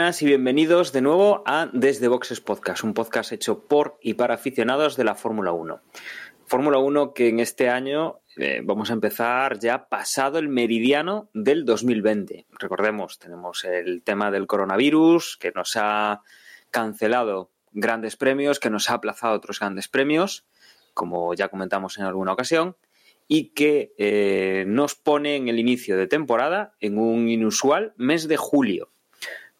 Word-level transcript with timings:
buenas 0.00 0.22
y 0.22 0.26
bienvenidos 0.26 0.92
de 0.92 1.02
nuevo 1.02 1.42
a 1.44 1.68
Desde 1.74 2.08
Boxes 2.08 2.40
Podcast, 2.40 2.84
un 2.84 2.94
podcast 2.94 3.32
hecho 3.32 3.66
por 3.66 3.98
y 4.00 4.14
para 4.14 4.32
aficionados 4.32 4.96
de 4.96 5.04
la 5.04 5.14
Fórmula 5.14 5.52
1. 5.52 5.78
Fórmula 6.46 6.78
1 6.78 7.12
que 7.12 7.28
en 7.28 7.38
este 7.38 7.68
año 7.68 8.20
eh, 8.38 8.62
vamos 8.64 8.88
a 8.88 8.94
empezar 8.94 9.58
ya 9.58 9.90
pasado 9.90 10.38
el 10.38 10.48
meridiano 10.48 11.28
del 11.34 11.66
2020. 11.66 12.46
Recordemos, 12.58 13.18
tenemos 13.18 13.66
el 13.66 14.02
tema 14.02 14.30
del 14.30 14.46
coronavirus 14.46 15.36
que 15.36 15.52
nos 15.54 15.76
ha 15.76 16.22
cancelado 16.70 17.50
grandes 17.72 18.16
premios, 18.16 18.58
que 18.58 18.70
nos 18.70 18.88
ha 18.88 18.94
aplazado 18.94 19.34
otros 19.34 19.60
grandes 19.60 19.88
premios, 19.88 20.46
como 20.94 21.34
ya 21.34 21.48
comentamos 21.48 21.98
en 21.98 22.04
alguna 22.04 22.32
ocasión, 22.32 22.74
y 23.28 23.50
que 23.50 23.92
eh, 23.98 24.64
nos 24.66 24.94
pone 24.94 25.36
en 25.36 25.48
el 25.48 25.58
inicio 25.58 25.98
de 25.98 26.06
temporada 26.06 26.74
en 26.80 26.96
un 26.96 27.28
inusual 27.28 27.92
mes 27.98 28.28
de 28.28 28.38
julio. 28.38 28.89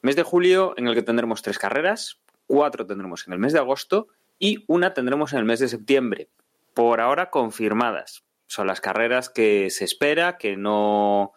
Mes 0.03 0.17
de 0.17 0.23
julio 0.23 0.75
en 0.79 0.87
el 0.87 0.95
que 0.95 1.03
tendremos 1.03 1.43
tres 1.43 1.59
carreras, 1.59 2.21
cuatro 2.47 2.87
tendremos 2.87 3.27
en 3.27 3.35
el 3.35 3.39
mes 3.39 3.53
de 3.53 3.59
agosto 3.59 4.09
y 4.39 4.65
una 4.67 4.95
tendremos 4.95 5.33
en 5.33 5.41
el 5.41 5.45
mes 5.45 5.61
de 5.61 5.69
septiembre 5.69 6.31
por 6.75 7.01
ahora 7.01 7.31
confirmadas. 7.31 8.25
Son 8.47 8.67
las 8.67 8.81
carreras 8.81 9.29
que 9.29 9.69
se 9.71 9.85
espera, 9.85 10.39
que 10.39 10.57
no, 10.57 11.33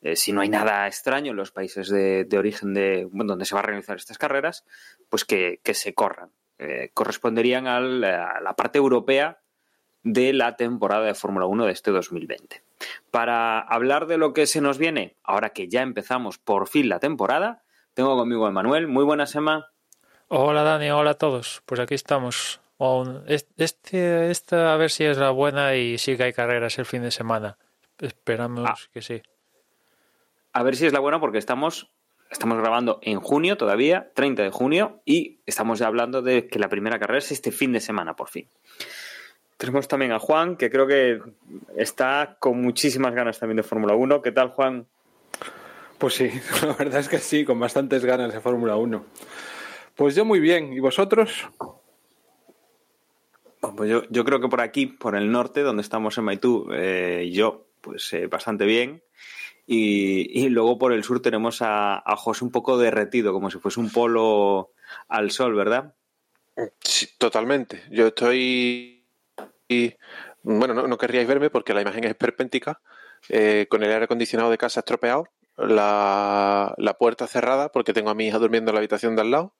eh, 0.00 0.16
si 0.16 0.32
no 0.32 0.40
hay 0.40 0.48
nada 0.48 0.86
extraño 0.86 1.32
en 1.32 1.36
los 1.36 1.52
países 1.52 1.88
de, 1.90 2.26
origen 2.36 2.72
de 2.72 3.06
donde 3.12 3.44
se 3.44 3.54
van 3.54 3.64
a 3.64 3.66
realizar 3.66 3.96
estas 3.96 4.18
carreras, 4.18 4.64
pues 5.08 5.24
que, 5.24 5.60
se 5.74 5.94
corran. 5.94 6.30
Eh, 6.58 6.90
corresponderían 6.94 7.66
a 7.66 7.80
la, 7.80 8.54
parte 8.56 8.78
europea 8.78 9.40
de 10.02 10.32
la 10.32 10.56
temporada 10.56 11.04
de 11.04 11.14
Fórmula 11.14 11.46
1 11.46 11.66
de 11.66 11.72
este 11.72 11.90
2020. 11.90 12.62
Para 13.10 13.60
hablar 13.60 14.06
de 14.06 14.16
lo 14.16 14.32
que 14.32 14.46
se 14.46 14.62
nos 14.62 14.78
viene, 14.78 15.16
ahora 15.22 15.50
que 15.50 15.68
ya 15.68 15.82
empezamos 15.82 16.38
por 16.38 16.66
fin 16.66 16.88
la 16.88 16.98
temporada, 16.98 17.62
tengo 17.94 18.16
conmigo 18.16 18.46
a 18.46 18.50
Manuel. 18.50 18.88
Muy 18.88 19.04
buenas, 19.04 19.34
Emma. 19.34 19.70
Hola, 20.28 20.62
Dani. 20.62 20.90
Hola 20.90 21.12
a 21.12 21.14
todos. 21.14 21.62
Pues 21.66 21.80
aquí 21.80 21.94
estamos 21.94 22.60
este, 23.26 24.30
esta 24.30 24.72
a 24.72 24.76
ver 24.76 24.90
si 24.90 25.04
es 25.04 25.18
la 25.18 25.30
buena 25.30 25.76
y 25.76 25.98
sí 25.98 26.16
que 26.16 26.24
hay 26.24 26.32
carreras 26.32 26.78
el 26.78 26.86
fin 26.86 27.02
de 27.02 27.10
semana. 27.10 27.58
Esperamos 27.98 28.66
ah. 28.66 28.76
que 28.92 29.02
sí. 29.02 29.22
A 30.52 30.62
ver 30.62 30.76
si 30.76 30.86
es 30.86 30.92
la 30.92 31.00
buena 31.00 31.20
porque 31.20 31.38
estamos, 31.38 31.90
estamos 32.30 32.58
grabando 32.58 32.98
en 33.02 33.20
junio 33.20 33.56
todavía, 33.56 34.10
30 34.14 34.42
de 34.44 34.50
junio, 34.50 35.00
y 35.04 35.40
estamos 35.44 35.78
ya 35.78 35.86
hablando 35.86 36.22
de 36.22 36.48
que 36.48 36.58
la 36.58 36.68
primera 36.68 36.98
carrera 36.98 37.18
es 37.18 37.30
este 37.30 37.52
fin 37.52 37.72
de 37.72 37.80
semana, 37.80 38.16
por 38.16 38.28
fin. 38.28 38.48
Tenemos 39.58 39.86
también 39.86 40.12
a 40.12 40.18
Juan, 40.18 40.56
que 40.56 40.70
creo 40.70 40.86
que 40.86 41.20
está 41.76 42.36
con 42.38 42.62
muchísimas 42.62 43.14
ganas 43.14 43.38
también 43.38 43.58
de 43.58 43.62
Fórmula 43.62 43.94
1. 43.94 44.22
¿Qué 44.22 44.32
tal, 44.32 44.48
Juan? 44.48 44.86
Pues 46.00 46.14
sí, 46.14 46.30
la 46.66 46.72
verdad 46.72 47.00
es 47.00 47.08
que 47.10 47.18
sí, 47.18 47.44
con 47.44 47.60
bastantes 47.60 48.04
ganas 48.06 48.32
de 48.32 48.40
Fórmula 48.40 48.74
1. 48.76 49.04
Pues 49.94 50.14
yo 50.14 50.24
muy 50.24 50.40
bien, 50.40 50.72
¿y 50.72 50.80
vosotros? 50.80 51.46
Pues 53.76 53.90
yo, 54.08 54.24
creo 54.24 54.40
que 54.40 54.48
por 54.48 54.62
aquí, 54.62 54.86
por 54.86 55.14
el 55.14 55.30
norte, 55.30 55.60
donde 55.60 55.82
estamos 55.82 56.16
en 56.16 56.24
Maitú, 56.24 56.68
eh, 56.72 57.30
yo, 57.30 57.66
pues 57.82 58.10
eh, 58.14 58.26
bastante 58.26 58.64
bien. 58.64 59.02
Y, 59.66 60.48
luego 60.48 60.78
por 60.78 60.94
el 60.94 61.04
sur 61.04 61.20
tenemos 61.20 61.58
a, 61.60 62.02
José 62.16 62.44
un 62.44 62.50
poco 62.50 62.78
derretido, 62.78 63.34
como 63.34 63.50
si 63.50 63.58
fuese 63.58 63.78
un 63.78 63.90
polo 63.90 64.72
al 65.06 65.30
sol, 65.30 65.54
¿verdad? 65.54 65.94
Sí, 66.80 67.08
totalmente. 67.18 67.82
Yo 67.90 68.08
estoy. 68.08 69.04
Y, 69.68 69.94
bueno, 70.42 70.74
no, 70.74 70.98
querríais 70.98 71.28
verme 71.28 71.50
porque 71.50 71.74
la 71.74 71.82
imagen 71.82 72.04
es 72.04 72.14
perpéntica, 72.14 72.80
eh, 73.28 73.66
con 73.68 73.82
el 73.82 73.92
aire 73.92 74.06
acondicionado 74.06 74.50
de 74.50 74.58
casa 74.58 74.80
estropeado, 74.80 75.28
la, 75.60 76.74
la, 76.78 76.94
puerta 76.94 77.26
cerrada 77.26 77.70
porque 77.70 77.92
tengo 77.92 78.10
a 78.10 78.14
mi 78.14 78.26
hija 78.26 78.38
durmiendo 78.38 78.70
en 78.70 78.74
la 78.74 78.80
habitación 78.80 79.16
de 79.16 79.22
al 79.22 79.30
lado 79.30 79.54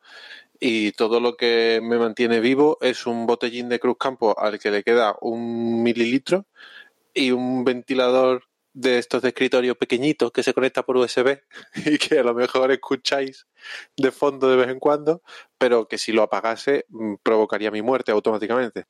y 0.59 0.93
todo 0.93 1.21
lo 1.21 1.37
que 1.37 1.81
me 1.83 1.99
mantiene 1.99 2.41
vivo 2.41 2.79
es 2.81 3.07
un 3.07 3.27
botellín 3.27 3.69
de 3.69 3.81
Cruz 3.81 3.97
Campo 3.99 4.39
al 4.39 4.59
que 4.59 4.71
le 4.71 4.83
queda 4.83 5.17
un 5.21 5.83
mililitro 5.83 6.47
y 7.15 7.31
un 7.31 7.65
ventilador 7.65 8.45
de 8.73 8.99
estos 8.99 9.23
de 9.23 9.29
escritorio 9.29 9.75
pequeñitos 9.75 10.31
que 10.33 10.43
se 10.43 10.55
conecta 10.55 10.85
por 10.85 10.97
USB 10.97 11.41
y 11.87 11.99
que 11.99 12.19
a 12.19 12.23
lo 12.23 12.35
mejor 12.35 12.71
escucháis 12.71 13.47
de 13.97 14.11
fondo 14.11 14.49
de 14.49 14.57
vez 14.57 14.69
en 14.69 14.79
cuando, 14.79 15.23
pero 15.59 15.89
que 15.89 15.99
si 15.99 16.13
lo 16.13 16.23
apagase 16.23 16.85
mm, 16.89 17.15
provocaría 17.23 17.71
mi 17.71 17.83
muerte 17.83 18.13
automáticamente. 18.13 18.87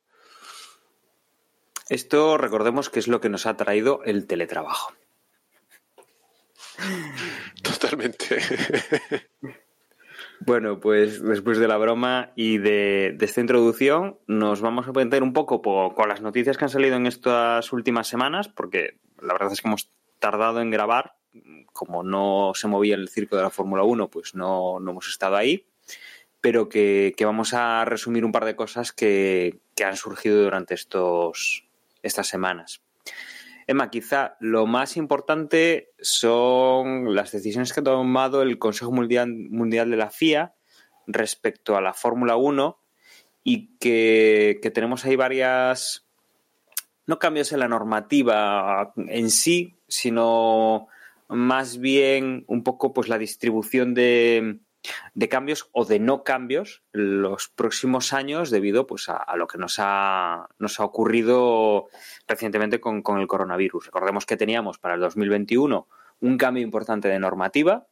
Esto 1.89 2.37
recordemos 2.37 2.89
que 2.89 2.99
es 2.99 3.07
lo 3.07 3.19
que 3.19 3.29
nos 3.29 3.45
ha 3.45 3.57
traído 3.57 4.01
el 4.05 4.27
teletrabajo. 4.27 4.93
Totalmente. 7.63 8.37
Bueno, 10.43 10.79
pues 10.79 11.21
después 11.21 11.59
de 11.59 11.67
la 11.67 11.77
broma 11.77 12.31
y 12.35 12.57
de, 12.57 13.15
esta 13.21 13.41
introducción, 13.41 14.17
nos 14.25 14.59
vamos 14.59 14.87
a 14.87 14.91
meter 14.91 15.21
un 15.21 15.33
poco 15.33 15.61
con 15.61 16.09
las 16.09 16.21
noticias 16.21 16.57
que 16.57 16.65
han 16.65 16.69
salido 16.69 16.95
en 16.95 17.05
estas 17.05 17.71
últimas 17.71 18.07
semanas, 18.07 18.47
porque 18.47 18.97
la 19.21 19.33
verdad 19.33 19.51
es 19.51 19.61
que 19.61 19.67
hemos 19.67 19.91
tardado 20.17 20.59
en 20.61 20.71
grabar. 20.71 21.13
Como 21.73 22.01
no 22.01 22.53
se 22.55 22.67
movía 22.67 22.95
el 22.95 23.07
circo 23.07 23.35
de 23.35 23.43
la 23.43 23.51
Fórmula 23.51 23.83
1, 23.83 24.09
pues 24.09 24.33
no, 24.33 24.79
hemos 24.79 25.07
estado 25.09 25.35
ahí. 25.35 25.67
Pero 26.41 26.69
que, 26.69 27.13
vamos 27.23 27.53
a 27.53 27.85
resumir 27.85 28.25
un 28.25 28.31
par 28.31 28.45
de 28.45 28.55
cosas 28.55 28.91
que, 28.91 29.59
que 29.75 29.83
han 29.83 29.95
surgido 29.95 30.41
durante 30.41 30.73
estos, 30.73 31.67
estas 32.01 32.27
semanas. 32.27 32.80
Emma, 33.67 33.89
quizá 33.89 34.35
lo 34.39 34.65
más 34.65 34.97
importante 34.97 35.93
son 35.99 37.15
las 37.15 37.31
decisiones 37.31 37.73
que 37.73 37.79
ha 37.79 37.83
tomado 37.83 38.41
el 38.41 38.57
Consejo 38.57 38.91
Mundial, 38.91 39.49
de 39.89 39.97
la 39.97 40.09
FIA 40.09 40.55
respecto 41.07 41.75
a 41.75 41.81
la 41.81 41.93
Fórmula 41.93 42.35
1 42.35 42.79
y 43.43 43.77
que, 43.77 44.59
tenemos 44.73 45.05
ahí 45.05 45.15
varias, 45.15 46.07
no 47.05 47.19
cambios 47.19 47.51
en 47.51 47.59
la 47.59 47.67
normativa 47.67 48.93
en 48.95 49.29
sí, 49.29 49.79
sino 49.87 50.87
más 51.27 51.77
bien 51.77 52.43
un 52.47 52.63
poco 52.63 52.93
pues 52.93 53.07
la 53.07 53.17
distribución 53.17 53.93
de, 53.93 54.59
de 55.13 55.29
cambios 55.29 55.69
o 55.71 55.85
de 55.85 55.99
no 55.99 56.23
cambios 56.23 56.83
los 56.91 57.49
próximos 57.49 58.13
años 58.13 58.49
debido 58.49 58.87
pues, 58.87 59.09
a, 59.09 59.35
lo 59.35 59.47
que 59.47 59.57
nos 59.57 59.75
ha, 59.79 60.49
nos 60.59 60.79
ha 60.79 60.85
ocurrido 60.85 61.87
recientemente 62.27 62.79
con, 62.79 63.03
el 63.19 63.27
coronavirus. 63.27 63.85
Recordemos 63.85 64.25
que 64.25 64.37
teníamos 64.37 64.79
para 64.79 64.95
el 64.95 65.01
2021 65.01 65.87
un 66.21 66.37
cambio 66.37 66.63
importante 66.63 67.07
de 67.07 67.19
normativa 67.19 67.87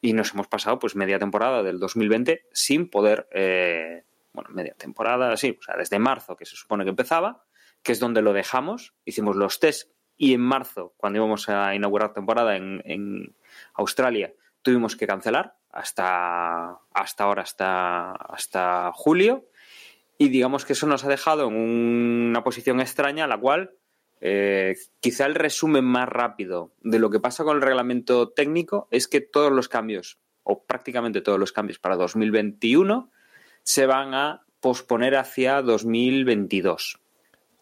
y 0.00 0.12
nos 0.12 0.32
hemos 0.32 0.48
pasado 0.48 0.78
pues 0.78 0.96
media 0.96 1.18
temporada 1.18 1.62
del 1.62 1.78
2020 1.78 2.46
sin 2.52 2.88
poder, 2.88 3.28
eh, 3.32 4.04
bueno, 4.32 4.50
media 4.52 4.74
temporada, 4.74 5.36
sí, 5.36 5.56
o 5.58 5.62
sea, 5.62 5.76
desde 5.76 5.98
marzo 5.98 6.36
que 6.36 6.46
se 6.46 6.56
supone 6.56 6.84
que 6.84 6.90
empezaba, 6.90 7.44
que 7.82 7.92
es 7.92 8.00
donde 8.00 8.22
lo 8.22 8.32
dejamos, 8.32 8.94
hicimos 9.04 9.36
los 9.36 9.60
test 9.60 9.90
y 10.16 10.34
en 10.34 10.40
marzo, 10.40 10.94
cuando 10.96 11.18
íbamos 11.18 11.48
a 11.48 11.74
inaugurar 11.74 12.12
temporada 12.12 12.56
en, 12.56 12.82
en 12.84 13.36
Australia, 13.74 14.32
tuvimos 14.62 14.96
que 14.96 15.06
cancelar 15.06 15.59
hasta, 15.72 16.78
hasta 16.92 17.24
ahora, 17.24 17.42
hasta, 17.42 18.12
hasta 18.12 18.90
julio. 18.94 19.46
Y 20.18 20.28
digamos 20.28 20.64
que 20.64 20.74
eso 20.74 20.86
nos 20.86 21.04
ha 21.04 21.08
dejado 21.08 21.48
en 21.48 21.54
una 21.54 22.44
posición 22.44 22.80
extraña, 22.80 23.26
la 23.26 23.38
cual 23.38 23.72
eh, 24.20 24.76
quizá 25.00 25.26
el 25.26 25.34
resumen 25.34 25.84
más 25.84 26.08
rápido 26.08 26.72
de 26.82 26.98
lo 26.98 27.08
que 27.08 27.20
pasa 27.20 27.42
con 27.42 27.56
el 27.56 27.62
reglamento 27.62 28.28
técnico 28.28 28.86
es 28.90 29.08
que 29.08 29.22
todos 29.22 29.50
los 29.50 29.68
cambios, 29.68 30.18
o 30.42 30.62
prácticamente 30.64 31.22
todos 31.22 31.38
los 31.38 31.52
cambios 31.52 31.78
para 31.78 31.96
2021, 31.96 33.10
se 33.62 33.86
van 33.86 34.14
a 34.14 34.42
posponer 34.60 35.16
hacia 35.16 35.62
2022. 35.62 36.98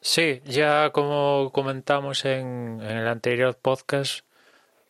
Sí, 0.01 0.41
ya 0.45 0.91
como 0.91 1.51
comentamos 1.53 2.25
en, 2.25 2.81
el 2.81 3.07
anterior 3.07 3.57
podcast, 3.57 4.25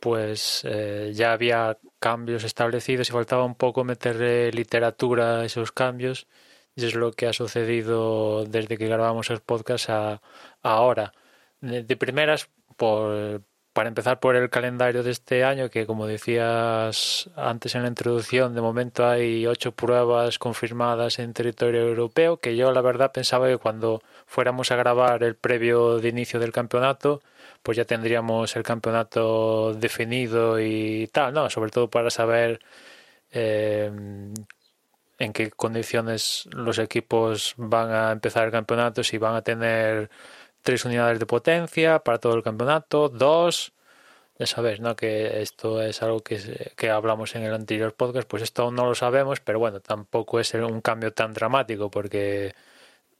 pues 0.00 0.64
eh, 0.68 1.12
ya 1.14 1.32
había 1.32 1.76
cambios 1.98 2.44
establecidos 2.44 3.08
y 3.08 3.12
faltaba 3.12 3.44
un 3.44 3.54
poco 3.54 3.84
meterle 3.84 4.52
literatura 4.52 5.40
a 5.40 5.44
esos 5.44 5.72
cambios 5.72 6.26
y 6.78 6.86
es 6.86 6.94
lo 6.94 7.12
que 7.12 7.26
ha 7.26 7.32
sucedido 7.32 8.44
desde 8.44 8.78
que 8.78 8.86
grabamos 8.86 9.30
el 9.30 9.40
podcast 9.40 9.90
a, 9.90 10.22
ahora. 10.62 11.12
De, 11.60 11.96
primeras, 11.96 12.48
por, 12.76 13.42
para 13.72 13.88
empezar 13.88 14.20
por 14.20 14.36
el 14.36 14.48
calendario 14.48 15.02
de 15.02 15.10
este 15.10 15.42
año, 15.42 15.70
que 15.70 15.86
como 15.86 16.06
decías 16.06 17.30
antes 17.34 17.74
en 17.74 17.82
la 17.82 17.88
introducción, 17.88 18.54
de 18.54 18.60
momento 18.60 19.06
hay 19.06 19.44
ocho 19.46 19.72
pruebas 19.72 20.38
confirmadas 20.38 21.18
en 21.18 21.32
territorio 21.32 21.80
europeo, 21.82 22.38
que 22.38 22.56
yo 22.56 22.70
la 22.70 22.80
verdad 22.80 23.10
pensaba 23.12 23.48
que 23.48 23.58
cuando 23.58 24.00
fuéramos 24.26 24.70
a 24.70 24.76
grabar 24.76 25.24
el 25.24 25.34
previo 25.34 25.98
de 25.98 26.08
inicio 26.10 26.38
del 26.38 26.52
campeonato, 26.52 27.22
pues 27.62 27.76
ya 27.76 27.84
tendríamos 27.84 28.56
el 28.56 28.62
campeonato 28.62 29.74
definido 29.74 30.60
y 30.60 31.08
tal, 31.12 31.34
¿no? 31.34 31.50
Sobre 31.50 31.70
todo 31.70 31.90
para 31.90 32.10
saber 32.10 32.60
eh, 33.30 33.90
en 35.18 35.32
qué 35.32 35.50
condiciones 35.50 36.48
los 36.52 36.78
equipos 36.78 37.54
van 37.56 37.90
a 37.92 38.12
empezar 38.12 38.44
el 38.46 38.52
campeonato, 38.52 39.02
si 39.04 39.18
van 39.18 39.34
a 39.34 39.42
tener 39.42 40.10
tres 40.62 40.84
unidades 40.84 41.18
de 41.18 41.26
potencia 41.26 42.00
para 42.00 42.18
todo 42.18 42.34
el 42.34 42.42
campeonato, 42.42 43.08
dos, 43.08 43.72
ya 44.38 44.46
sabes, 44.46 44.80
¿no? 44.80 44.96
Que 44.96 45.42
esto 45.42 45.82
es 45.82 46.02
algo 46.02 46.20
que, 46.20 46.72
que, 46.76 46.90
hablamos 46.90 47.34
en 47.36 47.42
el 47.44 47.54
anterior 47.54 47.94
podcast, 47.94 48.28
pues 48.28 48.42
esto 48.42 48.70
no 48.70 48.86
lo 48.86 48.94
sabemos, 48.94 49.40
pero 49.40 49.58
bueno, 49.58 49.80
tampoco 49.80 50.40
es 50.40 50.54
un 50.54 50.80
cambio 50.80 51.12
tan 51.12 51.34
dramático 51.34 51.90
porque 51.90 52.54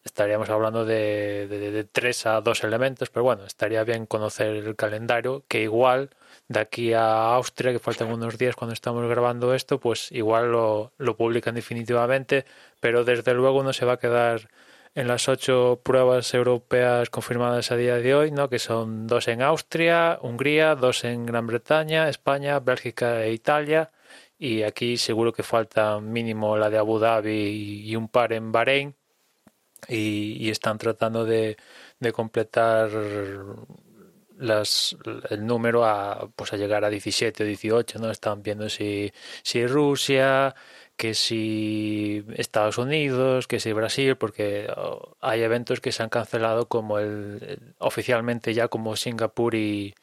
estaríamos 0.08 0.50
hablando 0.50 0.84
de, 0.84 1.46
de, 1.48 1.84
tres 1.84 2.26
a 2.26 2.40
dos 2.40 2.64
elementos, 2.64 3.10
pero 3.10 3.24
bueno, 3.24 3.44
estaría 3.44 3.84
bien 3.84 4.06
conocer 4.06 4.48
el 4.48 4.76
calendario, 4.76 5.44
que 5.48 5.62
igual 5.62 6.10
de 6.48 6.60
aquí 6.60 6.92
a 6.92 7.34
Austria, 7.34 7.72
que 7.72 7.78
faltan 7.78 8.12
unos 8.12 8.38
días 8.38 8.56
cuando 8.56 8.74
estamos 8.74 9.08
grabando 9.08 9.54
esto, 9.54 9.78
pues 9.80 10.10
igual 10.12 10.52
lo, 10.52 10.92
lo 10.98 11.16
publican 11.16 11.54
definitivamente, 11.54 12.44
pero 12.80 13.04
desde 13.04 13.34
luego 13.34 13.62
no 13.62 13.72
se 13.72 13.84
va 13.84 13.94
a 13.94 13.98
quedar 13.98 14.48
en 14.94 15.06
las 15.08 15.28
ocho 15.28 15.80
pruebas 15.82 16.34
europeas 16.34 17.10
confirmadas 17.10 17.70
a 17.70 17.76
día 17.76 17.96
de 17.96 18.14
hoy, 18.14 18.30
¿no? 18.30 18.48
que 18.48 18.58
son 18.58 19.06
dos 19.06 19.28
en 19.28 19.42
Austria, 19.42 20.18
Hungría, 20.22 20.74
dos 20.74 21.04
en 21.04 21.26
Gran 21.26 21.46
Bretaña, 21.46 22.08
España, 22.08 22.58
Bélgica 22.60 23.24
e 23.24 23.32
Italia. 23.32 23.92
Y 24.38 24.62
aquí 24.62 24.96
seguro 24.96 25.32
que 25.32 25.42
falta 25.42 26.00
mínimo 26.00 26.56
la 26.56 26.70
de 26.70 26.78
Abu 26.78 26.98
Dhabi 26.98 27.82
y 27.84 27.96
un 27.96 28.08
par 28.08 28.32
en 28.32 28.52
Bahrein. 28.52 28.94
Y, 29.86 30.36
y 30.40 30.50
están 30.50 30.78
tratando 30.78 31.24
de, 31.24 31.56
de 32.00 32.12
completar 32.12 32.90
las, 34.38 34.96
el 35.30 35.46
número 35.46 35.84
a, 35.84 36.28
pues 36.36 36.52
a 36.52 36.56
llegar 36.56 36.84
a 36.84 36.90
17 36.90 37.42
o 37.42 37.46
18, 37.46 37.98
¿no? 37.98 38.10
Están 38.10 38.42
viendo 38.42 38.68
si, 38.68 39.12
si 39.42 39.66
Rusia, 39.66 40.54
que 40.96 41.14
si 41.14 42.24
Estados 42.36 42.78
Unidos, 42.78 43.46
que 43.46 43.60
si 43.60 43.72
Brasil, 43.72 44.16
porque 44.16 44.68
oh, 44.76 45.16
hay 45.20 45.42
eventos 45.42 45.80
que 45.80 45.92
se 45.92 46.02
han 46.02 46.08
cancelado 46.08 46.68
como 46.68 46.98
el, 46.98 47.74
oficialmente 47.78 48.54
ya 48.54 48.68
como 48.68 48.96
Singapur 48.96 49.54
y, 49.54 49.94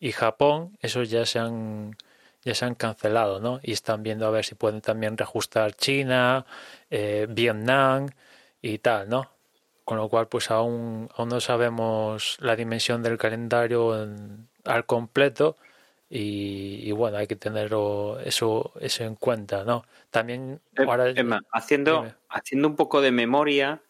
y 0.00 0.12
Japón, 0.12 0.76
esos 0.82 1.10
ya 1.10 1.26
se 1.26 1.38
han 1.38 1.96
ya 2.42 2.54
se 2.54 2.64
han 2.64 2.76
cancelado, 2.76 3.40
¿no? 3.40 3.60
Y 3.62 3.72
están 3.72 4.02
viendo 4.04 4.26
a 4.26 4.30
ver 4.30 4.44
si 4.44 4.54
pueden 4.54 4.80
también 4.80 5.18
reajustar 5.18 5.74
China, 5.74 6.46
eh, 6.90 7.26
Vietnam 7.28 8.08
y 8.72 8.78
tal, 8.78 9.08
¿no? 9.08 9.30
Con 9.84 9.98
lo 9.98 10.08
cual, 10.08 10.28
pues 10.28 10.50
aún, 10.50 11.08
aún 11.16 11.28
no 11.28 11.40
sabemos 11.40 12.36
la 12.40 12.56
dimensión 12.56 13.02
del 13.02 13.18
calendario 13.18 14.02
en, 14.02 14.48
al 14.64 14.84
completo, 14.86 15.56
y, 16.08 16.82
y, 16.84 16.92
bueno, 16.92 17.16
hay 17.16 17.26
que 17.26 17.36
tener 17.36 17.72
eso, 18.24 18.72
eso 18.80 19.04
en 19.04 19.16
cuenta, 19.16 19.64
¿no? 19.64 19.84
También 20.10 20.60
em, 20.76 20.88
ahora, 20.88 21.10
Emma, 21.10 21.40
haciendo, 21.52 22.12
haciendo 22.28 22.68
un 22.68 22.76
poco 22.76 23.00
de 23.00 23.10
memoria, 23.10 23.82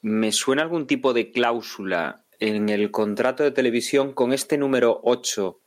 ¿me 0.00 0.32
suena 0.32 0.62
algún 0.62 0.86
tipo 0.86 1.12
de 1.12 1.30
cláusula 1.30 2.20
en 2.40 2.68
el 2.70 2.90
contrato 2.90 3.42
de 3.42 3.50
televisión 3.50 4.12
con 4.12 4.32
este 4.32 4.56
número 4.56 5.00
8 5.04 5.58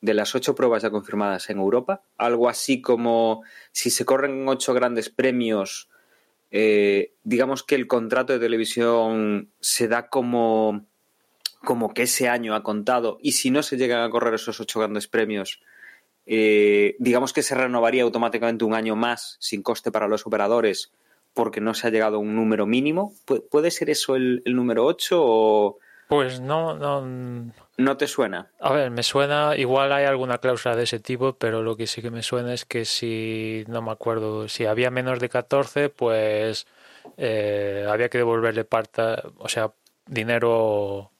de 0.00 0.14
las 0.14 0.34
ocho 0.34 0.54
pruebas 0.54 0.82
ya 0.82 0.90
confirmadas 0.90 1.50
en 1.50 1.58
Europa? 1.58 2.02
Algo 2.16 2.48
así 2.48 2.80
como 2.80 3.42
si 3.70 3.90
se 3.90 4.04
corren 4.04 4.46
ocho 4.48 4.74
grandes 4.74 5.08
premios, 5.08 5.88
eh, 6.50 7.14
digamos 7.24 7.62
que 7.62 7.74
el 7.74 7.86
contrato 7.86 8.32
de 8.32 8.38
televisión 8.38 9.50
se 9.60 9.88
da 9.88 10.08
como 10.08 10.86
como 11.64 11.92
que 11.92 12.02
ese 12.02 12.28
año 12.28 12.54
ha 12.54 12.62
contado 12.62 13.18
y 13.20 13.32
si 13.32 13.50
no 13.50 13.62
se 13.62 13.76
llegan 13.76 14.02
a 14.02 14.10
correr 14.10 14.34
esos 14.34 14.60
ocho 14.60 14.78
grandes 14.78 15.08
premios, 15.08 15.60
eh, 16.24 16.94
digamos 16.98 17.32
que 17.32 17.42
se 17.42 17.54
renovaría 17.54 18.04
automáticamente 18.04 18.64
un 18.64 18.74
año 18.74 18.94
más 18.96 19.36
sin 19.40 19.62
coste 19.62 19.90
para 19.90 20.08
los 20.08 20.26
operadores 20.26 20.92
porque 21.34 21.60
no 21.60 21.74
se 21.74 21.86
ha 21.86 21.90
llegado 21.90 22.16
a 22.16 22.20
un 22.20 22.34
número 22.34 22.66
mínimo. 22.66 23.12
¿Puede 23.50 23.70
ser 23.70 23.90
eso 23.90 24.16
el, 24.16 24.42
número 24.44 24.84
8 24.84 25.16
o...? 25.20 25.78
Pues 26.08 26.40
no, 26.40 26.74
no... 26.74 27.52
¿No 27.78 27.96
te 27.96 28.08
suena? 28.08 28.50
A 28.58 28.72
ver, 28.72 28.90
me 28.90 29.04
suena, 29.04 29.56
igual 29.56 29.92
hay 29.92 30.04
alguna 30.04 30.38
cláusula 30.38 30.74
de 30.74 30.82
ese 30.82 30.98
tipo, 30.98 31.34
pero 31.34 31.62
lo 31.62 31.76
que 31.76 31.86
sí 31.86 32.02
que 32.02 32.10
me 32.10 32.24
suena 32.24 32.52
es 32.52 32.64
que 32.64 32.84
si, 32.84 33.64
no 33.68 33.82
me 33.82 33.92
acuerdo, 33.92 34.48
si 34.48 34.66
había 34.66 34.90
menos 34.90 35.20
de 35.20 35.28
14, 35.28 35.88
pues 35.88 36.66
eh, 37.16 37.86
había 37.88 38.08
que 38.08 38.18
devolverle 38.18 38.64
parte, 38.64 39.02
o 39.38 39.48
sea, 39.48 39.70
dinero 40.06 41.12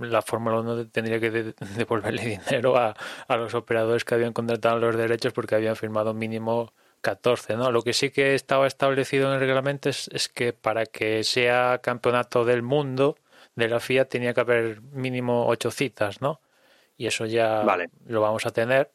la 0.00 0.22
Fórmula 0.22 0.60
1 0.60 0.88
tendría 0.88 1.18
que 1.18 1.30
devolverle 1.76 2.22
dinero 2.22 2.76
a, 2.76 2.94
a, 3.26 3.36
los 3.36 3.54
operadores 3.54 4.04
que 4.04 4.14
habían 4.14 4.32
contratado 4.32 4.78
los 4.78 4.96
derechos 4.96 5.32
porque 5.32 5.56
habían 5.56 5.74
firmado 5.74 6.14
mínimo 6.14 6.72
14, 7.00 7.56
¿no? 7.56 7.72
Lo 7.72 7.82
que 7.82 7.92
sí 7.92 8.10
que 8.10 8.36
estaba 8.36 8.68
establecido 8.68 9.28
en 9.28 9.34
el 9.34 9.40
reglamento 9.40 9.88
es, 9.88 10.08
es 10.12 10.28
que 10.28 10.52
para 10.52 10.86
que 10.86 11.24
sea 11.24 11.80
campeonato 11.82 12.44
del 12.44 12.62
mundo 12.62 13.16
de 13.58 13.68
la 13.68 13.80
FIA 13.80 14.06
tenía 14.06 14.32
que 14.32 14.40
haber 14.40 14.80
mínimo 14.80 15.46
8 15.48 15.70
citas, 15.70 16.20
¿no? 16.20 16.40
Y 16.96 17.06
eso 17.06 17.26
ya 17.26 17.62
vale. 17.62 17.90
lo 18.06 18.20
vamos 18.20 18.46
a 18.46 18.52
tener 18.52 18.90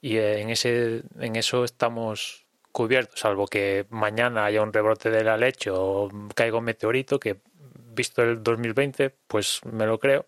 y 0.00 0.16
en 0.16 0.50
ese 0.50 1.02
en 1.18 1.36
eso 1.36 1.64
estamos 1.64 2.46
cubiertos, 2.70 3.18
salvo 3.18 3.46
que 3.46 3.86
mañana 3.90 4.44
haya 4.44 4.62
un 4.62 4.72
rebrote 4.72 5.10
de 5.10 5.24
la 5.24 5.36
leche 5.36 5.70
o 5.72 6.08
caiga 6.34 6.58
un 6.58 6.64
meteorito 6.64 7.18
que 7.18 7.40
visto 7.94 8.22
el 8.22 8.42
2020, 8.42 9.14
pues 9.26 9.60
me 9.64 9.86
lo 9.86 9.98
creo. 9.98 10.26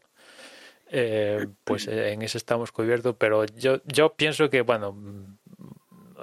Eh, 0.93 1.47
pues 1.63 1.87
eh, 1.87 2.13
en 2.13 2.23
eso 2.23 2.37
estamos 2.37 2.73
cubiertos, 2.73 3.15
pero 3.17 3.45
yo, 3.45 3.81
yo 3.85 4.15
pienso 4.15 4.51
que, 4.51 4.63
bueno, 4.63 4.97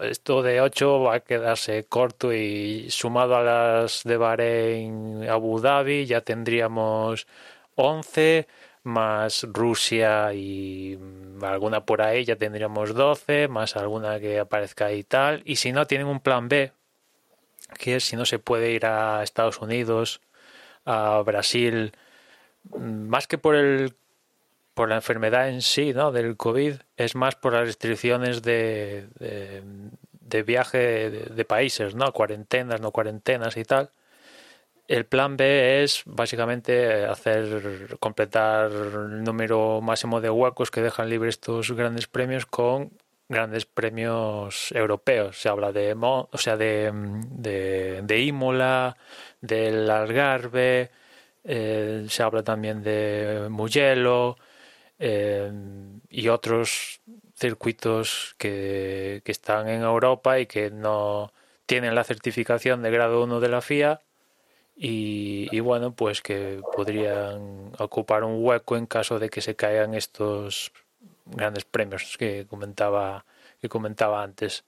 esto 0.01 0.42
de 0.44 0.62
8 0.62 1.01
va 1.01 1.16
a 1.16 1.20
quedarse 1.20 1.86
corto 1.86 2.34
y 2.34 2.89
sumado 2.89 3.36
a 3.36 3.44
las 3.44 4.04
de 4.04 4.18
Bahrein, 4.18 5.27
Abu 5.30 5.60
Dhabi, 5.60 6.06
ya 6.06 6.22
tendríamos 6.22 7.27
11, 7.75 8.48
más 8.84 9.46
Rusia 9.51 10.34
y 10.34 10.98
alguna 11.42 11.86
por 11.86 12.01
ahí, 12.01 12.25
ya 12.25 12.36
tendríamos 12.38 12.94
12, 12.96 13.48
más 13.48 13.75
alguna 13.75 14.20
que 14.20 14.39
aparezca 14.39 14.92
y 14.92 15.04
tal. 15.04 15.42
Y 15.46 15.58
si 15.58 15.72
no, 15.72 15.86
tienen 15.88 16.08
un 16.08 16.20
plan 16.20 16.48
B, 16.48 16.72
que 17.77 17.98
es 17.98 18.06
si 18.06 18.16
no 18.16 18.25
se 18.25 18.39
puede 18.39 18.72
ir 18.72 18.86
a 18.86 19.24
Estados 19.24 19.60
Unidos 19.62 20.22
a 20.86 21.22
Brasil, 21.25 21.94
más 22.77 23.27
que 23.27 23.38
por 23.38 23.56
el 23.56 23.94
por 24.77 24.89
la 24.89 24.96
enfermedad 24.96 25.50
en 25.50 25.63
sí, 25.63 25.91
¿no? 25.91 26.12
Del 26.12 26.38
COVID, 26.38 26.75
es 26.98 27.15
más 27.15 27.36
por 27.36 27.53
las 27.53 27.65
restricciones 27.65 28.43
de, 28.43 29.07
de, 30.22 30.43
viaje 30.43 31.10
de, 31.10 31.19
de, 31.34 31.46
países, 31.46 31.96
¿no? 31.96 32.13
Cuarentenas, 32.13 32.79
no 32.79 32.91
cuarentenas 32.91 33.57
y 33.57 33.63
tal. 33.63 33.89
El 34.88 35.07
plan 35.07 35.36
B 35.36 35.84
es 35.84 36.03
básicamente 36.05 37.05
hacer 37.05 37.98
completar 38.00 38.69
el 38.72 39.24
número 39.24 39.81
máximo 39.81 40.22
de 40.22 40.29
huecos 40.29 40.69
que 40.69 40.84
dejan 40.84 41.10
libres 41.10 41.36
estos 41.36 41.72
grandes 41.72 42.05
premios 42.05 42.46
con 42.46 42.91
grandes 43.27 43.65
premios 43.65 44.72
europeos. 44.74 45.41
Se 45.41 45.50
habla 45.50 45.72
de, 45.72 45.96
o 46.00 46.38
sea, 46.38 46.55
de, 46.55 46.91
de, 47.31 48.01
de 48.03 48.19
Imola, 48.22 48.96
del 49.41 49.89
Algarve, 49.89 50.91
eh, 51.43 52.05
se 52.10 52.22
habla 52.22 52.43
también 52.43 52.84
de 52.84 53.48
Mugello 53.50 54.38
eh, 55.00 55.51
y 56.10 56.27
otros 56.30 57.01
circuitos 57.36 58.36
que, 58.38 59.22
que, 59.24 59.32
están 59.32 59.68
en 59.68 59.84
Europa 59.84 60.39
y 60.39 60.48
que 60.48 60.72
no 60.72 61.32
tienen 61.66 61.96
la 61.96 62.04
certificación 62.04 62.82
de 62.82 62.92
grado 62.92 63.24
1 63.24 63.39
de 63.39 63.50
la 63.50 63.62
FIA 63.62 64.01
y, 64.75 65.48
y, 65.51 65.60
bueno, 65.60 65.92
pues 65.94 66.22
que 66.22 66.62
podrían 66.75 67.72
ocupar 67.80 68.24
un 68.24 68.44
hueco 68.44 68.77
en 68.77 68.86
caso 68.86 69.18
de 69.18 69.30
que 69.30 69.42
se 69.42 69.56
caigan 69.56 69.96
estos 69.96 70.72
grandes 71.25 71.66
premios 71.66 72.16
que 72.18 72.46
comentaba, 72.48 73.25
que 73.60 73.70
comentaba 73.70 74.24
antes. 74.24 74.66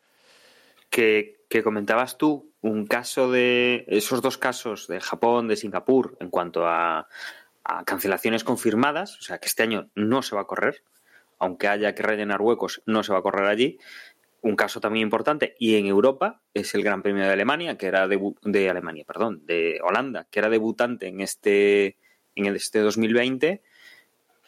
Que, 0.90 1.42
que 1.48 1.62
comentabas 1.62 2.18
tú, 2.18 2.52
un 2.62 2.88
caso 2.88 3.32
de 3.32 3.86
esos 3.88 4.22
dos 4.24 4.40
casos 4.40 4.88
de 4.88 5.00
Japón, 5.00 5.48
de 5.48 5.56
Singapur, 5.56 6.18
en 6.20 6.30
cuanto 6.30 6.66
a, 6.68 7.08
cancelaciones 7.86 8.44
confirmadas, 8.44 9.18
o 9.18 9.22
sea 9.22 9.40
que 9.40 9.48
este 9.48 9.64
año 9.64 9.90
no 9.96 10.22
se 10.22 10.36
va 10.36 10.42
a 10.42 10.48
correr, 10.48 10.84
aunque 11.40 11.68
haya 11.68 11.96
que 11.96 12.04
rellenar 12.04 12.42
huecos, 12.42 12.82
no 12.86 13.04
se 13.04 13.14
va 13.14 13.20
a 13.20 13.22
correr 13.22 13.46
allí. 13.46 13.80
Un 14.42 14.56
caso 14.56 14.80
también 14.80 15.04
importante, 15.04 15.56
y 15.60 15.76
en 15.76 15.86
Europa, 15.86 16.42
es 16.54 16.74
el 16.74 16.84
Gran 16.84 17.02
Premio 17.02 17.24
de 17.24 17.32
Alemania, 17.32 17.78
que 17.78 17.88
era 17.88 18.08
de, 18.08 18.20
de 18.44 18.70
Alemania, 18.70 19.04
perdón, 19.06 19.46
de 19.46 19.80
Holanda, 19.84 20.28
que 20.32 20.40
era 20.40 20.50
debutante 20.50 21.08
en 21.08 21.20
este, 21.20 21.98
en 22.36 22.46
este 22.46 22.80
2020 22.80 23.62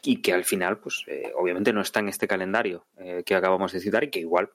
y 0.04 0.22
que 0.22 0.34
al 0.34 0.46
final, 0.46 0.80
pues 0.80 1.04
eh, 1.08 1.32
obviamente 1.36 1.74
no 1.74 1.82
está 1.82 2.00
en 2.00 2.10
este 2.10 2.28
calendario 2.28 2.86
eh, 2.98 3.24
que 3.26 3.36
acabamos 3.36 3.72
de 3.72 3.82
citar 3.82 4.04
y 4.04 4.10
que 4.10 4.20
igual 4.20 4.50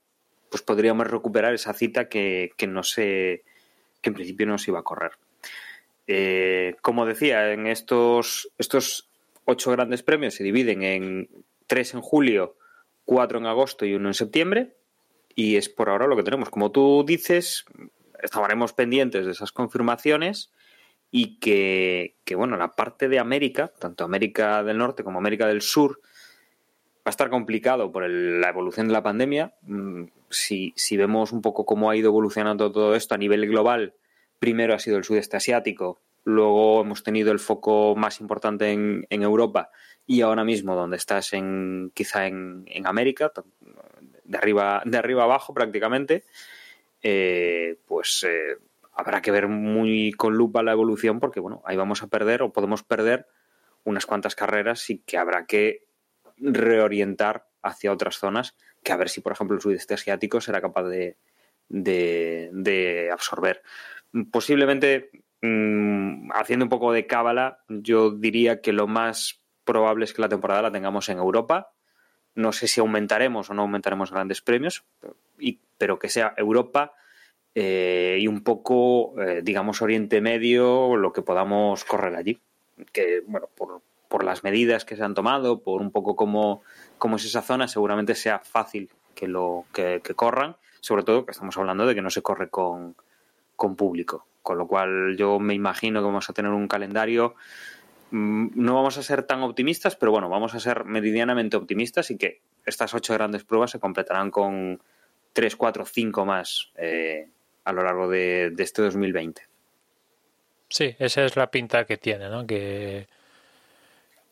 pues 0.50 0.62
podríamos 0.62 1.06
recuperar 1.06 1.54
esa 1.54 1.72
cita 1.72 2.08
que, 2.08 2.50
que 2.56 2.66
no 2.66 2.82
sé, 2.82 3.44
que 4.00 4.10
en 4.10 4.14
principio 4.14 4.46
no 4.46 4.58
se 4.58 4.70
iba 4.70 4.80
a 4.80 4.84
correr. 4.84 5.12
Eh, 6.06 6.76
como 6.82 7.06
decía, 7.06 7.52
en 7.52 7.66
estos, 7.66 8.50
estos 8.58 9.10
ocho 9.44 9.70
grandes 9.72 10.02
premios 10.02 10.34
se 10.34 10.44
dividen 10.44 10.82
en 10.82 11.28
tres 11.66 11.94
en 11.94 12.00
julio, 12.00 12.56
cuatro 13.04 13.38
en 13.38 13.46
agosto 13.46 13.84
y 13.86 13.94
uno 13.94 14.08
en 14.08 14.14
septiembre. 14.14 14.76
Y 15.34 15.56
es 15.56 15.68
por 15.68 15.90
ahora 15.90 16.06
lo 16.06 16.16
que 16.16 16.22
tenemos. 16.22 16.50
Como 16.50 16.72
tú 16.72 17.04
dices, 17.06 17.64
estaremos 18.22 18.72
pendientes 18.72 19.26
de 19.26 19.32
esas 19.32 19.52
confirmaciones 19.52 20.52
y 21.10 21.38
que, 21.38 22.16
bueno, 22.36 22.56
la 22.56 22.74
parte 22.74 23.08
de 23.08 23.18
América, 23.18 23.72
tanto 23.78 24.04
América 24.04 24.62
del 24.62 24.78
Norte 24.78 25.04
como 25.04 25.18
América 25.18 25.46
del 25.46 25.62
Sur, 25.62 26.00
va 26.98 27.06
a 27.06 27.10
estar 27.10 27.30
complicado 27.30 27.92
por 27.92 28.08
la 28.08 28.48
evolución 28.48 28.88
de 28.88 28.92
la 28.92 29.02
pandemia. 29.02 29.54
Mm, 29.62 30.04
si, 30.28 30.72
si, 30.76 30.96
vemos 30.96 31.32
un 31.32 31.40
poco 31.40 31.64
cómo 31.64 31.90
ha 31.90 31.96
ido 31.96 32.08
evolucionando 32.08 32.72
todo 32.72 32.94
esto 32.96 33.14
a 33.14 33.18
nivel 33.18 33.46
global, 33.46 33.94
primero 34.38 34.74
ha 34.74 34.78
sido 34.78 34.96
el 34.98 35.04
sudeste 35.04 35.36
asiático, 35.36 36.00
luego 36.26 36.80
hemos 36.80 37.04
tenido 37.04 37.30
el 37.30 37.38
foco 37.38 37.94
más 37.96 38.20
importante 38.20 38.72
en, 38.72 39.06
Europa 39.10 39.70
y 40.06 40.22
ahora 40.22 40.44
mismo 40.44 40.74
donde 40.74 40.96
estás 40.96 41.32
en 41.32 41.92
quizá 41.94 42.26
en, 42.26 42.66
América, 42.84 43.32
de 44.24 44.36
arriba, 44.36 44.82
de 44.84 44.98
arriba 44.98 45.22
abajo 45.22 45.54
prácticamente, 45.54 46.24
eh, 47.00 47.78
pues 47.86 48.26
eh, 48.28 48.56
habrá 48.92 49.22
que 49.22 49.30
ver 49.30 49.46
muy 49.46 50.12
con 50.12 50.34
lupa 50.34 50.64
la 50.64 50.72
evolución 50.72 51.20
porque 51.20 51.38
bueno, 51.38 51.62
ahí 51.64 51.76
vamos 51.76 52.02
a 52.02 52.08
perder 52.08 52.42
o 52.42 52.52
podemos 52.52 52.82
perder 52.82 53.28
unas 53.84 54.04
cuantas 54.04 54.34
carreras 54.34 54.90
y 54.90 54.98
que 54.98 55.18
habrá 55.18 55.46
que 55.46 55.84
reorientar 56.38 57.46
hacia 57.62 57.92
otras 57.92 58.16
zonas 58.18 58.56
que 58.82 58.92
a 58.92 58.96
ver 58.96 59.10
si 59.10 59.20
por 59.20 59.32
ejemplo 59.32 59.54
el 59.54 59.62
sudeste 59.62 59.94
asiático 59.94 60.40
será 60.40 60.60
capaz 60.60 60.84
de, 60.84 61.16
de 61.68 63.10
absorber. 63.12 63.62
Posiblemente 64.30 65.10
mmm, 65.42 66.30
haciendo 66.32 66.64
un 66.64 66.70
poco 66.70 66.92
de 66.92 67.06
cábala, 67.06 67.58
yo 67.68 68.10
diría 68.10 68.60
que 68.60 68.72
lo 68.72 68.86
más 68.86 69.40
probable 69.64 70.04
es 70.04 70.14
que 70.14 70.22
la 70.22 70.28
temporada 70.28 70.62
la 70.62 70.72
tengamos 70.72 71.08
en 71.08 71.18
Europa. 71.18 71.72
No 72.34 72.52
sé 72.52 72.68
si 72.68 72.80
aumentaremos 72.80 73.50
o 73.50 73.54
no 73.54 73.62
aumentaremos 73.62 74.10
grandes 74.10 74.42
premios, 74.42 74.84
pero 75.78 75.98
que 75.98 76.08
sea 76.08 76.34
Europa 76.36 76.94
eh, 77.54 78.18
y 78.20 78.28
un 78.28 78.42
poco, 78.42 79.20
eh, 79.20 79.40
digamos, 79.42 79.80
Oriente 79.82 80.20
Medio, 80.20 80.96
lo 80.96 81.12
que 81.12 81.22
podamos 81.22 81.84
correr 81.84 82.14
allí. 82.14 82.40
Que, 82.92 83.22
bueno, 83.26 83.48
por, 83.54 83.80
por, 84.08 84.22
las 84.22 84.44
medidas 84.44 84.84
que 84.84 84.96
se 84.96 85.02
han 85.02 85.14
tomado, 85.14 85.62
por 85.62 85.80
un 85.80 85.90
poco 85.90 86.14
cómo, 86.14 86.62
cómo 86.98 87.16
es 87.16 87.24
esa 87.24 87.40
zona, 87.40 87.68
seguramente 87.68 88.14
sea 88.14 88.40
fácil 88.40 88.90
que, 89.14 89.26
lo, 89.26 89.64
que, 89.72 90.02
que 90.04 90.14
corran, 90.14 90.56
sobre 90.80 91.02
todo 91.02 91.24
que 91.24 91.32
estamos 91.32 91.56
hablando 91.56 91.86
de 91.86 91.94
que 91.94 92.02
no 92.02 92.10
se 92.10 92.20
corre 92.20 92.50
con, 92.50 92.94
con 93.56 93.76
público. 93.76 94.26
Con 94.42 94.58
lo 94.58 94.66
cual 94.66 95.16
yo 95.16 95.38
me 95.40 95.54
imagino 95.54 96.00
que 96.00 96.06
vamos 96.06 96.30
a 96.30 96.32
tener 96.32 96.52
un 96.52 96.68
calendario 96.68 97.34
mm, 98.10 98.48
no 98.54 98.74
vamos 98.74 98.98
a 98.98 99.02
ser 99.02 99.24
tan 99.24 99.42
optimistas, 99.42 99.96
pero 99.96 100.12
bueno, 100.12 100.28
vamos 100.28 100.54
a 100.54 100.60
ser 100.60 100.84
meridianamente 100.84 101.56
optimistas 101.56 102.10
y 102.10 102.16
que 102.16 102.40
estas 102.64 102.94
ocho 102.94 103.14
grandes 103.14 103.44
pruebas 103.44 103.72
se 103.72 103.80
completarán 103.80 104.30
con 104.30 104.80
tres, 105.32 105.56
cuatro, 105.56 105.84
cinco 105.84 106.24
más 106.24 106.72
eh, 106.76 107.28
a 107.64 107.72
lo 107.72 107.82
largo 107.82 108.08
de, 108.08 108.50
de, 108.50 108.62
este 108.62 108.82
2020. 108.82 109.42
Sí, 110.68 110.96
esa 110.98 111.24
es 111.24 111.36
la 111.36 111.50
pinta 111.50 111.84
que 111.84 111.96
tiene, 111.96 112.28
¿no? 112.28 112.46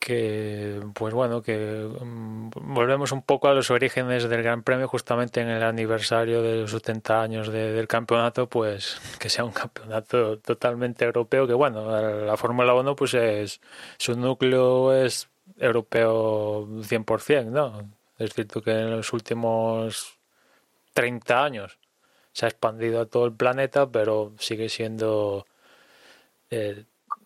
Que 0.05 0.83
pues 0.93 1.15
bueno, 1.15 1.43
que 1.43 1.83
um, 1.83 2.51
volvemos 2.51 3.11
un 3.11 3.23
poco 3.23 3.49
a 3.49 3.55
los 3.55 3.71
orígenes 3.71 4.29
del 4.29 4.43
Gran 4.43 4.63
Premio 4.63 4.87
justamente 4.87 5.41
en 5.41 5.49
el 5.49 5.63
aniversario 5.63 6.43
de 6.43 6.61
los 6.61 6.73
70 6.73 7.23
años 7.23 7.49
de, 7.49 7.73
del 7.73 7.89
campeonato, 7.89 8.47
pues 8.47 9.01
que 9.19 9.31
sea 9.31 9.45
un 9.45 9.53
campeonato 9.65 10.39
totalmente 10.41 11.07
europeo, 11.07 11.47
que 11.47 11.55
bueno, 11.55 11.91
la 12.27 12.37
Fórmula 12.37 12.75
1 12.75 12.95
pues 12.95 13.15
es 13.15 13.63
su 13.97 14.15
núcleo 14.15 14.93
es 14.93 15.31
europeo 15.57 16.67
100%, 16.67 17.47
¿no? 17.47 17.89
Es 18.19 18.35
cierto 18.35 18.61
que 18.61 18.73
en 18.73 18.91
los 18.91 19.11
últimos 19.15 20.19
30 20.93 21.45
años 21.45 21.79
se 22.33 22.45
ha 22.45 22.49
expandido 22.51 23.01
a 23.01 23.07
todo 23.07 23.25
el 23.25 23.33
planeta, 23.33 23.89
pero 23.91 24.35
sigue 24.39 24.69
siendo 24.69 25.47
eh, 26.51 26.85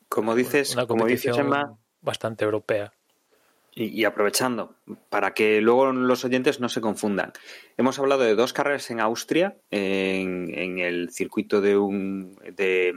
como 0.08 0.36
dices, 0.36 0.74
una 0.74 0.86
como 0.86 1.06
dices 1.06 1.36
Emma, 1.36 1.76
bastante 2.08 2.44
europea. 2.44 2.92
Y, 3.74 4.00
y, 4.00 4.04
aprovechando, 4.04 4.74
para 5.10 5.34
que 5.34 5.60
luego 5.60 5.92
los 5.92 6.24
oyentes 6.24 6.58
no 6.58 6.68
se 6.68 6.80
confundan. 6.80 7.32
Hemos 7.76 7.98
hablado 7.98 8.22
de 8.22 8.34
dos 8.34 8.52
carreras 8.52 8.90
en 8.90 8.98
Austria, 8.98 9.56
en, 9.70 10.52
en 10.52 10.78
el 10.78 11.10
circuito 11.10 11.60
de 11.60 11.76
un. 11.76 12.34
de 12.56 12.94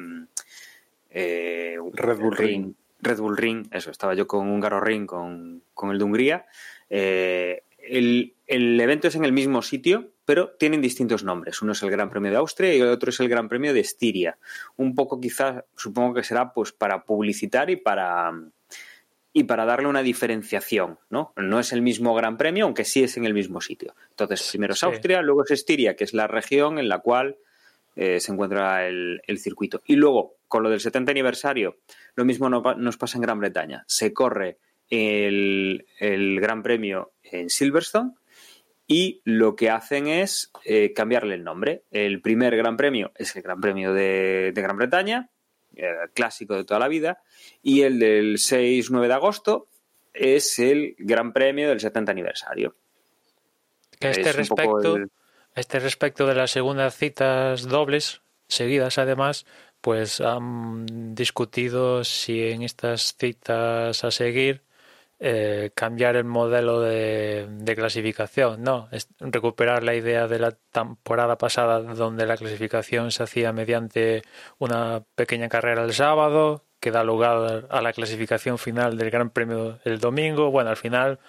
eh, 1.11 1.77
Red 1.93 2.17
Bull 2.19 2.37
Ring. 2.37 2.63
Ring. 2.63 2.73
Red 3.01 3.19
Bull 3.19 3.37
Ring, 3.37 3.67
eso, 3.71 3.91
estaba 3.91 4.13
yo 4.13 4.27
con 4.27 4.47
Húngaro 4.49 4.79
Ring, 4.79 5.05
con, 5.05 5.61
con 5.73 5.91
el 5.91 5.97
de 5.97 6.03
Hungría. 6.03 6.45
Eh, 6.89 7.63
el, 7.77 8.35
el, 8.47 8.79
evento 8.79 9.07
es 9.07 9.15
en 9.15 9.25
el 9.25 9.33
mismo 9.33 9.61
sitio, 9.61 10.11
pero 10.23 10.51
tienen 10.51 10.81
distintos 10.81 11.23
nombres. 11.23 11.61
Uno 11.61 11.73
es 11.73 11.81
el 11.83 11.89
Gran 11.91 12.09
Premio 12.09 12.31
de 12.31 12.37
Austria 12.37 12.73
y 12.73 12.79
el 12.79 12.87
otro 12.87 13.09
es 13.09 13.19
el 13.19 13.27
Gran 13.27 13.49
Premio 13.49 13.73
de 13.73 13.79
Estiria. 13.79 14.37
Un 14.77 14.95
poco 14.95 15.19
quizás, 15.19 15.63
supongo 15.75 16.13
que 16.13 16.23
será 16.23 16.53
pues 16.53 16.71
para 16.71 17.03
publicitar 17.03 17.69
y 17.69 17.75
para 17.75 18.31
y 19.33 19.45
para 19.45 19.65
darle 19.65 19.87
una 19.87 20.03
diferenciación, 20.03 20.99
¿no? 21.09 21.33
No 21.37 21.59
es 21.59 21.71
el 21.71 21.81
mismo 21.81 22.13
Gran 22.13 22.37
Premio, 22.37 22.65
aunque 22.65 22.83
sí 22.83 23.03
es 23.03 23.15
en 23.17 23.25
el 23.25 23.33
mismo 23.33 23.61
sitio. 23.61 23.95
Entonces, 24.09 24.49
primero 24.49 24.73
es 24.73 24.83
Austria, 24.83 25.21
luego 25.21 25.43
es 25.43 25.51
Estiria, 25.51 25.95
que 25.95 26.03
es 26.03 26.13
la 26.13 26.27
región 26.27 26.79
en 26.79 26.89
la 26.89 26.99
cual 26.99 27.37
eh, 27.95 28.19
se 28.19 28.31
encuentra 28.31 28.87
el, 28.87 29.21
el, 29.27 29.39
circuito. 29.39 29.81
Y 29.85 29.95
luego, 29.95 30.35
con 30.47 30.63
lo 30.63 30.69
del 30.69 30.81
70 30.81 31.11
aniversario, 31.11 31.77
lo 32.15 32.25
mismo 32.25 32.49
no, 32.49 32.61
nos 32.75 32.97
pasa 32.97 33.17
en 33.17 33.21
Gran 33.21 33.39
Bretaña. 33.39 33.83
Se 33.87 34.13
corre 34.13 34.57
el, 34.89 35.85
el, 35.99 36.39
Gran 36.39 36.61
Premio 36.61 37.13
en 37.23 37.49
Silverstone 37.49 38.11
y 38.85 39.21
lo 39.23 39.55
que 39.55 39.69
hacen 39.69 40.07
es 40.07 40.51
eh, 40.65 40.91
cambiarle 40.93 41.35
el 41.35 41.43
nombre. 41.43 41.83
El 41.91 42.21
primer 42.21 42.55
Gran 42.57 42.75
Premio 42.75 43.11
es 43.15 43.35
el 43.35 43.41
Gran 43.41 43.61
Premio 43.61 43.93
de, 43.93 44.51
de 44.53 44.61
Gran 44.61 44.77
Bretaña, 44.77 45.29
eh, 45.75 45.91
clásico 46.13 46.55
de 46.55 46.63
toda 46.63 46.79
la 46.79 46.87
vida, 46.87 47.21
y 47.61 47.81
el 47.81 47.99
del 47.99 48.37
6-9 48.37 49.07
de 49.07 49.13
agosto 49.13 49.67
es 50.13 50.59
el 50.59 50.95
Gran 50.97 51.33
Premio 51.33 51.69
del 51.69 51.79
70 51.79 52.11
aniversario. 52.11 52.75
Que 53.99 54.07
a 54.07 54.11
este, 54.11 54.31
respecto, 54.33 54.95
el... 54.95 55.11
este 55.55 55.79
respecto 55.79 56.27
de 56.27 56.35
las 56.35 56.51
segundas 56.51 56.95
citas 56.95 57.67
dobles, 57.67 58.21
seguidas 58.47 58.97
además, 58.97 59.45
pues 59.81 60.21
han 60.21 61.15
discutido 61.15 62.03
si 62.03 62.49
en 62.49 62.61
estas 62.61 63.15
citas 63.17 64.03
a 64.03 64.11
seguir 64.11 64.61
eh, 65.23 65.69
cambiar 65.75 66.15
el 66.15 66.23
modelo 66.23 66.81
de, 66.81 67.47
clasificación, 67.75 68.63
no, 68.63 68.89
es 68.91 69.07
recuperar 69.19 69.83
la 69.83 69.93
idea 69.93 70.27
de 70.27 70.39
la 70.39 70.49
temporada 70.71 71.37
pasada 71.37 71.79
donde 71.79 72.25
la 72.25 72.37
clasificación 72.37 73.11
se 73.11 73.21
hacía 73.21 73.53
mediante 73.53 74.23
una 74.57 75.03
pequeña 75.13 75.47
carrera 75.47 75.83
el 75.83 75.93
sábado 75.93 76.65
que 76.79 76.89
da 76.89 77.03
lugar 77.03 77.67
a 77.69 77.81
la 77.83 77.93
clasificación 77.93 78.57
final 78.57 78.97
del 78.97 79.11
Gran 79.11 79.29
Premio 79.29 79.77
el 79.83 79.99
domingo. 79.99 80.49
Bueno, 80.49 80.71
al 80.71 80.77
final, 80.77 81.19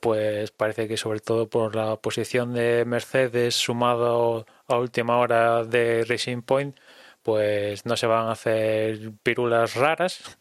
pues 0.00 0.50
parece 0.50 0.88
que 0.88 0.96
sobre 0.96 1.20
todo 1.20 1.50
por 1.50 1.76
la 1.76 1.96
posición 1.96 2.54
de 2.54 2.86
Mercedes 2.86 3.54
sumado 3.54 4.46
a 4.66 4.78
última 4.78 5.18
hora 5.18 5.64
de 5.64 6.06
Racing 6.08 6.40
Point, 6.40 6.78
pues 7.22 7.84
no 7.84 7.98
se 7.98 8.06
van 8.06 8.28
a 8.28 8.32
hacer 8.32 9.12
pirulas 9.22 9.74
raras 9.74 10.38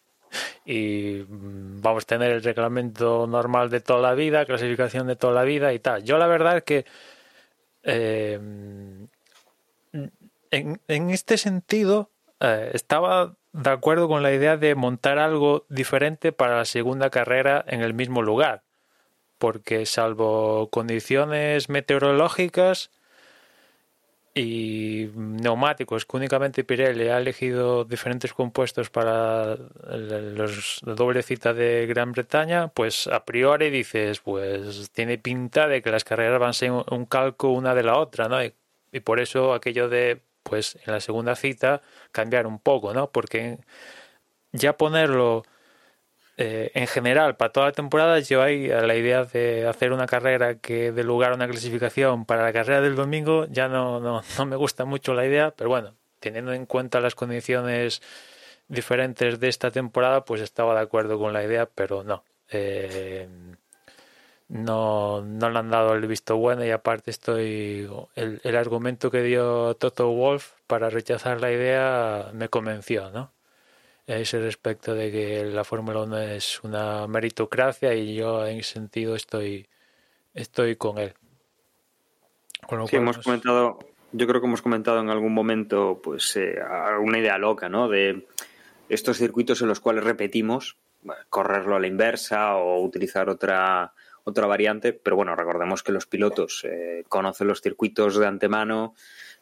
y 0.66 1.24
vamos 1.28 2.04
a 2.04 2.08
tener 2.08 2.32
el 2.32 2.44
reglamento 2.44 3.28
normal 3.28 3.70
de 3.70 3.82
toda 3.82 4.02
la 4.02 4.14
vida, 4.14 4.46
clasificación 4.46 5.08
de 5.08 5.16
toda 5.16 5.34
la 5.34 5.44
vida 5.44 5.74
y 5.74 5.80
tal. 5.80 6.04
Yo 6.04 6.18
la 6.18 6.28
verdad 6.28 6.58
es 6.58 6.64
que 6.64 6.86
eh, 7.84 8.40
en, 10.52 10.82
en, 10.88 11.10
este 11.10 11.38
sentido 11.38 12.12
eh, 12.40 12.72
estaba 12.74 13.36
de 13.54 13.70
acuerdo 13.70 14.08
con 14.08 14.24
la 14.24 14.34
idea 14.34 14.58
de 14.58 14.76
montar 14.76 15.20
algo 15.20 15.66
diferente 15.70 16.32
para 16.32 16.58
la 16.58 16.66
segunda 16.66 17.10
carrera 17.10 17.64
en 17.68 17.82
el 17.82 17.94
mismo 17.94 18.22
lugar, 18.22 18.64
porque 19.38 19.86
salvo 19.86 20.70
condiciones 20.70 21.70
meteorológicas, 21.70 22.92
y 24.34 25.10
neumáticos 25.16 26.06
que 26.06 26.18
únicamente 26.18 26.64
Pirelli 26.64 27.10
ha 27.10 27.18
elegido 27.18 27.84
diferentes 27.84 28.34
compuestos 28.34 28.90
para 28.90 29.56
los, 29.56 30.82
la 30.84 30.94
doble 30.94 31.22
cita 31.22 31.54
de 31.54 31.86
Gran 31.88 32.14
Bretaña, 32.14 32.70
pues 32.70 33.08
a 33.08 33.26
priori 33.26 33.70
dices, 33.70 34.22
pues 34.22 34.90
tiene 34.92 35.18
pinta 35.18 35.68
de 35.68 35.82
que 35.82 35.92
las 35.92 36.06
carreras 36.06 36.40
van 36.40 36.50
a 36.52 36.54
ser 36.54 36.72
un 36.72 37.06
calco 37.06 37.50
una 37.50 37.76
de 37.76 37.84
la 37.84 37.98
otra, 37.98 38.30
¿no? 38.30 38.42
Y, 38.44 38.54
y 38.94 39.02
por 39.02 39.20
eso 39.20 39.54
aquello 39.54 39.90
de, 39.90 40.22
pues 40.44 40.78
en 40.86 40.94
la 40.94 41.02
segunda 41.02 41.36
cita 41.36 41.82
cambiar 42.12 42.48
un 42.48 42.60
poco, 42.60 42.94
¿no? 42.94 43.12
Porque 43.12 43.60
ya 44.54 44.78
ponerlo 44.78 45.44
eh, 46.42 46.72
en 46.74 46.88
general, 46.88 47.36
para 47.36 47.52
toda 47.52 47.68
la 47.68 47.72
temporada, 47.72 48.20
yo 48.20 48.42
hay 48.42 48.68
la 48.68 48.96
idea 48.96 49.26
de 49.26 49.68
hacer 49.68 49.94
una 49.94 50.08
carrera 50.08 50.56
que 50.56 50.92
dé 50.92 51.04
lugar 51.04 51.32
a 51.32 51.36
una 51.36 51.48
clasificación 51.48 52.26
para 52.26 52.44
la 52.44 52.52
carrera 52.52 52.82
del 52.82 52.96
domingo, 52.96 53.46
ya 53.50 53.68
no, 53.68 54.00
no, 54.00 54.24
no 54.38 54.46
me 54.46 54.56
gusta 54.56 54.86
mucho 54.86 55.14
la 55.14 55.26
idea, 55.26 55.52
pero 55.52 55.70
bueno, 55.70 55.94
teniendo 56.20 56.54
en 56.54 56.66
cuenta 56.66 57.00
las 57.00 57.14
condiciones 57.14 58.02
diferentes 58.68 59.40
de 59.40 59.50
esta 59.50 59.70
temporada, 59.70 60.26
pues 60.26 60.42
estaba 60.42 60.74
de 60.74 60.82
acuerdo 60.82 61.20
con 61.20 61.32
la 61.34 61.44
idea, 61.44 61.68
pero 61.68 62.04
no. 62.04 62.24
Eh, 62.50 63.28
no, 64.48 65.22
no 65.22 65.50
le 65.50 65.60
han 65.60 65.70
dado 65.70 65.94
el 65.94 66.08
visto 66.08 66.38
bueno 66.38 66.66
y 66.66 66.72
aparte 66.72 67.12
estoy 67.12 67.90
el, 68.16 68.42
el, 68.44 68.56
argumento 68.58 69.10
que 69.10 69.22
dio 69.22 69.76
Toto 69.76 70.10
Wolf 70.12 70.54
para 70.68 70.90
rechazar 70.90 71.40
la 71.40 71.52
idea 71.52 72.32
me 72.34 72.50
convenció, 72.50 73.12
¿no? 73.12 73.32
Ese 74.08 74.40
respecto 74.40 74.94
de 74.94 75.12
que 75.12 75.46
la 75.46 75.64
Fórmula 75.64 76.02
1 76.04 76.18
es 76.20 76.64
una 76.64 77.08
meritocracia 77.08 77.94
y 77.94 78.16
yo 78.16 78.46
en 78.46 78.60
ese 78.60 78.74
sentido 78.74 79.16
estoy, 79.16 79.68
estoy 80.34 80.76
con 80.76 80.98
él. 80.98 81.14
Con 82.68 82.88
sí, 82.88 82.98
hemos 82.98 83.18
comentado, 83.18 83.80
yo 84.12 84.28
creo 84.28 84.42
que 84.42 84.48
hemos 84.48 84.62
comentado 84.62 85.00
en 85.00 85.10
algún 85.10 85.34
momento 85.34 86.00
pues 86.04 86.36
eh, 86.36 86.60
alguna 86.62 87.20
idea 87.20 87.38
loca, 87.38 87.70
¿no? 87.70 87.90
De 87.90 88.28
estos 88.90 89.18
circuitos 89.18 89.62
en 89.62 89.68
los 89.68 89.80
cuales 89.80 90.04
repetimos 90.04 90.78
correrlo 91.30 91.76
a 91.76 91.80
la 91.80 91.88
inversa 91.88 92.56
o 92.58 92.84
utilizar 92.84 93.30
otra 93.30 93.94
otra 94.24 94.46
variante, 94.46 94.94
pero 94.94 95.16
bueno, 95.16 95.36
recordemos 95.36 95.84
que 95.84 95.92
los 95.92 96.06
pilotos 96.06 96.64
eh, 96.64 97.04
conocen 97.10 97.48
los 97.48 97.62
circuitos 97.62 98.18
de 98.18 98.28
antemano, 98.28 98.94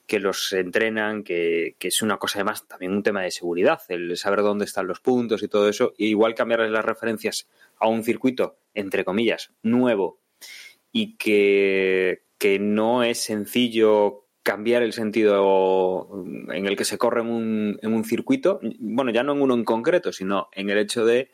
que 0.09 0.19
los 0.19 0.51
entrenan, 0.53 1.23
que, 1.23 1.75
es 1.79 2.01
una 2.01 2.17
cosa 2.17 2.39
además 2.39 2.67
también 2.67 2.93
un 2.93 3.03
tema 3.03 3.21
de 3.21 3.29
seguridad, 3.29 3.79
el 3.89 4.17
saber 4.17 4.41
dónde 4.41 4.65
están 4.65 4.87
los 4.87 4.99
puntos 4.99 5.43
y 5.43 5.47
todo 5.47 5.69
eso, 5.69 5.93
igual 5.97 6.33
cambiarles 6.33 6.71
las 6.71 6.83
referencias 6.83 7.47
a 7.77 7.87
un 7.87 8.03
circuito, 8.03 8.57
entre 8.73 9.05
comillas, 9.05 9.51
nuevo 9.61 10.19
y 10.91 11.15
que, 11.17 12.23
que 12.39 12.57
no 12.57 13.03
es 13.03 13.21
sencillo 13.21 14.25
cambiar 14.41 14.81
el 14.81 14.93
sentido 14.93 16.25
en 16.51 16.65
el 16.65 16.75
que 16.75 16.85
se 16.85 16.97
corre 16.97 17.21
en 17.21 17.27
un, 17.27 17.79
en 17.83 17.93
un 17.93 18.03
circuito, 18.03 18.59
bueno, 18.79 19.11
ya 19.11 19.21
no 19.21 19.33
en 19.33 19.43
uno 19.43 19.53
en 19.53 19.63
concreto, 19.63 20.11
sino 20.11 20.49
en 20.53 20.71
el 20.71 20.79
hecho 20.79 21.05
de 21.05 21.29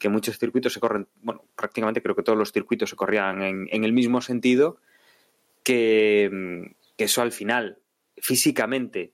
que 0.00 0.08
muchos 0.08 0.36
circuitos 0.36 0.72
se 0.72 0.80
corren, 0.80 1.06
bueno, 1.22 1.44
prácticamente 1.54 2.02
creo 2.02 2.16
que 2.16 2.24
todos 2.24 2.36
los 2.36 2.50
circuitos 2.50 2.90
se 2.90 2.96
corrían 2.96 3.40
en, 3.42 3.68
en 3.70 3.84
el 3.84 3.92
mismo 3.92 4.20
sentido, 4.20 4.78
que, 5.62 6.74
que 6.96 7.04
eso 7.04 7.22
al 7.22 7.30
final 7.30 7.78
físicamente 8.18 9.12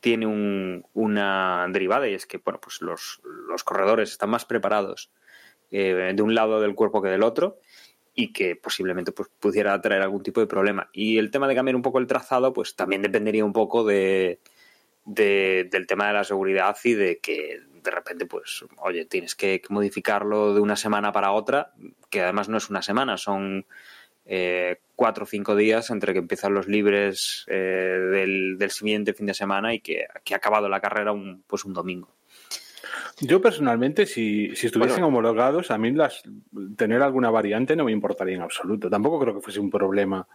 tiene 0.00 0.26
un, 0.26 0.86
una 0.92 1.66
derivada 1.70 2.08
y 2.08 2.14
es 2.14 2.26
que 2.26 2.38
bueno, 2.38 2.60
pues 2.60 2.82
los, 2.82 3.20
los 3.48 3.64
corredores 3.64 4.10
están 4.10 4.30
más 4.30 4.44
preparados 4.44 5.10
eh, 5.70 6.12
de 6.14 6.22
un 6.22 6.34
lado 6.34 6.60
del 6.60 6.74
cuerpo 6.74 7.02
que 7.02 7.08
del 7.08 7.22
otro 7.22 7.60
y 8.14 8.32
que 8.32 8.56
posiblemente 8.56 9.12
pues, 9.12 9.28
pudiera 9.38 9.80
traer 9.80 10.02
algún 10.02 10.22
tipo 10.22 10.40
de 10.40 10.46
problema. 10.46 10.90
Y 10.92 11.18
el 11.18 11.30
tema 11.30 11.46
de 11.46 11.54
cambiar 11.54 11.76
un 11.76 11.82
poco 11.82 11.98
el 11.98 12.06
trazado, 12.06 12.52
pues 12.52 12.74
también 12.74 13.00
dependería 13.00 13.44
un 13.44 13.52
poco 13.52 13.84
de, 13.84 14.40
de, 15.04 15.68
del 15.70 15.86
tema 15.86 16.08
de 16.08 16.14
la 16.14 16.24
seguridad 16.24 16.76
y 16.82 16.94
de 16.94 17.18
que 17.20 17.60
de 17.82 17.90
repente, 17.90 18.26
pues, 18.26 18.64
oye, 18.78 19.04
tienes 19.04 19.34
que 19.34 19.62
modificarlo 19.68 20.52
de 20.52 20.60
una 20.60 20.76
semana 20.76 21.12
para 21.12 21.32
otra, 21.32 21.72
que 22.10 22.20
además 22.20 22.48
no 22.48 22.56
es 22.56 22.68
una 22.70 22.82
semana, 22.82 23.16
son 23.16 23.66
eh, 24.30 24.76
cuatro 24.94 25.24
o 25.24 25.26
cinco 25.26 25.56
días 25.56 25.88
entre 25.88 26.12
que 26.12 26.18
empiezan 26.18 26.52
los 26.52 26.68
libres 26.68 27.46
eh, 27.48 27.54
del, 27.54 28.58
del, 28.58 28.70
siguiente 28.70 29.14
fin 29.14 29.24
de 29.24 29.32
semana 29.32 29.72
y 29.72 29.80
que, 29.80 30.06
que, 30.22 30.34
ha 30.34 30.36
acabado 30.36 30.68
la 30.68 30.80
carrera 30.80 31.12
un, 31.12 31.42
pues 31.46 31.64
un 31.64 31.72
domingo. 31.72 32.14
Yo 33.20 33.40
personalmente, 33.40 34.04
si, 34.04 34.54
si 34.54 34.66
estuviesen 34.66 34.96
bueno, 34.96 35.08
homologados, 35.08 35.70
a 35.70 35.78
mí 35.78 35.92
las, 35.92 36.22
tener 36.76 37.00
alguna 37.02 37.30
variante 37.30 37.74
no 37.74 37.84
me 37.84 37.92
importaría 37.92 38.36
en 38.36 38.42
absoluto. 38.42 38.90
Tampoco 38.90 39.18
creo 39.18 39.34
que 39.34 39.40
fuese 39.40 39.60
un 39.60 39.70
problema 39.70 40.28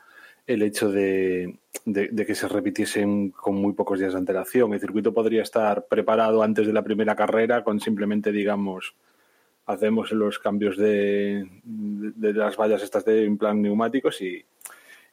el 0.47 0.63
hecho 0.63 0.91
de, 0.91 1.59
de, 1.85 2.09
de, 2.11 2.25
que 2.25 2.35
se 2.35 2.47
repitiesen 2.47 3.29
con 3.29 3.55
muy 3.55 3.73
pocos 3.73 3.99
días 3.99 4.13
de 4.13 4.19
antelación. 4.19 4.73
El 4.73 4.79
circuito 4.79 5.13
podría 5.13 5.43
estar 5.43 5.85
preparado 5.85 6.41
antes 6.41 6.65
de 6.65 6.73
la 6.73 6.83
primera 6.83 7.15
carrera 7.15 7.63
con 7.63 7.79
simplemente, 7.79 8.31
digamos, 8.31 8.95
hacemos 9.65 10.11
los 10.11 10.39
cambios 10.39 10.77
de, 10.77 11.47
de, 11.63 12.11
de 12.33 12.33
las 12.33 12.57
vallas 12.57 12.83
estas 12.83 13.05
de 13.05 13.25
en 13.25 13.37
plan 13.37 13.61
neumáticos 13.61 14.21
y, 14.21 14.45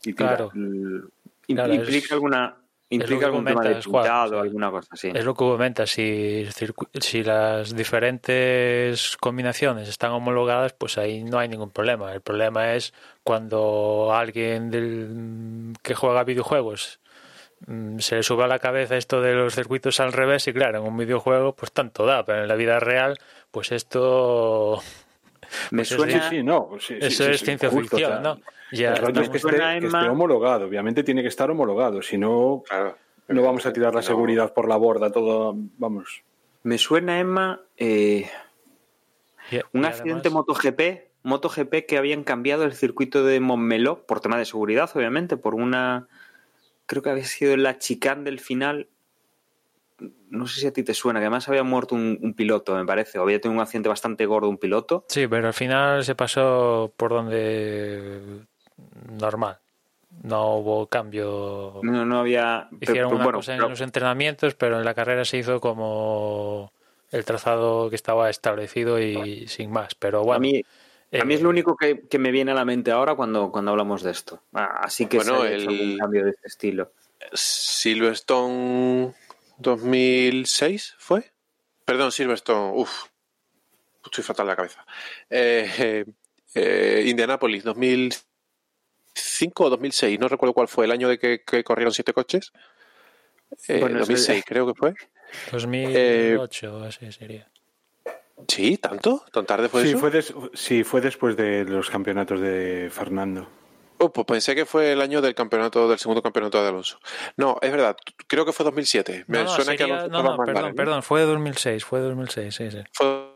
y 0.05 0.13
tira. 0.13 0.37
Claro. 0.37 0.51
El, 0.55 1.05
Claro, 1.47 1.75
implica 1.75 2.07
es- 2.07 2.13
alguna 2.13 2.57
implica 2.93 3.27
algún 3.27 3.45
tema 3.45 3.63
de 3.63 3.83
Juan, 3.83 4.03
pintado 4.05 4.39
o 4.39 4.41
alguna 4.41 4.71
cosa 4.71 4.89
así. 4.93 5.13
Es 5.15 5.25
lo 5.25 5.35
que 5.35 5.39
comentas, 5.39 5.91
si, 5.91 6.47
si 7.01 7.23
las 7.25 7.75
diferentes 7.75 9.17
combinaciones 9.17 9.89
están 9.89 10.13
homologadas, 10.13 10.73
pues 10.73 10.99
ahí 10.99 11.23
no 11.25 11.39
hay 11.39 11.49
ningún 11.49 11.71
problema. 11.71 12.13
El 12.13 12.21
problema 12.21 12.75
es 12.75 12.93
cuando 13.23 14.11
alguien 14.13 14.71
del, 14.71 15.73
que 15.83 15.95
juega 15.95 16.25
videojuegos 16.25 17.01
mm, 17.67 17.99
se 17.99 18.17
le 18.17 18.23
sube 18.23 18.45
a 18.45 18.49
la 18.49 18.59
cabeza 18.59 18.97
esto 18.97 19.21
de 19.21 19.35
los 19.35 19.55
circuitos 19.55 20.01
al 20.01 20.13
revés 20.13 20.47
y 20.49 20.53
claro, 20.53 20.79
en 20.79 20.85
un 20.85 20.97
videojuego 20.97 21.55
pues 21.55 21.73
tanto 21.73 22.07
da, 22.07 22.25
pero 22.25 22.43
en 22.43 22.49
la 22.49 22.57
vida 22.57 22.81
real 22.81 23.19
pues 23.51 23.73
esto 23.73 24.81
Me 25.71 25.79
pues 25.79 25.89
suena 25.89 26.29
Sí, 26.31 26.37
sí, 26.37 26.43
no. 26.43 26.71
sí, 26.79 26.87
sí, 26.87 26.95
eso 27.01 27.25
sí, 27.25 27.31
es 27.31 27.39
sí, 27.41 27.45
ciencia 27.47 27.69
justo, 27.71 27.97
ficción, 27.97 28.13
o 28.13 28.23
sea, 28.23 28.35
¿no? 28.35 28.41
Ya 28.73 28.91
el 28.93 28.97
rollo 28.99 29.21
es 29.23 29.29
que 29.31 29.37
esté, 29.39 29.49
suena, 29.51 29.79
que 29.81 29.87
Emma- 29.87 29.99
esté 30.01 30.11
homologado. 30.11 30.67
Obviamente 30.67 31.03
tiene 31.03 31.23
que 31.23 31.29
estar 31.29 31.51
homologado. 31.51 32.03
Si 32.03 32.17
no, 32.17 32.63
Claro. 32.69 32.97
no 33.27 33.43
vamos 33.43 33.67
a 33.67 33.73
tirar 33.73 33.93
la 33.95 34.01
No. 34.01 34.07
seguridad 34.07 34.55
por 34.55 34.69
la 34.69 34.77
borda. 34.77 35.11
Todo, 35.11 35.55
vamos. 35.79 36.23
me 36.63 36.77
suena 36.79 37.19
Emma 37.19 37.63
eh, 37.77 38.29
y- 39.51 39.57
un 39.73 39.83
y 39.83 39.87
accidente 39.87 40.29
además- 40.29 40.45
MotoGP, 40.47 41.09
MotoGP 41.25 41.87
que 41.87 41.99
habían 41.99 42.23
cambiado 42.23 42.63
el 42.65 42.75
circuito 42.75 43.25
de 43.25 43.41
Montmeló 43.41 44.07
por 44.07 44.21
tema 44.21 44.39
de 44.39 44.45
seguridad, 44.45 44.89
obviamente, 44.95 45.37
por 45.37 45.55
una 45.57 46.07
creo 46.87 47.03
que 47.03 47.11
había 47.11 47.25
sido 47.25 47.57
la 47.57 47.79
chicane 47.79 48.23
del 48.25 48.39
final. 48.41 48.87
No 50.31 50.47
sé 50.47 50.61
si 50.61 50.67
a 50.67 50.73
ti 50.73 50.83
te 50.83 50.95
suena, 50.95 51.21
que 51.21 51.27
además 51.27 51.49
había 51.49 51.63
muerto 51.63 51.95
un, 51.95 52.19
un 52.23 52.35
piloto, 52.35 52.75
me 52.77 52.85
parece, 52.87 53.19
o 53.19 53.23
había 53.23 53.41
tenido 53.41 53.59
un 53.59 53.63
accidente 53.63 53.89
bastante 53.89 54.27
gordo 54.27 54.49
un 54.49 54.59
piloto. 54.59 55.05
Sí, 55.09 55.27
pero 55.27 55.49
al 55.49 55.55
final 55.55 56.05
se 56.05 56.15
pasó 56.15 56.93
por 56.97 57.11
donde 57.11 58.47
normal. 59.19 59.59
No 60.23 60.57
hubo 60.57 60.87
cambio. 60.89 61.81
No, 61.83 62.05
no 62.05 62.21
había. 62.21 62.69
Hicieron 62.81 63.11
pero 63.11 63.17
una 63.17 63.25
bueno, 63.25 63.39
cosa 63.39 63.53
en 63.53 63.59
pero- 63.59 63.69
los 63.71 63.81
entrenamientos, 63.81 64.55
pero 64.55 64.79
en 64.79 64.85
la 64.85 64.95
carrera 64.95 65.25
se 65.25 65.39
hizo 65.39 65.61
como 65.61 66.73
el 67.11 67.25
trazado 67.25 67.89
que 67.91 67.97
estaba 67.97 68.29
establecido 68.31 68.99
y 69.01 69.47
sin 69.49 69.71
más. 69.71 69.95
Pero 69.95 70.23
bueno, 70.25 70.37
a 70.37 70.41
mí, 70.41 70.63
a 71.21 71.25
mí 71.25 71.35
eh, 71.35 71.37
es 71.37 71.43
lo 71.43 71.49
único 71.49 71.77
que, 71.77 72.07
que 72.09 72.19
me 72.19 72.31
viene 72.33 72.51
a 72.53 72.55
la 72.55 72.65
mente 72.65 72.91
ahora 72.91 73.15
cuando, 73.15 73.51
cuando 73.51 73.71
hablamos 73.73 74.03
de 74.03 74.11
esto. 74.11 74.43
Ah, 74.53 74.81
Así 74.83 75.07
que 75.07 75.19
Bueno, 75.19 75.43
se 75.43 75.55
hecho 75.55 75.71
el- 75.71 75.79
algún 75.79 75.99
cambio 75.99 76.25
de 76.25 76.31
este 76.31 76.49
estilo. 76.49 76.93
Silverstone 77.33 79.13
2006 79.61 80.95
fue. 80.99 81.33
Perdón, 81.85 82.13
Silverstone. 82.13 82.73
Uf, 82.75 83.05
estoy 84.05 84.25
fatal 84.25 84.47
de 84.47 84.53
la 84.53 84.57
cabeza. 84.57 84.85
Eh, 85.29 85.71
eh, 85.79 86.05
eh, 86.55 87.05
Indianapolis 87.07 87.65
2005 87.65 89.65
o 89.65 89.71
2006, 89.71 90.19
no 90.19 90.29
recuerdo 90.29 90.55
cuál 90.55 90.69
fue 90.69 90.85
el 90.87 90.93
año 90.93 91.09
de 91.09 91.19
que, 91.19 91.43
que 91.45 91.63
corrieron 91.65 91.93
siete 91.93 92.13
coches. 92.13 92.53
Eh, 93.69 93.81
Bueno, 93.81 93.97
eso 93.99 94.07
2006 94.13 94.39
ya- 94.39 94.45
creo 94.45 94.67
que 94.67 94.75
fue. 94.75 94.95
2008 95.53 96.83
así 96.85 97.13
sería. 97.13 97.49
Sí, 98.49 98.79
tanto, 98.79 99.23
tan 99.33 99.45
tarde 99.45 99.69
fue 99.69 99.83
Sí 99.83 99.91
eso. 99.91 99.99
fue, 99.99 100.11
des- 100.11 100.35
sí, 100.55 100.83
fue 100.83 101.01
después 101.03 101.37
de 101.37 101.65
los 101.65 101.91
campeonatos 101.91 102.41
de 102.41 102.89
Fernando. 102.91 103.49
Oh, 104.03 104.11
pues 104.11 104.25
pensé 104.27 104.55
que 104.55 104.65
fue 104.65 104.93
el 104.93 105.01
año 105.03 105.21
del 105.21 105.35
campeonato, 105.35 105.87
del 105.89 105.99
segundo 105.99 106.23
campeonato 106.23 106.63
de 106.63 106.69
Alonso. 106.69 106.99
No, 107.37 107.59
es 107.61 107.71
verdad, 107.71 107.97
creo 108.27 108.47
que 108.47 108.53
fue 108.53 108.65
2007. 108.65 109.25
Me 109.27 109.39
No, 109.39 109.45
no, 109.45 109.51
suena 109.51 109.73
que 109.73 109.79
sería- 109.79 109.95
Alonso 110.01 110.11
no, 110.11 110.23
no, 110.23 110.37
perdón, 110.39 110.55
grande, 110.55 110.71
¿no? 110.71 110.75
perdón, 110.77 111.03
fue 111.03 111.21
2006, 111.23 111.85
fue 111.85 112.01
2006, 112.01 112.55
sí, 112.55 112.71
sí. 112.71 112.79
Fue 112.95 113.31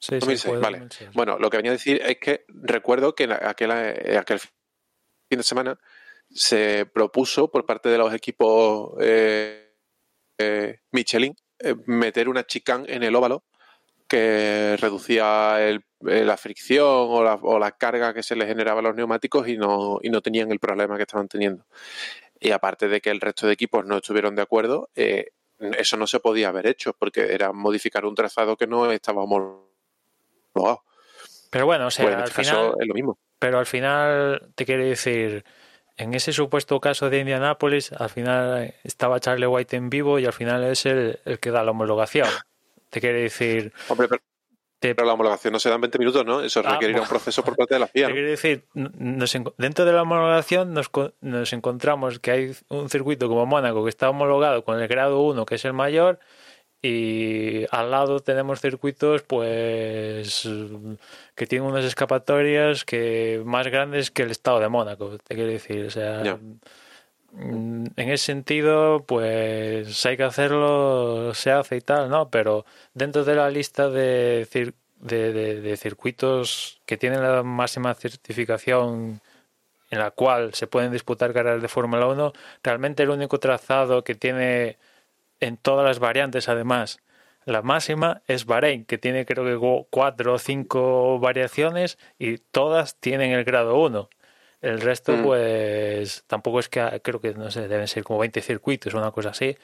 Sí, 0.00 0.16
sí, 0.16 0.20
2006, 0.20 0.52
fue 0.52 0.60
vale. 0.60 0.78
2006. 0.80 1.10
Bueno, 1.14 1.38
lo 1.38 1.48
que 1.48 1.56
venía 1.56 1.72
a 1.72 1.74
decir 1.74 2.02
es 2.04 2.18
que 2.18 2.44
recuerdo 2.48 3.14
que 3.14 3.24
en 3.24 3.32
aquel, 3.32 3.70
eh, 3.72 4.18
aquel 4.18 4.38
fin 4.40 4.50
de 5.30 5.42
semana 5.42 5.78
se 6.30 6.84
propuso 6.84 7.50
por 7.50 7.64
parte 7.64 7.88
de 7.88 7.96
los 7.96 8.12
equipos 8.12 8.92
eh, 9.00 9.72
eh, 10.38 10.80
Michelin 10.92 11.34
eh, 11.60 11.74
meter 11.86 12.28
una 12.28 12.44
chicane 12.44 12.92
en 12.92 13.02
el 13.04 13.14
óvalo 13.16 13.44
que 14.06 14.76
reducía 14.78 15.56
el- 15.66 15.82
eh, 16.08 16.24
la 16.24 16.36
fricción 16.36 16.86
o 16.86 17.22
la, 17.22 17.34
o 17.34 17.58
la 17.58 17.72
carga 17.72 18.12
que 18.14 18.22
se 18.22 18.36
le 18.36 18.46
generaba 18.46 18.80
a 18.80 18.82
los 18.82 18.94
neumáticos 18.94 19.48
y 19.48 19.56
no, 19.56 19.98
y 20.02 20.10
no 20.10 20.20
tenían 20.20 20.50
el 20.52 20.58
problema 20.58 20.96
que 20.96 21.02
estaban 21.02 21.28
teniendo. 21.28 21.64
Y 22.40 22.50
aparte 22.50 22.88
de 22.88 23.00
que 23.00 23.10
el 23.10 23.20
resto 23.20 23.46
de 23.46 23.52
equipos 23.54 23.84
no 23.86 23.96
estuvieron 23.96 24.34
de 24.34 24.42
acuerdo, 24.42 24.90
eh, 24.94 25.30
eso 25.78 25.96
no 25.96 26.06
se 26.06 26.20
podía 26.20 26.48
haber 26.48 26.66
hecho 26.66 26.92
porque 26.98 27.32
era 27.32 27.52
modificar 27.52 28.04
un 28.04 28.14
trazado 28.14 28.56
que 28.56 28.66
no 28.66 28.90
estaba 28.90 29.22
homologado. 29.22 30.82
Pero 31.50 31.66
bueno, 31.66 31.86
o 31.86 31.90
sea, 31.90 32.04
Pues 32.04 32.14
en 32.14 32.20
al 32.20 32.28
este 32.28 32.42
final, 32.42 32.56
caso 32.70 32.80
es 32.80 32.86
lo 32.88 32.94
mismo. 32.94 33.18
pero 33.38 33.58
al 33.58 33.66
final 33.66 34.50
te 34.54 34.64
quiero 34.66 34.84
decir, 34.84 35.44
en 35.96 36.14
ese 36.14 36.32
supuesto 36.32 36.80
caso 36.80 37.08
de 37.10 37.20
Indianápolis, 37.20 37.92
al 37.92 38.10
final 38.10 38.74
estaba 38.82 39.20
Charlie 39.20 39.46
White 39.46 39.76
en 39.76 39.90
vivo 39.90 40.18
y 40.18 40.26
al 40.26 40.32
final 40.32 40.64
es 40.64 40.86
el, 40.86 41.20
el 41.24 41.38
que 41.38 41.50
da 41.50 41.62
la 41.62 41.70
homologación. 41.70 42.28
Te 42.90 43.00
quiere 43.00 43.22
decir, 43.22 43.72
Hombre, 43.88 44.08
pero, 44.08 44.22
Pero 44.92 45.06
la 45.06 45.14
homologación 45.14 45.52
no 45.52 45.58
se 45.58 45.68
da 45.68 45.76
en 45.76 45.80
20 45.80 45.98
minutos, 45.98 46.26
¿no? 46.26 46.40
Eso 46.42 46.60
ah, 46.64 46.72
requiere 46.72 46.98
un 47.00 47.06
proceso 47.06 47.42
por 47.42 47.56
parte 47.56 47.74
de 47.74 47.80
la 47.80 47.86
FIA. 47.94 48.10
Quiero 48.10 48.28
decir, 48.28 48.64
dentro 49.56 49.84
de 49.84 49.92
la 49.92 50.02
homologación 50.02 50.74
nos, 50.74 50.90
nos, 51.20 51.52
encontramos 51.52 52.18
que 52.18 52.30
hay 52.30 52.56
un 52.68 52.90
circuito 52.90 53.28
como 53.28 53.46
Mónaco 53.46 53.84
que 53.84 53.90
está 53.90 54.10
homologado 54.10 54.64
con 54.64 54.80
el 54.80 54.88
grado 54.88 55.20
1, 55.20 55.46
que 55.46 55.54
es 55.54 55.64
el 55.64 55.72
mayor, 55.72 56.18
y 56.82 57.64
al 57.70 57.90
lado 57.90 58.20
tenemos 58.20 58.60
circuitos 58.60 59.22
pues 59.22 60.46
que 61.34 61.46
tienen 61.46 61.66
unas 61.66 61.84
escapatorias 61.84 62.84
que 62.84 63.40
más 63.44 63.66
grandes 63.68 64.10
que 64.10 64.22
el 64.22 64.30
estado 64.30 64.60
de 64.60 64.68
Mónaco, 64.68 65.16
te 65.18 65.34
quiero 65.34 65.50
decir. 65.50 65.86
O 65.86 65.90
sea, 65.90 66.22
Mm, 66.36 66.58
en 67.38 67.92
ese 67.96 68.24
sentido, 68.24 69.04
pues 69.06 70.04
hay 70.06 70.16
que 70.16 70.22
hacerlo, 70.24 71.34
se 71.34 71.50
hace 71.50 71.76
y 71.76 71.80
tal, 71.80 72.08
¿no? 72.08 72.30
Pero 72.30 72.64
dentro 72.94 73.24
de 73.24 73.34
la 73.34 73.50
lista 73.50 73.90
de, 73.90 74.46
de, 75.00 75.76
circuitos 75.76 76.80
que 76.86 76.96
tienen 76.96 77.22
la 77.22 77.42
máxima 77.42 77.94
certificación 77.94 79.20
en 79.90 79.98
la 79.98 80.10
cual 80.10 80.54
se 80.54 80.66
pueden 80.66 80.92
disputar 80.92 81.32
carreras 81.32 81.62
de 81.62 81.68
Fórmula 81.68 82.06
1, 82.06 82.32
realmente 82.62 83.02
el 83.02 83.10
único 83.10 83.38
trazado 83.38 84.04
que 84.04 84.14
tiene 84.14 84.78
en 85.40 85.56
todas 85.56 85.84
las 85.86 85.98
variantes, 85.98 86.48
además, 86.48 87.00
la 87.44 87.62
máxima 87.62 88.22
es 88.26 88.46
Bahrein, 88.46 88.84
que 88.86 88.98
tiene 88.98 89.26
creo 89.26 89.44
que 89.44 89.84
cuatro 89.90 90.34
o 90.34 90.38
cinco 90.38 91.18
variaciones 91.18 91.98
y 92.18 92.38
todas 92.38 92.96
tienen 93.00 93.32
el 93.32 93.44
grado 93.44 93.78
1. 93.78 94.08
El 94.64 94.80
resto, 94.80 95.12
mm. 95.12 95.22
pues 95.22 96.24
tampoco 96.26 96.58
es 96.58 96.70
que 96.70 97.00
creo 97.02 97.20
que 97.20 97.34
no 97.34 97.50
sé, 97.50 97.68
deben 97.68 97.86
ser 97.86 98.02
como 98.02 98.18
20 98.20 98.40
circuitos 98.40 98.94
o 98.94 98.98
una 98.98 99.10
cosa 99.10 99.28
así. 99.30 99.54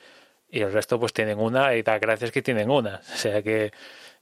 Y 0.50 0.60
el 0.60 0.72
resto, 0.72 1.00
pues 1.00 1.14
tienen 1.14 1.38
una 1.38 1.74
y 1.74 1.82
da 1.82 1.98
gracias 1.98 2.30
que 2.30 2.42
tienen 2.42 2.70
una. 2.70 3.00
O 3.14 3.16
sea 3.16 3.42
que, 3.42 3.72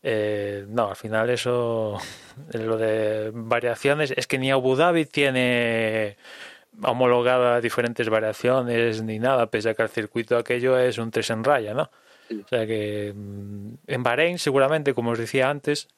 eh, 0.04 0.64
no, 0.68 0.90
al 0.90 0.96
final 0.96 1.30
eso, 1.30 1.98
lo 2.52 2.76
de 2.76 3.32
variaciones, 3.34 4.12
es 4.16 4.28
que 4.28 4.38
ni 4.38 4.52
Abu 4.52 4.76
Dhabi 4.76 5.04
tiene 5.04 6.16
homologada 6.84 7.60
diferentes 7.60 8.08
variaciones 8.08 9.02
ni 9.02 9.18
nada, 9.18 9.50
pese 9.50 9.70
a 9.70 9.74
que 9.74 9.82
el 9.82 9.88
circuito 9.88 10.36
aquello 10.36 10.78
es 10.78 10.98
un 10.98 11.10
tres 11.10 11.30
en 11.30 11.42
raya, 11.42 11.74
¿no? 11.74 11.90
O 12.30 12.48
sea 12.48 12.66
que 12.68 13.12
mm, 13.16 13.74
en 13.84 14.02
Bahrein, 14.04 14.38
seguramente, 14.38 14.94
como 14.94 15.10
os 15.10 15.18
decía 15.18 15.50
antes, 15.50 15.88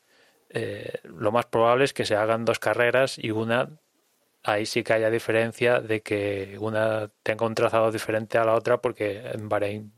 eh, 0.48 1.00
lo 1.04 1.32
más 1.32 1.44
probable 1.44 1.84
es 1.84 1.92
que 1.92 2.06
se 2.06 2.16
hagan 2.16 2.46
dos 2.46 2.58
carreras 2.58 3.18
y 3.18 3.30
una 3.30 3.68
ahí 4.42 4.66
sí 4.66 4.83
que 4.83 4.92
haya 4.94 5.11
diferencia 5.11 5.81
de 5.81 6.03
que 6.03 6.57
una 6.61 7.11
tenga 7.22 7.46
un 7.46 7.55
trazado 7.55 7.92
diferente 7.92 8.38
a 8.38 8.44
la 8.44 8.55
otra 8.55 8.81
porque 8.81 9.22
en 9.33 9.48
Bahrein 9.48 9.92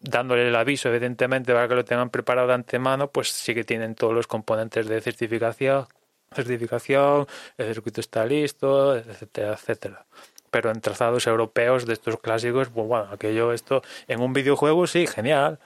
dándole 0.00 0.46
el 0.48 0.56
aviso 0.56 0.88
evidentemente 0.90 1.52
para 1.52 1.68
que 1.68 1.74
lo 1.74 1.84
tengan 1.84 2.10
preparado 2.10 2.48
de 2.48 2.54
antemano 2.54 3.10
pues 3.10 3.30
sí 3.30 3.54
que 3.54 3.64
tienen 3.64 3.94
todos 3.94 4.12
los 4.12 4.26
componentes 4.26 4.86
de 4.86 5.00
certificación 5.00 5.86
certificación 6.34 7.26
el 7.56 7.74
circuito 7.74 8.00
está 8.00 8.26
listo 8.26 8.96
etcétera 8.96 9.54
etcétera 9.54 10.06
pero 10.54 10.70
en 10.70 10.80
trazados 10.80 11.26
europeos 11.26 11.84
de 11.84 11.94
estos 11.94 12.20
clásicos, 12.20 12.68
pues 12.68 12.86
bueno, 12.86 13.08
aquello, 13.10 13.52
esto, 13.52 13.82
en 14.06 14.20
un 14.20 14.32
videojuego 14.32 14.86
sí, 14.86 15.04
genial, 15.08 15.58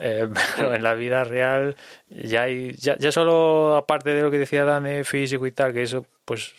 eh, 0.00 0.28
pero 0.56 0.74
en 0.74 0.82
la 0.82 0.92
vida 0.92 1.24
real 1.24 1.76
ya 2.10 2.42
hay, 2.42 2.72
ya, 2.72 2.98
ya 2.98 3.10
solo 3.10 3.74
aparte 3.74 4.10
de 4.10 4.20
lo 4.20 4.30
que 4.30 4.36
decía 4.36 4.66
Dani, 4.66 5.02
físico 5.04 5.46
y 5.46 5.52
tal, 5.52 5.72
que 5.72 5.82
eso, 5.82 6.04
pues 6.26 6.52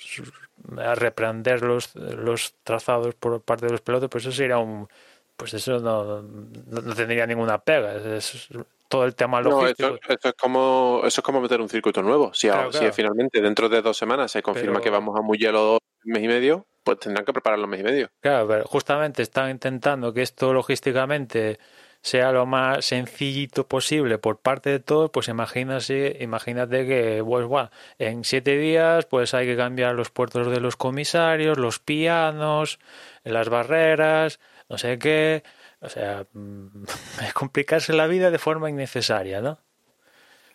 a 0.80 0.96
reprender 0.96 1.62
los, 1.62 1.96
los 1.96 2.56
trazados 2.64 3.14
por 3.14 3.40
parte 3.44 3.68
de 3.68 3.72
los 3.74 3.82
pilotos, 3.82 4.10
pues 4.10 4.26
eso 4.26 4.36
sería 4.36 4.58
un, 4.58 4.90
pues 5.38 5.54
eso 5.54 5.78
no, 5.78 6.24
no, 6.24 6.96
tendría 6.96 7.28
ninguna 7.28 7.60
pega. 7.60 7.94
Es, 8.18 8.48
todo 8.88 9.06
el 9.06 9.14
tema 9.14 9.42
logístico. 9.42 9.90
No, 9.90 9.96
esto, 10.10 10.30
es 10.30 10.34
como, 10.34 11.02
eso 11.06 11.22
es 11.22 11.24
como 11.24 11.40
meter 11.40 11.62
un 11.62 11.70
circuito 11.70 12.02
nuevo. 12.02 12.34
Si, 12.34 12.50
si 12.72 12.92
finalmente 12.92 13.40
dentro 13.40 13.70
de 13.70 13.84
dos 13.84 13.96
semanas 13.96 14.32
se 14.32 14.42
confirma 14.42 14.82
que 14.82 14.90
vamos 14.90 15.16
a 15.16 15.22
Mugello 15.22 15.74
un 15.74 16.12
mes 16.12 16.24
y 16.24 16.28
medio, 16.28 16.66
pues 16.84 17.00
tendrán 17.00 17.26
que 17.26 17.34
prepararlo 17.34 17.68
mes 17.68 17.82
y 17.82 17.84
medio. 17.84 18.10
Claro, 18.22 18.48
pero 18.48 18.66
justamente 18.66 19.22
están 19.22 19.50
intentando 19.50 20.14
que 20.14 20.22
esto 20.22 20.54
logísticamente 20.54 21.60
sea 22.02 22.32
lo 22.32 22.46
más 22.46 22.86
sencillito 22.86 23.68
posible 23.68 24.18
por 24.18 24.40
parte 24.40 24.70
de 24.70 24.80
todos, 24.80 25.10
pues 25.12 25.28
imagínate, 25.28 26.18
imagínate 26.22 26.88
que 26.88 27.22
pues, 27.26 27.46
bueno, 27.46 27.70
en 27.98 28.24
siete 28.24 28.58
días 28.58 29.06
pues 29.06 29.34
hay 29.34 29.46
que 29.48 29.58
cambiar 29.58 29.96
los 29.96 30.10
puertos 30.10 30.50
de 30.50 30.60
los 30.62 30.78
comisarios, 30.78 31.58
los 31.58 31.80
pianos, 31.80 32.80
las 33.24 33.50
barreras, 33.50 34.40
no 34.70 34.78
sé 34.78 34.98
qué. 34.98 35.44
O 35.82 35.90
sea, 35.90 36.26
complicarse 37.34 37.94
la 37.94 38.08
vida 38.08 38.32
de 38.32 38.40
forma 38.40 38.70
innecesaria, 38.70 39.42
¿no? 39.42 39.60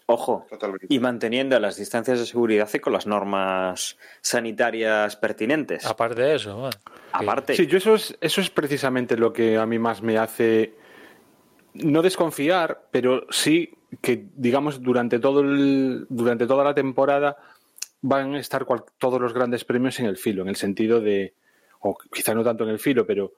Ojo, 0.06 0.46
y 0.88 0.98
manteniendo 0.98 1.58
las 1.58 1.76
distancias 1.76 2.18
de 2.18 2.26
seguridad 2.26 2.68
y 2.74 2.78
con 2.78 2.92
las 2.92 3.06
normas 3.06 3.96
sanitarias 4.20 5.16
pertinentes. 5.16 5.86
Aparte 5.86 6.20
de 6.20 6.34
eso, 6.34 6.56
bueno. 6.56 6.76
aparte. 7.12 7.56
Sí, 7.56 7.66
yo 7.66 7.78
eso 7.78 7.94
es, 7.94 8.14
eso 8.20 8.42
es 8.42 8.50
precisamente 8.50 9.16
lo 9.16 9.32
que 9.32 9.56
a 9.56 9.64
mí 9.64 9.78
más 9.78 10.02
me 10.02 10.18
hace 10.18 10.74
no 11.72 12.02
desconfiar, 12.02 12.86
pero 12.90 13.26
sí 13.30 13.72
que, 14.02 14.26
digamos, 14.36 14.82
durante, 14.82 15.18
todo 15.18 15.40
el, 15.40 16.06
durante 16.10 16.46
toda 16.46 16.64
la 16.64 16.74
temporada 16.74 17.38
van 18.02 18.34
a 18.34 18.40
estar 18.40 18.66
todos 18.98 19.20
los 19.20 19.32
grandes 19.32 19.64
premios 19.64 19.98
en 20.00 20.06
el 20.06 20.18
filo, 20.18 20.42
en 20.42 20.48
el 20.48 20.56
sentido 20.56 21.00
de, 21.00 21.32
o 21.80 21.96
quizá 22.12 22.34
no 22.34 22.44
tanto 22.44 22.64
en 22.64 22.70
el 22.70 22.78
filo, 22.78 23.06
pero 23.06 23.32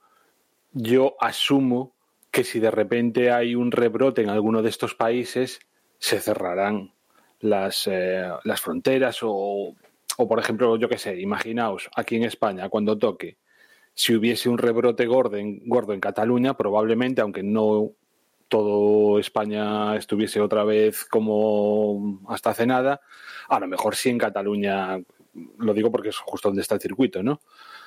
yo 0.73 1.15
asumo 1.21 1.93
que 2.29 2.43
si 2.43 2.59
de 2.59 2.71
repente 2.71 3.31
hay 3.31 3.55
un 3.55 3.71
rebrote 3.71 4.21
en 4.21 4.29
alguno 4.29 4.61
de 4.61 4.69
estos 4.69 4.95
países, 4.95 5.59
se 5.99 6.19
cerrarán 6.19 6.93
las, 7.39 7.87
eh, 7.87 8.27
las 8.43 8.61
fronteras 8.61 9.19
o, 9.21 9.75
o, 10.17 10.27
por 10.27 10.39
ejemplo, 10.39 10.77
yo 10.77 10.89
qué 10.89 10.97
sé, 10.97 11.19
imaginaos 11.19 11.89
aquí 11.95 12.15
en 12.15 12.23
España, 12.23 12.69
cuando 12.69 12.97
toque, 12.97 13.37
si 13.93 14.15
hubiese 14.15 14.49
un 14.49 14.57
rebrote 14.57 15.05
gordo 15.05 15.37
en, 15.37 15.67
gordo 15.67 15.93
en 15.93 15.99
Cataluña, 15.99 16.55
probablemente, 16.55 17.21
aunque 17.21 17.43
no 17.43 17.91
todo 18.47 19.19
España 19.19 19.95
estuviese 19.95 20.39
otra 20.39 20.63
vez 20.63 21.05
como 21.05 22.21
hasta 22.29 22.51
hace 22.51 22.65
nada, 22.65 23.01
a 23.49 23.59
lo 23.59 23.67
mejor 23.67 23.95
sí 23.95 24.09
en 24.09 24.17
Cataluña, 24.17 24.99
lo 25.57 25.73
digo 25.73 25.91
porque 25.91 26.09
es 26.09 26.17
justo 26.17 26.49
donde 26.49 26.61
está 26.61 26.75
el 26.75 26.81
circuito, 26.81 27.21
¿no? 27.23 27.41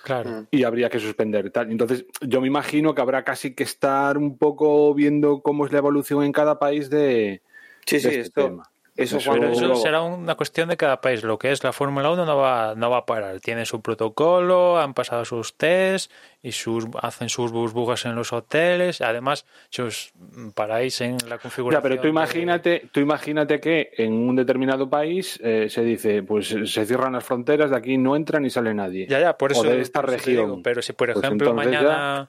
Claro. 0.05 0.31
Mm. 0.31 0.47
Y 0.51 0.65
habría 0.65 0.91
que 0.91 0.99
suspender 0.99 1.51
tal. 1.51 1.71
Entonces, 1.71 2.05
yo 2.21 2.41
me 2.41 2.47
imagino 2.47 2.95
que 2.95 3.01
habrá 3.01 3.25
casi 3.25 3.55
que 3.55 3.65
estar 3.65 4.19
un 4.19 4.37
poco 4.39 4.95
viendo 4.95 5.43
cómo 5.43 5.67
es 5.67 5.73
la 5.73 5.79
evolución 5.79 6.25
en 6.25 6.33
cada 6.33 6.59
país 6.59 6.91
de, 6.91 7.43
sí, 7.91 8.01
sí, 8.01 8.09
este 8.09 8.21
esto, 8.21 8.45
tema. 8.45 8.71
Eso, 8.97 9.17
eso 9.17 9.77
será 9.77 10.03
una 10.03 10.35
cuestión 10.35 10.69
de 10.69 10.77
cada 10.77 11.01
país. 11.01 11.23
Lo 11.23 11.39
que 11.39 11.53
es 11.53 11.65
la 11.65 11.73
Fórmula 11.73 12.11
1 12.11 12.27
no 12.27 12.37
va, 12.37 12.75
no 12.77 12.91
va 12.91 12.99
a 12.99 13.07
parar. 13.07 13.41
Tiene 13.41 13.65
su 13.65 13.81
protocolo, 13.81 14.79
han 14.79 14.93
pasado 14.93 15.25
sus 15.25 15.57
tests 15.57 16.13
y 16.43 16.53
sus, 16.53 16.87
hacen 17.01 17.31
sus 17.31 17.51
burbujas 17.51 18.05
en 18.05 18.15
los 18.15 18.33
hoteles. 18.33 19.01
Además, 19.01 19.47
si 19.71 19.83
os 19.83 20.13
paráis 20.55 21.01
en 21.01 21.17
la 21.29 21.39
configuración. 21.39 21.83
Ya, 21.83 21.89
pero 21.89 22.03
tú 22.03 22.09
imagínate, 22.09 22.89
tú 22.93 23.01
imagínate 23.01 23.61
que 23.61 23.91
en 23.97 24.13
un 24.13 24.37
determinado 24.37 24.91
país 24.91 25.41
eh, 25.43 25.69
se 25.71 25.83
dice, 25.83 26.23
pues 26.23 26.49
se 26.49 26.85
cierran 26.85 27.15
las 27.15 27.25
fronteras, 27.25 27.71
de 27.71 27.77
aquí 27.77 27.97
no 27.97 28.17
entra 28.17 28.39
ni 28.39 28.51
sale 28.51 28.75
nadie. 28.75 29.07
Ya, 29.09 29.21
ya, 29.21 29.39
por 29.39 29.53
eso. 29.53 29.63
O 29.63 29.65
de 29.65 29.81
esta 29.81 30.03
región. 30.03 30.63
pero 30.63 30.83
si, 30.83 30.93
por 30.93 31.13
pues 31.13 31.25
ejemplo, 31.25 31.55
mañana. 31.55 32.29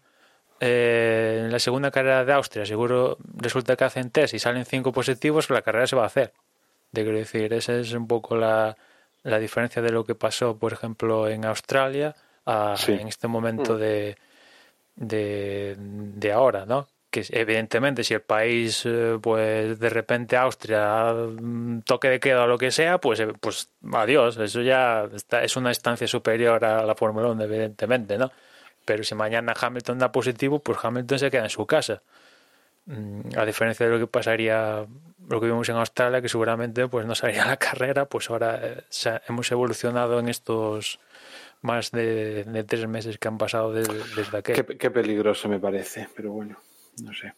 Eh, 0.63 1.41
en 1.45 1.51
la 1.51 1.57
segunda 1.57 1.89
carrera 1.89 2.23
de 2.23 2.33
Austria, 2.33 2.67
seguro 2.67 3.17
resulta 3.35 3.75
que 3.75 3.83
hacen 3.83 4.11
test 4.11 4.35
y 4.35 4.39
salen 4.39 4.63
cinco 4.63 4.91
positivos, 4.91 5.49
la 5.49 5.63
carrera 5.63 5.87
se 5.87 5.95
va 5.95 6.03
a 6.03 6.05
hacer. 6.05 6.33
De 6.91 7.03
decir, 7.03 7.51
esa 7.53 7.73
es 7.73 7.93
un 7.93 8.07
poco 8.07 8.35
la, 8.35 8.77
la 9.23 9.39
diferencia 9.39 9.81
de 9.81 9.91
lo 9.91 10.03
que 10.03 10.13
pasó, 10.13 10.57
por 10.57 10.71
ejemplo, 10.71 11.27
en 11.27 11.45
Australia 11.45 12.15
en 12.45 13.07
este 13.07 13.27
momento 13.27 13.73
mm. 13.73 13.77
de, 13.77 14.17
de, 14.95 15.75
de 15.77 16.31
ahora, 16.31 16.65
¿no? 16.65 16.87
que 17.09 17.25
evidentemente 17.31 18.03
si 18.03 18.13
el 18.13 18.21
país 18.21 18.83
eh, 18.85 19.19
pues 19.21 19.77
de 19.77 19.89
repente 19.89 20.37
Austria 20.37 21.13
mm, 21.13 21.81
toque 21.81 22.07
de 22.07 22.19
queda 22.21 22.43
o 22.43 22.47
lo 22.47 22.57
que 22.57 22.71
sea 22.71 22.99
pues 22.99 23.19
eh, 23.19 23.27
pues 23.37 23.69
adiós 23.91 24.37
eso 24.37 24.61
ya 24.61 25.09
está, 25.13 25.43
es 25.43 25.57
una 25.57 25.71
instancia 25.71 26.07
superior 26.07 26.63
a 26.63 26.85
la 26.85 26.95
Fórmula 26.95 27.27
1 27.27 27.43
evidentemente 27.43 28.17
no 28.17 28.31
pero 28.85 29.03
si 29.03 29.15
mañana 29.15 29.53
Hamilton 29.59 29.99
da 29.99 30.11
positivo 30.11 30.59
pues 30.59 30.77
Hamilton 30.81 31.19
se 31.19 31.31
queda 31.31 31.43
en 31.43 31.49
su 31.49 31.65
casa 31.65 32.01
mm, 32.85 33.37
a 33.37 33.45
diferencia 33.45 33.85
de 33.85 33.91
lo 33.91 33.99
que 33.99 34.07
pasaría 34.07 34.85
lo 35.27 35.39
que 35.39 35.47
vimos 35.47 35.69
en 35.69 35.75
Australia, 35.75 36.21
que 36.21 36.29
seguramente 36.29 36.87
pues 36.87 37.05
no 37.05 37.15
salía 37.15 37.45
la 37.53 37.57
carrera, 37.57 38.05
pues 38.05 38.29
ahora 38.29 38.59
eh, 38.61 38.83
hemos 39.27 39.51
evolucionado 39.51 40.19
en 40.19 40.29
estos 40.29 40.99
más 41.61 41.91
de, 41.91 42.65
tres 42.67 42.87
meses 42.87 43.17
que 43.17 43.27
han 43.27 43.37
pasado 43.37 43.71
desde, 43.71 44.37
aquel. 44.37 44.65
Qué, 44.65 44.77
qué, 44.77 44.91
peligroso 44.91 45.47
me 45.47 45.59
parece, 45.59 46.07
pero 46.15 46.31
bueno, 46.31 46.59
no 47.03 47.13
sé. 47.13 47.33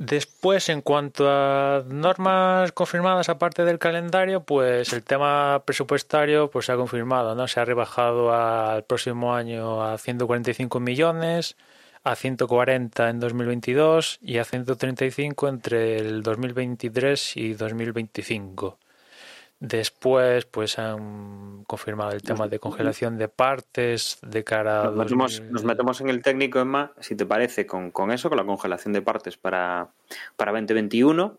Después, 0.00 0.70
en 0.70 0.80
cuanto 0.80 1.28
a 1.28 1.84
normas 1.86 2.72
confirmadas 2.72 3.28
aparte 3.28 3.66
del 3.66 3.78
calendario, 3.78 4.42
pues 4.42 4.94
el 4.94 5.02
tema 5.02 5.62
presupuestario 5.66 6.50
pues 6.50 6.64
se 6.64 6.72
ha 6.72 6.76
confirmado, 6.76 7.34
¿no? 7.34 7.46
Se 7.46 7.60
ha 7.60 7.66
rebajado 7.66 8.32
al 8.32 8.82
próximo 8.84 9.34
año 9.34 9.82
a 9.84 9.98
145 9.98 10.80
millones 10.80 11.56
a 12.02 12.16
140 12.16 13.10
en 13.10 13.20
2022 13.20 14.20
y 14.22 14.38
a 14.38 14.44
135 14.44 15.48
entre 15.48 15.98
el 15.98 16.22
2023 16.22 17.36
y 17.36 17.52
2025. 17.52 18.78
Después, 19.60 20.46
pues 20.46 20.78
han 20.78 21.64
confirmado 21.64 22.12
el 22.12 22.22
tema 22.22 22.48
de 22.48 22.58
congelación 22.58 23.18
de 23.18 23.28
partes 23.28 24.18
de 24.22 24.42
cara 24.42 24.84
a. 24.84 24.90
Nos, 24.90 25.64
metemos, 25.64 26.00
en 26.00 26.08
el 26.08 26.22
técnico, 26.22 26.60
Emma, 26.60 26.94
si 26.98 27.14
te 27.14 27.26
parece, 27.26 27.66
con, 27.66 27.92
eso, 28.10 28.30
con 28.30 28.38
la 28.38 28.46
congelación 28.46 28.94
de 28.94 29.02
partes 29.02 29.36
para, 29.36 29.90
para 30.36 30.52
2021, 30.52 31.38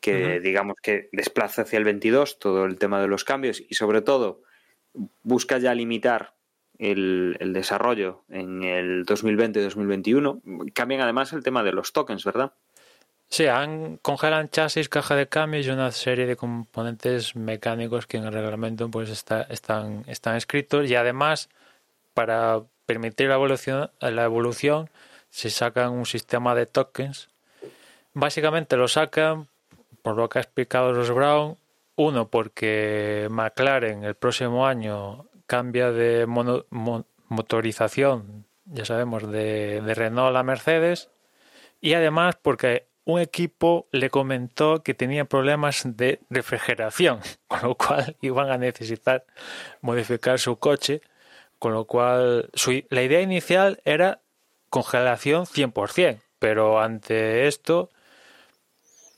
que 0.00 0.38
digamos 0.40 0.76
que 0.82 1.08
desplaza 1.12 1.62
hacia 1.62 1.78
el 1.78 1.84
22 1.84 2.38
todo 2.38 2.66
el 2.66 2.76
tema 2.76 3.00
de 3.00 3.08
los 3.08 3.24
cambios 3.24 3.62
y, 3.66 3.74
sobre 3.74 4.02
todo, 4.02 4.42
busca 5.22 5.56
ya 5.56 5.74
limitar 5.74 6.34
el, 6.76 7.38
el 7.40 7.54
desarrollo 7.54 8.24
en 8.28 8.64
el 8.64 9.06
2020-2021. 9.06 10.72
Cambian 10.74 11.00
además 11.00 11.32
el 11.32 11.42
tema 11.42 11.62
de 11.62 11.72
los 11.72 11.94
tokens, 11.94 12.22
¿verdad? 12.22 12.52
Sí, 13.34 13.48
han, 13.48 13.96
congelan 13.96 14.48
chasis, 14.48 14.88
caja 14.88 15.16
de 15.16 15.26
cambios 15.26 15.66
y 15.66 15.70
una 15.70 15.90
serie 15.90 16.24
de 16.24 16.36
componentes 16.36 17.34
mecánicos 17.34 18.06
que 18.06 18.18
en 18.18 18.26
el 18.26 18.32
reglamento 18.32 18.88
pues 18.88 19.10
está, 19.10 19.42
están, 19.50 20.04
están 20.06 20.36
escritos 20.36 20.88
y 20.88 20.94
además 20.94 21.48
para 22.14 22.62
permitir 22.86 23.30
la 23.30 23.34
evolución, 23.34 23.90
la 23.98 24.22
evolución 24.22 24.88
se 25.30 25.50
sacan 25.50 25.90
un 25.90 26.06
sistema 26.06 26.54
de 26.54 26.66
tokens. 26.66 27.28
Básicamente 28.12 28.76
lo 28.76 28.86
sacan, 28.86 29.48
por 30.02 30.14
lo 30.14 30.28
que 30.28 30.38
ha 30.38 30.42
explicado 30.42 30.92
los 30.92 31.10
Brown, 31.10 31.56
uno 31.96 32.28
porque 32.28 33.26
McLaren 33.32 34.04
el 34.04 34.14
próximo 34.14 34.64
año 34.64 35.26
cambia 35.48 35.90
de 35.90 36.26
motorización, 36.28 38.46
ya 38.66 38.84
sabemos, 38.84 39.28
de, 39.28 39.80
de 39.80 39.94
Renault 39.94 40.36
a 40.36 40.44
Mercedes 40.44 41.10
y 41.80 41.94
además 41.94 42.38
porque 42.40 42.93
un 43.04 43.20
equipo 43.20 43.86
le 43.92 44.10
comentó 44.10 44.82
que 44.82 44.94
tenía 44.94 45.24
problemas 45.24 45.82
de 45.84 46.20
refrigeración, 46.30 47.20
con 47.48 47.62
lo 47.62 47.74
cual 47.74 48.16
iban 48.20 48.50
a 48.50 48.58
necesitar 48.58 49.24
modificar 49.80 50.38
su 50.38 50.56
coche, 50.58 51.02
con 51.58 51.72
lo 51.72 51.86
cual 51.86 52.50
la 52.90 53.02
idea 53.02 53.20
inicial 53.20 53.80
era 53.84 54.20
congelación 54.70 55.44
100%, 55.46 56.20
pero 56.38 56.80
ante 56.80 57.46
esto 57.46 57.90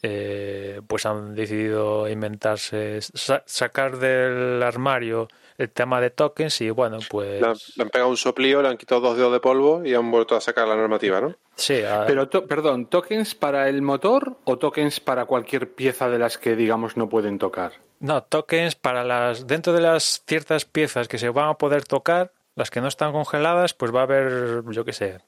eh, 0.03 0.81
pues 0.87 1.07
han 1.07 1.35
decidido 1.35 2.09
inventarse, 2.09 3.01
sacar 3.01 3.99
del 3.99 4.63
armario 4.63 5.29
el 5.59 5.71
tema 5.71 6.01
de 6.01 6.11
tokens 6.11 6.61
y 6.61 6.71
bueno, 6.71 6.99
pues... 7.09 7.41
Le 7.41 7.47
han, 7.47 7.89
pegado 7.89 8.11
un 8.11 8.17
soplío, 8.17 8.63
le 8.63 8.69
han 8.69 8.77
quitado 8.77 9.01
dos 9.01 9.17
dedos 9.17 9.33
de 9.33 9.41
polvo 9.41 9.85
y 9.85 9.95
han 9.95 10.11
vuelto 10.11 10.37
a 10.37 10.41
sacar 10.41 10.69
la 10.69 10.77
normativa, 10.77 11.21
¿no? 11.21 11.35
Sí. 11.57 11.81
Pero, 12.07 12.29
perdón, 12.29 12.87
¿tokens 12.87 13.35
para 13.35 13.69
el 13.69 13.83
motor 13.83 14.37
o 14.45 14.59
tokens 14.59 15.01
para 15.01 15.25
cualquier 15.25 15.75
pieza 15.75 16.09
de 16.09 16.19
las 16.19 16.39
que, 16.39 16.57
digamos, 16.57 16.97
no 16.97 17.09
pueden 17.09 17.39
tocar? 17.39 17.73
No, 18.01 18.23
tokens 18.23 18.75
para 18.75 19.05
las... 19.05 19.47
Dentro 19.47 19.73
de 19.73 19.81
las 19.81 20.23
ciertas 20.27 20.65
piezas 20.65 21.09
que 21.09 21.19
se 21.19 21.31
van 21.31 21.49
a 21.49 21.55
poder 21.55 21.85
tocar, 21.85 22.33
las 22.55 22.71
que 22.71 22.81
no 22.81 22.89
están 22.89 23.13
congeladas, 23.13 23.73
pues 23.75 23.95
va 23.95 24.01
a 24.01 24.05
haber, 24.05 24.63
yo 24.71 24.85
qué 24.85 24.93
sé, 24.93 25.19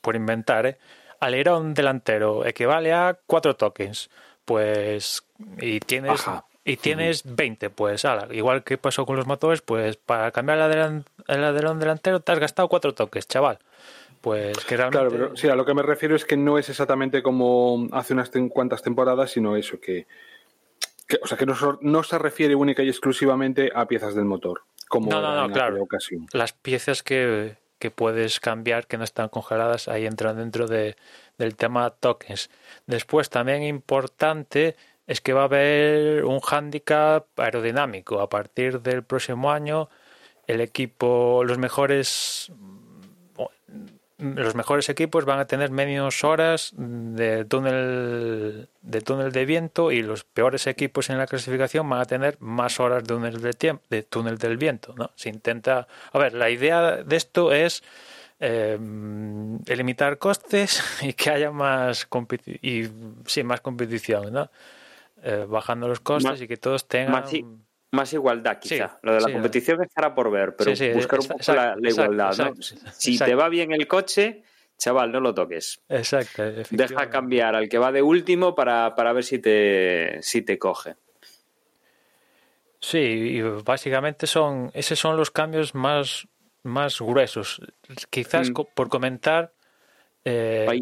por 0.00 0.14
inventar, 0.14 0.66
¿eh? 0.66 0.78
Alerón 1.18 1.74
delantero 1.74 2.44
equivale 2.46 2.92
a 2.92 3.18
cuatro 3.26 3.56
tokens. 3.56 4.10
Pues... 4.44 5.24
Y 5.60 5.80
tienes 5.80 6.24
y 6.64 6.76
tienes 6.76 7.22
20, 7.24 7.70
pues 7.70 8.04
igual 8.30 8.62
que 8.62 8.78
pasó 8.78 9.04
con 9.04 9.16
los 9.16 9.26
motores, 9.26 9.62
pues 9.62 9.96
para 9.96 10.30
cambiar 10.30 10.58
el, 10.58 11.04
alerón 11.26 11.80
delantero 11.80 12.20
te 12.20 12.32
has 12.32 12.38
gastado 12.38 12.68
cuatro 12.68 12.94
toques, 12.94 13.26
chaval. 13.26 13.58
Pues 14.20 14.56
que 14.64 14.76
realmente... 14.76 14.98
Claro, 14.98 15.10
pero 15.10 15.36
sí, 15.36 15.48
a 15.48 15.56
lo 15.56 15.64
que 15.64 15.74
me 15.74 15.82
refiero 15.82 16.14
es 16.14 16.24
que 16.24 16.36
no 16.36 16.56
es 16.56 16.68
exactamente 16.68 17.22
como 17.22 17.88
hace 17.90 18.12
unas 18.14 18.30
cuantas 18.50 18.80
temporadas, 18.80 19.32
sino 19.32 19.56
eso, 19.56 19.80
que, 19.80 20.06
o 21.20 21.26
sea, 21.26 21.36
que 21.36 21.46
no, 21.46 22.02
se 22.04 22.18
refiere 22.18 22.54
única 22.54 22.84
y 22.84 22.88
exclusivamente 22.88 23.72
a 23.74 23.86
piezas 23.86 24.14
del 24.14 24.24
motor, 24.24 24.62
como 24.88 25.10
no, 25.10 25.20
no, 25.20 25.34
no, 25.34 25.46
en 25.46 25.52
claro. 25.52 25.82
ocasión. 25.82 26.26
Las 26.32 26.52
piezas 26.52 27.02
que, 27.02 27.56
que 27.80 27.90
puedes 27.90 28.38
cambiar, 28.38 28.86
que 28.86 28.96
no 28.96 29.02
están 29.02 29.28
congeladas, 29.28 29.88
ahí 29.88 30.06
entran 30.06 30.36
dentro 30.36 30.68
de, 30.68 30.94
del 31.36 31.56
tema 31.56 31.90
tokens. 31.90 32.48
Después, 32.86 33.28
también 33.28 33.64
importante 33.64 34.76
es 35.06 35.20
que 35.20 35.32
va 35.32 35.42
a 35.42 35.44
haber 35.44 36.24
un 36.24 36.40
hándicap 36.40 37.26
aerodinámico. 37.38 38.20
A 38.20 38.28
partir 38.28 38.80
del 38.80 39.02
próximo 39.02 39.50
año, 39.50 39.88
el 40.46 40.60
equipo, 40.60 41.42
los 41.44 41.58
mejores 41.58 42.52
los 44.22 44.54
mejores 44.54 44.88
equipos 44.88 45.24
van 45.24 45.40
a 45.40 45.46
tener 45.46 45.70
menos 45.70 46.22
horas 46.22 46.72
de 46.76 47.44
túnel 47.44 48.68
de 48.80 49.00
túnel 49.00 49.32
de 49.32 49.44
viento 49.44 49.90
y 49.90 50.02
los 50.02 50.22
peores 50.22 50.66
equipos 50.68 51.10
en 51.10 51.18
la 51.18 51.26
clasificación 51.26 51.88
van 51.88 52.00
a 52.00 52.04
tener 52.04 52.36
más 52.40 52.78
horas 52.78 53.02
de 53.02 53.08
túnel 53.08 53.40
de 53.40 53.52
tiempo 53.52 53.82
de 53.90 54.04
túnel 54.04 54.38
del 54.38 54.56
viento 54.58 54.94
no 54.96 55.10
se 55.16 55.28
intenta 55.28 55.88
a 56.12 56.18
ver 56.18 56.34
la 56.34 56.50
idea 56.50 57.02
de 57.02 57.16
esto 57.16 57.52
es 57.52 57.82
eh, 58.38 58.78
limitar 59.66 60.18
costes 60.18 60.82
y 61.02 61.14
que 61.14 61.30
haya 61.30 61.50
más 61.50 62.06
y 62.62 62.88
sí 63.26 63.42
más 63.42 63.60
competición 63.60 64.32
no 64.32 64.50
eh, 65.22 65.46
bajando 65.48 65.88
los 65.88 66.00
costes 66.00 66.40
y 66.42 66.48
que 66.48 66.56
todos 66.56 66.88
tengan... 66.88 67.24
Más, 67.92 68.12
igualdad, 68.14 68.58
quizá. 68.58 68.98
Lo 69.02 69.14
de 69.14 69.20
la 69.20 69.30
competición 69.30 69.82
estará 69.82 70.14
por 70.14 70.30
ver, 70.30 70.56
pero 70.56 70.70
buscar 70.94 71.20
un 71.20 71.28
poco 71.28 71.52
la, 71.52 71.76
igualdad. 71.82 72.34
¿no? 72.38 72.54
si 72.58 73.18
te 73.18 73.34
va 73.34 73.50
bien 73.50 73.70
el 73.70 73.86
coche, 73.86 74.44
chaval, 74.78 75.12
no 75.12 75.20
lo 75.20 75.34
toques. 75.34 75.82
Exacto. 75.90 76.42
Deja 76.70 77.10
cambiar 77.10 77.54
al 77.54 77.68
que 77.68 77.76
va 77.76 77.92
de 77.92 78.00
último 78.00 78.54
para, 78.54 78.94
para 78.94 79.12
ver 79.12 79.24
si 79.24 79.38
te, 79.40 80.22
si 80.22 80.40
te 80.40 80.58
coge. 80.58 80.96
Sí, 82.80 82.98
y 82.98 83.42
básicamente 83.42 84.26
son, 84.26 84.70
esos 84.74 84.98
son 84.98 85.18
los 85.18 85.30
cambios 85.30 85.74
más, 85.74 86.26
más 86.62 86.98
gruesos. 86.98 87.60
Quizás 88.08 88.50
mm. 88.50 88.54
por 88.74 88.88
comentar. 88.88 89.52
Eh, 90.24 90.66
hay, 90.66 90.80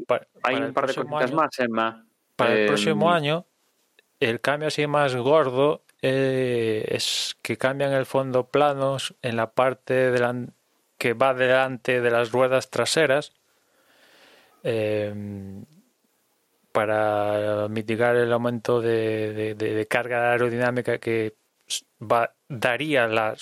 un 0.54 0.72
par 0.72 0.86
de 0.86 0.94
cositas 0.94 1.32
más, 1.32 1.58
Emma. 1.58 2.06
Para 2.36 2.54
el 2.54 2.66
próximo 2.68 3.10
em, 3.10 3.16
año 3.16 3.46
el 4.20 4.40
cambio 4.40 4.68
así 4.68 4.86
más 4.86 5.16
gordo 5.16 5.82
eh, 6.02 6.86
es 6.88 7.36
que 7.42 7.56
cambian 7.56 7.92
el 7.92 8.06
fondo 8.06 8.48
planos 8.48 9.14
en 9.22 9.36
la 9.36 9.50
parte 9.50 10.12
que 10.98 11.14
va 11.14 11.34
delante 11.34 12.00
de 12.00 12.10
las 12.10 12.30
ruedas 12.30 12.70
traseras 12.70 13.32
eh, 14.62 15.14
para 16.72 17.68
mitigar 17.68 18.16
el 18.16 18.32
aumento 18.32 18.80
de, 18.80 19.86
carga 19.90 20.32
aerodinámica 20.32 20.98
que 20.98 21.34
daría 22.48 23.06
la, 23.08 23.36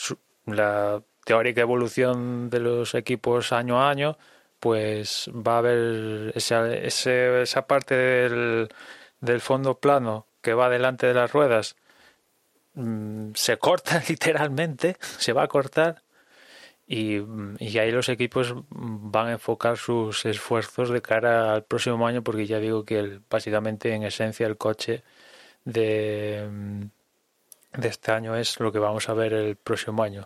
la 0.47 1.03
teórica 1.25 1.61
evolución 1.61 2.51
de 2.51 2.61
los 2.61 2.95
equipos 2.95 3.53
año 3.53 3.83
a 3.83 3.91
año, 3.91 4.17
pues 4.61 5.31
va 5.35 5.57
a 5.57 5.59
haber 5.59 6.33
esa, 6.35 6.73
esa 6.75 7.67
parte 7.67 7.95
del, 7.95 8.69
del 9.21 9.41
fondo 9.41 9.79
plano 9.79 10.28
que 10.41 10.55
va 10.55 10.69
delante 10.69 11.07
de 11.07 11.15
las 11.15 11.33
ruedas 11.33 11.77
mm, 12.75 13.31
se 13.35 13.57
corta 13.59 14.03
literalmente, 14.09 14.97
se 15.01 15.33
va 15.33 15.45
a 15.45 15.49
cortar 15.49 16.03
y, 16.91 17.19
ahí 17.79 17.93
los 17.93 18.09
equipos 18.09 18.55
van 18.71 19.29
a 19.29 19.33
enfocar 19.33 19.77
sus 19.77 20.25
esfuerzos 20.25 20.89
de 20.89 21.03
cara 21.03 21.53
al 21.53 21.65
próximo 21.65 22.07
año 22.07 22.23
porque 22.23 22.47
ya 22.47 22.61
digo 22.61 22.87
que 22.87 23.21
básicamente 23.29 23.93
en 23.93 24.05
esencia 24.05 24.47
el 24.47 24.57
coche 24.57 25.03
de, 25.67 26.49
de 27.77 27.89
este 27.89 28.11
año 28.11 28.35
es 28.37 28.59
lo 28.59 28.73
que 28.73 28.79
vamos 28.79 29.07
a 29.11 29.13
ver 29.13 29.35
el 29.35 29.57
próximo 29.57 30.03
año. 30.03 30.25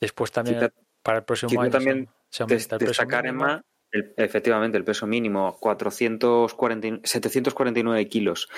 Después 0.00 0.30
también 0.30 0.72
para 1.02 1.18
el 1.18 1.24
próximo 1.24 1.60
año 1.60 1.70
también 1.72 2.08
se, 2.28 2.44
aumenta 2.44 2.76
el 2.76 4.14
efectivamente, 4.16 4.78
el 4.78 4.84
peso 4.84 5.06
mínimo, 5.06 5.56
440, 5.58 7.00
749 7.04 8.08
kilos. 8.08 8.48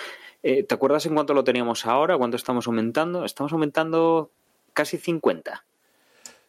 Eh, 0.48 0.62
¿Te 0.62 0.76
acuerdas 0.76 1.04
en 1.06 1.14
cuánto 1.14 1.34
lo 1.34 1.42
teníamos 1.42 1.86
ahora? 1.86 2.16
¿Cuánto 2.16 2.36
estamos 2.36 2.68
aumentando? 2.68 3.24
Estamos 3.24 3.52
aumentando 3.52 4.30
casi 4.74 4.96
50. 4.96 5.64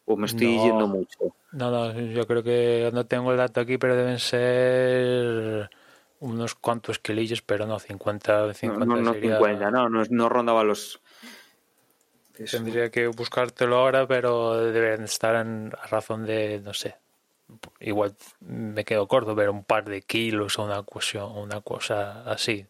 ¿O 0.06 0.16
me 0.16 0.28
estoy 0.28 0.60
yendo 0.60 0.88
mucho? 0.88 1.34
No, 1.52 1.72
no, 1.72 2.00
yo 2.00 2.28
creo 2.28 2.44
que 2.44 2.92
no 2.94 3.08
tengo 3.08 3.32
el 3.32 3.38
dato 3.38 3.60
aquí, 3.60 3.80
pero 3.80 3.96
deben 3.96 4.20
ser 4.20 5.72
unos 6.20 6.54
cuantos 6.54 7.00
kilillos, 7.00 7.42
pero 7.42 7.66
no 7.66 7.80
50. 7.80 8.54
50 8.54 8.86
no, 8.86 8.98
no, 8.98 9.14
50, 9.16 9.72
no, 9.72 9.90
no, 9.90 10.30
rondaba 10.30 10.64
los. 10.64 11.02
Tendría 12.52 12.92
que 12.92 13.08
buscártelo 13.08 13.78
ahora, 13.78 14.08
pero 14.08 14.58
deben 14.58 15.06
estar 15.06 15.44
en, 15.44 15.74
a 15.76 15.88
razón 15.88 16.24
de, 16.28 16.62
no 16.64 16.76
sé, 16.76 16.98
igual 17.80 18.14
me 18.42 18.86
quedo 18.86 19.08
corto, 19.08 19.36
pero 19.36 19.52
un 19.52 19.64
par 19.64 19.86
de 19.86 20.04
kilos 20.04 20.60
o 20.60 20.66
una 20.66 20.84
cuestión, 20.84 21.36
una 21.36 21.62
cosa 21.62 22.22
así. 22.32 22.68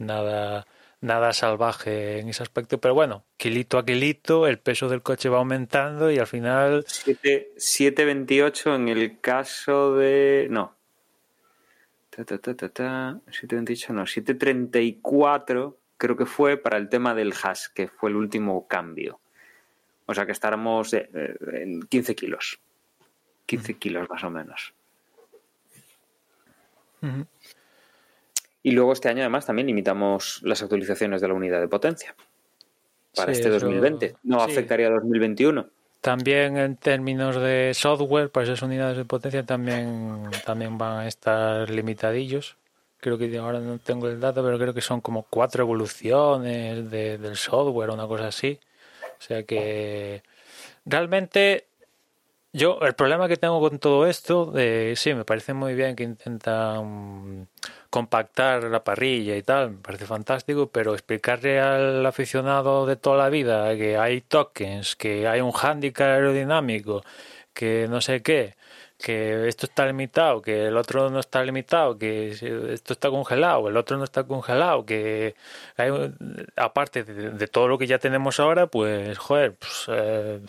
Nada, 0.00 0.66
nada 1.02 1.32
salvaje 1.34 2.20
en 2.20 2.28
ese 2.30 2.42
aspecto, 2.42 2.80
pero 2.80 2.94
bueno, 2.94 3.24
kilito 3.36 3.76
a 3.76 3.84
kilito, 3.84 4.46
el 4.46 4.58
peso 4.58 4.88
del 4.88 5.02
coche 5.02 5.28
va 5.28 5.36
aumentando 5.38 6.10
y 6.10 6.18
al 6.18 6.26
final. 6.26 6.84
7.28 6.86 8.74
en 8.76 8.88
el 8.88 9.20
caso 9.20 9.94
de. 9.94 10.48
No. 10.50 10.74
728, 12.10 13.92
no, 13.92 14.06
734 14.06 15.78
creo 16.00 16.16
que 16.16 16.26
fue 16.26 16.56
para 16.56 16.78
el 16.78 16.88
tema 16.88 17.14
del 17.14 17.34
hash, 17.34 17.66
que 17.74 17.86
fue 17.86 18.08
el 18.08 18.16
último 18.16 18.66
cambio. 18.66 19.20
O 20.06 20.14
sea 20.14 20.24
que 20.24 20.32
estaremos 20.32 20.94
eh, 20.94 21.08
en 21.52 21.82
15 21.82 22.14
kilos. 22.14 22.58
15 23.44 23.74
kilos 23.74 24.08
más 24.08 24.24
o 24.24 24.30
menos. 24.30 24.72
Y 28.62 28.72
luego 28.72 28.92
este 28.92 29.08
año 29.08 29.20
además 29.20 29.46
también 29.46 29.66
limitamos 29.66 30.40
las 30.42 30.62
actualizaciones 30.62 31.20
de 31.20 31.28
la 31.28 31.34
unidad 31.34 31.60
de 31.60 31.68
potencia 31.68 32.14
para 33.14 33.32
este 33.32 33.48
2020. 33.48 34.16
No 34.24 34.42
afectaría 34.42 34.88
a 34.88 34.90
2021. 34.90 35.66
También 36.00 36.56
en 36.56 36.76
términos 36.76 37.36
de 37.36 37.72
software, 37.74 38.30
para 38.30 38.44
esas 38.44 38.62
unidades 38.62 38.96
de 38.96 39.04
potencia 39.04 39.44
también, 39.44 40.30
también 40.46 40.78
van 40.78 41.00
a 41.00 41.08
estar 41.08 41.68
limitadillos. 41.68 42.56
Creo 43.00 43.18
que 43.18 43.36
ahora 43.38 43.60
no 43.60 43.78
tengo 43.78 44.08
el 44.08 44.20
dato, 44.20 44.42
pero 44.42 44.58
creo 44.58 44.74
que 44.74 44.80
son 44.80 45.00
como 45.00 45.24
cuatro 45.28 45.62
evoluciones 45.62 46.90
del 46.90 47.36
software, 47.36 47.90
una 47.90 48.06
cosa 48.06 48.28
así. 48.28 48.58
O 49.18 49.22
sea 49.22 49.42
que 49.42 50.22
realmente 50.86 51.66
yo, 52.52 52.80
el 52.82 52.94
problema 52.94 53.28
que 53.28 53.36
tengo 53.36 53.60
con 53.60 53.78
todo 53.78 54.06
esto, 54.06 54.46
de, 54.46 54.94
sí, 54.96 55.14
me 55.14 55.24
parece 55.24 55.54
muy 55.54 55.74
bien 55.74 55.94
que 55.94 56.02
intentan 56.04 57.48
compactar 57.90 58.64
la 58.64 58.82
parrilla 58.84 59.36
y 59.36 59.42
tal, 59.42 59.70
me 59.72 59.78
parece 59.78 60.06
fantástico, 60.06 60.68
pero 60.68 60.94
explicarle 60.94 61.60
al 61.60 62.04
aficionado 62.06 62.86
de 62.86 62.96
toda 62.96 63.18
la 63.18 63.28
vida 63.28 63.76
que 63.76 63.96
hay 63.96 64.20
tokens, 64.20 64.96
que 64.96 65.28
hay 65.28 65.40
un 65.40 65.52
handicap 65.54 66.08
aerodinámico, 66.08 67.02
que 67.54 67.86
no 67.88 68.00
sé 68.00 68.22
qué, 68.22 68.56
que 68.98 69.48
esto 69.48 69.66
está 69.66 69.86
limitado, 69.86 70.42
que 70.42 70.66
el 70.66 70.76
otro 70.76 71.10
no 71.10 71.20
está 71.20 71.42
limitado, 71.44 71.98
que 71.98 72.30
esto 72.72 72.92
está 72.92 73.10
congelado, 73.10 73.68
el 73.68 73.76
otro 73.76 73.96
no 73.98 74.04
está 74.04 74.24
congelado, 74.24 74.84
que 74.86 75.34
hay, 75.76 75.90
aparte 76.56 77.04
de, 77.04 77.48
todo 77.48 77.68
lo 77.68 77.78
que 77.78 77.86
ya 77.86 77.98
tenemos 77.98 78.40
ahora, 78.40 78.66
pues, 78.66 79.18
joder, 79.18 79.54
pues... 79.54 79.86
Eh, 79.88 80.40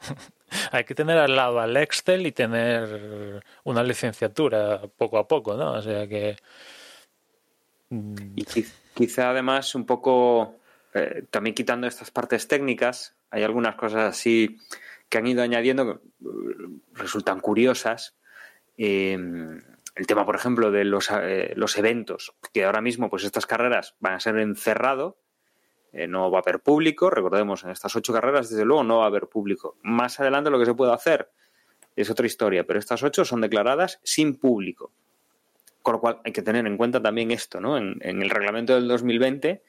hay 0.72 0.84
que 0.84 0.94
tener 0.94 1.18
al 1.18 1.34
lado 1.34 1.60
al 1.60 1.76
Excel 1.76 2.26
y 2.26 2.32
tener 2.32 3.42
una 3.64 3.82
licenciatura 3.82 4.82
poco 4.96 5.18
a 5.18 5.28
poco, 5.28 5.54
¿no? 5.54 5.72
O 5.72 5.82
sea 5.82 6.06
que. 6.06 6.36
Y 7.90 8.44
quizá 8.94 9.30
además 9.30 9.74
un 9.74 9.86
poco, 9.86 10.56
eh, 10.94 11.24
también 11.30 11.54
quitando 11.54 11.86
estas 11.86 12.10
partes 12.10 12.46
técnicas, 12.46 13.16
hay 13.30 13.42
algunas 13.42 13.76
cosas 13.76 14.10
así 14.10 14.58
que 15.08 15.18
han 15.18 15.26
ido 15.26 15.42
añadiendo 15.42 15.86
que 15.86 16.26
uh, 16.26 16.80
resultan 16.92 17.40
curiosas. 17.40 18.14
Em, 18.76 19.62
el 19.94 20.06
tema, 20.06 20.24
por 20.24 20.36
ejemplo, 20.36 20.70
de 20.70 20.84
los, 20.84 21.10
eh, 21.10 21.52
los 21.56 21.76
eventos, 21.78 22.34
que 22.52 22.64
ahora 22.64 22.80
mismo 22.80 23.10
pues 23.10 23.24
estas 23.24 23.46
carreras 23.46 23.96
van 24.00 24.14
a 24.14 24.20
ser 24.20 24.38
encerrado 24.38 25.18
eh, 25.92 26.06
no 26.06 26.30
va 26.30 26.38
a 26.38 26.42
haber 26.42 26.60
público. 26.60 27.10
Recordemos, 27.10 27.64
en 27.64 27.70
estas 27.70 27.94
ocho 27.96 28.12
carreras, 28.12 28.50
desde 28.50 28.64
luego, 28.64 28.84
no 28.84 28.98
va 28.98 29.04
a 29.04 29.08
haber 29.08 29.26
público. 29.26 29.76
Más 29.82 30.20
adelante 30.20 30.50
lo 30.50 30.58
que 30.58 30.66
se 30.66 30.74
puede 30.74 30.92
hacer 30.92 31.30
es 31.96 32.10
otra 32.10 32.26
historia, 32.26 32.64
pero 32.64 32.78
estas 32.78 33.02
ocho 33.02 33.24
son 33.24 33.40
declaradas 33.40 33.98
sin 34.02 34.36
público. 34.36 34.92
Con 35.82 35.94
lo 35.94 36.00
cual 36.00 36.20
hay 36.24 36.32
que 36.32 36.42
tener 36.42 36.66
en 36.66 36.76
cuenta 36.76 37.00
también 37.00 37.30
esto, 37.30 37.60
¿no? 37.60 37.78
En, 37.78 37.98
el 38.02 38.30
reglamento 38.30 38.74
del 38.74 38.86
2020, 38.86 39.62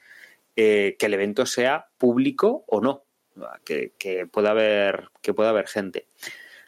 eh, 0.55 0.95
que 0.99 1.05
el 1.05 1.13
evento 1.13 1.45
sea 1.45 1.87
público 1.97 2.65
o 2.67 2.81
no, 2.81 3.03
que, 3.63 4.27
pueda, 4.31 4.51
haber, 4.51 5.09
que 5.21 5.33
pueda 5.33 5.49
haber 5.49 5.67
gente. 5.67 6.07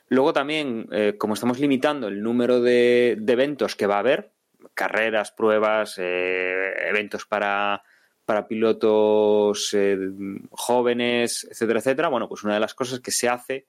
Luego 0.08 0.34
también, 0.34 0.88
eh, 0.92 1.16
como 1.18 1.34
estamos 1.34 1.60
limitando 1.60 2.08
el 2.08 2.24
número 2.24 2.62
de, 2.62 3.12
eventos 3.28 3.76
que 3.76 3.88
va 3.88 3.96
a 3.96 4.00
haber, 4.00 4.32
carreras, 4.74 5.32
pruebas, 5.32 5.98
eventos 5.98 7.26
para 7.26 7.84
para 8.32 8.48
pilotos 8.48 9.74
eh, 9.74 9.98
jóvenes, 10.52 11.46
etcétera, 11.52 11.80
etcétera. 11.80 12.08
Bueno, 12.08 12.30
pues 12.30 12.46
una 12.46 12.54
de 12.54 12.62
las 12.62 12.74
cosas 12.74 13.02
que 13.02 13.12
se 13.12 13.28
hace 13.28 13.68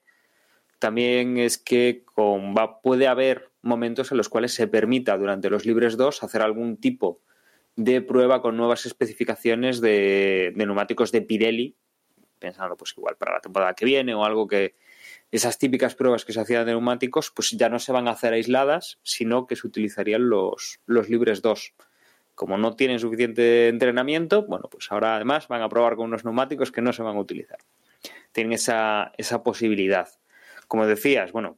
también 0.79 1.37
es 1.37 1.57
que 1.57 2.05
con, 2.05 2.55
va, 2.55 2.79
puede 2.79 3.07
haber 3.07 3.51
momentos 3.61 4.11
en 4.11 4.17
los 4.19 4.29
cuales 4.29 4.53
se 4.53 4.67
permita 4.67 5.17
durante 5.17 5.49
los 5.49 5.65
libres 5.65 5.97
2 5.97 6.23
hacer 6.23 6.41
algún 6.41 6.77
tipo 6.77 7.19
de 7.75 8.01
prueba 8.01 8.41
con 8.41 8.55
nuevas 8.55 8.85
especificaciones 8.85 9.81
de, 9.81 10.53
neumáticos 10.55 11.11
de 11.11 11.23
Pirelli, 11.23 11.75
pensando 12.39 12.77
pues 12.77 12.93
igual 12.95 13.17
para 13.17 13.33
la 13.33 13.41
temporada 13.41 13.73
que 13.73 13.83
viene 13.83 14.15
o 14.15 14.23
algo 14.23 14.47
que 14.47 14.77
esas 15.29 15.59
típicas 15.59 15.93
pruebas 15.93 16.23
que 16.23 16.31
se 16.31 16.39
hacían 16.39 16.65
de 16.65 16.71
neumáticos 16.71 17.33
pues 17.35 17.51
ya 17.51 17.67
no 17.67 17.79
se 17.79 17.91
van 17.91 18.07
a 18.07 18.11
hacer 18.11 18.31
aisladas, 18.31 18.97
sino 19.03 19.45
que 19.45 19.57
se 19.57 19.67
utilizarían 19.67 20.29
los, 20.29 20.79
los 20.85 21.09
libres 21.09 21.41
2 21.41 21.73
como 22.35 22.57
no 22.57 22.75
tienen 22.75 22.99
suficiente 22.99 23.67
entrenamiento, 23.67 24.43
bueno, 24.43 24.67
pues 24.69 24.91
ahora 24.91 25.15
además 25.15 25.47
van 25.47 25.61
a 25.61 25.69
probar 25.69 25.95
con 25.95 26.07
unos 26.07 26.25
neumáticos 26.25 26.71
que 26.71 26.81
no 26.81 26.93
se 26.93 27.03
van 27.03 27.15
a 27.15 27.19
utilizar. 27.19 27.59
Tienen 28.31 28.53
esa, 28.53 29.11
esa 29.17 29.43
posibilidad. 29.43 30.07
Como 30.67 30.87
decías, 30.87 31.31
bueno, 31.31 31.57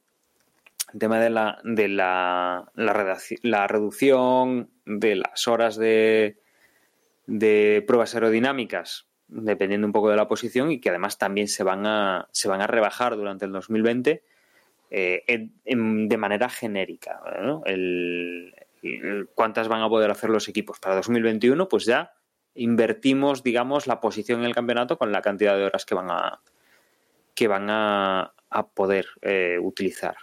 el 0.94 1.00
tema 1.00 1.20
de 1.20 1.30
la, 1.30 1.60
de 1.64 1.88
la, 1.88 2.72
la, 2.76 3.68
reducción 3.68 4.70
de 4.86 5.16
las 5.16 5.48
horas 5.48 5.78
de, 5.78 6.38
de 7.26 7.84
pruebas 7.88 8.14
aerodinámicas, 8.14 9.08
dependiendo 9.28 9.88
un 9.88 9.94
poco 9.94 10.10
de 10.10 10.18
la 10.18 10.28
posición, 10.28 10.72
y 10.72 10.80
que 10.80 10.90
además 10.90 11.18
también 11.18 11.48
se 11.48 11.64
van 11.64 11.86
a, 11.86 12.28
se 12.32 12.48
van 12.48 12.62
a 12.62 12.68
rebajar 12.68 13.16
durante 13.16 13.46
el 13.46 13.52
2020 13.52 14.24
eh, 14.92 15.50
de 15.66 16.18
manera 16.18 16.50
genérica. 16.50 17.22
El, 17.66 18.54
cuántas 19.34 19.67
van 19.67 19.82
a 19.82 19.89
poder 19.89 20.12
hacer 20.12 20.30
los 20.30 20.48
equipos. 20.48 20.80
Para 20.80 20.95
2021, 20.95 21.67
pues 21.67 21.86
ya 21.86 22.13
invertimos, 22.54 23.43
digamos, 23.43 23.88
la 23.88 24.00
posición 24.00 24.39
en 24.39 24.45
el 24.45 24.56
campeonato 24.56 24.98
con 24.98 25.12
la 25.12 25.21
cantidad 25.21 25.58
de 25.58 25.65
horas 25.65 25.86
que 25.86 25.95
van 25.95 26.10
a, 26.10 26.41
que 27.34 27.48
van 27.48 27.67
a, 27.69 28.32
poder 28.74 29.08
eh, 29.21 29.58
utilizar. 29.62 30.15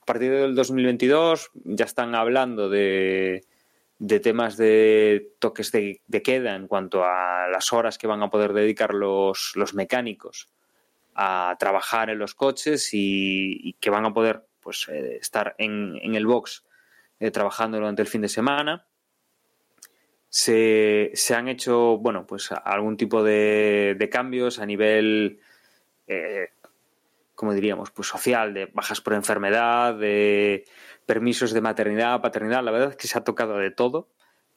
A 0.00 0.04
partir 0.04 0.30
del 0.30 0.54
2022 0.54 1.50
ya 1.64 1.84
están 1.84 2.14
hablando 2.14 2.68
de, 2.68 3.42
de 4.00 4.18
temas 4.18 4.56
de 4.56 5.34
toques 5.40 5.72
de, 5.72 6.00
queda 6.24 6.56
en 6.56 6.66
cuanto 6.68 7.04
a 7.04 7.48
las 7.48 7.72
horas 7.72 7.98
que 7.98 8.06
van 8.06 8.22
a 8.22 8.30
poder 8.30 8.54
dedicar 8.54 8.94
los, 8.94 9.52
los 9.56 9.74
mecánicos 9.74 10.48
a 11.14 11.54
trabajar 11.58 12.08
en 12.08 12.18
los 12.18 12.34
coches 12.34 12.90
y, 12.92 13.76
que 13.78 13.90
van 13.90 14.06
a 14.06 14.14
poder 14.14 14.46
pues 14.60 14.88
eh, 14.88 15.18
estar 15.20 15.54
en, 15.58 15.98
en, 16.00 16.14
el 16.14 16.26
box 16.26 16.64
eh, 17.20 17.30
trabajando 17.30 17.76
durante 17.76 18.02
el 18.02 18.08
fin 18.08 18.22
de 18.22 18.28
semana. 18.28 18.86
Se, 20.28 21.12
han 21.36 21.48
hecho, 21.48 21.98
bueno, 21.98 22.26
pues 22.26 22.50
algún 22.52 22.96
tipo 22.96 23.22
de, 23.22 24.08
cambios 24.10 24.58
a 24.58 24.66
nivel, 24.66 25.40
eh, 26.06 26.48
como 27.34 27.52
diríamos, 27.52 27.90
pues 27.90 28.08
social, 28.08 28.54
de 28.54 28.66
bajas 28.66 29.00
por 29.00 29.12
enfermedad, 29.14 29.94
de 29.94 30.64
permisos 31.04 31.52
de 31.52 31.60
maternidad, 31.60 32.20
paternidad. 32.20 32.64
La 32.64 32.70
verdad 32.70 32.90
es 32.90 32.96
que 32.96 33.06
se 33.06 33.18
ha 33.18 33.24
tocado 33.24 33.58
de 33.58 33.70
todo. 33.70 34.08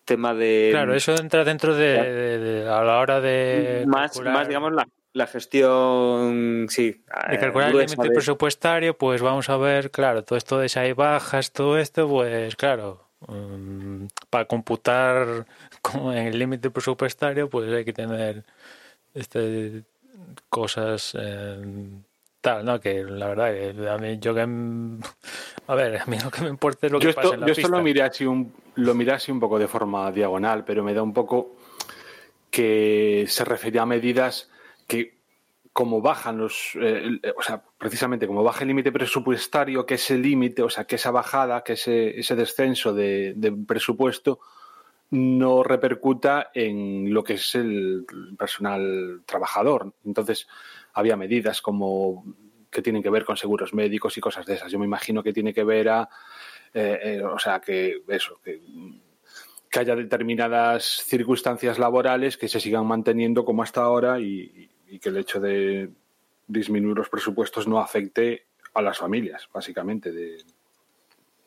Tema 0.05 0.33
de. 0.33 0.69
Claro, 0.71 0.93
eso 0.93 1.15
entra 1.15 1.43
dentro 1.43 1.75
de, 1.75 2.67
a 2.69 2.83
la 2.83 2.99
hora 2.99 3.21
de. 3.21 3.85
Más, 3.87 4.19
más 4.21 4.47
digamos, 4.47 4.73
la, 4.73 4.85
gestión, 5.27 6.67
sí. 6.69 7.03
De 7.29 7.39
calcular 7.39 7.69
el 7.69 7.77
límite 7.77 8.09
presupuestario, 8.09 8.97
pues 8.97 9.21
vamos 9.21 9.49
a 9.49 9.57
ver, 9.57 9.91
claro, 9.91 10.23
todo 10.23 10.37
esto 10.37 10.57
de 10.57 10.69
si 10.69 10.79
hay 10.79 10.93
bajas, 10.93 11.51
todo 11.51 11.77
esto, 11.77 12.07
pues 12.09 12.55
claro, 12.55 13.07
mm, 13.27 14.05
para 14.29 14.45
computar 14.45 15.45
como 15.81 16.11
en 16.11 16.27
el 16.27 16.39
límite 16.39 16.71
presupuestario, 16.71 17.49
pues 17.49 17.71
hay 17.71 17.85
que 17.85 17.93
tener 17.93 18.43
este 19.13 19.83
cosas 20.49 21.15
eh, 21.19 21.61
tal, 22.41 22.65
¿no? 22.65 22.79
Que 22.79 23.03
la 23.03 23.27
verdad, 23.27 23.93
a 23.93 23.97
mí 23.97 24.17
yo 24.19 24.33
que... 24.33 24.41
A 25.65 25.75
ver, 25.75 26.01
a 26.01 26.05
mí 26.07 26.17
lo 26.19 26.29
que 26.29 26.41
me 26.41 26.49
importa 26.49 26.87
es 26.87 26.91
lo 26.91 26.99
que 26.99 27.07
yo 27.07 27.15
pasa 27.15 27.35
en 27.35 27.39
la 27.39 27.47
Yo 27.47 27.53
esto 27.53 27.69
lo 27.69 27.81
miré, 27.81 28.01
así 28.01 28.25
un, 28.25 28.53
lo 28.75 28.93
miré 28.93 29.13
así 29.13 29.31
un 29.31 29.39
poco 29.39 29.57
de 29.57 29.69
forma 29.69 30.11
diagonal, 30.11 30.65
pero 30.65 30.83
me 30.83 30.93
da 30.93 31.01
un 31.01 31.13
poco 31.13 31.55
que 32.51 33.23
se 33.29 33.45
refería 33.45 33.83
a 33.83 33.85
medidas 33.85 34.49
que 34.49 34.52
como 35.73 36.01
bajan 36.01 36.37
los, 36.37 36.77
eh, 36.79 37.19
o 37.35 37.41
sea, 37.41 37.63
precisamente 37.79 38.27
como 38.27 38.43
baja 38.43 38.61
el 38.61 38.67
límite 38.67 38.91
presupuestario, 38.91 39.85
que 39.87 39.95
ese 39.95 40.19
límite, 40.19 40.61
o 40.61 40.69
sea, 40.69 40.85
que 40.85 40.95
esa 40.95 41.09
bajada, 41.09 41.63
que 41.63 41.73
ese, 41.73 42.19
ese 42.19 42.35
descenso 42.35 42.93
de, 42.93 43.35
presupuesto 43.67 44.39
no 45.09 45.63
repercuta 45.63 46.51
en 46.53 47.11
lo 47.11 47.23
que 47.23 47.33
es 47.33 47.55
el 47.55 48.05
personal 48.37 49.23
trabajador. 49.25 49.93
Entonces, 50.05 50.47
había 50.93 51.17
medidas 51.17 51.61
como 51.61 52.23
que 52.69 52.81
tienen 52.81 53.03
que 53.03 53.09
ver 53.09 53.25
con 53.25 53.37
seguros 53.37 53.73
médicos 53.73 54.15
y 54.17 54.21
cosas 54.21 54.45
de 54.45 54.55
esas. 54.55 54.71
Yo 54.71 54.79
me 54.79 54.85
imagino 54.85 55.23
que 55.23 55.33
tiene 55.33 55.53
que 55.53 55.63
ver 55.63 55.89
a, 55.89 56.09
eh, 56.73 56.99
eh, 57.03 57.23
o 57.23 57.39
sea, 57.39 57.59
que 57.59 58.03
eso, 58.07 58.39
que, 58.43 58.59
haya 59.75 59.95
determinadas 59.95 61.03
circunstancias 61.03 61.79
laborales 61.79 62.37
que 62.37 62.47
se 62.47 62.59
sigan 62.59 62.85
manteniendo 62.85 63.43
como 63.43 63.63
hasta 63.63 63.81
ahora 63.81 64.19
y, 64.19 64.69
que 64.99 65.09
el 65.09 65.17
hecho 65.17 65.39
de 65.39 65.89
disminuir 66.47 66.97
los 66.97 67.09
presupuestos 67.09 67.67
no 67.67 67.79
afecte 67.79 68.45
a 68.73 68.81
las 68.81 68.97
familias, 68.97 69.47
básicamente. 69.53 70.11
De... 70.11 70.37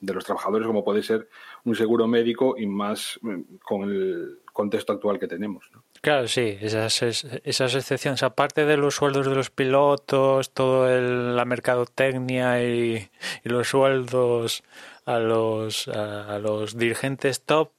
de 0.00 0.14
los 0.14 0.24
trabajadores, 0.24 0.66
como 0.66 0.84
puede 0.84 1.02
ser 1.02 1.28
un 1.64 1.74
seguro 1.74 2.06
médico 2.06 2.56
y 2.58 2.66
más 2.66 3.18
eh, 3.28 3.44
con 3.62 3.90
el 3.90 4.38
contexto 4.52 4.94
actual 4.94 5.18
que 5.18 5.28
tenemos. 5.28 5.70
Claro, 6.00 6.28
sí, 6.28 6.56
esas, 6.60 7.02
esas 7.02 7.74
excepciones, 7.74 8.22
aparte 8.22 8.64
de 8.64 8.76
los 8.76 8.94
sueldos 8.94 9.26
de 9.26 9.34
los 9.34 9.50
pilotos, 9.50 10.52
toda 10.52 11.00
la 11.00 11.44
mercadotecnia 11.44 12.62
y, 12.62 13.08
los 13.44 13.68
sueldos 13.68 14.62
a 15.04 15.18
los, 15.18 15.88
a, 15.88 16.38
los 16.38 16.76
dirigentes 16.76 17.42
top 17.42 17.70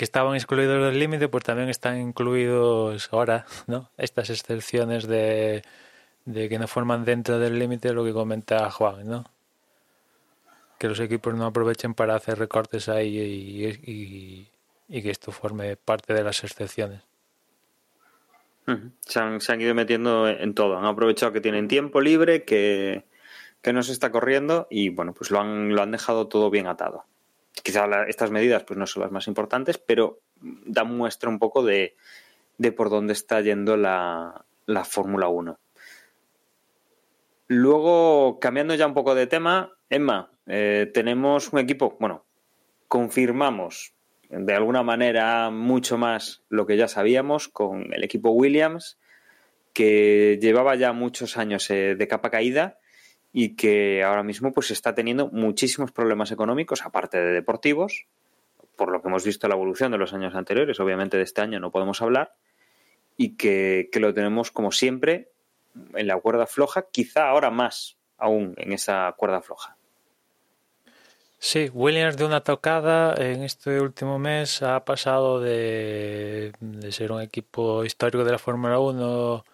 que 0.00 0.04
estaban 0.04 0.34
excluidos 0.34 0.82
del 0.82 0.98
límite, 0.98 1.28
pues 1.28 1.44
también 1.44 1.68
están 1.68 2.00
incluidos 2.00 3.10
ahora, 3.12 3.44
¿no? 3.66 3.90
Estas 3.98 4.30
excepciones 4.30 5.06
de, 5.06 5.62
que 6.24 6.58
no 6.58 6.66
forman 6.68 7.04
dentro 7.04 7.38
del 7.38 7.58
límite, 7.58 7.92
lo 7.92 8.02
que 8.02 8.14
comenta 8.14 8.70
Juan, 8.70 9.06
¿no? 9.06 9.26
Que 10.78 10.88
los 10.88 10.98
equipos 11.00 11.34
no 11.34 11.44
aprovechen 11.44 11.92
para 11.92 12.14
hacer 12.14 12.38
recortes 12.38 12.88
ahí 12.88 14.48
y, 14.88 15.02
que 15.02 15.10
esto 15.10 15.32
forme 15.32 15.76
parte 15.76 16.14
de 16.14 16.24
las 16.24 16.44
excepciones. 16.44 17.02
Se 19.00 19.20
han, 19.20 19.60
ido 19.60 19.74
metiendo 19.74 20.28
en 20.28 20.54
todo. 20.54 20.78
Han 20.78 20.86
aprovechado 20.86 21.32
que 21.32 21.42
tienen 21.42 21.68
tiempo 21.68 22.00
libre, 22.00 22.46
que, 22.46 23.04
no 23.70 23.82
se 23.82 23.92
está 23.92 24.10
corriendo 24.10 24.66
y 24.70 24.88
bueno, 24.88 25.12
pues 25.12 25.30
lo 25.30 25.42
han, 25.42 25.74
lo 25.74 25.82
han 25.82 25.90
dejado 25.90 26.26
todo 26.26 26.48
bien 26.48 26.68
atado. 26.68 27.04
Quizá 27.62 27.86
estas 28.08 28.30
medidas 28.30 28.64
pues 28.64 28.78
no 28.78 28.86
son 28.86 29.02
las 29.02 29.12
más 29.12 29.26
importantes, 29.26 29.78
pero 29.78 30.20
dan 30.40 30.96
muestra 30.96 31.28
un 31.28 31.38
poco 31.38 31.64
de, 31.64 31.96
de 32.58 32.72
por 32.72 32.90
dónde 32.90 33.12
está 33.12 33.40
yendo 33.40 33.76
la, 33.76 34.44
la 34.66 34.84
Fórmula 34.84 35.28
1. 35.28 35.58
Luego, 37.48 38.38
cambiando 38.38 38.74
ya 38.74 38.86
un 38.86 38.94
poco 38.94 39.14
de 39.14 39.26
tema, 39.26 39.72
Emma, 39.88 40.30
eh, 40.46 40.90
tenemos 40.92 41.52
un 41.52 41.58
equipo, 41.58 41.96
bueno, 41.98 42.24
confirmamos 42.86 43.94
de 44.28 44.54
alguna 44.54 44.82
manera 44.82 45.50
mucho 45.50 45.98
más 45.98 46.44
lo 46.48 46.66
que 46.66 46.76
ya 46.76 46.86
sabíamos 46.86 47.48
con 47.48 47.92
el 47.92 48.04
equipo 48.04 48.30
Williams, 48.30 48.98
que 49.72 50.38
llevaba 50.40 50.76
ya 50.76 50.92
muchos 50.92 51.36
años 51.36 51.70
eh, 51.70 51.94
de 51.96 52.08
capa 52.08 52.30
caída 52.30 52.79
y 53.32 53.56
que 53.56 54.02
ahora 54.02 54.22
mismo 54.22 54.52
pues 54.52 54.70
está 54.70 54.94
teniendo 54.94 55.28
muchísimos 55.28 55.92
problemas 55.92 56.32
económicos, 56.32 56.82
aparte 56.84 57.18
de 57.18 57.32
deportivos, 57.32 58.06
por 58.76 58.90
lo 58.90 59.02
que 59.02 59.08
hemos 59.08 59.24
visto 59.24 59.46
la 59.48 59.54
evolución 59.54 59.92
de 59.92 59.98
los 59.98 60.12
años 60.12 60.34
anteriores, 60.34 60.80
obviamente 60.80 61.16
de 61.16 61.22
este 61.22 61.40
año 61.40 61.60
no 61.60 61.70
podemos 61.70 62.02
hablar, 62.02 62.34
y 63.16 63.36
que, 63.36 63.88
que 63.92 64.00
lo 64.00 64.14
tenemos 64.14 64.50
como 64.50 64.72
siempre 64.72 65.30
en 65.94 66.06
la 66.06 66.18
cuerda 66.18 66.46
floja, 66.46 66.86
quizá 66.90 67.28
ahora 67.28 67.50
más 67.50 67.96
aún 68.18 68.54
en 68.56 68.72
esa 68.72 69.14
cuerda 69.16 69.40
floja. 69.40 69.76
Sí, 71.42 71.70
Williams 71.72 72.18
de 72.18 72.26
una 72.26 72.42
tocada 72.42 73.14
en 73.14 73.42
este 73.42 73.80
último 73.80 74.18
mes 74.18 74.62
ha 74.62 74.84
pasado 74.84 75.40
de, 75.40 76.52
ser 76.90 77.12
un 77.12 77.22
equipo 77.22 77.82
histórico 77.82 78.24
de 78.24 78.32
la 78.32 78.38
Fórmula 78.38 78.78
1 78.78 79.44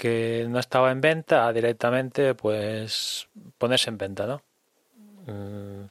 que 0.00 0.46
no 0.48 0.58
estaba 0.58 0.90
en 0.92 1.02
venta 1.02 1.46
a 1.46 1.52
directamente 1.52 2.34
pues 2.34 3.28
ponerse 3.58 3.90
en 3.90 3.98
venta, 3.98 4.26
¿no? 4.26 4.42
Mm, 5.26 5.88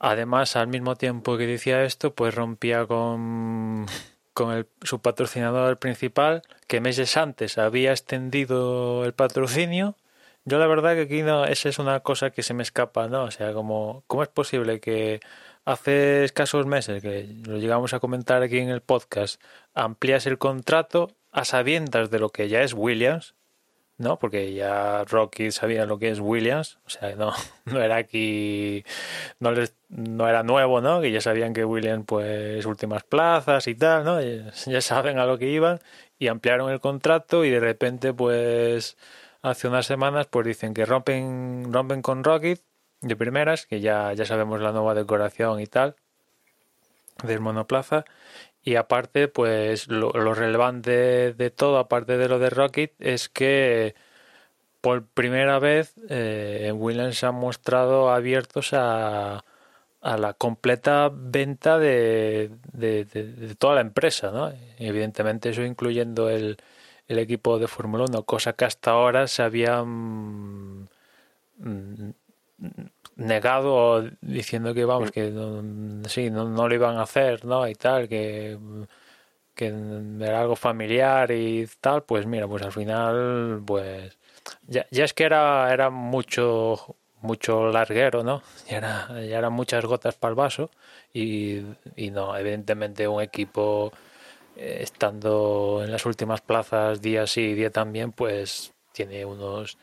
además, 0.00 0.56
al 0.56 0.66
mismo 0.66 0.96
tiempo 0.96 1.38
que 1.38 1.46
decía 1.46 1.84
esto, 1.84 2.12
pues 2.16 2.34
rompía 2.34 2.86
con, 2.86 3.86
con 4.32 4.66
su 4.82 5.00
patrocinador 5.00 5.78
principal, 5.78 6.42
que 6.66 6.80
meses 6.80 7.16
antes 7.16 7.58
había 7.58 7.92
extendido 7.92 9.04
el 9.04 9.14
patrocinio 9.14 9.94
yo 10.44 10.58
la 10.58 10.66
verdad 10.66 10.94
que 10.94 11.02
aquí 11.02 11.22
no, 11.22 11.44
esa 11.44 11.68
es 11.68 11.78
una 11.78 12.00
cosa 12.00 12.30
que 12.30 12.42
se 12.42 12.54
me 12.54 12.62
escapa, 12.62 13.08
¿no? 13.08 13.24
O 13.24 13.30
sea, 13.30 13.52
como, 13.52 14.04
¿cómo 14.06 14.22
es 14.22 14.28
posible 14.30 14.80
que 14.80 15.20
hace 15.64 16.24
escasos 16.24 16.66
meses, 16.66 17.02
que 17.02 17.28
lo 17.44 17.58
llegamos 17.58 17.92
a 17.94 18.00
comentar 18.00 18.42
aquí 18.42 18.58
en 18.58 18.70
el 18.70 18.80
podcast, 18.80 19.40
amplias 19.74 20.26
el 20.26 20.38
contrato 20.38 21.12
a 21.32 21.44
sabiendas 21.44 22.10
de 22.10 22.18
lo 22.18 22.30
que 22.30 22.48
ya 22.48 22.62
es 22.62 22.74
Williams, 22.74 23.34
¿no? 23.98 24.18
Porque 24.18 24.54
ya 24.54 25.04
Rocky 25.04 25.50
sabía 25.50 25.84
lo 25.86 25.98
que 25.98 26.10
es 26.10 26.20
Williams, 26.20 26.78
o 26.86 26.90
sea, 26.90 27.14
no, 27.16 27.32
no 27.66 27.82
era 27.82 27.96
aquí, 27.96 28.84
no, 29.38 29.52
les, 29.52 29.74
no 29.88 30.28
era 30.28 30.42
nuevo, 30.42 30.80
¿no? 30.80 31.00
Que 31.00 31.12
ya 31.12 31.20
sabían 31.20 31.52
que 31.52 31.64
Williams, 31.64 32.04
pues, 32.06 32.64
últimas 32.66 33.04
plazas 33.04 33.66
y 33.68 33.74
tal, 33.74 34.04
¿no? 34.04 34.20
Ya 34.20 34.80
saben 34.80 35.18
a 35.18 35.26
lo 35.26 35.38
que 35.38 35.48
iban 35.48 35.80
y 36.18 36.28
ampliaron 36.28 36.70
el 36.70 36.80
contrato 36.80 37.44
y 37.44 37.50
de 37.50 37.60
repente, 37.60 38.12
pues 38.14 38.96
hace 39.42 39.68
unas 39.68 39.86
semanas, 39.86 40.26
pues 40.26 40.46
dicen 40.46 40.74
que 40.74 40.86
rompen, 40.86 41.72
rompen 41.72 42.02
con 42.02 42.24
Rocket 42.24 42.60
de 43.00 43.16
primeras, 43.16 43.66
que 43.66 43.80
ya, 43.80 44.12
ya 44.14 44.24
sabemos 44.26 44.60
la 44.60 44.72
nueva 44.72 44.94
decoración 44.94 45.60
y 45.60 45.66
tal 45.66 45.96
del 47.22 47.40
monoplaza. 47.40 48.04
Y 48.62 48.76
aparte, 48.76 49.28
pues 49.28 49.88
lo, 49.88 50.12
relevante 50.34 51.32
de 51.32 51.50
todo, 51.50 51.78
aparte 51.78 52.18
de 52.18 52.28
lo 52.28 52.38
de 52.38 52.50
Rocket, 52.50 52.92
es 53.00 53.28
que 53.28 53.94
por 54.80 55.06
primera 55.06 55.58
vez 55.58 55.94
eh, 56.08 56.72
Williams 56.74 57.18
se 57.18 57.26
han 57.26 57.34
mostrado 57.36 58.10
abiertos 58.10 58.72
a, 58.72 59.44
a 60.00 60.16
la 60.18 60.34
completa 60.34 61.10
venta 61.12 61.78
de, 61.78 62.50
de, 62.72 63.54
toda 63.58 63.76
la 63.76 63.80
empresa, 63.82 64.30
¿no? 64.30 64.52
Evidentemente 64.78 65.50
eso 65.50 65.62
incluyendo 65.64 66.30
el, 66.30 66.58
el 67.08 67.18
equipo 67.18 67.58
de 67.58 67.68
Fórmula 67.68 68.04
1, 68.08 68.22
cosa 68.24 68.52
que 68.54 68.64
hasta 68.64 68.92
ahora 68.92 69.26
se 69.28 69.42
había 69.42 69.82
mm, 73.20 73.26
negado 73.26 74.04
diciendo 74.20 74.74
que 74.74 74.84
vamos 74.84 75.10
que 75.10 75.30
no, 75.30 76.08
sí 76.08 76.30
no, 76.30 76.46
lo 76.68 76.74
iban 76.74 76.96
a 76.96 77.02
hacer 77.02 77.44
no 77.44 77.66
y 77.68 77.74
tal 77.74 78.08
que 78.08 78.58
que 79.54 79.66
era 80.20 80.40
algo 80.40 80.56
familiar 80.56 81.30
y 81.30 81.68
tal 81.80 82.02
pues 82.04 82.26
mira 82.26 82.48
pues 82.48 82.62
al 82.62 82.72
final 82.72 83.62
pues 83.66 84.18
ya, 84.66 84.86
ya 84.90 85.04
es 85.04 85.14
que 85.14 85.24
era 85.24 85.72
era 85.72 85.90
mucho 85.90 86.96
mucho 87.20 87.68
larguero 87.70 88.22
no 88.22 88.42
ya 88.68 88.78
era 88.78 89.08
ya 89.22 89.38
eran 89.38 89.52
muchas 89.52 89.84
gotas 89.84 90.16
para 90.16 90.30
el 90.30 90.36
vaso 90.36 90.70
y, 91.12 91.60
y 91.96 92.10
no 92.10 92.36
evidentemente 92.36 93.06
un 93.08 93.20
equipo 93.22 93.92
eh, 94.56 94.80
estando 94.82 95.80
en 95.82 95.90
las 95.90 96.04
últimas 96.06 96.40
plazas 96.42 97.00
día 97.00 97.26
sí 97.26 97.40
y 97.40 97.54
día 97.54 97.70
también, 97.70 98.12
pues 98.12 98.74
tiene 98.92 99.24
unos, 99.24 99.78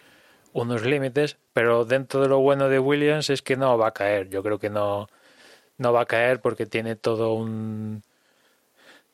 unos 0.58 0.84
límites, 0.84 1.38
pero 1.54 1.86
dentro 1.86 2.22
de 2.22 2.30
lo 2.30 2.40
bueno 2.40 2.68
de 2.68 2.80
Williams 2.80 3.30
es 3.30 3.44
que 3.44 3.56
no 3.56 3.78
va 3.78 3.90
a 3.90 3.94
caer. 3.94 4.30
Yo 4.30 4.42
creo 4.42 4.58
que 4.58 4.72
no, 4.72 5.08
no 5.78 5.94
va 5.94 6.02
a 6.02 6.06
caer 6.06 6.42
porque 6.42 6.66
tiene 6.66 6.96
todo 6.96 7.34
un. 7.34 8.04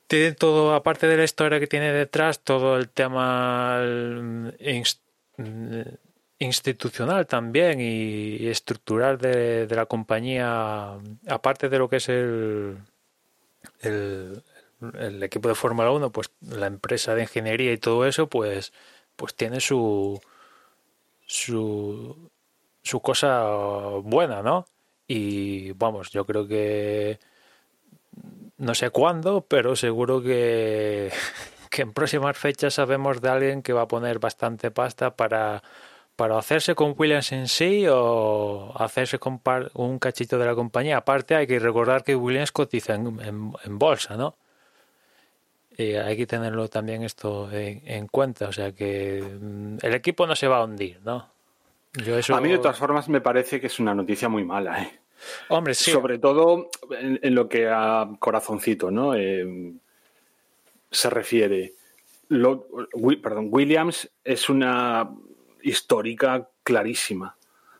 Tiene 0.08 0.34
todo, 0.34 0.74
aparte 0.74 1.08
de 1.08 1.18
la 1.18 1.24
historia 1.26 1.60
que 1.60 1.68
tiene 1.68 1.91
detrás, 1.91 2.39
todo 2.39 2.78
el 2.78 2.89
tema 2.89 3.82
institucional 6.39 7.28
también 7.28 7.80
y, 7.82 8.48
estructural 8.48 9.18
de, 9.18 9.68
de, 9.68 9.76
la 9.76 9.86
compañía, 9.86 10.98
aparte 11.28 11.70
de 11.70 11.80
lo 11.80 11.89
que 11.89 11.98
es 11.98 12.10
el, 12.10 12.78
el, 13.82 15.24
equipo 15.24 15.50
de 15.50 15.56
Fórmula 15.56 15.91
1, 15.91 16.12
pues 16.12 16.32
la 16.41 16.68
empresa 16.68 17.16
de 17.16 17.24
ingeniería 17.24 17.74
y 17.74 17.78
todo 17.78 18.06
eso, 18.06 18.28
pues, 18.28 18.74
pues 19.16 19.36
tiene 19.36 19.60
su, 19.62 20.22
su, 21.34 22.29
su 22.84 23.01
cosa 23.01 23.43
buena, 24.03 24.43
¿no? 24.43 24.65
Y 25.07 25.71
vamos, 25.73 26.11
yo 26.11 26.25
creo 26.25 26.47
que 26.47 27.19
no 28.57 28.75
sé 28.75 28.91
cuándo, 28.91 29.41
pero 29.41 29.75
seguro 29.75 30.21
que, 30.21 31.11
que 31.71 31.81
en 31.81 31.93
próximas 31.93 32.38
fechas 32.38 32.75
sabemos 32.75 33.19
de 33.21 33.29
alguien 33.29 33.63
que 33.63 33.73
va 33.73 33.81
a 33.84 33.88
poner 33.88 34.19
bastante 34.19 34.69
pasta 34.69 35.15
para, 35.15 35.63
para 36.15 36.38
hacerse 36.38 36.75
con 36.75 36.93
Williams 36.95 37.31
en 37.31 37.47
sí 37.47 37.86
o 37.89 38.71
hacerse 38.77 39.17
con 39.17 39.41
un 39.73 39.97
cachito 39.97 40.38
de 40.38 40.45
la 40.45 40.53
compañía. 40.53 40.97
Aparte 40.97 41.36
hay 41.36 41.47
que 41.47 41.57
recordar 41.57 42.03
que 42.03 42.15
Williams 42.15 42.51
cotiza 42.51 42.93
en, 42.93 43.53
en 43.63 43.79
bolsa, 43.79 44.15
¿no? 44.17 44.36
Eh, 45.78 45.99
hay 45.99 46.17
que 46.17 46.28
tenerlo 46.28 46.67
también 46.67 47.03
esto 47.03 47.49
en, 47.51 48.07
cuenta. 48.07 48.47
O 48.47 48.51
sea 48.51 48.71
que 48.71 49.21
mm, 49.21 49.78
el 49.82 49.93
equipo 49.93 50.28
no 50.28 50.36
se 50.36 50.47
va 50.47 50.57
a 50.57 50.63
hundir, 50.63 50.99
¿no? 51.03 51.28
A 52.30 52.41
mí, 52.41 52.49
de 52.49 52.57
todas 52.57 52.78
formas, 52.78 53.07
me 53.07 53.21
parece 53.21 53.61
que 53.61 53.67
es 53.67 53.80
una 53.80 53.93
noticia 53.93 54.28
muy 54.28 54.43
mala, 54.43 54.82
¿eh? 54.82 54.99
Hombre, 55.49 55.76
sí. 55.76 55.91
Sobre 55.91 56.17
todo 56.17 56.69
en, 56.89 57.36
lo 57.36 57.47
que 57.47 57.69
a 57.69 58.09
corazoncito, 58.19 58.89
¿no? 58.89 59.13
Eh, 59.15 59.74
se 60.89 61.09
refiere. 61.09 61.74
perdón, 62.30 63.49
Williams 63.51 64.09
es 64.24 64.49
una 64.49 65.09
histórica 65.61 66.49
clarísima 66.63 67.36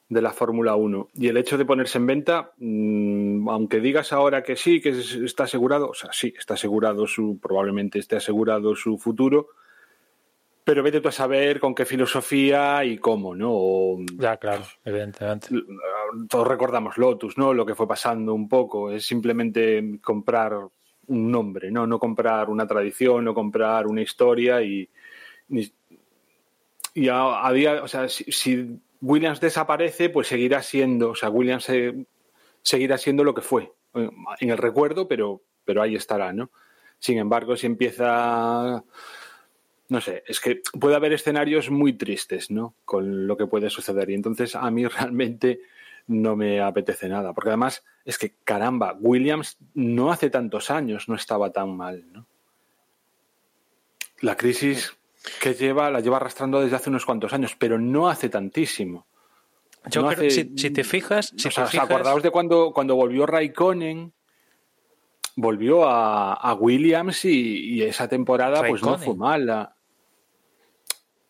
de 0.10 0.22
la 0.22 0.32
Fórmula 0.32 0.76
1. 0.76 1.10
Y 1.16 1.28
el 1.28 1.38
hecho 1.38 1.58
de 1.58 1.66
ponerse 1.66 1.98
en 1.98 2.06
venta, 2.06 2.52
mm, 2.58 3.50
aunque 3.50 3.80
digas 3.80 4.14
ahora 4.14 4.44
que 4.44 4.56
sí, 4.56 4.82
que 4.82 4.90
está 4.90 5.46
asegurado, 5.46 5.90
o 5.90 5.94
sea, 5.94 6.12
sí, 6.14 6.34
está 6.38 6.54
asegurado 6.54 7.08
su, 7.08 7.40
probablemente 7.42 8.00
esté 8.00 8.18
asegurado 8.18 8.76
su 8.76 8.98
futuro, 8.98 9.48
pero 10.64 10.82
vete 10.82 11.02
tú 11.02 11.10
a 11.10 11.12
saber 11.12 11.60
con 11.60 11.76
qué 11.76 11.86
filosofía 11.86 12.86
y 12.86 12.98
cómo, 12.98 13.36
¿no? 13.36 13.98
ya, 14.18 14.38
claro, 14.38 14.64
evidentemente. 14.86 15.50
todos 16.30 16.48
recordamos 16.48 16.98
Lotus, 16.98 17.38
¿no? 17.38 17.54
Lo 17.54 17.66
que 17.66 17.76
fue 17.76 17.88
pasando 17.88 18.34
un 18.34 18.48
poco. 18.48 18.90
Es 18.90 19.06
simplemente 19.06 20.00
comprar 20.02 20.58
un 21.08 21.32
nombre, 21.32 21.70
¿no? 21.70 21.86
No 21.86 22.00
comprar 22.00 22.50
una 22.50 22.66
tradición, 22.66 23.26
no 23.26 23.34
comprar 23.34 23.88
una 23.88 24.02
historia 24.02 24.62
y. 24.62 24.90
Y 26.96 27.10
a, 27.10 27.52
día, 27.52 27.84
o 27.84 27.88
sea, 27.88 28.08
si, 28.08 28.80
Williams 29.04 29.42
desaparece, 29.42 30.10
pues 30.10 30.28
seguirá 30.28 30.64
siendo, 30.64 31.10
o 31.12 31.16
sea, 31.16 31.30
Williams 31.30 31.70
seguirá 32.62 32.98
siendo 32.98 33.24
lo 33.24 33.36
que 33.36 33.42
fue 33.42 33.72
en 33.94 34.50
el 34.50 34.58
recuerdo, 34.58 35.08
pero, 35.08 35.42
pero 35.66 35.82
ahí 35.82 35.96
estará, 35.96 36.32
¿no? 36.32 36.50
Sin 37.00 37.18
embargo, 37.18 37.58
si 37.58 37.68
empieza 37.68 38.84
no 39.90 40.02
sé, 40.02 40.24
es 40.26 40.40
que 40.40 40.62
puede 40.80 40.96
haber 40.96 41.14
escenarios 41.14 41.70
muy 41.70 41.94
tristes, 41.94 42.50
¿no? 42.50 42.76
Con 42.86 43.28
lo 43.28 43.38
que 43.38 43.46
puede 43.46 43.70
suceder. 43.70 44.10
Y 44.10 44.16
entonces 44.16 44.56
a 44.56 44.72
mí 44.72 44.88
realmente 44.88 45.62
no 46.08 46.36
me 46.36 46.62
apetece 46.62 47.08
nada. 47.10 47.34
Porque 47.34 47.50
además 47.50 47.84
es 48.06 48.18
que, 48.18 48.34
caramba, 48.44 48.98
Williams 49.00 49.58
no 49.74 50.12
hace 50.12 50.30
tantos 50.30 50.72
años 50.72 51.10
no 51.10 51.16
estaba 51.16 51.52
tan 51.52 51.76
mal, 51.76 52.06
¿no? 52.12 52.26
La 54.22 54.38
crisis 54.38 54.98
que 55.42 55.54
lleva, 55.54 55.90
la 55.90 56.00
lleva 56.00 56.18
arrastrando 56.18 56.62
desde 56.62 56.76
hace 56.76 56.90
unos 56.90 57.06
cuantos 57.06 57.34
años, 57.34 57.56
pero 57.58 57.80
no 57.80 58.10
hace 58.10 58.30
tantísimo. 58.30 59.08
Yo 59.90 60.08
creo, 60.08 60.30
si, 60.30 60.46
te 60.46 60.84
fijas... 60.84 61.34
Si 61.36 61.48
o 61.48 61.82
acordaos 61.82 62.24
de 62.24 62.32
cuando, 62.32 62.72
cuando 62.72 62.96
volvió 62.96 63.26
Raikkonen, 63.26 64.14
volvió 65.36 65.84
a, 65.86 66.54
Williams 66.54 67.26
y, 67.26 67.82
esa 67.84 68.08
temporada 68.08 68.64
pues 68.66 68.82
no 68.82 68.98
fue 68.98 69.16
mala. 69.16 69.76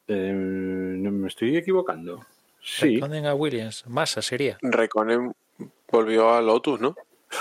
Eh, 0.08 0.34
¿Me 0.34 1.28
estoy 1.28 1.58
equivocando? 1.58 2.26
Sí. 2.62 3.00
Raikkonen 3.00 3.26
a 3.26 3.34
Williams, 3.34 3.86
Massa 3.88 4.22
sería. 4.22 4.58
Raikkonen 4.62 5.34
volvió 5.92 6.34
a 6.34 6.42
Lotus, 6.42 6.80
¿no? 6.80 6.96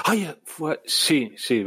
Ay, 0.05 0.35
fue, 0.45 0.81
sí, 0.85 1.35
sí, 1.37 1.65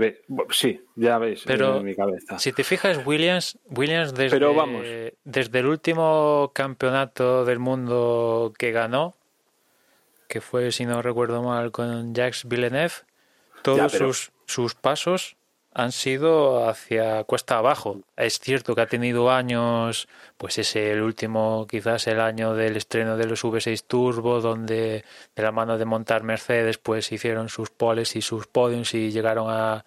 sí, 0.50 0.82
ya 0.96 1.18
ves 1.18 1.44
Pero 1.46 1.78
en 1.78 1.86
mi 1.86 1.96
cabeza. 1.96 2.40
Si 2.40 2.52
te 2.52 2.64
fijas, 2.64 3.06
Williams, 3.06 3.58
Williams 3.70 4.14
desde, 4.14 5.18
desde 5.24 5.60
el 5.60 5.66
último 5.66 6.52
campeonato 6.54 7.46
del 7.46 7.60
mundo 7.60 8.54
que 8.58 8.72
ganó, 8.72 9.16
que 10.28 10.42
fue, 10.42 10.72
si 10.72 10.86
no 10.86 11.02
recuerdo 11.02 11.44
mal, 11.44 11.72
con 11.72 12.14
Jacques 12.14 12.46
Villeneuve, 12.46 12.94
todos 13.62 13.92
sus, 13.92 14.32
sus 14.46 14.76
pasos 14.76 15.38
han 15.76 15.92
sido 15.92 16.70
hacia 16.70 17.26
cuesta 17.26 17.58
abajo. 17.58 18.00
Es 18.16 18.40
cierto 18.40 18.74
que 18.74 18.82
ha 18.82 18.88
tenido 18.88 19.30
años, 19.30 20.08
pues 20.38 20.58
es 20.58 20.74
el 20.78 21.02
último, 21.02 21.68
quizás 21.70 22.08
el 22.08 22.22
año 22.22 22.56
del 22.56 22.78
estreno 22.78 23.18
de 23.18 23.28
los 23.28 23.44
V6 23.44 23.84
Turbo, 23.86 24.40
donde 24.40 25.04
de 25.36 25.44
la 25.44 25.52
mano 25.52 25.78
de 25.78 25.84
montar 25.84 26.24
Mercedes, 26.24 26.78
pues 26.78 27.12
hicieron 27.12 27.50
sus 27.50 27.70
poles 27.70 28.16
y 28.16 28.22
sus 28.22 28.48
podiums 28.48 28.94
y 28.94 29.12
llegaron 29.12 29.50
a, 29.50 29.84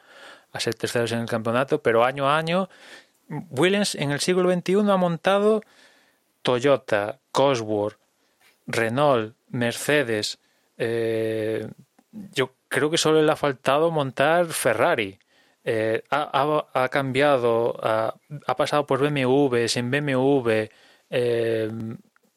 a 0.52 0.60
ser 0.60 0.74
terceros 0.74 1.10
en 1.12 1.20
el 1.20 1.28
campeonato, 1.28 1.80
pero 1.80 2.04
año 2.04 2.28
a 2.28 2.36
año, 2.36 2.68
Williams 3.28 3.94
en 3.94 4.10
el 4.10 4.20
siglo 4.20 4.52
XXI 4.52 4.90
ha 4.90 4.96
montado 4.98 5.62
Toyota, 6.42 7.18
Cosworth, 7.32 7.96
Renault, 8.66 9.34
Mercedes. 9.48 10.38
Eh, 10.76 11.66
yo 12.12 12.52
creo 12.68 12.90
que 12.90 12.98
solo 12.98 13.22
le 13.22 13.32
ha 13.32 13.36
faltado 13.36 13.90
montar 13.90 14.48
Ferrari. 14.48 15.18
Eh, 15.70 16.02
ha, 16.08 16.88
cambiado, 16.90 17.78
ha, 17.82 18.56
pasado 18.56 18.86
por 18.86 19.00
BMW, 19.00 19.66
en 19.74 19.90
BMW, 19.90 20.70
eh, 21.10 21.70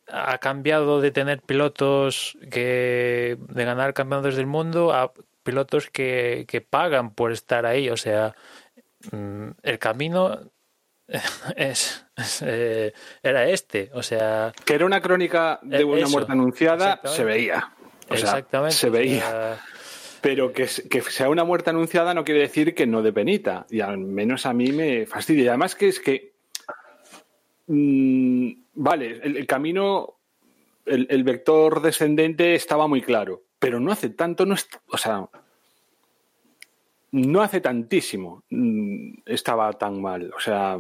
ha 0.09 0.37
cambiado 0.39 0.99
de 0.99 1.11
tener 1.11 1.41
pilotos 1.41 2.37
que 2.51 3.37
de 3.39 3.63
ganar 3.63 3.93
campeonatos 3.93 4.35
del 4.35 4.47
mundo 4.47 4.91
a 4.91 5.13
pilotos 5.43 5.89
que, 5.89 6.65
pagan 6.69 7.13
por 7.13 7.31
estar 7.31 7.65
ahí. 7.65 7.89
O 7.89 7.95
sea, 7.95 8.35
mm, 9.13 9.51
el 9.63 9.79
camino 9.79 10.37
es, 11.55 12.05
eh, 12.41 12.91
era 13.23 13.47
este. 13.47 13.91
O 13.93 14.03
sea, 14.03 14.51
que 14.65 14.73
era 14.73 14.85
una 14.85 14.99
crónica 14.99 15.57
de 15.61 15.85
una 15.85 16.09
muerte 16.09 16.33
anunciada, 16.33 16.99
se 17.05 17.23
veía. 17.23 17.71
exactamente. 18.09 18.75
Se 18.75 18.89
veía. 18.89 19.57
Pero 20.21 20.53
que, 20.53 20.67
sea 20.67 21.29
una 21.29 21.43
muerte 21.43 21.71
anunciada 21.71 22.13
no 22.13 22.23
quiere 22.23 22.41
decir 22.41 22.75
que 22.75 22.85
no 22.85 23.01
de 23.01 23.11
penita. 23.11 23.65
Y 23.69 23.81
al 23.81 23.97
menos 23.97 24.45
a 24.45 24.53
mí 24.53 24.71
me 24.71 25.07
fastidia. 25.07 25.45
Y 25.45 25.47
además 25.47 25.75
que 25.75 25.87
es 25.87 25.99
que. 25.99 26.33
Mm, 27.67 28.51
vale, 28.75 29.19
el, 29.23 29.47
camino, 29.47 30.17
el, 30.85 31.23
vector 31.23 31.81
descendente 31.81 32.53
estaba 32.53 32.87
muy 32.87 33.01
claro. 33.01 33.41
Pero 33.57 33.79
no 33.79 33.91
hace 33.91 34.09
tanto, 34.09 34.45
no 34.45 34.55
o 34.87 34.97
sea. 34.97 35.27
No 37.13 37.41
hace 37.41 37.59
tantísimo 37.59 38.43
mm, 38.51 39.21
estaba 39.25 39.73
tan 39.73 39.99
mal. 40.01 40.31
O 40.35 40.39
sea. 40.39 40.79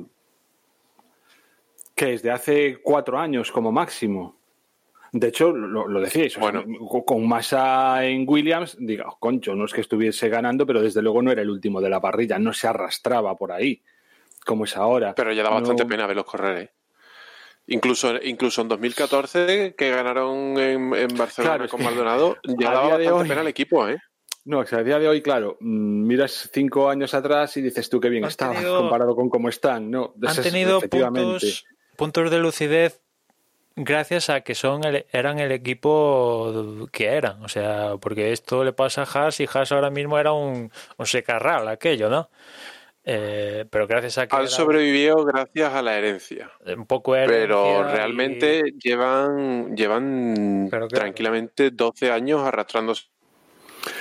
Que 1.95 2.13
es 2.13 2.21
de 2.21 2.31
hace 2.31 2.77
cuatro 2.81 3.17
años 3.17 3.51
como 3.51 3.71
máximo. 3.71 4.40
De 5.13 5.27
hecho, 5.27 5.51
lo, 5.51 5.99
decíais, 5.99 6.37
bueno. 6.37 6.63
con 7.05 7.27
masa 7.27 8.05
en 8.05 8.23
Williams, 8.25 8.77
diga, 8.79 9.05
concho, 9.19 9.55
no 9.55 9.65
es 9.65 9.73
que 9.73 9.81
estuviese 9.81 10.29
ganando, 10.29 10.65
pero 10.65 10.81
desde 10.81 11.01
luego 11.01 11.21
no 11.21 11.31
era 11.31 11.41
el 11.41 11.49
último 11.49 11.81
de 11.81 11.89
la 11.89 11.99
parrilla, 11.99 12.39
no 12.39 12.53
se 12.53 12.67
arrastraba 12.67 13.35
por 13.35 13.51
ahí, 13.51 13.81
como 14.45 14.63
es 14.63 14.77
ahora. 14.77 15.13
Pero 15.13 15.33
ya 15.33 15.43
da 15.43 15.49
bastante 15.49 15.85
pena 15.85 16.07
verlos 16.07 16.25
correr, 16.25 16.57
¿eh? 16.57 16.71
Incluso, 17.67 18.15
incluso 18.23 18.61
en 18.61 18.69
2014, 18.69 19.75
que 19.77 19.91
ganaron 19.91 20.57
en, 20.57 21.17
Barcelona 21.17 21.67
con 21.67 21.83
Maldonado, 21.83 22.37
ya 22.43 22.71
daba 22.71 22.97
bastante 22.97 23.27
pena 23.27 23.41
el 23.41 23.47
equipo, 23.47 23.87
¿eh? 23.89 23.97
No, 24.45 24.59
o 24.59 24.65
sea, 24.65 24.79
a 24.79 24.83
día 24.83 24.97
de 24.97 25.07
hoy, 25.07 25.21
claro, 25.21 25.57
mm, 25.59 26.07
miras 26.07 26.49
cinco 26.53 26.89
años 26.89 27.13
atrás 27.13 27.55
y 27.57 27.61
dices 27.61 27.89
tú 27.89 27.99
qué 27.99 28.09
bien 28.09 28.23
estaba 28.23 28.55
comparado 28.63 29.15
con 29.15 29.29
cómo 29.29 29.49
están. 29.49 29.91
No, 29.91 30.13
han 30.25 30.41
tenido 30.41 30.79
puntos, 30.81 31.65
puntos 31.97 32.31
de 32.31 32.39
lucidez 32.39 33.00
gracias 33.75 34.29
a 34.29 34.41
que 34.41 34.55
son 34.55 34.81
eran 35.11 35.39
el 35.39 35.51
equipo 35.51 36.87
que 36.91 37.07
eran. 37.07 37.43
O 37.43 37.47
sea, 37.47 37.95
porque 37.99 38.31
esto 38.31 38.63
le 38.63 38.73
pasa 38.73 39.03
a 39.03 39.05
Haas 39.05 39.39
y 39.39 39.47
Haas 39.51 39.71
ahora 39.71 39.89
mismo 39.89 40.17
era 40.17 40.33
un, 40.33 40.71
un 40.97 41.05
secarral, 41.05 41.67
aquello, 41.67 42.09
¿no? 42.09 42.29
Eh, 43.03 43.65
pero 43.69 43.87
gracias 43.87 44.17
a 44.19 44.27
que. 44.27 44.35
Han 44.35 44.47
sobrevivido 44.47 45.25
gracias 45.25 45.73
a 45.73 45.81
la 45.81 45.97
herencia. 45.97 46.51
Un 46.65 46.85
poco 46.85 47.13
Pero 47.13 47.83
realmente 47.83 48.61
llevan, 48.83 49.75
llevan 49.75 50.69
tranquilamente 50.89 51.71
12 51.71 52.11
años 52.11 52.41
arrastrándose. 52.41 53.05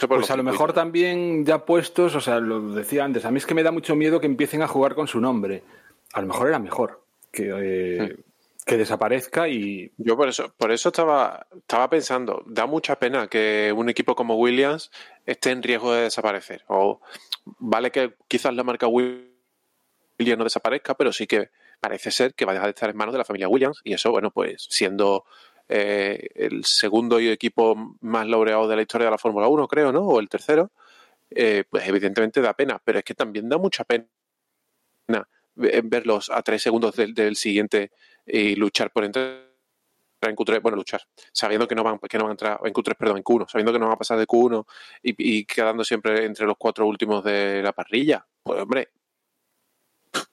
Pues 0.07 0.31
a 0.31 0.37
lo 0.37 0.43
mejor 0.43 0.75
también 0.75 1.47
ya 1.47 1.65
puestos, 1.65 2.15
o 2.15 2.21
sea, 2.21 2.39
lo 2.39 2.73
decía 2.73 3.05
antes, 3.05 3.25
a 3.25 3.31
mí 3.31 3.39
es 3.39 3.47
que 3.47 3.55
me 3.55 3.63
da 3.63 3.71
mucho 3.71 3.97
miedo 3.97 4.21
que 4.21 4.27
empiecen 4.27 4.61
a 4.61 4.69
jugar 4.69 4.95
con 4.95 5.09
su 5.09 5.21
nombre. 5.21 5.63
A 6.13 6.21
lo 6.21 6.27
mejor 6.27 6.49
era 6.49 6.59
mejor 6.59 7.01
que, 7.33 7.51
eh, 7.57 8.17
que 8.67 8.77
desaparezca 8.77 9.49
y 9.49 9.93
yo 9.97 10.17
por 10.17 10.29
eso 10.29 10.53
por 10.57 10.71
eso 10.71 10.91
estaba 10.91 11.47
estaba 11.53 11.89
pensando 11.89 12.43
da 12.47 12.67
mucha 12.67 12.99
pena 12.99 13.29
que 13.29 13.73
un 13.75 13.89
equipo 13.89 14.15
como 14.15 14.37
Williams 14.37 14.91
esté 15.27 15.51
en 15.51 15.63
riesgo 15.63 15.93
de 15.93 16.03
desaparecer. 16.03 16.65
O 16.69 17.01
vale 17.59 17.91
que 17.91 18.15
quizás 18.29 18.55
la 18.55 18.65
marca 18.65 18.87
Williams 18.87 19.29
no 20.39 20.45
desaparezca 20.45 20.95
pero 20.95 21.13
sí 21.13 21.27
que 21.27 21.51
parece 21.81 22.11
ser 22.11 22.35
que 22.35 22.45
va 22.45 22.53
a 22.53 22.55
dejar 22.55 22.69
de 22.69 22.71
estar 22.71 22.91
en 22.91 22.97
manos 22.97 23.15
de 23.15 23.19
la 23.19 23.25
familia 23.25 23.49
Williams. 23.49 23.81
Y 23.85 23.95
eso 23.95 24.11
bueno 24.11 24.31
pues 24.31 24.67
siendo 24.69 25.25
eh, 25.69 26.29
el 26.35 26.65
segundo 26.65 27.19
equipo 27.19 27.97
más 28.01 28.27
laureado 28.27 28.69
de 28.69 28.77
la 28.77 28.83
historia 28.83 29.07
de 29.07 29.13
la 29.13 29.19
Fórmula 29.19 29.49
1 29.49 29.69
creo 29.69 29.93
no 29.93 30.01
o 30.01 30.21
el 30.21 30.29
tercero 30.29 30.73
eh, 31.31 31.65
pues 31.71 31.87
evidentemente 31.89 32.41
da 32.41 32.55
pena 32.55 32.81
pero 32.85 32.99
es 32.99 33.05
que 33.05 33.15
también 33.15 33.49
da 33.49 33.57
mucha 33.57 33.85
pena 33.85 34.09
verlos 35.55 36.31
a 36.31 36.43
tres 36.43 36.63
segundos 36.63 36.97
del 36.97 37.37
siguiente 37.37 37.93
y 38.27 38.57
luchar 38.57 38.91
por 38.91 39.05
entrar 39.05 39.51
en 40.29 40.37
Q3, 40.37 40.61
bueno, 40.61 40.77
luchar, 40.77 41.03
sabiendo 41.33 41.67
que 41.67 41.75
no 41.75 41.83
van, 41.83 41.99
que 41.99 42.19
no 42.19 42.25
van 42.25 42.31
a 42.31 42.33
entrar 42.33 42.61
en 42.65 42.73
Q3, 42.73 42.97
perdón, 42.97 43.19
en 43.19 43.25
Q1, 43.25 43.49
sabiendo 43.49 43.73
que 43.73 43.79
no 43.79 43.87
van 43.87 43.95
a 43.95 43.99
pasar 43.99 44.19
de 44.19 44.27
Q1 44.27 44.67
y, 45.03 45.45
quedando 45.45 45.85
siempre 45.85 46.25
entre 46.25 46.47
los 46.47 46.57
cuatro 46.59 46.87
últimos 46.87 47.25
de 47.25 47.63
la 47.63 47.73
parrilla. 47.73 48.27
Pues 48.43 48.61
hombre, 48.61 48.91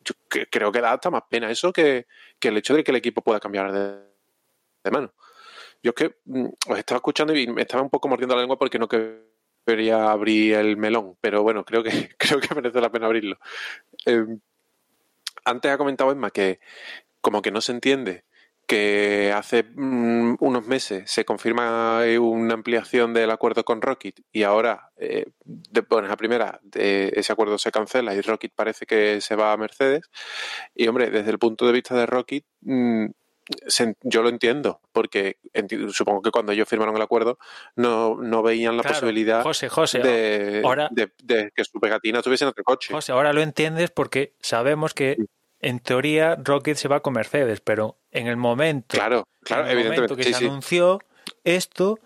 yo 0.03 0.15
creo 0.49 0.71
que 0.71 0.81
da 0.81 0.93
hasta 0.93 1.09
más 1.09 1.23
pena 1.29 1.49
eso 1.49 1.71
que, 1.71 2.07
el 2.41 2.57
hecho 2.57 2.75
de 2.75 2.83
que 2.83 2.91
el 2.91 2.97
equipo 2.97 3.21
pueda 3.21 3.39
cambiar 3.39 3.71
de, 3.71 4.91
mano. 4.91 5.13
Yo 5.83 5.91
es 5.91 5.95
que 5.95 6.15
mm, 6.25 6.47
os 6.69 6.77
estaba 6.77 6.97
escuchando 6.97 7.35
y 7.35 7.47
me 7.47 7.61
estaba 7.61 7.83
un 7.83 7.89
poco 7.89 8.07
mordiendo 8.07 8.35
la 8.35 8.41
lengua 8.41 8.57
porque 8.57 8.79
no 8.79 8.87
quería 8.87 10.11
abrir 10.11 10.55
el 10.55 10.75
melón, 10.77 11.17
pero 11.21 11.43
bueno, 11.43 11.63
creo 11.63 11.83
que, 11.83 11.89
creo 12.17 12.39
que 12.39 12.55
merece 12.55 12.81
la 12.81 12.91
pena 12.91 13.05
abrirlo. 13.05 13.37
Em, 14.05 14.39
antes 15.45 15.71
ha 15.71 15.77
comentado 15.77 16.11
Emma 16.11 16.29
que 16.29 16.59
como 17.27 17.41
que 17.41 17.51
no 17.51 17.59
se 17.59 17.73
entiende 17.73 18.23
que 18.65 19.33
hace 19.35 19.63
mm, 19.63 20.37
unos 20.39 20.65
meses 20.65 21.11
se 21.11 21.25
confirma 21.25 22.03
una 22.21 22.53
ampliación 22.53 23.13
del 23.13 23.31
acuerdo 23.31 23.65
con 23.65 23.81
Rocket 23.81 24.21
y 24.31 24.43
ahora, 24.43 24.91
eh, 24.95 25.25
de, 25.43 25.81
bueno, 25.81 26.09
a 26.09 26.15
primera, 26.15 26.61
ese 26.73 27.33
acuerdo 27.33 27.57
se 27.57 27.69
cancela 27.69 28.15
y 28.15 28.21
Rocket 28.21 28.53
parece 28.55 28.85
que 28.85 29.19
se 29.19 29.35
va 29.35 29.51
a 29.51 29.57
Mercedes. 29.57 30.09
Y 30.73 30.87
hombre, 30.87 31.09
desde 31.09 31.31
el 31.31 31.37
punto 31.37 31.67
de 31.67 31.73
vista 31.73 31.95
de 31.95 32.05
Rocket, 32.05 32.45
mm, 32.61 33.07
yo 34.03 34.23
lo 34.23 34.29
entiendo, 34.29 34.79
porque 34.93 35.39
supongo 35.91 36.21
que 36.21 36.31
cuando 36.31 36.53
ellos 36.53 36.69
firmaron 36.69 36.95
el 36.95 37.01
acuerdo 37.01 37.39
no, 37.75 38.15
no 38.21 38.41
veían 38.41 38.77
la 38.77 38.83
posibilidad 38.83 39.43
de, 39.43 41.51
que 41.53 41.63
su 41.65 41.79
pegatina 41.81 42.19
estuviese 42.19 42.45
en 42.45 42.51
otro 42.51 42.63
coche. 42.63 42.93
José, 42.93 43.11
ahora 43.11 43.33
lo 43.33 43.41
entiendes 43.41 43.91
porque 43.91 44.33
sabemos 44.39 44.93
que 44.93 45.17
en 45.59 45.79
teoría 45.79 46.37
Rocket 46.41 46.77
se 46.77 46.87
va 46.87 47.01
con 47.01 47.13
Mercedes, 47.13 47.61
pero 47.61 47.97
en 48.11 48.27
el 48.27 48.37
momento, 48.37 48.97
claro, 48.97 49.27
claro, 49.43 49.67
evidentemente, 49.67 50.15
que 50.15 50.33
se 50.33 50.45
anunció 50.45 50.99
esto, 51.43 51.99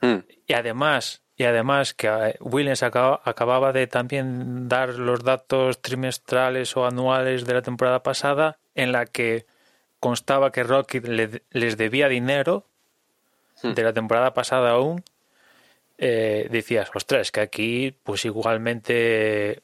mm. 0.00 0.18
y 0.46 0.52
además 0.52 1.22
y 1.36 1.44
además 1.44 1.94
que 1.94 2.06
eh, 2.06 2.36
Williams 2.40 2.82
acababa 2.82 3.72
de 3.72 3.86
también 3.86 4.68
dar 4.68 4.90
los 4.90 5.24
datos 5.24 5.80
trimestrales 5.80 6.76
o 6.76 6.86
anuales 6.86 7.44
de 7.46 7.54
la 7.54 7.62
temporada 7.62 8.02
pasada 8.02 8.58
en 8.74 8.92
la 8.92 9.06
que 9.06 9.46
constaba 9.98 10.52
que 10.52 10.62
Rocket 10.62 11.04
les 11.50 11.76
debía 11.76 12.08
dinero 12.08 12.66
hmm. 13.62 13.72
de 13.72 13.82
la 13.82 13.92
temporada 13.92 14.34
pasada 14.34 14.70
aún, 14.70 15.02
eh, 15.98 16.48
decías, 16.50 16.90
ostras, 16.94 17.32
que 17.32 17.40
aquí 17.40 17.96
pues 18.02 18.24
igualmente 18.24 19.62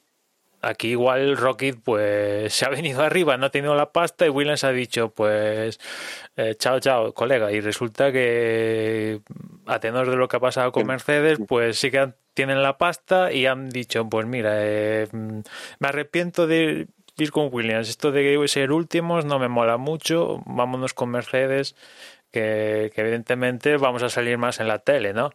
aquí 0.61 0.89
igual 0.89 1.37
Rocket 1.37 1.77
pues 1.83 2.53
se 2.53 2.65
ha 2.65 2.69
venido 2.69 3.01
arriba, 3.03 3.37
no 3.37 3.47
ha 3.47 3.49
tenido 3.49 3.75
la 3.75 3.91
pasta 3.91 4.25
y 4.25 4.29
Williams 4.29 4.63
ha 4.63 4.71
dicho 4.71 5.09
pues 5.09 5.79
eh, 6.35 6.55
chao 6.57 6.79
chao 6.79 7.13
colega. 7.13 7.51
Y 7.51 7.61
resulta 7.61 8.11
que 8.11 9.21
a 9.65 9.79
tenor 9.79 10.09
de 10.09 10.15
lo 10.15 10.27
que 10.27 10.37
ha 10.37 10.39
pasado 10.39 10.71
con 10.71 10.87
Mercedes 10.87 11.39
pues 11.47 11.79
sí 11.79 11.91
que 11.91 12.13
tienen 12.33 12.61
la 12.63 12.77
pasta 12.77 13.31
y 13.31 13.45
han 13.45 13.69
dicho 13.69 14.07
pues 14.07 14.25
mira 14.25 14.53
eh, 14.55 15.07
me 15.11 15.87
arrepiento 15.87 16.47
de 16.47 16.87
ir 17.17 17.31
con 17.31 17.49
Williams, 17.51 17.89
esto 17.89 18.11
de 18.11 18.41
ser 18.47 18.71
últimos 18.71 19.25
no 19.25 19.39
me 19.39 19.49
mola 19.49 19.77
mucho, 19.77 20.41
vámonos 20.45 20.93
con 20.93 21.09
Mercedes 21.09 21.75
que, 22.31 22.91
que 22.93 23.01
evidentemente 23.01 23.77
vamos 23.77 24.03
a 24.03 24.09
salir 24.09 24.37
más 24.37 24.59
en 24.59 24.67
la 24.67 24.79
tele, 24.79 25.13
¿no? 25.13 25.31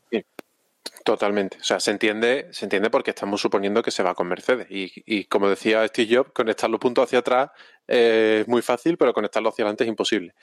Totalmente. 1.05 1.59
O 1.61 1.64
sea, 1.64 1.80
se 1.80 1.91
entiende, 1.91 2.49
se 2.51 2.66
entiende 2.66 2.91
porque 2.91 3.11
estamos 3.11 3.41
suponiendo 3.41 3.82
que 3.82 3.91
se 3.91 4.03
va 4.03 4.14
con 4.14 4.28
Mercedes. 4.28 4.66
Y, 4.70 5.24
como 5.24 5.49
decía 5.49 5.87
Steve 5.89 6.16
Jobs, 6.16 6.32
conectar 6.32 6.68
los 6.70 6.80
puntos 6.80 7.05
hacia 7.05 7.20
atrás 7.20 7.51
es 7.87 8.47
muy 8.49 8.62
fácil, 8.62 8.97
pero 8.97 9.12
conectarlos 9.12 9.53
hacia 9.53 9.64
adelante 9.64 9.85
es 9.85 9.89
imposible. 9.89 10.35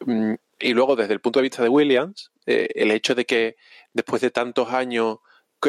Mm, 0.00 0.34
y 0.58 0.74
luego, 0.74 0.96
desde 0.96 1.14
el 1.14 1.20
punto 1.20 1.38
de 1.38 1.44
vista 1.44 1.62
de 1.62 1.68
Williams, 1.68 2.32
eh, 2.46 2.68
el 2.74 2.90
hecho 2.90 3.14
de 3.14 3.24
que 3.24 3.56
después 3.92 4.22
de 4.22 4.30
tantos 4.30 4.70
años 4.72 5.18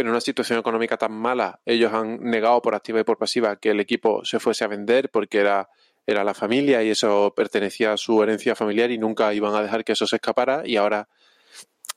en 0.02 0.10
una 0.10 0.22
situación 0.22 0.60
económica 0.60 0.98
tan 0.98 1.14
mala, 1.14 1.62
ellos 1.66 1.94
han 1.94 2.20
negado 2.22 2.62
por 2.62 2.76
activa 2.76 3.00
y 3.00 3.04
por 3.04 3.18
pasiva 3.18 3.58
que 3.58 3.72
el 3.72 3.80
equipo 3.80 4.26
se 4.26 4.40
fuese 4.40 4.64
a 4.64 4.68
vender 4.68 5.10
porque 5.10 5.40
era, 5.40 5.70
era 6.06 6.24
la 6.24 6.34
familia 6.34 6.84
y 6.84 6.90
eso 6.90 7.34
pertenecía 7.36 7.94
a 7.94 7.98
su 7.98 8.22
herencia 8.22 8.56
familiar 8.56 8.92
y 8.92 8.98
nunca 8.98 9.34
iban 9.34 9.56
a 9.56 9.62
dejar 9.62 9.84
que 9.84 9.94
eso 9.94 10.08
se 10.08 10.18
escapara 10.18 10.64
y 10.66 10.78
ahora 10.78 11.08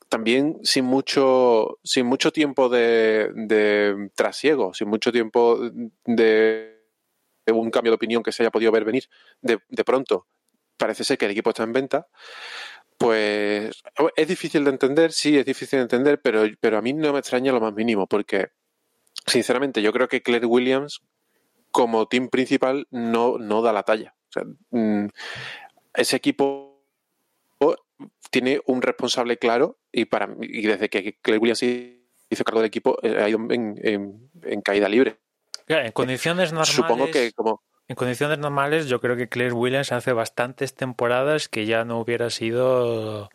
también 0.09 0.57
sin 0.63 0.85
mucho, 0.85 1.79
sin 1.83 2.07
mucho 2.07 2.31
tiempo 2.31 2.67
de, 2.67 3.29
de 3.35 4.09
trasiego, 4.15 4.73
sin 4.73 4.89
mucho 4.89 5.11
tiempo 5.11 5.59
de, 6.05 6.75
un 7.47 7.71
cambio 7.71 7.91
de 7.91 7.95
opinión 7.95 8.23
que 8.23 8.31
se 8.31 8.43
haya 8.43 8.51
podido 8.51 8.71
ver 8.71 8.83
venir 8.83 9.05
de, 9.41 9.59
de 9.69 9.83
pronto. 9.83 10.27
Parece 10.77 11.03
ser 11.03 11.17
que 11.17 11.25
el 11.25 11.31
equipo 11.31 11.51
está 11.51 11.63
en 11.63 11.73
venta. 11.73 12.07
Pues 12.97 13.81
es 14.15 14.27
difícil 14.27 14.65
de 14.65 14.71
entender, 14.71 15.13
sí, 15.13 15.37
es 15.37 15.45
difícil 15.45 15.77
de 15.77 15.83
entender, 15.83 16.19
pero, 16.21 16.43
pero 16.59 16.77
a 16.77 16.81
mí 16.81 16.91
no 16.91 17.13
me 17.13 17.19
extraña 17.19 17.53
lo 17.53 17.61
más 17.61 17.73
mínimo, 17.73 18.07
porque 18.07 18.49
sinceramente 19.25 19.81
yo 19.81 19.93
creo 19.93 20.09
que 20.09 20.21
Claire 20.21 20.45
Williams 20.45 21.01
como 21.71 22.07
team 22.07 22.29
principal 22.29 22.87
no, 22.89 23.37
no 23.37 23.61
da 23.61 23.71
la 23.71 23.83
talla. 23.83 24.15
Mm, 24.71 25.07
ese 25.93 26.15
equipo 26.17 26.68
tiene 28.31 28.61
un 28.65 28.81
responsable 28.81 29.37
claro 29.37 29.77
y 29.91 30.05
para 30.05 30.29
y 30.41 30.65
desde 30.67 30.89
que 30.89 31.17
Clay 31.21 31.37
Williams 31.37 31.63
hizo 31.63 32.43
cargo 32.43 32.61
del 32.61 32.67
equipo 32.67 32.97
eh, 33.03 33.17
ha 33.21 33.29
ido 33.29 33.39
en, 33.49 34.61
caída 34.63 34.87
libre. 34.89 35.17
en 35.67 35.91
condiciones 35.91 36.51
normales. 36.51 36.75
Supongo 36.75 37.11
que 37.11 37.31
como 37.33 37.61
en 37.89 37.95
condiciones 37.95 38.37
normales, 38.37 38.85
yo 38.85 39.01
creo 39.01 39.17
que 39.17 39.27
Claire 39.27 39.51
Williams 39.51 39.91
hace 39.91 40.13
bastantes 40.13 40.75
temporadas 40.75 41.49
que 41.49 41.65
ya 41.65 41.85
no 41.85 41.99
hubiera 41.99 42.29
sido. 42.29 43.31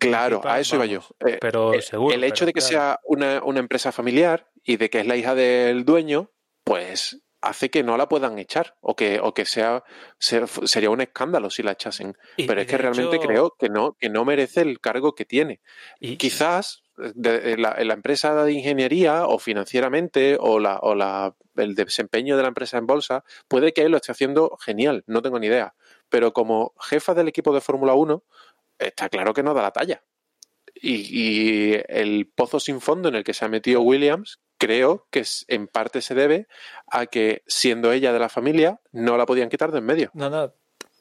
Claro, 0.00 0.42
a 0.44 0.58
eso 0.58 0.74
iba 0.74 0.86
yo. 0.86 1.02
Eh, 1.24 1.38
pero 1.40 1.72
eh, 1.72 1.82
seguro. 1.82 2.14
El 2.14 2.24
hecho 2.24 2.44
de 2.44 2.52
que 2.52 2.60
sea 2.60 2.98
una, 3.04 3.42
una, 3.44 3.60
empresa 3.60 3.92
familiar 3.92 4.50
y 4.64 4.76
de 4.76 4.90
que 4.90 5.00
es 5.00 5.06
la 5.06 5.16
hija 5.16 5.36
del 5.36 5.84
dueño, 5.84 6.30
pues 6.64 7.22
hace 7.42 7.70
que 7.70 7.82
no 7.82 7.96
la 7.96 8.08
puedan 8.08 8.38
echar 8.38 8.76
o 8.80 8.94
que, 8.94 9.20
o 9.20 9.34
que 9.34 9.44
sea, 9.44 9.84
sería 10.18 10.90
un 10.90 11.00
escándalo 11.00 11.50
si 11.50 11.62
la 11.62 11.72
echasen. 11.72 12.16
Pero 12.36 12.60
es 12.60 12.66
que 12.66 12.78
realmente 12.78 13.18
creo 13.18 13.56
que 13.58 13.68
no, 13.68 13.96
que 13.98 14.08
no 14.08 14.24
merece 14.24 14.62
el 14.62 14.80
cargo 14.80 15.14
que 15.14 15.24
tiene. 15.24 15.60
Y, 16.00 16.16
Quizás 16.16 16.84
de, 16.96 17.56
la, 17.58 17.76
la, 17.82 17.94
empresa 17.94 18.44
de 18.44 18.52
ingeniería 18.52 19.26
o 19.26 19.38
financieramente 19.38 20.36
o, 20.38 20.60
la, 20.60 20.78
o 20.78 20.94
la, 20.94 21.34
el 21.56 21.74
desempeño 21.74 22.36
de 22.36 22.42
la 22.42 22.48
empresa 22.48 22.78
en 22.78 22.86
bolsa, 22.86 23.24
puede 23.48 23.72
que 23.72 23.82
él 23.82 23.90
lo 23.90 23.96
esté 23.96 24.12
haciendo 24.12 24.56
genial, 24.58 25.02
no 25.06 25.20
tengo 25.20 25.38
ni 25.40 25.48
idea. 25.48 25.74
Pero 26.08 26.32
como 26.32 26.74
jefa 26.80 27.12
del 27.12 27.28
equipo 27.28 27.52
de 27.52 27.60
Fórmula 27.60 27.94
1, 27.94 28.22
está 28.78 29.08
claro 29.08 29.34
que 29.34 29.42
no 29.42 29.52
da 29.52 29.62
la 29.62 29.72
talla. 29.72 30.04
Y, 30.74 31.72
y, 31.74 31.82
el 31.88 32.30
pozo 32.32 32.60
sin 32.60 32.80
fondo 32.80 33.08
en 33.08 33.16
el 33.16 33.24
que 33.24 33.34
se 33.34 33.44
ha 33.44 33.48
metido 33.48 33.82
Williams, 33.82 34.40
creo 34.62 35.08
que 35.10 35.24
en 35.48 35.66
parte 35.66 36.00
se 36.00 36.14
debe 36.14 36.46
a 36.86 37.06
que 37.06 37.42
siendo 37.48 37.90
ella 37.90 38.12
de 38.12 38.20
la 38.20 38.28
familia 38.28 38.80
no 38.92 39.16
la 39.16 39.26
podían 39.26 39.48
quitar 39.48 39.72
de 39.72 39.78
en 39.78 39.84
medio. 39.84 40.10
No, 40.14 40.30
no. 40.30 40.54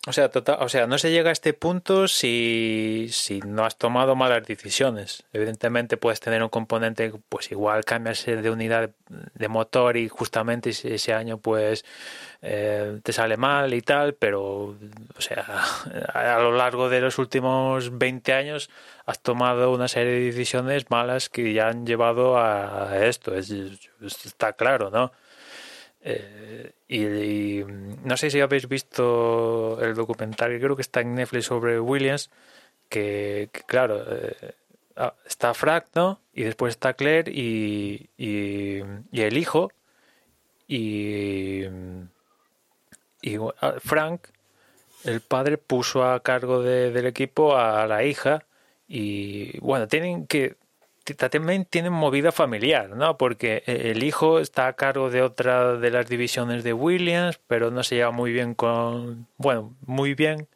O 0.07 0.13
sea, 0.13 0.29
tota, 0.29 0.55
o 0.61 0.67
sea, 0.67 0.87
no 0.87 0.97
se 0.97 1.11
llega 1.11 1.29
a 1.29 1.31
este 1.31 1.53
punto 1.53 2.07
si, 2.07 3.07
si 3.11 3.39
no 3.41 3.65
has 3.65 3.77
tomado 3.77 4.15
malas 4.15 4.43
decisiones. 4.47 5.23
Evidentemente 5.31 5.95
puedes 5.95 6.19
tener 6.19 6.41
un 6.41 6.49
componente, 6.49 7.13
pues 7.29 7.51
igual 7.51 7.85
cambiarse 7.85 8.35
de 8.37 8.49
unidad 8.49 8.89
de 9.09 9.47
motor 9.47 9.97
y 9.97 10.09
justamente 10.09 10.71
ese 10.71 11.13
año 11.13 11.37
pues 11.37 11.85
eh, 12.41 12.99
te 13.03 13.13
sale 13.13 13.37
mal 13.37 13.75
y 13.75 13.81
tal, 13.83 14.15
pero 14.15 14.75
o 15.17 15.21
sea, 15.21 15.45
a 16.11 16.39
lo 16.39 16.51
largo 16.51 16.89
de 16.89 16.99
los 16.99 17.19
últimos 17.19 17.95
20 17.95 18.33
años 18.33 18.71
has 19.05 19.19
tomado 19.19 19.71
una 19.71 19.87
serie 19.87 20.13
de 20.13 20.21
decisiones 20.21 20.89
malas 20.89 21.29
que 21.29 21.53
ya 21.53 21.67
han 21.67 21.85
llevado 21.85 22.39
a 22.39 23.05
esto, 23.05 23.35
es, 23.35 23.51
está 24.25 24.53
claro, 24.53 24.89
¿no? 24.89 25.11
Eh, 26.03 26.71
y, 26.87 27.63
no 28.03 28.17
sé 28.17 28.29
si 28.31 28.39
habéis 28.41 28.67
visto 28.67 29.79
el 29.81 29.93
documental, 29.95 30.57
creo 30.59 30.75
que 30.75 30.81
está 30.81 31.01
en 31.01 31.15
Netflix 31.15 31.45
sobre 31.45 31.79
Williams, 31.79 32.29
que, 32.89 33.49
claro, 33.67 34.03
eh, 34.09 34.55
ah, 34.97 35.13
está 35.25 35.53
Frank, 35.53 35.85
¿no? 35.95 36.19
Y 36.33 36.43
después 36.43 36.71
está 36.71 36.93
Claire 36.93 37.31
y, 37.31 38.09
y, 38.17 38.81
el 39.11 39.37
hijo. 39.37 39.71
Y, 40.67 41.63
y 43.21 43.37
ah, 43.61 43.75
Frank, 43.79 44.27
el 45.03 45.21
padre, 45.21 45.57
puso 45.57 46.03
a 46.03 46.21
cargo 46.21 46.61
del 46.61 47.05
equipo 47.05 47.57
a 47.57 47.87
la 47.87 48.03
hija. 48.03 48.45
Y 48.87 49.57
bueno, 49.59 49.87
tienen 49.87 50.27
que 50.27 50.57
también 51.03 51.65
tienen 51.65 51.93
movida 51.93 52.31
familiar, 52.31 52.89
¿no? 52.95 53.17
Porque 53.17 53.63
eh, 53.65 53.91
el 53.91 54.03
hijo 54.03 54.39
está 54.39 54.67
a 54.67 54.73
cargo 54.73 55.09
de 55.09 55.21
otra 55.21 55.77
de 55.77 55.89
las 55.89 56.07
divisiones 56.07 56.63
de 56.63 56.73
Williams, 56.73 57.39
pero 57.47 57.71
no 57.71 57.83
se 57.83 57.95
lleva 57.95 58.11
muy 58.11 58.31
bien 58.31 58.53
con, 58.53 59.27
bueno, 59.37 59.75
muy 59.85 60.13
bien, 60.13 60.47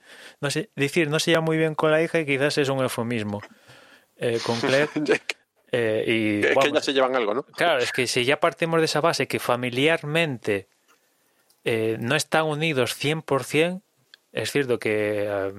no 0.42 0.52
sé, 0.52 0.70
decir, 0.76 1.10
no 1.10 1.20
se 1.20 1.32
lleva 1.32 1.42
muy 1.42 1.58
bien 1.58 1.74
con 1.74 1.92
la 1.92 2.02
hija 2.02 2.20
y 2.20 2.26
quizás 2.26 2.58
es 2.58 2.70
un 2.70 2.80
eufemismo. 2.80 3.42
Eh, 4.18 4.40
con 4.46 4.60
Claire. 4.62 4.90
Eh, 5.72 6.04
y, 6.08 6.46
es 6.46 6.58
que 6.58 6.72
ya 6.72 6.82
se 6.82 6.94
llevan 6.94 7.16
algo, 7.16 7.34
¿no? 7.34 7.44
Claro, 7.44 7.80
es 7.80 7.92
que 7.92 8.08
si 8.08 8.24
ya 8.24 8.40
partimos 8.40 8.80
de 8.80 8.86
esa 8.86 9.02
base 9.02 9.28
que 9.28 9.40
familiarmente 9.40 10.70
no 11.66 12.16
están 12.16 12.46
unidos 12.46 12.96
100%, 13.04 13.82
es 14.32 14.52
cierto 14.52 14.78
que 14.78 15.52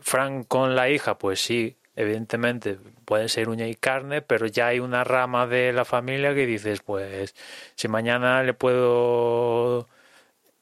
Frank 0.00 0.48
con 0.48 0.74
la 0.74 0.88
hija, 0.88 1.18
pues 1.18 1.40
sí, 1.40 1.77
evidentemente 1.98 2.78
puede 3.04 3.28
ser 3.28 3.48
uña 3.48 3.66
y 3.66 3.74
carne, 3.74 4.22
pero 4.22 4.46
ya 4.46 4.68
hay 4.68 4.78
una 4.78 5.02
rama 5.02 5.46
de 5.48 5.72
la 5.72 5.84
familia 5.84 6.32
que 6.34 6.46
dices, 6.46 6.80
pues 6.80 7.34
si 7.74 7.88
mañana 7.88 8.42
le 8.44 8.54
puedo 8.54 9.88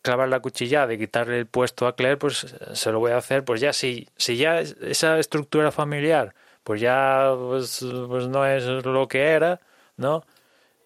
clavar 0.01 0.29
la 0.29 0.41
cuchillada 0.41 0.95
y 0.95 0.99
quitarle 0.99 1.39
el 1.41 1.47
puesto 1.47 1.87
a 1.87 1.95
Claire, 1.95 2.17
pues 2.17 2.57
se 2.73 2.93
lo 2.93 3.01
voy 3.01 3.13
a 3.13 3.19
hacer, 3.19 3.45
pues 3.45 3.61
ya 3.61 3.73
si, 3.75 4.09
si 4.17 4.37
ya 4.39 4.61
esa 4.61 5.19
estructura 5.19 5.73
familiar, 5.73 6.35
pues 6.65 6.81
ya 6.81 7.35
pues, 7.37 7.85
pues 8.09 8.29
no 8.29 8.47
es 8.47 8.65
lo 8.65 9.07
que 9.09 9.25
era, 9.25 9.61
¿no? 9.97 10.25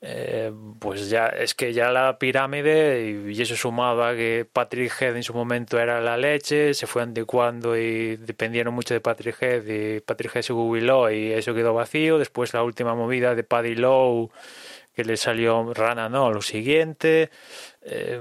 Eh, 0.02 0.50
pues 0.78 1.10
ya 1.10 1.26
es 1.26 1.54
que 1.54 1.74
ya 1.74 1.90
la 1.90 2.18
pirámide 2.18 3.22
y 3.28 3.42
eso 3.42 3.54
sumado 3.54 4.02
a 4.02 4.14
que 4.14 4.46
Patrick 4.50 4.90
Head 4.98 5.16
en 5.16 5.22
su 5.22 5.34
momento 5.34 5.78
era 5.78 6.00
la 6.00 6.16
leche, 6.16 6.72
se 6.72 6.86
fue 6.86 7.02
anticuando 7.02 7.76
y 7.76 8.16
dependieron 8.16 8.72
mucho 8.72 8.94
de 8.94 9.00
Patrick 9.02 9.36
Head 9.42 9.66
y 9.66 10.00
Patrick 10.00 10.36
Head 10.36 10.42
se 10.42 10.52
jubiló 10.54 11.10
y 11.10 11.32
eso 11.32 11.52
quedó 11.52 11.74
vacío, 11.74 12.18
después 12.18 12.54
la 12.54 12.62
última 12.62 12.94
movida 12.94 13.34
de 13.34 13.44
Paddy 13.44 13.74
Lowe 13.74 14.30
que 14.96 15.04
le 15.04 15.18
salió 15.18 15.74
rana, 15.74 16.08
no, 16.08 16.32
lo 16.32 16.40
siguiente, 16.40 17.30
eh, 17.82 18.20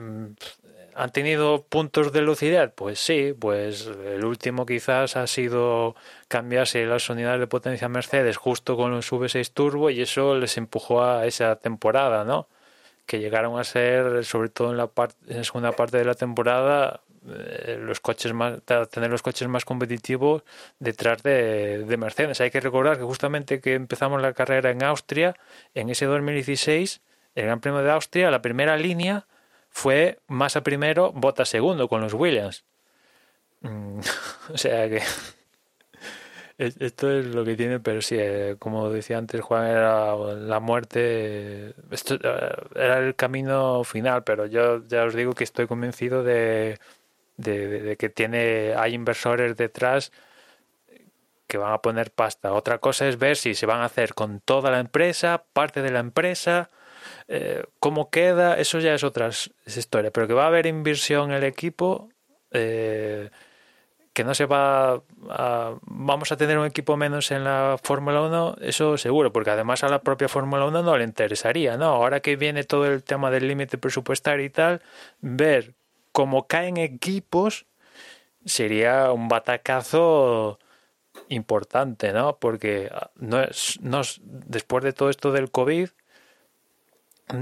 ¿Han 0.99 1.13
tenido 1.13 1.63
puntos 1.63 2.11
de 2.11 2.21
lucidez? 2.21 2.71
Pues 2.75 2.99
sí, 2.99 3.33
pues 3.39 3.87
el 3.87 4.25
último 4.25 4.65
quizás 4.65 5.15
ha 5.15 5.27
sido 5.27 5.95
cambiarse 6.29 6.85
las 6.85 7.09
unidades 7.09 7.39
de 7.41 7.47
potencia 7.47 7.89
Mercedes 7.89 8.37
justo 8.37 8.77
con 8.77 8.91
los 8.91 9.11
V6 9.11 9.51
Turbo 9.51 9.89
y 9.89 10.01
eso 10.01 10.35
les 10.35 10.57
empujó 10.57 11.03
a 11.03 11.25
esa 11.25 11.57
temporada, 11.57 12.23
¿no? 12.23 12.47
Que 13.07 13.19
llegaron 13.19 13.59
a 13.59 13.63
ser, 13.63 14.23
sobre 14.23 14.49
todo 14.49 14.71
en 14.71 14.77
la, 14.77 14.89
en 15.27 15.37
la 15.37 15.43
segunda 15.43 15.71
parte 15.71 15.97
de 15.97 16.05
la 16.05 16.13
temporada, 16.13 17.01
eh, 17.27 17.79
los 17.81 17.99
coches 17.99 18.31
más, 18.31 18.61
tener 18.91 19.09
los 19.09 19.23
coches 19.23 19.47
más 19.47 19.65
competitivos 19.65 20.43
detrás 20.77 21.23
de, 21.23 21.79
de, 21.85 21.97
Mercedes. 21.97 22.39
Hay 22.41 22.51
que 22.51 22.61
recordar 22.61 22.97
que 22.97 23.03
justamente 23.03 23.59
que 23.59 23.73
empezamos 23.73 24.21
la 24.21 24.33
carrera 24.33 24.69
en 24.69 24.83
Austria, 24.83 25.35
en 25.73 25.89
ese 25.89 26.05
2016, 26.05 27.01
el 27.33 27.45
Gran 27.45 27.59
Premio 27.59 27.81
de 27.81 27.91
Austria, 27.91 28.29
la 28.29 28.43
primera 28.43 28.77
línea 28.77 29.25
fue 29.71 30.19
Massa 30.27 30.61
primero, 30.61 31.11
Bota 31.11 31.43
segundo 31.43 31.87
con 31.87 32.01
los 32.01 32.13
Williams. 32.13 32.63
Mm, 33.61 33.99
o 34.53 34.57
sea 34.57 34.87
que 34.87 35.01
esto 36.59 37.09
es 37.11 37.25
lo 37.27 37.45
que 37.45 37.55
tiene, 37.55 37.79
pero 37.79 38.01
sí, 38.01 38.15
eh, 38.19 38.57
como 38.59 38.89
decía 38.89 39.17
antes 39.17 39.41
Juan, 39.41 39.65
era 39.65 40.15
la 40.15 40.59
muerte, 40.59 41.73
esto 41.89 42.15
eh, 42.15 42.55
era 42.75 42.99
el 42.99 43.15
camino 43.15 43.83
final, 43.83 44.23
pero 44.23 44.45
yo 44.45 44.85
ya 44.87 45.05
os 45.05 45.15
digo 45.15 45.33
que 45.33 45.45
estoy 45.45 45.67
convencido 45.67 46.23
de, 46.23 46.77
de, 47.37 47.95
que 47.97 48.09
tiene 48.09 48.73
hay 48.75 48.93
inversores 48.93 49.55
detrás 49.55 50.11
que 51.47 51.57
van 51.57 51.73
a 51.73 51.81
poner 51.81 52.11
pasta. 52.11 52.53
Otra 52.53 52.77
cosa 52.77 53.07
es 53.07 53.17
ver 53.17 53.35
si 53.37 53.55
se 53.55 53.65
van 53.65 53.81
a 53.81 53.85
hacer 53.85 54.13
con 54.13 54.39
toda 54.39 54.69
la 54.69 54.79
empresa, 54.79 55.45
parte 55.53 55.81
de 55.81 55.91
la 55.91 55.99
empresa, 55.99 56.69
eh, 57.27 57.63
cómo 57.79 58.09
queda, 58.09 58.57
eso 58.59 58.79
ya 58.79 58.93
es 58.93 59.03
otra 59.03 59.29
historia, 59.65 60.11
pero 60.11 60.27
que 60.27 60.33
va 60.33 60.43
a 60.43 60.47
haber 60.47 60.67
inversión 60.67 61.31
en 61.31 61.37
el 61.37 61.43
equipo, 61.45 62.09
eh, 62.51 63.29
que 64.19 64.25
no 64.25 64.35
se 64.35 64.47
va 64.47 65.01
a, 65.29 65.75
vamos 65.83 66.33
a 66.33 66.35
tener 66.35 66.57
un 66.57 66.65
equipo 66.65 66.97
menos 66.97 67.31
en 67.31 67.45
la 67.45 67.77
Fórmula 67.81 68.21
1, 68.23 68.57
eso 68.59 68.97
seguro, 68.97 69.31
porque 69.31 69.51
además 69.51 69.81
a 69.85 69.87
la 69.87 70.01
propia 70.01 70.27
Fórmula 70.27 70.65
1 70.65 70.83
no 70.83 70.97
le 70.97 71.05
interesaría, 71.05 71.77
¿no? 71.77 71.85
Ahora 71.85 72.19
que 72.19 72.35
viene 72.35 72.65
todo 72.65 72.85
el 72.85 73.01
tema 73.01 73.31
del 73.31 73.47
límite 73.47 73.77
presupuestario 73.77 74.43
y 74.43 74.49
tal, 74.49 74.81
ver 75.21 75.73
cómo 76.11 76.47
caen 76.47 76.75
equipos 76.75 77.65
sería 78.43 79.13
un 79.13 79.29
batacazo 79.29 80.59
importante, 81.29 82.11
¿no? 82.11 82.39
Porque 82.39 82.91
no 83.15 83.41
es, 83.41 83.79
no 83.79 84.01
después 84.21 84.83
de 84.83 84.91
todo 84.91 85.09
esto 85.09 85.31
del 85.31 85.49
COVID, 85.49 85.87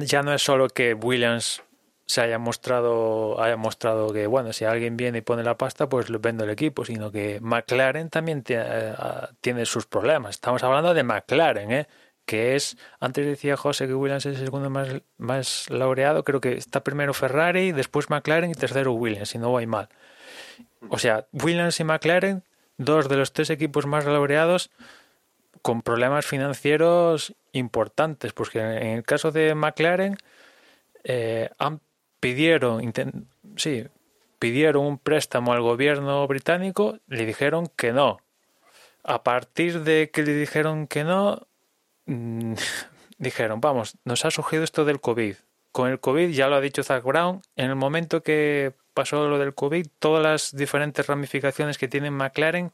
ya 0.02 0.22
no 0.22 0.32
es 0.32 0.44
solo 0.44 0.68
que 0.68 0.94
Williams 0.94 1.64
se 2.08 2.22
haya 2.22 2.40
mostrado, 2.40 3.42
haya 3.42 3.58
mostrado 3.58 4.14
que, 4.14 4.28
bueno, 4.28 4.54
si 4.54 4.64
alguien 4.64 4.96
viene 4.96 5.20
y 5.20 5.22
pone 5.22 5.44
la 5.44 5.58
pasta, 5.58 5.90
pues 5.90 6.10
lo 6.10 6.20
vende 6.20 6.46
el 6.46 6.50
equipo, 6.50 6.86
sino 6.86 7.12
que 7.12 7.40
McLaren 7.42 8.10
también 8.10 8.44
eh, 8.48 8.94
tiene, 9.42 9.66
sus 9.66 9.86
problemas. 9.86 10.36
Estamos 10.36 10.64
hablando 10.64 10.94
de 10.94 11.04
McLaren, 11.04 11.72
¿eh? 11.72 11.88
que 12.26 12.56
es, 12.56 12.78
antes 13.02 13.26
decía 13.26 13.58
José 13.58 13.88
que 13.88 13.94
Williams 13.94 14.26
es 14.26 14.40
el 14.40 14.46
segundo 14.46 14.70
más, 14.70 15.02
más 15.18 15.70
laureado, 15.70 16.24
creo 16.24 16.40
que 16.40 16.54
está 16.54 16.82
primero 16.82 17.14
Ferrari, 17.14 17.74
después 17.74 18.10
McLaren 18.10 18.52
y 18.52 18.54
tercero 18.54 18.94
Williams, 18.94 19.30
si 19.30 19.38
no 19.38 19.50
voy 19.50 19.68
mal. 19.68 19.90
O 20.90 21.00
sea, 21.00 21.28
Williams 21.34 21.80
y 21.82 21.84
McLaren, 21.84 22.44
dos 22.78 23.10
de 23.10 23.18
los 23.18 23.34
tres 23.34 23.50
equipos 23.50 23.86
más 23.86 24.06
laureados, 24.06 24.72
con 25.62 25.82
problemas 25.82 26.26
financieros 26.26 27.34
importantes, 27.52 28.32
porque 28.32 28.60
en 28.60 28.98
el 28.98 29.04
caso 29.04 29.32
de 29.32 29.54
McLaren 29.56 30.18
eh, 31.04 31.50
han, 31.58 31.82
pidieron, 32.28 32.94
sí, 33.56 33.86
pidieron 34.38 34.86
un 34.86 34.98
préstamo 34.98 35.54
al 35.54 35.62
gobierno 35.62 36.28
británico, 36.28 37.00
le 37.08 37.26
dijeron 37.26 37.68
que 37.78 37.94
no. 37.94 38.20
A 39.04 39.24
partir 39.24 39.84
de 39.84 40.10
que 40.12 40.24
le 40.24 40.34
dijeron 40.34 40.88
que 40.88 41.06
no, 41.06 41.48
mm, 42.06 42.56
dijeron, 43.18 43.62
vamos, 43.62 43.98
nos 44.04 44.26
ha 44.26 44.32
surgido 44.32 44.64
esto 44.64 44.84
del 44.84 45.00
COVID. 45.00 45.36
Con 45.72 45.90
el 45.90 46.02
COVID, 46.02 46.30
ya 46.32 46.50
lo 46.50 46.56
ha 46.56 46.62
dicho 46.62 46.84
Zach 46.84 47.04
Brown, 47.04 47.42
en 47.56 47.70
el 47.70 47.76
momento 47.76 48.24
que 48.24 48.74
pasó 48.94 49.30
lo 49.30 49.40
del 49.40 49.54
COVID, 49.54 49.88
todas 50.00 50.24
las 50.24 50.56
diferentes 50.56 51.08
ramificaciones 51.08 51.78
que 51.78 51.88
tiene 51.88 52.12
McLaren 52.12 52.74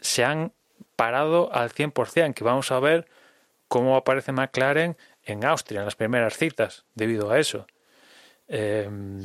se 0.00 0.24
han 0.24 0.52
parado 0.96 1.52
al 1.52 1.70
100%, 1.72 2.32
que 2.32 2.44
vamos 2.44 2.70
a 2.70 2.80
ver 2.80 3.06
cómo 3.66 3.96
aparece 3.96 4.32
McLaren 4.32 4.96
en 5.24 5.44
Austria, 5.44 5.80
en 5.80 5.84
las 5.84 5.96
primeras 5.96 6.38
citas, 6.38 6.86
debido 6.94 7.30
a 7.30 7.38
eso. 7.38 7.66
Em, 8.48 9.22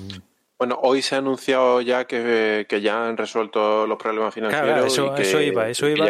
bueno, 0.57 0.79
hoy 0.81 1.01
se 1.01 1.15
ha 1.15 1.17
anunciado 1.17 1.81
ya 1.81 2.05
que, 2.05 2.65
ya 2.81 3.07
han 3.07 3.17
resuelto 3.17 3.87
los 3.87 3.97
problemas 3.97 4.33
financieros. 4.33 4.85
eso, 4.85 5.15
eso 5.15 5.41
iba, 5.41 5.67
eso 5.69 5.87
iba 5.87 6.07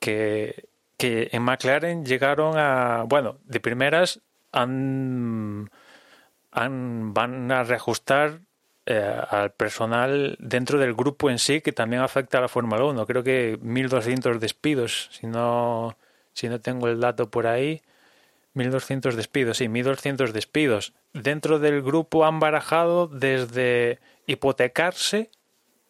que, 0.00 0.68
que, 0.96 1.28
en 1.32 1.42
McLaren 1.42 2.04
llegaron 2.04 2.58
a, 2.58 3.04
bueno, 3.06 3.38
de 3.44 3.60
primeras 3.60 4.20
han, 4.52 5.70
han 6.50 7.14
van 7.14 7.50
a 7.52 7.62
reajustar 7.64 8.40
eh, 8.88 9.20
al 9.30 9.52
personal 9.52 10.36
dentro 10.38 10.78
del 10.78 10.94
grupo 10.94 11.28
en 11.28 11.38
sí, 11.38 11.60
que 11.60 11.72
también 11.72 12.02
afecta 12.02 12.38
a 12.38 12.42
la 12.42 12.48
Fórmula 12.48 12.84
1. 12.84 13.06
Creo 13.06 13.22
que 13.22 13.58
1.200 13.60 14.38
despidos, 14.38 15.08
si 15.10 15.26
no, 15.26 15.96
si 16.32 16.48
no 16.48 16.60
tengo 16.60 16.88
el 16.88 17.00
dato 17.00 17.30
por 17.30 17.46
ahí. 17.46 17.82
1.200 18.56 19.12
despidos, 19.12 19.58
sí, 19.58 19.66
1.200 19.66 20.32
despidos. 20.32 20.94
Dentro 21.12 21.58
del 21.58 21.82
grupo 21.82 22.24
han 22.24 22.40
barajado 22.40 23.06
desde 23.06 24.00
hipotecarse 24.26 25.30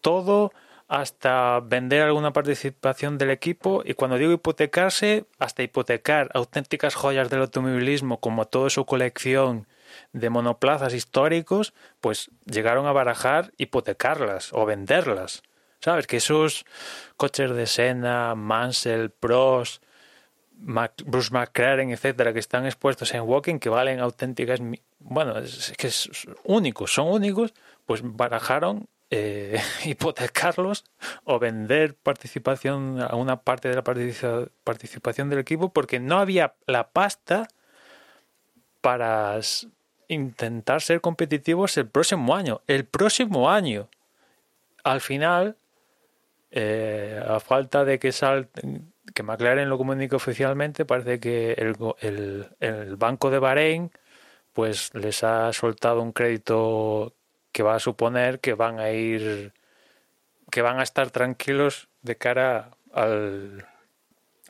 todo 0.01 0.53
hasta 0.89 1.61
vender 1.61 2.03
alguna 2.03 2.33
participación 2.33 3.19
del 3.19 3.31
equipo 3.31 3.83
y 3.85 3.95
cuando 3.95 4.19
digo 4.19 4.33
hipotecarse, 4.33 5.27
hasta 5.39 5.63
hipotecar 5.63 6.31
auténticas 6.35 6.95
joyas 6.95 7.31
del 7.31 7.41
automovilismo 7.41 8.21
como 8.21 8.47
toda 8.47 8.71
su 8.71 8.85
colección 8.85 9.67
de 10.13 10.31
monoplazas 10.31 10.95
históricos, 10.95 11.73
pues 12.01 12.31
llegaron 12.45 12.87
a 12.87 12.93
barajar 12.93 13.53
hipotecarlas 13.57 14.53
o 14.53 14.67
venderlas. 14.67 15.43
¿Sabes? 15.81 16.07
Que 16.07 16.17
esos 16.17 16.65
coches 17.17 17.51
de 17.55 17.67
Senna, 17.67 18.35
Mansell, 18.35 19.11
Prost, 19.11 19.83
Bruce 20.59 21.31
McLaren, 21.33 21.91
etcétera, 21.91 22.33
que 22.33 22.39
están 22.39 22.65
expuestos 22.67 23.13
en 23.15 23.23
Walking, 23.23 23.59
que 23.59 23.69
valen 23.69 24.01
auténticas, 24.01 24.61
bueno, 24.99 25.39
es 25.39 25.73
que 25.77 25.89
es 25.89 26.27
únicos, 26.45 26.93
son 26.93 27.09
únicos, 27.09 27.55
pues 27.85 28.01
barajaron 28.03 28.89
eh, 29.11 29.61
hipotecarlos 29.85 30.85
o 31.25 31.39
vender 31.39 31.95
participación 31.95 33.01
a 33.01 33.15
una 33.15 33.43
parte 33.43 33.69
de 33.69 33.77
la 33.77 33.85
participación 33.85 35.31
del 35.31 35.39
equipo 35.39 35.73
porque 35.73 36.01
no 36.01 36.19
había 36.19 36.55
la 36.67 36.89
pasta 36.89 37.47
para 38.81 39.39
intentar 40.09 40.83
ser 40.83 41.01
competitivos 41.01 41.77
el 41.77 41.87
próximo 41.87 42.35
año. 42.35 42.63
El 42.67 42.85
próximo 42.85 43.51
año. 43.51 43.89
Al 44.85 45.01
final, 45.01 45.57
eh, 46.51 47.21
a 47.27 47.41
falta 47.41 47.85
de 47.85 47.99
que 47.99 48.13
salten, 48.13 48.93
que 49.15 49.23
McLaren 49.23 49.69
lo 49.69 49.79
comunique 49.79 50.17
oficialmente, 50.17 50.85
parece 50.85 51.21
que 51.21 51.53
el, 51.53 51.77
el, 52.01 52.49
el, 52.61 52.97
banco 52.97 53.31
de 53.31 53.39
Bahrein 53.39 53.91
pues 54.53 54.95
les 54.95 55.23
ha 55.25 55.53
soltado 55.53 56.03
un 56.03 56.13
crédito 56.13 57.15
que 57.53 57.63
va 57.63 57.77
a 57.77 57.81
suponer 57.81 58.41
que 58.41 58.55
van 58.55 58.81
a 58.81 58.91
ir 58.91 59.53
que 60.51 60.63
van 60.63 60.79
a 60.81 60.83
estar 60.83 61.11
tranquilos 61.11 61.89
de 62.03 62.17
cara 62.17 62.71
al, 62.93 63.67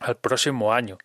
al 0.00 0.16
próximo 0.16 0.72
año 0.72 0.98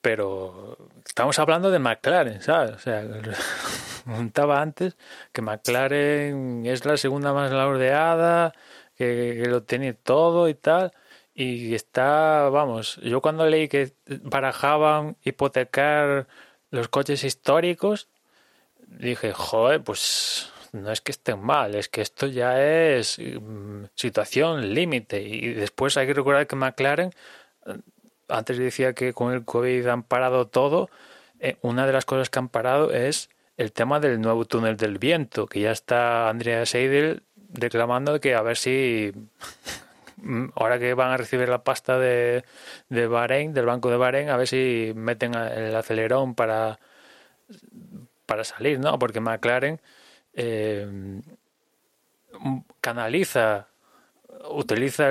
pero 0.00 0.76
estamos 1.04 1.38
hablando 1.38 1.70
de 1.70 1.78
McLaren, 1.78 2.40
¿sabes? 2.42 2.72
O 2.72 2.78
sea, 2.78 3.04
contaba 4.04 4.60
antes 4.62 4.96
que 5.32 5.42
McLaren 5.42 6.64
es 6.66 6.84
la 6.84 6.96
segunda 6.96 7.32
más 7.32 7.50
laureada, 7.52 8.54
que, 8.96 9.44
lo 9.46 9.62
tiene 9.62 9.92
todo 9.94 10.48
y 10.48 10.54
tal, 10.54 10.92
y 11.42 11.74
está, 11.74 12.50
vamos, 12.50 12.96
yo 13.02 13.22
cuando 13.22 13.46
leí 13.46 13.68
que 13.68 13.94
barajaban 14.22 15.16
hipotecar 15.24 16.26
los 16.70 16.88
coches 16.88 17.24
históricos, 17.24 18.08
dije, 18.86 19.32
joder, 19.32 19.82
pues 19.82 20.52
no 20.72 20.92
es 20.92 21.00
que 21.00 21.12
estén 21.12 21.40
mal, 21.40 21.74
es 21.74 21.88
que 21.88 22.02
esto 22.02 22.26
ya 22.26 22.62
es 22.62 23.18
mm, 23.18 23.84
situación 23.94 24.74
límite. 24.74 25.22
Y 25.22 25.54
después 25.54 25.96
hay 25.96 26.06
que 26.06 26.14
recordar 26.14 26.46
que 26.46 26.56
McLaren 26.56 27.14
antes 28.28 28.58
decía 28.58 28.92
que 28.92 29.14
con 29.14 29.32
el 29.32 29.44
COVID 29.44 29.86
han 29.86 30.02
parado 30.02 30.46
todo. 30.46 30.90
Eh, 31.38 31.56
una 31.62 31.86
de 31.86 31.94
las 31.94 32.04
cosas 32.04 32.28
que 32.28 32.38
han 32.38 32.50
parado 32.50 32.92
es 32.92 33.30
el 33.56 33.72
tema 33.72 33.98
del 33.98 34.20
nuevo 34.20 34.44
túnel 34.44 34.76
del 34.76 34.98
viento, 34.98 35.46
que 35.46 35.60
ya 35.60 35.70
está 35.72 36.28
Andrea 36.28 36.66
Seidel 36.66 37.22
reclamando 37.52 38.20
que 38.20 38.34
a 38.34 38.42
ver 38.42 38.58
si 38.58 39.12
ahora 40.54 40.78
que 40.78 40.94
van 40.94 41.12
a 41.12 41.16
recibir 41.16 41.48
la 41.48 41.64
pasta 41.64 41.98
de, 41.98 42.44
de 42.88 43.06
Bahrein, 43.06 43.52
del 43.52 43.66
banco 43.66 43.90
de 43.90 43.96
Bahrein, 43.96 44.28
a 44.28 44.36
ver 44.36 44.48
si 44.48 44.92
meten 44.94 45.34
el 45.34 45.74
acelerón 45.74 46.34
para, 46.34 46.78
para 48.26 48.44
salir, 48.44 48.78
¿no? 48.78 48.98
Porque 48.98 49.20
McLaren 49.20 49.80
eh, 50.34 51.20
canaliza, 52.80 53.68
utiliza 54.50 55.08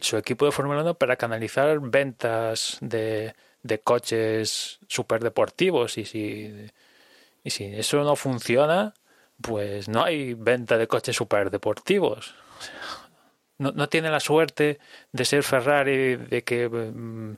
su 0.00 0.16
equipo 0.16 0.44
de 0.46 0.52
Fórmula 0.52 0.82
1 0.82 0.94
para 0.94 1.16
canalizar 1.16 1.78
ventas 1.80 2.78
de, 2.80 3.34
de 3.62 3.80
coches 3.80 4.78
superdeportivos 4.88 5.98
y 5.98 6.04
si, 6.04 6.70
y 7.44 7.50
si 7.50 7.64
eso 7.64 8.02
no 8.02 8.16
funciona, 8.16 8.94
pues 9.40 9.88
no 9.88 10.04
hay 10.04 10.34
venta 10.34 10.78
de 10.78 10.86
coches 10.86 11.16
superdeportivos. 11.16 12.34
No, 13.58 13.72
no 13.72 13.88
tiene 13.88 14.10
la 14.10 14.20
suerte 14.20 14.78
de 15.12 15.24
ser 15.24 15.42
Ferrari, 15.42 16.16
de 16.16 16.44
que 16.44 16.68
mm, 16.68 17.36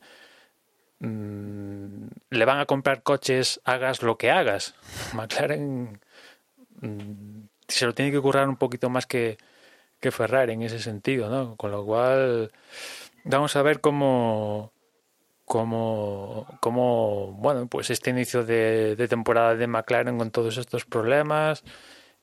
mm, 1.01 2.09
le 2.31 2.45
van 2.45 2.59
a 2.59 2.66
comprar 2.66 3.03
coches, 3.03 3.61
hagas 3.64 4.03
lo 4.03 4.19
que 4.19 4.31
hagas. 4.31 4.75
McLaren 5.14 6.01
mm, 6.81 7.49
se 7.69 7.87
lo 7.87 7.95
tiene 7.95 8.11
que 8.11 8.21
currar 8.21 8.49
un 8.49 8.57
poquito 8.57 8.91
más 8.91 9.07
que, 9.07 9.39
que 10.01 10.11
Ferrari 10.11 10.53
en 10.53 10.62
ese 10.62 10.81
sentido, 10.81 11.29
¿no? 11.31 11.57
Con 11.57 11.71
lo 11.71 11.85
cual, 11.85 12.53
vamos 13.25 13.57
a 13.57 13.62
ver 13.62 13.81
cómo, 13.81 14.73
cómo, 15.45 16.47
cómo 16.61 17.33
bueno, 17.39 17.66
pues 17.66 17.91
este 17.91 18.11
inicio 18.11 18.45
de, 18.45 19.07
temporada 19.09 19.57
de 19.57 19.66
McLaren 19.66 20.19
con 20.19 20.31
todos 20.31 20.57
estos 20.59 20.85
problemas 20.85 21.64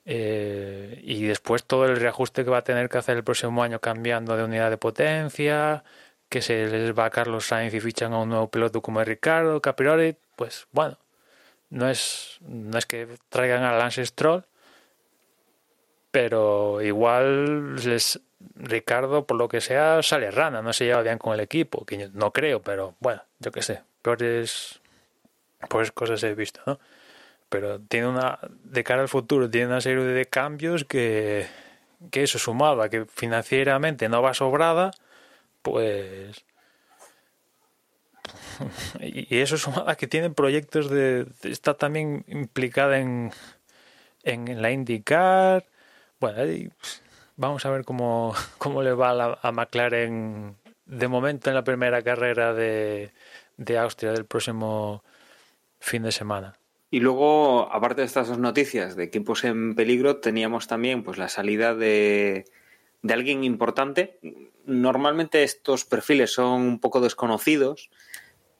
eh, 0.05 1.01
y 1.03 1.25
después 1.25 1.63
todo 1.63 1.85
el 1.85 1.97
reajuste 1.97 2.43
que 2.43 2.51
va 2.51 2.59
a 2.59 2.63
tener 2.63 2.89
que 2.89 2.97
hacer 2.99 3.17
el 3.17 3.23
próximo 3.23 3.63
año 3.63 3.79
cambiando 3.79 4.37
de 4.37 4.43
unidad 4.43 4.69
de 4.69 4.77
potencia, 4.77 5.83
que 6.29 6.41
se 6.41 6.67
les 6.67 6.97
va 6.97 7.05
a 7.05 7.09
Carlos 7.09 7.47
Sainz 7.47 7.73
y 7.73 7.79
fichan 7.79 8.13
a 8.13 8.19
un 8.19 8.29
nuevo 8.29 8.49
piloto 8.49 8.81
como 8.81 9.03
Ricardo 9.03 9.61
Capirori, 9.61 10.15
pues 10.35 10.67
bueno, 10.71 10.97
no 11.69 11.89
es, 11.89 12.37
no 12.41 12.77
es 12.77 12.85
que 12.85 13.07
traigan 13.29 13.63
a 13.63 13.73
Lance 13.73 14.05
Stroll, 14.05 14.45
pero 16.11 16.81
igual 16.81 17.75
les, 17.75 18.19
Ricardo, 18.55 19.25
por 19.25 19.37
lo 19.37 19.47
que 19.47 19.61
sea, 19.61 20.01
sale 20.03 20.31
rana, 20.31 20.61
no 20.61 20.71
se 20.73 20.85
lleva 20.85 21.01
bien 21.01 21.17
con 21.17 21.33
el 21.33 21.39
equipo, 21.39 21.85
que 21.85 22.09
no 22.13 22.31
creo, 22.31 22.61
pero 22.61 22.95
bueno, 22.99 23.23
yo 23.39 23.51
qué 23.51 23.61
sé, 23.61 23.81
peores, 24.01 24.81
pues 25.69 25.91
cosas 25.91 26.23
he 26.23 26.35
visto, 26.35 26.61
¿no? 26.65 26.79
Pero 27.55 27.79
tiene 27.79 28.07
una, 28.07 28.37
de 28.65 28.83
cara 28.83 29.01
al 29.01 29.07
futuro, 29.07 29.49
tiene 29.49 29.67
una 29.67 29.79
serie 29.79 30.03
de 30.03 30.25
cambios 30.25 30.83
que, 30.83 31.47
que 32.11 32.23
eso 32.23 32.37
sumado 32.37 32.81
a 32.81 32.89
que 32.89 33.05
financieramente 33.05 34.09
no 34.09 34.21
va 34.21 34.33
sobrada, 34.33 34.91
pues... 35.61 36.43
Y 38.99 39.37
eso 39.39 39.57
sumado 39.57 39.89
a 39.89 39.95
que 39.95 40.07
tiene 40.07 40.31
proyectos 40.31 40.89
de... 40.89 41.27
Está 41.43 41.75
también 41.75 42.25
implicada 42.27 42.99
en, 42.99 43.31
en 44.23 44.61
la 44.61 44.71
IndyCar 44.71 45.65
bueno, 46.19 46.71
vamos 47.35 47.65
a 47.65 47.69
ver 47.69 47.85
cómo, 47.85 48.33
cómo 48.57 48.83
le 48.83 48.93
va 48.93 49.37
a, 49.41 49.51
McLaren 49.51 50.57
de 50.85 51.07
momento 51.07 51.49
en 51.49 51.55
la 51.55 51.63
primera 51.63 52.01
carrera 52.01 52.53
de, 52.53 53.13
de 53.57 53.77
Austria 53.77 54.11
del 54.11 54.25
próximo 54.25 55.03
fin 55.79 56.03
de 56.03 56.11
semana. 56.11 56.57
Y 56.95 57.01
luego, 57.01 57.69
aparte 57.73 57.99
de 57.99 58.07
estas 58.07 58.29
dos 58.29 58.39
noticias 58.39 58.95
de 58.95 59.03
equipos 59.03 59.43
en 59.43 59.75
peligro, 59.75 60.21
teníamos 60.21 60.67
también 60.67 61.03
pues 61.03 61.17
la 61.17 61.27
salida 61.27 61.75
de, 61.75 62.45
de 63.01 63.13
alguien 63.13 63.43
importante. 63.43 64.17
Normalmente 64.65 65.43
estos 65.43 65.83
perfiles 65.83 66.31
son 66.31 66.61
un 66.61 66.79
poco 66.79 67.01
desconocidos, 67.01 67.89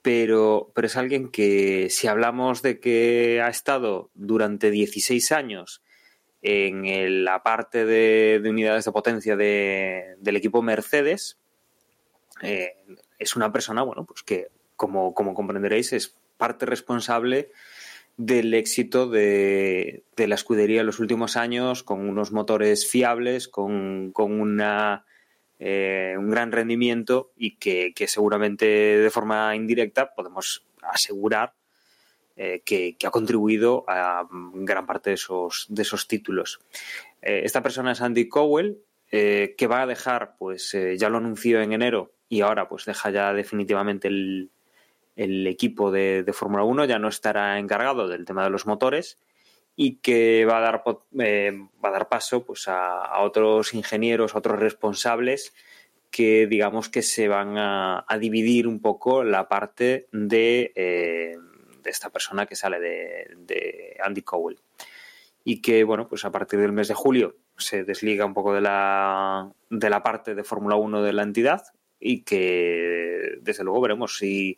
pero, 0.02 0.70
pero 0.76 0.88
es 0.88 0.98
alguien 0.98 1.30
que 1.30 1.88
si 1.90 2.08
hablamos 2.08 2.62
de 2.62 2.82
que 2.82 3.42
ha 3.42 3.48
estado 3.48 4.10
durante 4.16 4.70
16 4.70 5.32
años 5.32 5.82
en 6.42 7.24
la 7.24 7.42
parte 7.42 7.86
de, 7.86 8.42
unidades 8.46 8.84
de 8.84 8.92
potencia 8.92 9.38
del 9.38 10.36
equipo 10.36 10.62
Mercedes, 10.62 11.40
eh, 12.42 12.84
es 13.18 13.38
una 13.38 13.54
persona, 13.54 13.82
bueno, 13.84 14.04
pues 14.04 14.24
que, 14.24 14.50
como, 14.76 15.14
como 15.14 15.34
comprenderéis, 15.34 15.94
es 15.94 16.18
parte 16.36 16.66
responsable 16.66 17.54
del 18.18 18.54
éxito 18.54 19.08
de, 19.08 20.04
la 20.16 20.36
escudería 20.36 20.82
en 20.82 20.86
los 20.88 21.00
últimos 21.00 21.36
años, 21.36 21.84
con 21.84 22.08
unos 22.08 22.32
motores 22.32 22.88
fiables, 22.88 23.48
con, 23.48 24.14
una, 24.16 25.06
eh, 25.60 26.16
un 26.18 26.30
gran 26.30 26.52
rendimiento 26.52 27.32
y 27.36 27.58
que, 27.58 27.94
seguramente 28.08 28.66
de 28.66 29.10
forma 29.10 29.56
indirecta 29.56 30.14
podemos 30.14 30.66
asegurar 30.82 31.54
eh, 32.38 32.62
que, 32.66 32.96
ha 33.06 33.12
contribuido 33.12 33.84
a 33.88 34.28
gran 34.32 34.86
parte 34.86 35.10
de 35.10 35.16
esos, 35.16 35.66
de 35.70 35.82
esos 35.82 36.08
títulos. 36.08 36.60
Eh, 37.22 37.42
esta 37.44 37.62
persona 37.62 37.92
es 37.92 38.02
Andy 38.02 38.30
Cowell, 38.30 38.78
que 39.08 39.68
va 39.70 39.84
a 39.84 39.88
dejar, 39.88 40.36
pues 40.38 40.76
ya 40.98 41.08
lo 41.08 41.20
anunció 41.20 41.62
en 41.62 41.72
enero 41.72 42.12
y 42.28 42.42
ahora 42.42 42.68
pues 42.68 42.84
deja 42.84 43.12
ya 43.12 43.32
definitivamente 43.32 44.10
el, 44.10 44.52
equipo 45.16 45.92
de, 45.92 46.26
Fórmula 46.34 46.64
1, 46.64 46.86
ya 46.86 47.00
no 47.00 47.08
estará 47.08 47.60
encargado 47.60 48.08
del 48.08 48.26
tema 48.26 48.44
de 48.44 48.50
los 48.50 48.66
motores 48.66 49.20
y 49.76 49.98
que 49.98 50.46
va 50.46 50.58
a 50.58 50.62
dar, 50.62 50.84
va 50.86 51.90
a 51.90 51.92
dar 51.92 52.10
paso 52.10 52.46
pues, 52.46 52.68
a, 52.68 53.22
otros 53.22 53.74
ingenieros, 53.74 54.36
a 54.36 54.40
otros 54.40 54.60
responsables 54.60 55.54
que 56.12 56.48
digamos 56.48 56.88
que 56.88 57.02
se 57.02 57.28
van 57.28 57.58
a, 57.58 58.06
dividir 58.20 58.68
un 58.68 58.80
poco 58.80 59.24
la 59.24 59.50
parte 59.50 60.08
de 60.14 60.72
de 61.86 61.92
esta 61.92 62.10
persona 62.10 62.46
que 62.46 62.58
sale 62.58 62.80
de, 62.82 63.98
Andy 64.04 64.22
Cowell. 64.24 64.60
Y 65.46 65.62
que, 65.62 65.84
bueno, 65.86 66.10
pues 66.10 66.26
a 66.26 66.32
partir 66.32 66.60
del 66.60 66.74
mes 66.74 66.90
de 66.90 66.96
julio 66.96 67.38
se 67.58 67.84
desliga 67.86 68.26
un 68.26 68.34
poco 68.34 68.54
de 68.54 68.62
la, 68.62 69.50
de 69.70 69.90
la 69.90 70.04
parte 70.04 70.36
de 70.36 70.44
Fórmula 70.44 70.76
1 70.76 71.04
de 71.04 71.14
la 71.14 71.24
entidad 71.24 71.64
y 72.00 72.24
que, 72.24 73.38
desde 73.42 73.64
luego, 73.64 73.80
veremos 73.80 74.18
si, 74.18 74.58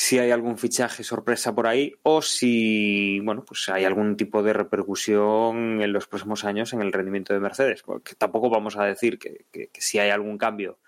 si 0.00 0.20
hay 0.20 0.30
algún 0.30 0.58
fichaje 0.58 1.02
sorpresa 1.02 1.56
por 1.56 1.66
ahí 1.66 1.92
o 2.04 2.22
si, 2.22 3.18
bueno, 3.24 3.44
pues 3.44 3.68
hay 3.68 3.84
algún 3.84 4.16
tipo 4.16 4.44
de 4.44 4.52
repercusión 4.52 5.82
en 5.82 5.92
los 5.92 6.06
próximos 6.06 6.44
años 6.44 6.72
en 6.72 6.82
el 6.82 6.92
rendimiento 6.92 7.34
de 7.34 7.40
Mercedes. 7.40 7.82
Porque 7.82 8.14
tampoco 8.14 8.48
vamos 8.48 8.76
a 8.76 8.84
decir 8.84 9.18
que, 9.18 9.70
si 9.74 9.98
hay 9.98 10.10
algún 10.10 10.38
cambio 10.38 10.78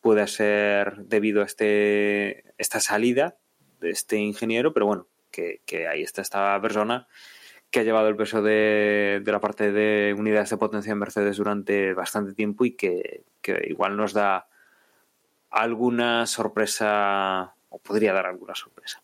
puede 0.00 0.26
ser 0.26 0.96
debido 1.04 1.42
a 1.42 1.44
este, 1.44 2.52
esta 2.58 2.80
salida, 2.80 3.36
de 3.78 3.90
este 3.90 4.16
ingeniero, 4.16 4.72
pero 4.74 4.86
bueno, 4.86 5.06
que, 5.30 5.62
ahí 5.88 6.02
está 6.02 6.20
esta 6.20 6.60
persona 6.60 7.06
que 7.70 7.78
ha 7.78 7.84
llevado 7.84 8.08
el 8.08 8.16
peso 8.16 8.42
de, 8.42 9.22
la 9.24 9.40
parte 9.40 9.70
de 9.70 10.16
unidades 10.18 10.50
de 10.50 10.56
potencia 10.56 10.90
en 10.90 10.98
Mercedes 10.98 11.36
durante 11.36 11.94
bastante 11.94 12.34
tiempo 12.34 12.64
y 12.64 12.72
que, 12.72 13.22
igual 13.68 13.96
nos 13.96 14.14
da 14.14 14.48
alguna 15.48 16.26
sorpresa 16.26 17.54
o 17.68 17.78
podría 17.78 18.12
dar 18.12 18.26
alguna 18.26 18.54
sorpresa. 18.54 19.02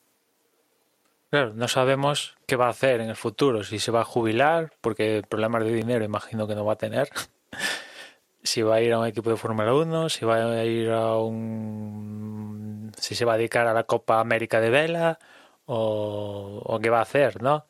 Claro, 1.31 1.53
no 1.55 1.67
sabemos 1.67 2.37
qué 2.47 2.55
va 2.57 2.67
a 2.67 2.71
hacer 2.71 3.01
en 3.01 3.11
el 3.11 3.17
futuro, 3.17 3.65
si 3.65 3.79
se 3.79 3.91
va 3.91 4.03
a 4.03 4.05
jubilar, 4.05 4.73
porque 4.81 5.23
problemas 5.29 5.65
de 5.65 5.73
dinero 5.73 6.05
imagino 6.05 6.47
que 6.47 6.55
no 6.55 6.65
va 6.65 6.75
a 6.75 6.79
tener, 6.79 7.09
si 8.43 8.63
va 8.63 8.77
a 8.77 8.81
ir 8.81 8.93
a 8.93 9.01
un 9.01 9.07
equipo 9.07 9.31
de 9.31 9.37
Fórmula 9.37 9.75
1, 9.75 10.09
si 10.11 10.25
va 10.25 10.37
a 10.37 10.65
ir 10.65 10.91
a 10.91 11.19
un 11.19 12.93
si 12.99 13.15
se 13.15 13.25
va 13.25 13.35
a 13.35 13.37
dedicar 13.37 13.67
a 13.67 13.75
la 13.75 13.85
Copa 13.85 14.21
América 14.21 14.61
de 14.61 14.71
Vela 14.71 15.19
o, 15.67 16.79
qué 16.83 16.91
va 16.91 16.99
a 16.99 17.03
hacer, 17.03 17.43
¿no? 17.43 17.67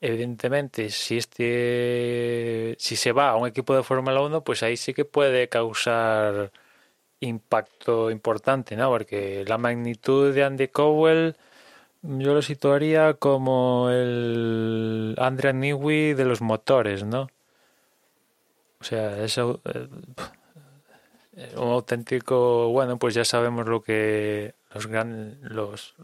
Evidentemente, 0.00 0.90
si 0.90 1.16
este 1.18 2.76
si 2.78 2.96
se 2.96 3.12
va 3.12 3.30
a 3.30 3.36
un 3.36 3.48
equipo 3.48 3.74
de 3.74 3.82
Fórmula 3.82 4.20
1, 4.20 4.44
pues 4.44 4.62
ahí 4.62 4.76
sí 4.76 4.94
que 4.94 5.04
puede 5.04 5.48
causar 5.48 6.52
impacto 7.20 8.10
importante, 8.10 8.76
¿no? 8.76 8.90
Porque 8.90 9.44
la 9.46 9.58
magnitud 9.58 10.34
de 10.34 10.44
Andy 10.44 10.68
Cowell 10.68 11.36
yo 12.02 12.34
lo 12.34 12.42
situaría 12.42 13.14
como 13.14 13.90
el 13.90 15.16
Andrea 15.18 15.52
Newey 15.52 16.14
de 16.14 16.24
los 16.24 16.40
motores, 16.40 17.04
¿no? 17.04 17.28
O 18.80 18.84
sea, 18.84 19.22
eso 19.24 19.60
eh, 19.64 19.88
un 21.56 21.68
auténtico, 21.70 22.68
bueno, 22.68 22.98
pues 22.98 23.14
ya 23.14 23.24
sabemos 23.24 23.66
lo 23.68 23.82
que 23.82 24.54
los 24.74 24.86
gran, 24.86 25.38
los, 25.42 25.94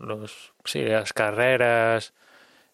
sí, 0.64 0.82
las 0.84 1.12
carreras, 1.12 2.12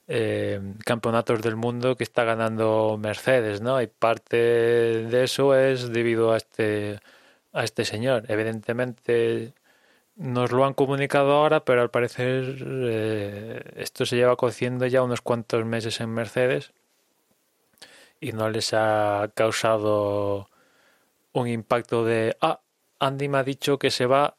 eh, 0.08 0.60
campeonatos 0.84 1.42
del 1.42 1.56
mundo 1.56 1.96
que 1.96 2.04
está 2.04 2.24
ganando 2.24 2.98
Mercedes, 2.98 3.60
¿no? 3.60 3.80
Y 3.82 3.86
parte 3.86 4.36
de 4.36 5.24
eso 5.24 5.54
es 5.54 5.92
debido 5.92 6.32
a 6.32 6.38
este 6.38 7.00
a 7.52 7.64
este 7.64 7.84
señor. 7.84 8.24
Evidentemente 8.28 9.54
nos 10.16 10.52
lo 10.52 10.64
han 10.64 10.74
comunicado 10.74 11.32
ahora, 11.32 11.64
pero 11.64 11.82
al 11.82 11.90
parecer 11.90 12.56
eh, 12.62 13.62
esto 13.76 14.06
se 14.06 14.16
lleva 14.16 14.36
cociendo 14.36 14.86
ya 14.86 15.02
unos 15.02 15.22
cuantos 15.22 15.64
meses 15.64 16.00
en 16.00 16.10
Mercedes 16.10 16.72
y 18.20 18.32
no 18.32 18.50
les 18.50 18.74
ha 18.74 19.30
causado 19.34 20.48
un 21.32 21.48
impacto 21.48 22.04
de 22.04 22.36
ah, 22.40 22.60
Andy 23.00 23.28
me 23.28 23.38
ha 23.38 23.44
dicho 23.44 23.78
que 23.78 23.90
se 23.90 24.06
va 24.06 24.36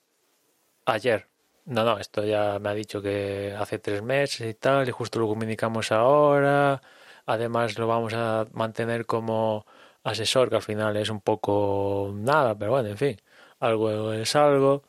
ayer. 0.85 1.27
No, 1.65 1.83
no, 1.85 1.97
esto 1.99 2.23
ya 2.25 2.59
me 2.59 2.69
ha 2.69 2.73
dicho 2.73 3.01
que 3.01 3.55
hace 3.57 3.79
tres 3.79 4.01
meses 4.03 4.47
y 4.49 4.53
tal, 4.55 4.87
y 4.87 4.91
justo 4.91 5.19
lo 5.19 5.27
comunicamos 5.27 5.91
ahora. 5.91 6.81
además 7.25 7.77
lo 7.77 7.87
vamos 7.87 8.13
a 8.13 8.47
mantener 8.53 9.05
como 9.05 9.65
asesor, 10.03 10.49
que 10.49 10.55
al 10.57 10.61
final 10.61 10.97
es 10.97 11.09
un 11.09 11.21
poco 11.21 12.11
nada, 12.15 12.57
pero 12.57 12.71
bueno, 12.71 12.89
en 12.89 12.97
fin, 12.97 13.17
algo 13.59 14.13
es 14.13 14.35
algo. 14.35 14.83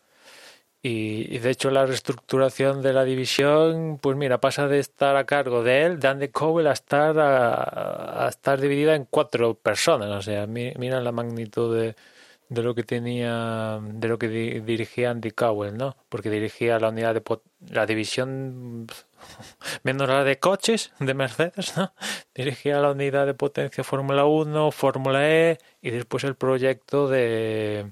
Y, 0.84 1.38
de 1.38 1.50
hecho 1.50 1.70
la 1.70 1.86
reestructuración 1.86 2.82
de 2.82 2.92
la 2.92 3.04
división, 3.04 3.98
pues 4.02 4.16
mira, 4.16 4.40
pasa 4.40 4.66
de 4.66 4.80
estar 4.80 5.16
a 5.16 5.26
cargo 5.26 5.62
de 5.62 5.84
él, 5.84 6.00
de 6.00 6.08
Andy 6.08 6.28
Cowell, 6.28 6.66
a 6.66 6.72
estar, 6.72 7.16
a, 7.20 8.26
estar 8.28 8.60
dividida 8.60 8.96
en 8.96 9.06
cuatro 9.08 9.54
personas. 9.54 10.10
O 10.10 10.22
sea, 10.22 10.46
mira 10.48 11.00
la 11.00 11.12
magnitud 11.12 11.76
de, 11.76 11.94
de 12.52 12.62
lo 12.62 12.74
que 12.74 12.82
tenía, 12.82 13.80
de 13.82 14.08
lo 14.08 14.18
que 14.18 14.28
dirigía 14.28 15.10
Andy 15.10 15.30
Cowell, 15.30 15.76
¿no? 15.76 15.96
Porque 16.10 16.28
dirigía 16.30 16.78
la 16.78 16.90
unidad 16.90 17.14
de 17.14 17.22
la 17.70 17.86
división 17.86 18.86
menos 19.82 20.08
la 20.08 20.22
de 20.22 20.38
coches 20.38 20.92
de 21.00 21.14
Mercedes, 21.14 21.76
¿no? 21.76 21.94
Dirigía 22.34 22.78
la 22.80 22.90
unidad 22.90 23.26
de 23.26 23.34
potencia 23.34 23.84
Fórmula 23.84 24.26
1, 24.26 24.70
Fórmula 24.70 25.30
E 25.30 25.58
y 25.80 25.90
después 25.90 26.24
el 26.24 26.36
proyecto 26.36 27.08
de, 27.08 27.90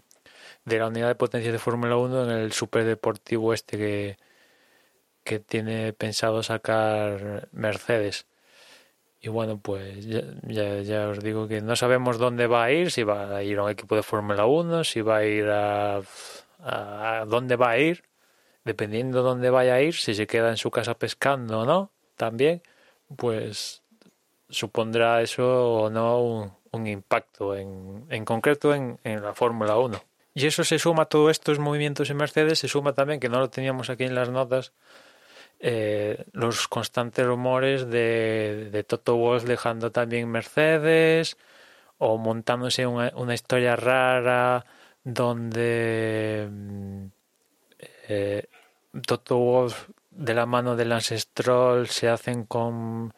de 0.66 0.78
la 0.78 0.88
unidad 0.88 1.08
de 1.08 1.14
potencia 1.14 1.52
de 1.52 1.58
Fórmula 1.58 1.96
1 1.96 2.24
en 2.24 2.30
el 2.30 2.52
superdeportivo 2.52 3.54
este 3.54 3.78
que, 3.78 4.18
que 5.24 5.40
tiene 5.40 5.92
pensado 5.94 6.42
sacar 6.42 7.48
Mercedes. 7.52 8.26
Y 9.22 9.28
bueno, 9.28 9.58
pues 9.60 10.06
ya, 10.06 10.22
ya, 10.80 11.08
os 11.08 11.20
digo 11.20 11.46
que 11.46 11.60
no 11.60 11.76
sabemos 11.76 12.16
dónde 12.18 12.46
va 12.46 12.64
a 12.64 12.72
ir, 12.72 12.90
si 12.90 13.02
va 13.02 13.36
a 13.36 13.42
ir 13.42 13.58
a 13.58 13.64
un 13.64 13.70
equipo 13.70 13.94
de 13.94 14.02
Fórmula 14.02 14.46
1, 14.46 14.82
si 14.84 15.02
va 15.02 15.18
a 15.18 15.24
ir 15.26 15.46
a, 15.50 16.00
dónde 17.26 17.56
va 17.56 17.70
a 17.70 17.78
ir, 17.78 18.02
dependiendo 18.64 19.18
de 19.18 19.24
dónde 19.24 19.50
vaya 19.50 19.74
a 19.74 19.82
ir, 19.82 19.94
si 19.94 20.14
se 20.14 20.26
queda 20.26 20.48
en 20.48 20.56
su 20.56 20.70
casa 20.70 20.94
pescando 20.94 21.60
o 21.60 21.66
no, 21.66 21.92
también, 22.16 22.62
pues 23.16 23.82
supondrá 24.48 25.20
eso 25.20 25.74
o 25.74 25.90
no 25.90 26.50
un, 26.72 26.86
impacto 26.86 27.54
en, 27.56 28.06
en 28.08 28.24
concreto 28.24 28.74
en, 28.74 28.98
en 29.04 29.22
la 29.22 29.34
Fórmula 29.34 29.76
1. 29.76 30.00
Y 30.32 30.46
eso 30.46 30.64
se 30.64 30.78
suma 30.78 31.02
a 31.02 31.06
todos 31.06 31.30
estos 31.32 31.58
movimientos 31.58 32.08
en 32.08 32.16
Mercedes, 32.16 32.60
se 32.60 32.68
suma 32.68 32.94
también, 32.94 33.20
que 33.20 33.28
no 33.28 33.38
lo 33.38 33.50
teníamos 33.50 33.90
aquí 33.90 34.04
en 34.04 34.14
las 34.14 34.30
notas, 34.30 34.72
eh, 35.60 36.24
los 36.32 36.68
constantes 36.68 37.26
rumores 37.26 37.88
de, 37.90 38.70
de 38.72 38.84
Toto 38.84 39.16
Wolff 39.16 39.44
dejando 39.44 39.92
también 39.92 40.28
Mercedes 40.28 41.36
o 41.98 42.16
montándose 42.16 42.86
una, 42.86 43.12
una 43.14 43.34
historia 43.34 43.76
rara 43.76 44.64
donde 45.04 46.48
mm, 46.50 47.04
eh, 48.08 48.46
Toto 49.06 49.38
Wolff 49.38 49.88
de 50.10 50.34
la 50.34 50.46
mano 50.46 50.76
del 50.76 50.92
Ancestral 50.92 51.88
se 51.88 52.08
hacen 52.08 52.44
con 52.44 53.12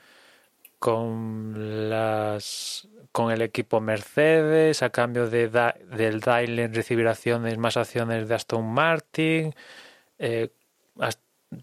con 0.78 1.88
las 1.90 2.88
con 3.12 3.30
el 3.30 3.42
equipo 3.42 3.80
Mercedes 3.80 4.82
a 4.82 4.90
cambio 4.90 5.30
de 5.30 5.48
del 5.48 6.20
Daimler 6.20 6.74
recibir 6.74 7.06
acciones 7.06 7.56
más 7.58 7.76
acciones 7.76 8.28
de 8.28 8.34
Aston 8.34 8.66
Martin 8.66 9.54
eh, 10.18 10.50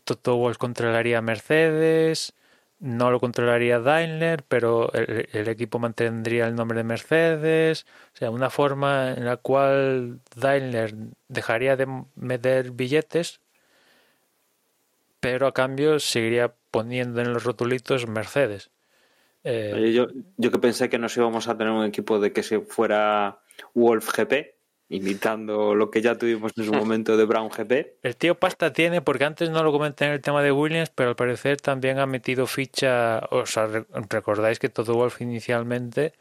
Toto 0.04 0.38
Wolff 0.38 0.58
controlaría 0.58 1.22
Mercedes, 1.22 2.34
no 2.80 3.12
lo 3.12 3.20
controlaría 3.20 3.80
Daimler, 3.80 4.44
pero 4.44 4.92
el, 4.94 5.48
equipo 5.50 5.80
mantendría 5.80 6.48
el 6.48 6.56
nombre 6.56 6.78
de 6.78 6.84
Mercedes. 6.86 7.86
O 8.14 8.18
sea, 8.18 8.32
una 8.32 8.50
forma 8.50 9.14
en 9.14 9.26
la 9.26 9.38
cual 9.38 10.22
Daimler 10.36 10.96
dejaría 11.28 11.76
de 11.76 11.88
meter 12.16 12.72
billetes, 12.72 13.42
pero 15.20 15.48
a 15.48 15.54
cambio 15.54 16.00
seguiría 16.00 16.54
poniendo 16.72 17.22
en 17.22 17.34
los 17.34 17.44
rotulitos 17.44 18.08
Mercedes. 18.08 18.70
Eh, 19.44 19.92
yo, 19.94 20.08
yo 20.38 20.52
que 20.52 20.60
pensé 20.60 20.90
que 20.90 21.00
nos 21.00 21.16
íbamos 21.18 21.48
a 21.48 21.58
tener 21.58 21.74
un 21.74 21.86
equipo 21.86 22.20
de 22.20 22.32
que 22.32 22.44
se 22.44 22.62
fuera 22.62 23.40
Wolf 23.74 24.10
GP, 24.16 24.59
imitando 24.90 25.76
lo 25.76 25.92
que 25.92 26.02
ya 26.02 26.18
tuvimos 26.18 26.52
en 26.58 26.66
su 26.66 26.74
momento 26.74 27.16
de 27.16 27.26
Brown 27.26 27.50
GP. 27.50 27.98
El 28.04 28.16
tío 28.16 28.36
pasta 28.36 28.74
tiene, 28.74 29.02
porque 29.02 29.26
antes 29.26 29.50
no 29.50 29.64
lo 29.64 29.72
comenté 29.72 30.06
en 30.06 30.12
el 30.12 30.22
tema 30.22 30.42
de 30.42 30.52
Williams, 30.52 30.92
pero 30.94 31.10
al 31.10 31.16
parecer 31.16 31.62
también 31.62 32.00
ha 32.00 32.06
metido 32.06 32.48
ficha, 32.48 33.20
o 33.32 33.46
sea, 33.46 33.68
recordáis 34.10 34.60
que 34.60 34.70
todo 34.70 34.94
Wolf 34.96 35.22
inicialmente 35.22 36.14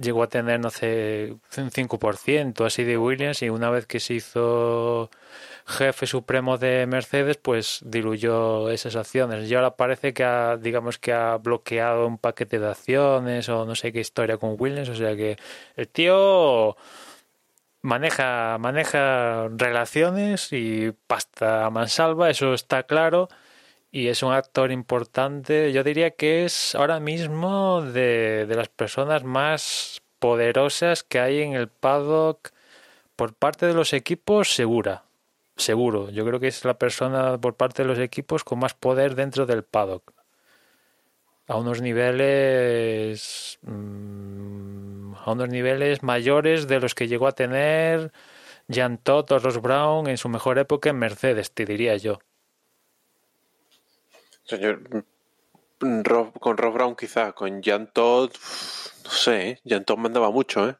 llegó 0.00 0.22
a 0.22 0.28
tener, 0.28 0.60
no 0.60 0.70
sé, 0.70 1.34
un 1.56 1.70
5% 1.70 2.64
así 2.64 2.84
de 2.84 2.96
Williams 2.96 3.42
y 3.42 3.50
una 3.50 3.70
vez 3.70 3.86
que 3.86 4.00
se 4.00 4.14
hizo 4.14 5.10
jefe 5.66 6.06
supremo 6.06 6.56
de 6.56 6.86
Mercedes, 6.86 7.36
pues 7.36 7.80
diluyó 7.84 8.70
esas 8.70 8.96
acciones. 8.96 9.50
Y 9.50 9.54
ahora 9.54 9.76
parece 9.76 10.14
que 10.14 10.24
ha, 10.24 10.56
digamos 10.56 10.98
que 10.98 11.12
ha 11.12 11.36
bloqueado 11.36 12.06
un 12.06 12.18
paquete 12.18 12.58
de 12.58 12.68
acciones 12.68 13.48
o 13.48 13.66
no 13.66 13.74
sé 13.74 13.92
qué 13.92 14.00
historia 14.00 14.38
con 14.38 14.56
Williams, 14.58 14.88
o 14.88 14.94
sea 14.94 15.16
que 15.16 15.36
el 15.76 15.88
tío 15.88 16.76
maneja, 17.82 18.58
maneja 18.58 19.48
relaciones 19.48 20.52
y 20.52 20.92
pasta 21.06 21.70
mansalva, 21.70 22.30
eso 22.30 22.54
está 22.54 22.84
claro. 22.84 23.28
Y 23.90 24.08
es 24.08 24.22
un 24.22 24.32
actor 24.32 24.70
importante. 24.70 25.72
Yo 25.72 25.82
diría 25.82 26.10
que 26.12 26.44
es 26.44 26.74
ahora 26.74 27.00
mismo 27.00 27.82
de, 27.82 28.46
de 28.46 28.54
las 28.54 28.68
personas 28.68 29.24
más 29.24 30.02
poderosas 30.18 31.02
que 31.02 31.20
hay 31.20 31.40
en 31.42 31.54
el 31.54 31.68
paddock 31.68 32.50
por 33.16 33.34
parte 33.34 33.66
de 33.66 33.74
los 33.74 33.92
equipos, 33.92 34.54
segura. 34.54 35.04
Seguro. 35.56 36.10
Yo 36.10 36.24
creo 36.24 36.38
que 36.38 36.48
es 36.48 36.64
la 36.64 36.78
persona 36.78 37.38
por 37.38 37.56
parte 37.56 37.82
de 37.82 37.88
los 37.88 37.98
equipos 37.98 38.44
con 38.44 38.60
más 38.60 38.74
poder 38.74 39.14
dentro 39.16 39.46
del 39.46 39.64
paddock. 39.64 40.12
A 41.48 41.56
unos 41.56 41.80
niveles. 41.80 43.58
Mmm, 43.62 44.87
a 45.28 45.32
unos 45.32 45.48
niveles 45.48 46.02
mayores 46.02 46.68
de 46.68 46.80
los 46.80 46.94
que 46.94 47.08
llegó 47.08 47.26
a 47.26 47.32
tener 47.32 48.12
Jan 48.68 48.98
Todd 48.98 49.32
o 49.32 49.38
Ross 49.38 49.60
Brown 49.60 50.08
en 50.08 50.18
su 50.18 50.28
mejor 50.28 50.58
época 50.58 50.90
en 50.90 50.98
Mercedes, 50.98 51.52
te 51.52 51.64
diría 51.64 51.96
yo. 51.96 52.18
Señor, 54.44 55.04
con 55.78 56.04
Ross 56.56 56.74
Brown 56.74 56.96
quizá, 56.96 57.32
con 57.32 57.62
Jan 57.62 57.90
Todd, 57.92 58.30
no 59.04 59.10
sé, 59.10 59.48
¿eh? 59.50 59.60
Jan 59.66 59.84
Todd 59.84 59.98
mandaba 59.98 60.30
mucho, 60.30 60.68
¿eh? 60.68 60.76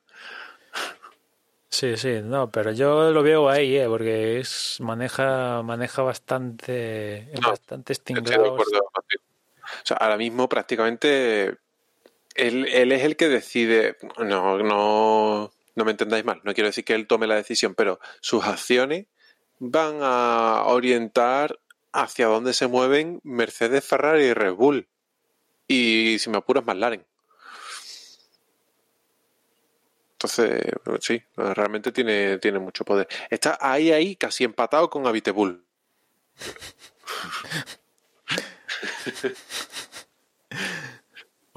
Sí, 1.71 1.97
sí, 1.99 2.21
no, 2.25 2.51
pero 2.51 2.73
yo 2.73 3.11
lo 3.11 3.23
veo 3.23 3.49
ahí, 3.49 3.77
¿eh? 3.77 3.87
porque 3.87 4.41
es 4.41 4.79
maneja 4.81 5.63
maneja 5.63 6.03
bastante, 6.03 7.31
bastante 7.41 7.93
O 7.93 8.59
sea, 9.85 9.99
ahora 9.99 10.17
mismo 10.17 10.49
prácticamente 10.49 11.59
él, 12.39 12.93
es 12.93 13.03
el 13.03 13.17
que 13.17 13.29
decide, 13.29 13.97
no, 14.19 14.59
no, 14.59 15.53
no 15.75 15.85
me 15.85 15.91
entendáis 15.91 16.25
mal, 16.25 16.41
no 16.45 16.55
quiero 16.55 16.69
decir 16.69 16.85
que 16.85 16.95
él 16.95 17.07
tome 17.07 17.27
la 17.27 17.37
decisión, 17.37 17.75
pero 17.75 17.99
sus 18.21 18.45
acciones 18.45 19.07
van 19.59 19.99
a 20.03 20.65
orientar 20.67 21.59
hacia 21.93 22.27
dónde 22.27 22.55
se 22.55 22.69
mueven 22.69 23.21
Mercedes, 23.25 23.85
Ferrari 23.85 24.25
y 24.25 24.35
Red 24.35 24.55
Bull. 24.55 24.89
Y 25.67 26.19
si 26.21 26.31
me 26.31 26.39
apuras, 26.39 26.65
McLaren. 26.65 27.05
Entonces, 30.13 30.63
sí, 31.01 31.23
realmente 31.37 31.93
tiene, 31.93 32.39
tiene 32.39 32.59
mucho 32.59 32.85
poder. 32.85 33.09
Está 33.31 33.59
ahí, 33.61 33.93
ahí, 33.93 34.17
casi 34.17 34.45
empatado 34.45 34.91
con 34.91 35.05
Bull. 35.35 35.65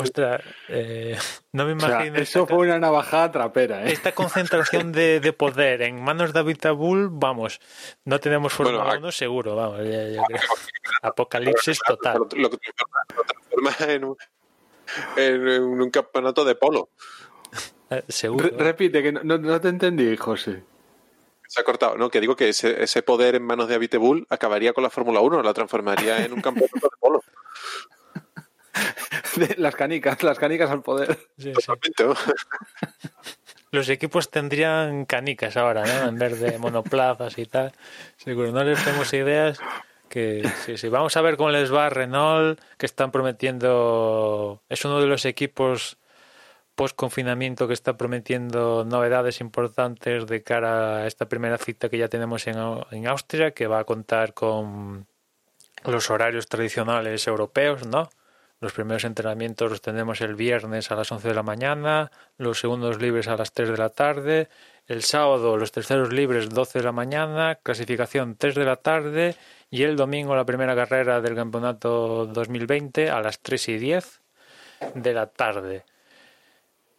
Ostras, 0.02 0.42
eh, 0.70 1.18
no 1.52 1.66
me 1.66 1.72
imagino. 1.74 2.18
eso 2.18 2.48
fue 2.48 2.58
una 2.58 2.80
navajada 2.80 3.32
trapera. 3.32 3.86
¿eh? 3.86 3.92
Esta 3.92 4.12
concentración 4.16 4.92
de, 4.92 5.34
poder 5.38 5.82
en 5.82 6.02
manos 6.04 6.34
de 6.34 6.40
Abitabul, 6.40 7.10
vamos, 7.12 7.60
no 8.06 8.20
tenemos 8.20 8.54
Fórmula 8.54 8.98
1 8.98 9.12
seguro, 9.12 9.56
vamos. 9.56 9.82
Apocalipsis 11.02 11.80
total. 11.86 12.20
Lo, 12.36 12.50
que 12.50 12.58
transforma 13.28 13.94
en 13.94 14.04
un, 14.06 14.18
en 15.18 15.64
un 15.64 15.90
campeonato 15.90 16.46
de 16.46 16.56
polo. 16.56 16.90
Eh, 17.90 18.04
seguro. 18.08 18.50
repite, 18.58 19.04
que 19.04 19.12
no, 19.12 19.38
no, 19.38 19.62
te 19.62 19.68
entendí, 19.68 20.16
José. 20.16 20.64
Se 21.48 21.60
ha 21.60 21.64
cortado, 21.66 21.98
¿no? 21.98 22.10
Que 22.10 22.22
digo 22.22 22.38
que 22.38 22.48
ese, 22.48 22.82
ese 22.82 23.04
poder 23.04 23.36
en 23.36 23.44
manos 23.44 23.68
de 23.68 23.76
Abitebul 23.76 24.26
acabaría 24.30 24.72
con 24.72 24.84
la 24.84 24.90
Fórmula 24.90 25.20
1, 25.20 25.44
la 25.44 25.54
transformaría 25.54 26.24
en 26.24 26.32
un 26.32 26.42
campeonato 26.42 26.80
de 26.88 26.98
polo. 26.98 27.22
Las 29.58 29.76
canicas, 29.76 30.24
las 30.24 30.40
canicas 30.40 30.70
al 30.70 30.82
poder. 30.82 31.18
Los 33.72 33.88
equipos 33.88 34.30
tendrían 34.30 35.06
canicas 35.06 35.56
ahora, 35.56 35.86
¿no? 35.86 36.10
En 36.10 36.20
vez 36.20 36.40
de 36.40 36.58
monoplazas 36.58 37.38
y 37.38 37.46
tal. 37.46 37.72
Seguro, 38.18 38.52
no 38.52 38.64
les 38.64 38.84
tenemos 38.84 39.14
ideas. 39.14 39.60
Que 40.10 40.46
sí, 40.66 40.76
sí. 40.78 40.90
Vamos 40.90 41.16
a 41.16 41.22
ver 41.22 41.38
cómo 41.38 41.52
les 41.52 41.74
va 41.74 41.86
a 41.86 41.90
Renault, 41.90 42.60
que 42.78 42.86
están 42.86 43.12
prometiendo. 43.12 44.62
Es 44.68 44.84
uno 44.84 45.00
de 45.00 45.08
los 45.08 45.24
equipos 45.24 45.98
post 46.76 46.98
confinamiento 46.98 47.68
que 47.68 47.74
está 47.74 47.96
prometiendo 47.96 48.84
novedades 48.84 49.40
importantes 49.40 50.28
de 50.28 50.44
cara 50.44 50.98
a 50.98 51.08
esta 51.08 51.30
primera 51.30 51.58
cita 51.58 51.88
que 51.88 51.98
ya 51.98 52.10
tenemos 52.10 52.48
en, 52.48 52.58
en 52.92 53.08
Austria, 53.08 53.52
que 53.52 53.68
va 53.68 53.80
a 53.80 53.84
contar 53.86 54.34
con 54.34 55.08
los 55.86 56.10
horarios 56.10 56.48
tradicionales 56.48 57.26
europeos, 57.28 57.88
¿no? 57.88 58.10
Los 58.62 58.74
primeros 58.74 59.06
entrenamientos 59.06 59.72
los 59.72 59.82
tenemos 59.82 60.22
el 60.22 60.36
viernes 60.36 60.92
a 60.92 60.96
las 60.96 61.12
11 61.12 61.28
de 61.28 61.34
la 61.34 61.42
mañana, 61.42 62.12
los 62.38 62.60
segundos 62.60 63.02
libres 63.02 63.28
a 63.28 63.36
las 63.36 63.54
3 63.54 63.72
de 63.72 63.78
la 63.78 63.90
tarde, 63.90 64.50
el 64.86 65.02
sábado 65.02 65.58
los 65.58 65.72
terceros 65.72 66.14
libres 66.14 66.48
12 66.50 66.78
de 66.78 66.86
la 66.86 66.92
mañana, 66.92 67.56
clasificación 67.56 68.36
3 68.38 68.54
de 68.54 68.66
la 68.66 68.76
tarde 68.76 69.36
y 69.72 69.82
el 69.82 69.96
domingo 69.96 70.36
la 70.36 70.46
primera 70.46 70.76
carrera 70.76 71.22
del 71.22 71.34
campeonato 71.34 72.28
2020 72.28 73.10
a 73.10 73.20
las 73.22 73.40
3 73.40 73.70
y 73.70 73.78
10 73.80 74.22
de 74.94 75.14
la 75.14 75.26
tarde. 75.26 75.84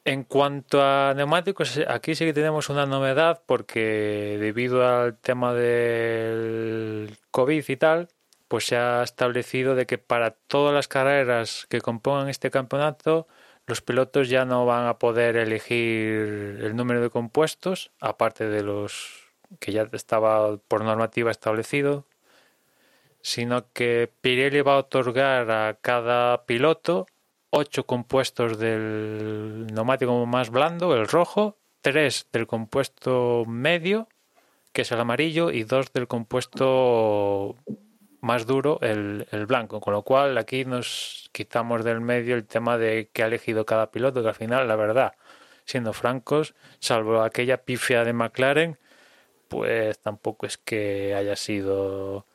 En 0.05 0.25
cuanto 0.25 0.83
a 0.83 1.15
neumáticos, 1.15 1.79
aquí 1.87 2.17
sí 2.17 2.25
que 2.25 2.33
tenemos 2.33 2.71
una 2.71 2.87
novedad 2.87 3.41
porque 3.47 4.37
debido 4.41 4.85
al 4.85 5.17
tema 5.19 5.55
del 5.55 7.17
COVID 7.31 7.65
y 7.69 7.77
tal, 7.77 8.09
pues 8.53 8.67
se 8.67 8.77
ha 8.77 9.03
establecido 9.03 9.75
de 9.75 9.87
que 9.87 9.97
para 9.97 10.33
todas 10.33 10.75
las 10.75 10.87
carreras 10.87 11.67
que 11.71 11.81
compongan 11.81 12.29
este 12.29 12.51
campeonato, 12.51 13.27
los 13.67 13.81
pilotos 13.81 14.29
ya 14.29 14.45
no 14.45 14.67
van 14.67 14.87
a 14.87 14.99
poder 14.99 15.37
elegir 15.39 16.61
el 16.61 16.77
número 16.77 17.01
de 17.01 17.09
compuestos, 17.09 17.93
aparte 17.99 18.51
de 18.51 18.63
los 18.63 19.25
que 19.59 19.73
ya 19.73 19.89
estaba 19.93 20.59
por 20.69 20.85
normativa 20.85 21.31
establecido, 21.31 22.05
sino 23.23 23.73
que 23.73 24.13
Pirelli 24.21 24.61
va 24.61 24.75
a 24.75 24.81
otorgar 24.81 25.51
a 25.51 25.79
cada 25.81 26.45
piloto 26.45 27.07
ocho 27.49 27.87
compuestos 27.87 28.59
del 28.59 29.67
neumático 29.73 30.27
más 30.27 30.51
blando, 30.51 30.95
el 30.95 31.09
rojo, 31.09 31.57
tres 31.81 32.27
del 32.33 32.47
compuesto 32.47 33.45
medio, 33.47 34.09
que 34.75 34.83
es 34.83 34.93
el 34.93 35.01
amarillo, 35.01 35.51
y 35.51 35.65
dos 35.65 35.91
del 35.95 36.07
compuesto 36.07 37.57
más 38.23 38.47
duro, 38.47 38.79
el, 38.81 39.27
el, 39.33 39.47
blanco. 39.47 39.81
Con 39.81 39.93
lo 39.93 40.03
cual 40.03 40.39
aquí 40.39 40.65
nos 40.65 41.29
quitamos 41.33 41.85
del 41.85 42.01
medio 42.01 42.35
el 42.37 42.47
tema 42.47 42.79
de 42.79 43.11
qué 43.13 43.25
ha 43.25 43.27
elegido 43.27 43.67
cada 43.67 43.91
piloto, 43.91 44.23
que 44.23 44.29
al 44.29 44.35
final, 44.35 44.67
la 44.69 44.77
verdad, 44.77 45.15
siendo 45.67 45.93
francos, 45.93 46.55
salvo 46.79 47.23
aquella 47.23 47.59
pifia 47.59 48.05
de 48.05 48.13
McLaren, 48.13 48.79
pues 49.49 49.99
tampoco 49.99 50.47
es 50.47 50.57
que 50.57 51.15
haya 51.15 51.37
sido 51.37 52.27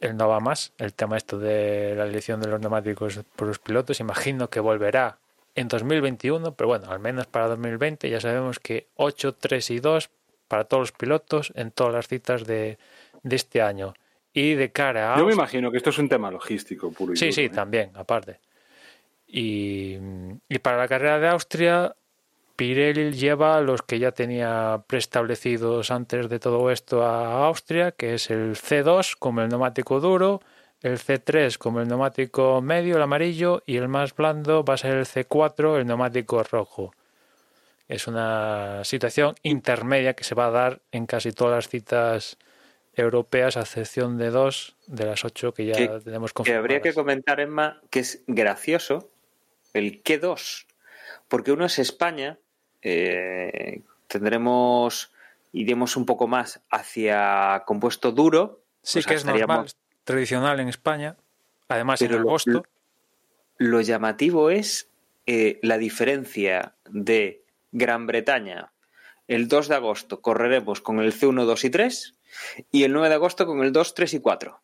el 0.00 0.16
no 0.16 0.28
va 0.28 0.40
más, 0.40 0.72
el 0.78 0.94
tema 0.94 1.16
esto 1.16 1.38
de 1.38 1.94
la 1.96 2.04
elección 2.04 2.40
de 2.40 2.48
los 2.48 2.60
neumáticos 2.60 3.20
por 3.34 3.48
los 3.48 3.58
pilotos, 3.58 3.98
imagino 4.00 4.50
que 4.50 4.60
volverá 4.60 5.18
en 5.54 5.68
2021, 5.68 6.54
pero 6.54 6.68
bueno, 6.68 6.90
al 6.90 7.00
menos 7.00 7.26
para 7.26 7.48
2020 7.48 8.10
ya 8.10 8.20
sabemos 8.20 8.58
que 8.58 8.88
8, 8.96 9.34
3 9.34 9.70
y 9.70 9.80
2 9.80 10.10
para 10.48 10.64
todos 10.64 10.82
los 10.82 10.92
pilotos 10.92 11.52
en 11.56 11.70
todas 11.70 11.94
las 11.94 12.08
citas 12.08 12.44
de, 12.44 12.78
de 13.22 13.36
este 13.36 13.62
año. 13.62 13.94
Y 14.36 14.54
de 14.54 14.70
cara 14.70 15.14
a... 15.14 15.18
Yo 15.18 15.24
me 15.24 15.32
imagino 15.32 15.70
que 15.70 15.78
esto 15.78 15.88
es 15.88 15.96
un 15.98 16.10
tema 16.10 16.30
logístico 16.30 16.92
puro 16.92 17.14
y 17.14 17.16
Sí, 17.16 17.24
duro, 17.24 17.34
sí, 17.34 17.40
¿eh? 17.44 17.48
también, 17.48 17.90
aparte. 17.94 18.38
Y, 19.26 19.96
y 20.46 20.58
para 20.58 20.76
la 20.76 20.86
carrera 20.86 21.18
de 21.18 21.28
Austria, 21.28 21.96
Pirelli 22.54 23.12
lleva 23.12 23.62
los 23.62 23.80
que 23.80 23.98
ya 23.98 24.12
tenía 24.12 24.82
preestablecidos 24.86 25.90
antes 25.90 26.28
de 26.28 26.38
todo 26.38 26.70
esto 26.70 27.02
a 27.02 27.46
Austria, 27.46 27.92
que 27.92 28.12
es 28.12 28.28
el 28.30 28.56
C2 28.56 29.16
como 29.18 29.40
el 29.40 29.48
neumático 29.48 30.00
duro, 30.00 30.42
el 30.82 30.98
C3 30.98 31.56
como 31.56 31.80
el 31.80 31.88
neumático 31.88 32.60
medio, 32.60 32.96
el 32.96 33.02
amarillo, 33.02 33.62
y 33.64 33.78
el 33.78 33.88
más 33.88 34.14
blando 34.14 34.66
va 34.66 34.74
a 34.74 34.76
ser 34.76 34.98
el 34.98 35.06
C4, 35.06 35.78
el 35.78 35.86
neumático 35.86 36.42
rojo. 36.42 36.92
Es 37.88 38.06
una 38.06 38.84
situación 38.84 39.34
intermedia 39.42 40.12
que 40.12 40.24
se 40.24 40.34
va 40.34 40.48
a 40.48 40.50
dar 40.50 40.82
en 40.92 41.06
casi 41.06 41.32
todas 41.32 41.54
las 41.54 41.68
citas 41.70 42.36
europeas, 42.96 43.56
a 43.56 43.60
excepción 43.60 44.16
de 44.16 44.30
dos 44.30 44.76
de 44.86 45.04
las 45.04 45.24
ocho 45.24 45.52
que 45.52 45.66
ya 45.66 45.74
que, 45.74 45.88
tenemos 46.02 46.32
confirmadas. 46.32 46.66
Que 46.66 46.74
habría 46.74 46.80
que 46.80 46.94
comentar, 46.94 47.40
Emma, 47.40 47.80
que 47.90 48.00
es 48.00 48.24
gracioso 48.26 49.10
el 49.74 50.02
Q2, 50.02 50.66
porque 51.28 51.52
uno 51.52 51.66
es 51.66 51.78
España, 51.78 52.38
eh, 52.80 53.82
tendremos, 54.06 55.12
iremos 55.52 55.96
un 55.96 56.06
poco 56.06 56.26
más 56.26 56.62
hacia 56.70 57.62
compuesto 57.66 58.12
duro. 58.12 58.62
Sí, 58.82 59.02
que 59.02 59.14
es 59.14 59.24
normal, 59.24 59.70
tradicional 60.04 60.60
en 60.60 60.68
España, 60.68 61.16
además 61.68 62.00
en 62.00 62.14
agosto. 62.14 62.64
Lo, 63.58 63.70
lo 63.70 63.80
llamativo 63.82 64.50
es 64.50 64.88
eh, 65.26 65.58
la 65.62 65.76
diferencia 65.76 66.74
de 66.88 67.42
Gran 67.72 68.06
Bretaña. 68.06 68.72
El 69.28 69.48
2 69.48 69.68
de 69.68 69.74
agosto 69.74 70.20
correremos 70.22 70.80
con 70.80 71.00
el 71.00 71.12
C1, 71.12 71.44
2 71.44 71.64
y 71.64 71.70
3 71.70 72.15
y 72.70 72.84
el 72.84 72.92
9 72.92 73.08
de 73.08 73.14
agosto 73.14 73.46
con 73.46 73.62
el 73.62 73.72
2, 73.72 73.94
3 73.94 74.14
y 74.14 74.20
4. 74.20 74.60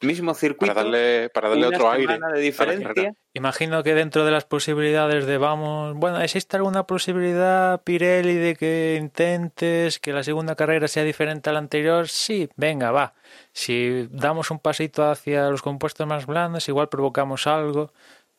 Mismo 0.00 0.34
circuito. 0.34 0.74
Para 0.74 0.82
darle, 0.84 1.30
para 1.30 1.48
darle 1.48 1.66
otro 1.68 1.90
aire. 1.90 2.18
De 2.34 2.40
diferencia. 2.40 3.14
Imagino 3.32 3.82
que 3.82 3.94
dentro 3.94 4.24
de 4.26 4.32
las 4.32 4.44
posibilidades 4.44 5.24
de 5.24 5.38
vamos, 5.38 5.94
bueno, 5.94 6.20
¿existe 6.20 6.56
alguna 6.56 6.86
posibilidad, 6.86 7.80
Pirelli, 7.82 8.34
de 8.34 8.54
que 8.56 8.98
intentes 9.00 9.98
que 10.00 10.12
la 10.12 10.22
segunda 10.22 10.56
carrera 10.56 10.88
sea 10.88 11.04
diferente 11.04 11.48
a 11.48 11.54
la 11.54 11.60
anterior? 11.60 12.08
Sí, 12.08 12.50
venga, 12.56 12.90
va. 12.90 13.14
Si 13.52 14.06
damos 14.10 14.50
un 14.50 14.58
pasito 14.58 15.08
hacia 15.10 15.48
los 15.48 15.62
compuestos 15.62 16.06
más 16.06 16.26
blandos, 16.26 16.68
igual 16.68 16.88
provocamos 16.90 17.46
algo. 17.46 17.90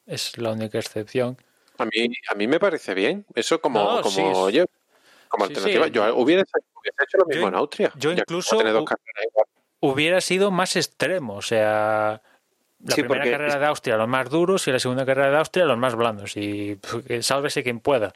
Es 0.05 0.37
la 0.37 0.51
única 0.51 0.77
excepción. 0.77 1.37
A 1.79 1.85
mí, 1.85 2.13
a 2.29 2.35
mí 2.35 2.47
me 2.47 2.59
parece 2.59 2.93
bien. 2.93 3.25
Eso 3.33 3.59
como, 3.59 3.79
No, 3.83 4.01
como 4.01 4.15
sí, 4.15 4.21
es- 4.21 4.37
oye, 4.37 4.65
como 5.35 5.45
Sí, 5.47 5.53
alternativa. 5.53 5.85
sí. 5.85 5.91
Yo 5.91 6.15
hubiese 6.17 6.41
hecho 6.41 7.17
lo 7.17 7.25
mismo 7.25 7.41
Yo- 7.43 7.47
en 7.47 7.55
Austria. 7.55 7.91
yo 7.95 8.11
incluso-. 8.11 8.57
Hubiera 9.81 10.21
sido 10.21 10.51
más 10.51 10.75
extremo, 10.75 11.35
o 11.35 11.41
sea, 11.41 12.21
la 12.83 12.95
Sí, 12.95 13.01
primera 13.01 13.21
porque 13.21 13.31
carrera 13.31 13.59
de 13.59 13.65
Austria 13.67 13.97
los 13.97 14.07
más 14.07 14.29
duros 14.29 14.67
y 14.67 14.71
la 14.71 14.79
segunda 14.79 15.05
carrera 15.05 15.29
de 15.31 15.37
Austria 15.37 15.65
los 15.65 15.77
más 15.77 15.95
blandos. 15.95 16.35
Y 16.37 16.79
que 17.07 17.21
sálvese 17.21 17.63
quien 17.63 17.79
pueda. 17.79 18.13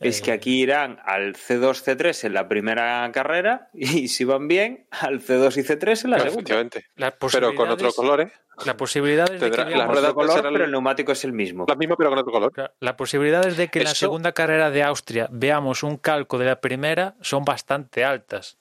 Es 0.00 0.20
Eh, 0.20 0.22
que 0.24 0.32
aquí 0.32 0.62
irán 0.62 0.98
al 1.04 1.34
C2, 1.36 1.82
C3 1.84 2.24
en 2.24 2.32
la 2.34 2.48
primera 2.48 3.08
carrera 3.12 3.68
y 3.74 4.08
si 4.08 4.24
van 4.24 4.48
bien, 4.48 4.86
al 4.90 5.20
C2 5.20 5.56
y 5.58 5.62
C3 5.62 6.04
en 6.06 6.10
la 6.10 6.18
segunda. 6.18 6.28
efectivamente. 6.40 6.86
las 6.96 7.12
Pero 7.32 7.54
con 7.54 7.68
otros 7.68 7.94
posibilidades- 7.94 7.94
colores. 7.94 8.32
La 8.66 8.76
posibilidad 8.76 9.32
es 9.32 9.40
de 9.40 9.50
que 9.50 9.56
ruedas 9.64 9.88
Otro 10.10 10.14
color, 10.14 10.42
pero 10.52 10.64
el 10.66 10.70
neumático 10.70 11.12
es 11.12 11.24
el 11.24 11.32
mismo. 11.32 11.64
Las 11.66 11.78
mismas, 11.78 11.96
pero 11.96 12.10
con 12.10 12.18
otro 12.18 12.32
color. 12.32 12.52
Claro, 12.52 12.72
Las 12.80 12.94
posibilidades 12.94 13.56
de 13.56 13.68
que 13.68 13.78
en 13.78 13.84
la 13.86 13.94
segunda 13.94 14.32
carrera 14.32 14.70
de 14.70 14.82
Austria 14.82 15.28
veamos 15.30 15.82
un 15.82 15.96
calco 15.96 16.36
de 16.38 16.44
la 16.46 16.60
primera 16.60 17.14
son 17.22 17.44
bastante 17.44 18.04
altas. 18.04 18.58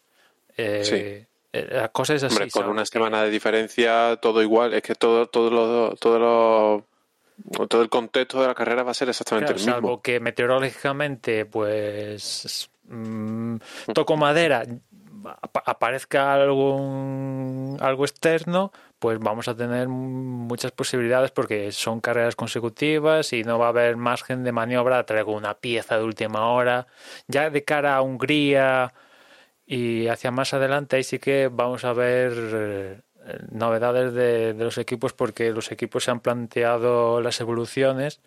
Eh, 0.55 0.81
Sí. 0.84 0.95
eh, 0.95 1.68
La 1.72 1.89
cosa 1.89 2.13
es 2.15 2.23
así. 2.23 2.34
Hombre, 2.35 2.49
con 2.51 2.61
¿sabes? 2.61 2.72
una 2.73 2.85
semana 2.85 3.23
de 3.23 3.30
diferencia, 3.30 4.15
todo 4.22 4.41
igual. 4.41 4.73
Es 4.73 4.84
que 4.84 4.95
todo, 4.95 5.26
todo, 5.27 5.49
lo, 5.51 5.95
todo, 5.97 6.19
lo- 6.19 6.85
todo 7.67 7.81
el 7.81 7.89
contexto 7.89 8.41
de 8.41 8.47
la 8.47 8.55
carrera 8.55 8.83
va 8.83 8.91
a 8.91 8.93
ser 8.93 9.09
exactamente 9.09 9.53
Claro, 9.53 9.59
el 9.59 9.65
mismo. 9.65 9.73
salvo 9.73 10.01
que 10.01 10.19
meteorológicamente, 10.19 11.45
pues 11.45 12.69
mm, 12.87 13.55
toco 13.93 14.17
madera, 14.17 14.63
ap- 15.41 15.63
aparezca 15.65 16.33
algún 16.33 17.77
algo 17.79 18.05
externo, 18.05 18.71
pues 18.99 19.19
vamos 19.19 19.47
a 19.47 19.55
tener 19.55 19.87
muchas 19.87 20.71
posibilidades 20.71 21.31
porque 21.31 21.71
son 21.71 22.01
carreras 22.01 22.35
consecutivas 22.35 23.31
y 23.33 23.43
no 23.43 23.57
va 23.59 23.67
a 23.67 23.69
haber 23.69 23.95
margen 23.97 24.43
de 24.43 24.51
maniobra. 24.51 25.05
Traigo 25.05 25.33
una 25.33 25.53
pieza 25.55 25.97
de 25.97 26.03
última 26.03 26.49
hora. 26.51 26.87
Ya 27.27 27.49
de 27.49 27.63
cara 27.63 27.95
a 27.95 28.01
Hungría 28.01 28.93
y 29.65 30.07
hacia 30.07 30.31
más 30.31 30.53
adelante, 30.53 30.95
ahí 30.95 31.03
sí 31.03 31.19
que 31.19 31.47
vamos 31.51 31.85
a 31.85 31.93
ver 31.93 33.03
novedades 33.51 34.14
de, 34.14 34.53
los 34.53 34.77
equipos 34.77 35.14
porque 35.14 35.51
los 35.51 35.72
equipos 35.72 36.03
se 36.03 36.11
han 36.11 36.19
planteado 36.19 37.22
las 37.22 37.39
evoluciones 37.41 38.22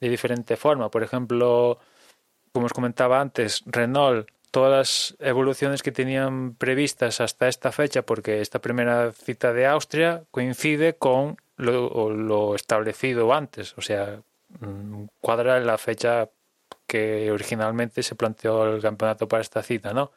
de 0.00 0.08
diferente 0.08 0.56
forma. 0.56 0.90
Por 0.90 1.02
ejemplo, 1.02 1.78
como 2.52 2.66
os 2.66 2.72
comentaba 2.72 3.20
antes, 3.20 3.62
Renault, 3.66 4.28
todas 4.50 4.70
las 4.70 5.16
evoluciones 5.18 5.82
que 5.82 5.92
tenían 5.92 6.54
previstas 6.54 7.20
hasta 7.20 7.48
esta 7.48 7.72
fecha, 7.72 8.02
porque 8.02 8.40
esta 8.40 8.60
primera 8.60 9.12
cita 9.12 9.52
de 9.52 9.66
Austria 9.66 10.24
coincide 10.30 10.94
con 10.94 11.36
lo, 11.56 12.10
lo 12.10 12.54
establecido 12.54 13.32
antes, 13.34 13.74
o 13.76 13.82
sea, 13.82 14.20
mm, 14.60 15.04
cuadra 15.20 15.58
la 15.60 15.78
fecha 15.78 16.28
que 16.86 17.30
originalmente 17.32 18.02
se 18.02 18.14
planteó 18.14 18.74
el 18.74 18.82
campeonato 18.82 19.26
para 19.26 19.42
esta 19.42 19.62
cita, 19.62 19.92
¿no? 19.92 20.12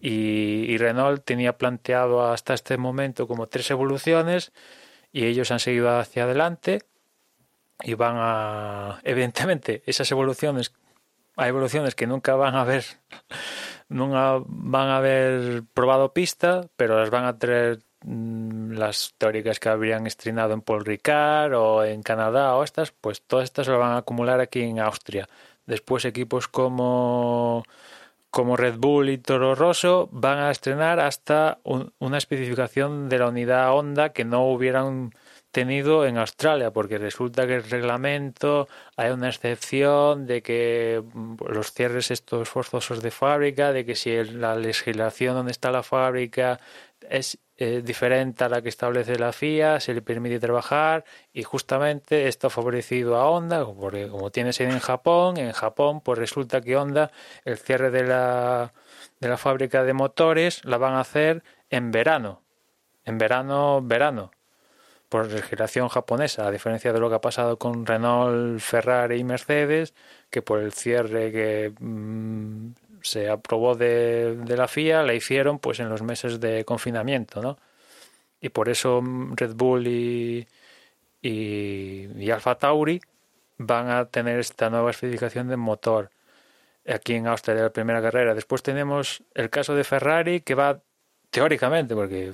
Y, 0.00 0.66
y 0.68 0.78
Renault 0.78 1.24
tenía 1.24 1.56
planteado 1.56 2.26
hasta 2.26 2.54
este 2.54 2.76
momento 2.76 3.26
como 3.26 3.46
tres 3.46 3.70
evoluciones 3.70 4.52
y 5.12 5.24
ellos 5.24 5.50
han 5.50 5.60
seguido 5.60 5.98
hacia 5.98 6.24
adelante 6.24 6.82
y 7.82 7.94
van 7.94 8.16
a 8.18 9.00
evidentemente 9.02 9.82
esas 9.86 10.10
evoluciones 10.10 10.72
hay 11.36 11.50
evoluciones 11.50 11.94
que 11.94 12.06
nunca 12.06 12.34
van 12.34 12.54
a 12.54 12.62
haber 12.62 12.84
nunca 13.88 14.42
van 14.46 14.88
a 14.88 14.98
haber 14.98 15.62
probado 15.74 16.12
pista 16.12 16.68
pero 16.76 16.98
las 16.98 17.10
van 17.10 17.24
a 17.24 17.38
traer 17.38 17.80
mm, 18.02 18.72
las 18.72 19.14
teóricas 19.18 19.60
que 19.60 19.68
habrían 19.68 20.06
estrenado 20.06 20.54
en 20.54 20.62
Paul 20.62 20.84
Ricard 20.84 21.54
o 21.54 21.84
en 21.84 22.02
Canadá 22.02 22.54
o 22.56 22.64
estas 22.64 22.92
pues 22.92 23.22
todas 23.22 23.44
estas 23.44 23.68
las 23.68 23.78
van 23.78 23.92
a 23.92 23.98
acumular 23.98 24.40
aquí 24.40 24.62
en 24.62 24.80
Austria. 24.80 25.28
Después 25.66 26.04
equipos 26.04 26.46
como 26.46 27.64
como 28.36 28.58
Red 28.58 28.76
Bull 28.76 29.08
y 29.08 29.16
Toro 29.16 29.54
Rosso 29.54 30.10
van 30.12 30.36
a 30.40 30.50
estrenar 30.50 31.00
hasta 31.00 31.58
un- 31.64 31.94
una 31.98 32.18
especificación 32.18 33.08
de 33.08 33.18
la 33.18 33.28
unidad 33.28 33.72
Honda 33.72 34.12
que 34.12 34.26
no 34.26 34.44
hubieran 34.50 35.12
tenido 35.52 36.04
en 36.04 36.18
Australia, 36.18 36.70
porque 36.70 36.98
resulta 36.98 37.46
que 37.46 37.54
el 37.54 37.64
reglamento 37.64 38.68
hay 38.94 39.10
una 39.12 39.30
excepción 39.30 40.26
de 40.26 40.42
que 40.42 41.02
mm, 41.14 41.36
los 41.48 41.72
cierres 41.72 42.10
estos 42.10 42.50
forzosos 42.50 43.00
de 43.00 43.10
fábrica, 43.10 43.72
de 43.72 43.86
que 43.86 43.94
si 43.94 44.22
la 44.24 44.54
legislación 44.54 45.34
donde 45.34 45.52
está 45.52 45.70
la 45.70 45.82
fábrica 45.82 46.60
es 47.08 47.38
eh, 47.58 47.82
diferente 47.82 48.44
a 48.44 48.48
la 48.50 48.60
que 48.60 48.68
establece 48.68 49.18
la 49.18 49.32
FIA, 49.32 49.80
se 49.80 49.94
le 49.94 50.02
permite 50.02 50.38
trabajar 50.38 51.04
y 51.32 51.42
justamente 51.42 52.28
esto 52.28 52.48
ha 52.48 52.50
favorecido 52.50 53.16
a 53.16 53.30
Honda, 53.30 53.64
porque 53.64 54.08
como 54.08 54.30
tiene 54.30 54.52
sede 54.52 54.72
en 54.72 54.78
Japón, 54.78 55.38
en 55.38 55.52
Japón 55.52 56.02
pues 56.02 56.18
resulta 56.18 56.60
que 56.60 56.76
Honda 56.76 57.10
el 57.44 57.56
cierre 57.56 57.90
de 57.90 58.04
la, 58.04 58.74
de 59.20 59.28
la 59.28 59.38
fábrica 59.38 59.84
de 59.84 59.94
motores 59.94 60.64
la 60.66 60.76
van 60.76 60.94
a 60.94 61.00
hacer 61.00 61.42
en 61.70 61.92
verano, 61.92 62.42
en 63.04 63.16
verano, 63.16 63.80
verano, 63.82 64.32
por 65.08 65.30
legislación 65.30 65.88
japonesa, 65.88 66.46
a 66.46 66.50
diferencia 66.50 66.92
de 66.92 67.00
lo 67.00 67.08
que 67.08 67.14
ha 67.14 67.20
pasado 67.20 67.58
con 67.58 67.86
Renault, 67.86 68.60
Ferrari 68.60 69.16
y 69.18 69.24
Mercedes, 69.24 69.94
que 70.30 70.42
por 70.42 70.60
el 70.60 70.72
cierre 70.72 71.32
que 71.32 71.72
mm, 71.78 72.70
se 73.10 73.30
aprobó 73.30 73.74
de, 73.74 74.36
la 74.48 74.68
FIA 74.68 75.02
la 75.02 75.14
hicieron 75.14 75.58
pues 75.58 75.80
en 75.80 75.88
los 75.88 76.02
meses 76.02 76.40
de 76.40 76.64
confinamiento, 76.64 77.42
¿no? 77.42 77.58
Y 78.40 78.50
por 78.50 78.68
eso 78.68 79.02
Red 79.34 79.54
Bull 79.54 79.86
y, 79.86 80.46
y, 81.22 82.30
Alfa 82.30 82.56
Tauri 82.56 83.00
van 83.58 83.88
a 83.90 84.06
tener 84.06 84.38
esta 84.38 84.70
nueva 84.70 84.90
especificación 84.90 85.48
de 85.48 85.56
motor 85.56 86.10
aquí 86.86 87.14
en 87.14 87.26
Austria 87.26 87.56
de 87.56 87.62
la 87.62 87.72
primera 87.72 88.02
carrera. 88.02 88.34
Después 88.34 88.62
tenemos 88.62 89.22
el 89.34 89.50
caso 89.50 89.74
de 89.74 89.84
Ferrari 89.84 90.40
que 90.42 90.54
va 90.54 90.80
teóricamente, 91.30 91.94
porque 91.94 92.32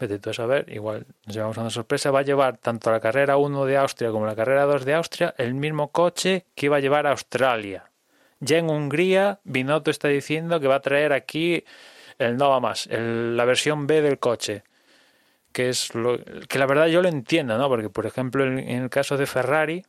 vete 0.00 0.18
tú 0.18 0.30
a 0.30 0.34
saber, 0.34 0.66
igual 0.72 1.06
nos 1.26 1.34
llevamos 1.34 1.58
a 1.58 1.62
una 1.62 1.70
sorpresa, 1.70 2.10
va 2.10 2.20
a 2.20 2.22
llevar 2.22 2.58
tanto 2.58 2.90
la 2.90 3.00
carrera 3.00 3.36
1 3.36 3.64
de 3.64 3.76
Austria 3.76 4.10
como 4.10 4.26
la 4.26 4.36
carrera 4.36 4.64
2 4.64 4.84
de 4.84 4.94
Austria 4.94 5.34
el 5.38 5.54
mismo 5.54 5.90
coche 5.90 6.46
que 6.54 6.66
iba 6.66 6.76
a 6.76 6.80
llevar 6.80 7.06
a 7.06 7.10
Australia. 7.12 7.90
Ya 8.44 8.58
en 8.58 8.68
Hungría, 8.68 9.40
Binotto 9.44 9.90
está 9.90 10.08
diciendo 10.08 10.60
que 10.60 10.68
va 10.68 10.76
a 10.76 10.80
traer 10.80 11.12
aquí 11.12 11.64
el 12.18 12.36
Nova 12.36 12.60
más, 12.60 12.86
el, 12.86 13.36
la 13.36 13.44
versión 13.44 13.86
B 13.86 14.02
del 14.02 14.18
coche. 14.18 14.62
Que 15.52 15.68
es 15.68 15.94
lo, 15.94 16.18
que 16.48 16.58
la 16.58 16.66
verdad 16.66 16.86
yo 16.88 17.00
lo 17.00 17.08
entiendo, 17.08 17.56
¿no? 17.56 17.68
Porque, 17.68 17.88
por 17.88 18.06
ejemplo, 18.06 18.44
en, 18.44 18.58
el 18.58 18.90
caso 18.90 19.16
de 19.16 19.26
Ferrari, 19.26 19.84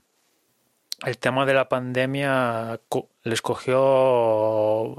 el 1.04 1.18
tema 1.18 1.46
de 1.46 1.54
la 1.56 1.68
pandemia 1.68 2.80
les 3.24 3.42
cogió 3.42 4.96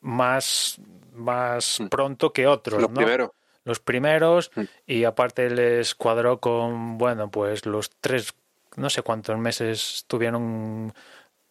más, 0.00 0.80
más 1.12 1.80
mm. 1.80 1.88
pronto 1.88 2.32
que 2.32 2.46
otros. 2.46 2.80
Los 2.80 2.90
¿no? 2.90 2.96
primeros. 2.96 3.30
Los 3.64 3.80
primeros, 3.80 4.50
mm. 4.54 4.62
y 4.86 5.04
aparte 5.04 5.50
les 5.50 5.94
cuadró 5.94 6.38
con, 6.38 6.96
bueno, 6.96 7.30
pues 7.30 7.66
los 7.66 7.90
tres, 8.00 8.34
no 8.76 8.90
sé 8.90 9.02
cuántos 9.02 9.36
meses 9.38 9.96
estuvieron 9.96 10.94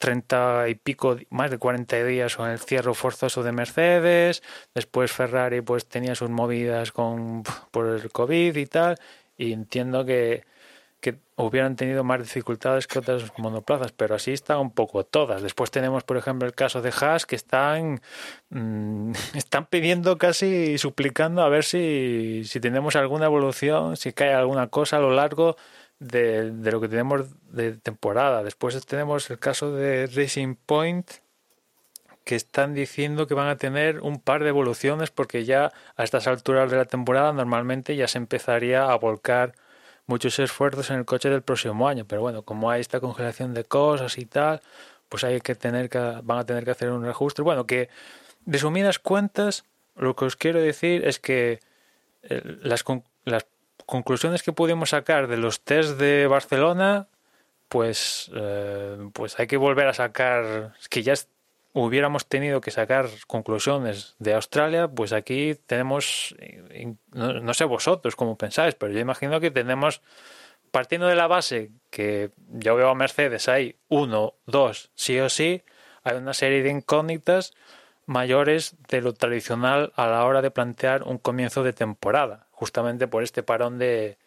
30 0.04 0.68
y 0.68 0.76
pico, 0.76 1.16
más 1.30 1.50
de 1.50 1.58
40 1.58 2.04
días 2.04 2.36
con 2.36 2.50
el 2.50 2.60
cierre 2.60 2.94
forzoso 2.94 3.42
de 3.42 3.54
Mercedes, 3.54 4.44
después 4.76 5.14
Ferrari 5.14 5.62
pues 5.62 5.86
tenía 5.86 6.14
sus 6.14 6.30
movidas 6.30 6.92
con, 6.92 7.44
por 7.72 7.88
el 7.88 8.12
COVID 8.12 8.54
y 8.58 8.66
tal, 8.66 8.98
y 9.38 9.54
entiendo 9.54 10.04
que, 10.04 10.44
que 11.00 11.20
hubieran 11.38 11.78
tenido 11.78 12.04
más 12.04 12.20
dificultades 12.20 12.86
que 12.86 13.00
otras 13.00 13.32
monoplazas, 13.38 13.94
pero 13.94 14.16
así 14.16 14.34
están 14.34 14.58
un 14.60 14.72
poco 14.72 15.06
todas. 15.06 15.42
Después 15.42 15.72
tenemos, 15.72 16.04
por 16.04 16.18
ejemplo, 16.18 16.46
el 16.50 16.54
caso 16.54 16.82
de 16.82 16.92
Haas, 17.00 17.26
que 17.26 17.38
están, 17.38 18.02
mmm, 18.50 19.14
están 19.36 19.68
pidiendo 19.68 20.18
casi, 20.18 20.78
suplicando 20.78 21.44
a 21.44 21.48
ver 21.48 21.64
si, 21.64 22.44
si 22.44 22.60
tenemos 22.60 22.98
alguna 22.98 23.28
evolución, 23.28 23.96
si 23.96 24.12
cae 24.12 24.34
alguna 24.34 24.68
cosa 24.68 24.98
a 24.98 25.00
lo 25.00 25.12
largo 25.12 25.56
de, 26.04 26.52
de, 26.52 26.72
lo 26.72 26.82
que 26.82 26.88
tenemos 26.88 27.28
de 27.52 27.74
temporada. 27.74 28.44
Después 28.44 28.86
tenemos 28.86 29.30
el 29.30 29.40
caso 29.40 29.74
de 29.74 30.08
Racing 30.08 30.56
Point, 30.56 31.10
que 32.24 32.36
están 32.36 32.74
diciendo 32.74 33.28
que 33.28 33.34
van 33.34 33.48
a 33.48 33.58
tener 33.58 34.00
un 34.00 34.20
par 34.20 34.44
de 34.44 34.50
evoluciones 34.50 35.12
porque 35.12 35.46
ya 35.46 35.72
a 35.96 36.04
estas 36.04 36.28
alturas 36.28 36.72
de 36.72 36.78
la 36.78 36.86
temporada 36.86 37.34
normalmente 37.34 37.96
ya 37.96 38.08
se 38.08 38.18
empezaría 38.18 38.90
a 38.90 38.96
volcar 38.96 39.56
muchos 40.06 40.40
esfuerzos 40.40 40.90
en 40.90 40.98
el 40.98 41.06
coche 41.06 41.30
del 41.30 41.42
próximo 41.42 41.88
año. 41.88 42.06
Pero 42.08 42.22
bueno, 42.22 42.44
como 42.44 42.72
hay 42.72 42.82
esta 42.82 43.00
congelación 43.00 43.54
de 43.54 43.66
cosas 43.66 44.18
y 44.18 44.26
tal, 44.26 44.62
pues 45.10 45.24
hay 45.24 45.42
que 45.42 45.56
tener 45.56 45.90
que, 45.90 46.00
van 46.24 46.40
a 46.40 46.46
tener 46.46 46.64
que 46.64 46.72
hacer 46.72 46.90
un 46.92 47.04
reajuste. 47.04 47.42
Bueno, 47.42 47.66
que 47.66 47.90
resumidas 48.46 49.00
cuentas, 49.00 49.66
lo 49.96 50.16
que 50.16 50.26
os 50.26 50.36
quiero 50.36 50.62
decir 50.62 51.06
es 51.06 51.20
que 51.20 51.60
eh, 52.24 52.42
las, 52.62 52.84
las 53.26 53.46
conclusiones 53.94 54.42
que 54.42 54.54
pudimos 54.54 54.90
sacar 54.90 55.28
de 55.28 55.38
los 55.38 55.62
test 55.62 56.00
de 56.00 56.26
Barcelona, 56.26 57.10
pues, 57.68 58.32
eh, 58.34 58.98
pues 59.14 59.40
hay 59.40 59.46
que 59.46 59.56
volver 59.56 59.86
a 59.86 59.94
sacar, 59.94 60.74
que 60.90 61.04
ya 61.04 61.14
hubiéramos 61.74 62.26
tenido 62.26 62.60
que 62.60 62.72
sacar 62.72 63.08
conclusiones 63.28 64.16
de 64.18 64.34
Australia, 64.34 64.88
pues 64.88 65.14
aquí 65.14 65.54
tenemos, 65.68 66.36
no, 67.12 67.54
sé 67.54 67.66
vosotros 67.66 68.16
cómo 68.16 68.36
pensáis, 68.36 68.74
pero 68.74 68.92
yo 68.92 69.00
imagino 69.00 69.40
que 69.40 69.52
tenemos, 69.52 70.02
partiendo 70.72 71.06
de 71.06 71.16
la 71.16 71.28
base 71.28 71.70
que 71.92 72.32
yo 72.50 72.76
veo 72.76 72.90
a 72.90 72.96
Mercedes, 72.96 73.48
hay 73.48 73.76
uno, 73.90 74.34
dos, 74.48 74.90
sí 74.96 75.20
o 75.20 75.30
sí, 75.30 75.62
hay 76.04 76.18
una 76.18 76.34
serie 76.34 76.64
de 76.64 76.72
incógnitas 76.72 77.54
mayores 78.08 78.76
de 78.90 79.02
lo 79.02 79.14
tradicional 79.14 79.94
a 79.96 80.08
la 80.08 80.26
hora 80.26 80.42
de 80.42 80.50
plantear 80.50 81.04
un 81.04 81.20
comienzo 81.20 81.62
de 81.62 81.74
temporada, 81.74 82.48
justamente 82.64 83.10
por 83.10 83.24
este 83.24 83.44
parón 83.44 83.78
de, 83.78 84.18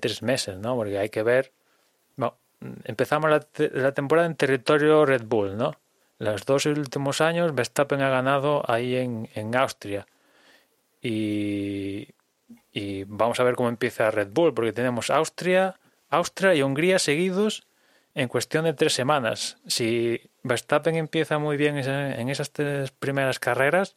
tres 0.00 0.20
meses, 0.20 0.58
¿no? 0.58 0.74
Porque 0.74 0.98
hay 0.98 1.10
que 1.10 1.22
ver, 1.22 1.52
empezamos 2.84 3.30
la, 3.30 3.46
la 3.72 3.92
temporada 3.92 4.26
en 4.26 4.34
territorio 4.34 5.06
Red 5.06 5.22
Bull, 5.26 5.56
¿no? 5.56 5.76
Los 6.18 6.44
dos 6.44 6.66
últimos 6.66 7.20
años 7.20 7.54
Verstappen 7.54 8.02
ha 8.02 8.10
ganado 8.10 8.68
ahí 8.68 8.96
en, 8.96 9.28
en 9.36 9.54
Austria. 9.54 10.08
Y, 11.00 12.08
y, 12.72 13.04
vamos 13.04 13.38
a 13.38 13.44
ver 13.44 13.54
cómo 13.54 13.68
empieza 13.68 14.10
Red 14.10 14.30
Bull, 14.32 14.54
porque 14.54 14.72
tenemos 14.72 15.08
Austria, 15.10 15.76
Austria 16.10 16.56
y 16.56 16.62
Hungría 16.62 16.98
seguidos 16.98 17.68
en 18.16 18.26
cuestión 18.26 18.64
de 18.64 18.72
tres 18.72 18.92
semanas. 18.92 19.58
Si 19.68 20.20
Verstappen 20.42 20.96
empieza 20.96 21.38
muy 21.38 21.56
bien 21.56 21.78
en 21.78 22.28
esas 22.28 22.50
tres 22.50 22.90
primeras 22.90 23.38
carreras, 23.38 23.94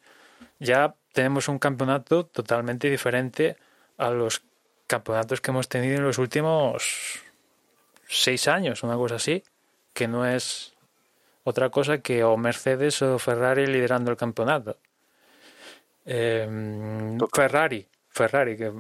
ya 0.59 0.93
tenemos 1.13 1.47
un 1.47 1.57
campeonato 1.57 2.27
totalmente 2.27 2.87
diferente 2.91 3.57
a 4.01 4.09
los 4.09 4.41
campeonatos 4.87 5.39
que 5.39 5.51
hemos 5.51 5.69
tenido 5.69 5.97
en 5.97 6.03
los 6.03 6.17
últimos 6.17 7.21
seis 8.07 8.47
años, 8.47 8.83
una 8.83 8.95
cosa 8.95 9.15
así, 9.15 9.43
que 9.93 10.07
no 10.07 10.25
es 10.25 10.73
otra 11.43 11.69
cosa 11.69 11.99
que 11.99 12.23
o 12.23 12.35
Mercedes 12.35 13.01
o 13.01 13.19
Ferrari 13.19 13.67
liderando 13.67 14.11
el 14.11 14.17
campeonato. 14.17 14.77
Em, 16.05 17.17
Ferrari, 17.31 17.87
Ferrari, 18.09 18.57
que, 18.57 18.71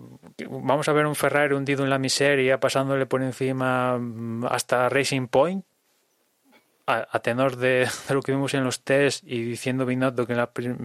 vamos 0.49 0.89
a 0.89 0.93
ver 0.93 1.05
un 1.05 1.15
Ferrari 1.15 1.53
hundido 1.53 1.83
en 1.83 1.89
la 1.89 1.99
miseria, 1.99 2.59
pasándole 2.59 3.05
por 3.05 3.21
encima 3.21 3.97
mm, 3.97 4.45
hasta 4.45 4.89
Racing 4.89 5.27
Point, 5.27 5.63
a, 6.91 7.19
tenor 7.19 7.55
de, 7.57 7.87
lo 8.09 8.21
que 8.21 8.31
vimos 8.31 8.53
en 8.53 8.63
los 8.63 8.81
test 8.83 9.23
y 9.25 9.41
diciendo 9.43 9.85
Binotto 9.85 10.27
que 10.27 10.33
en, 10.33 10.39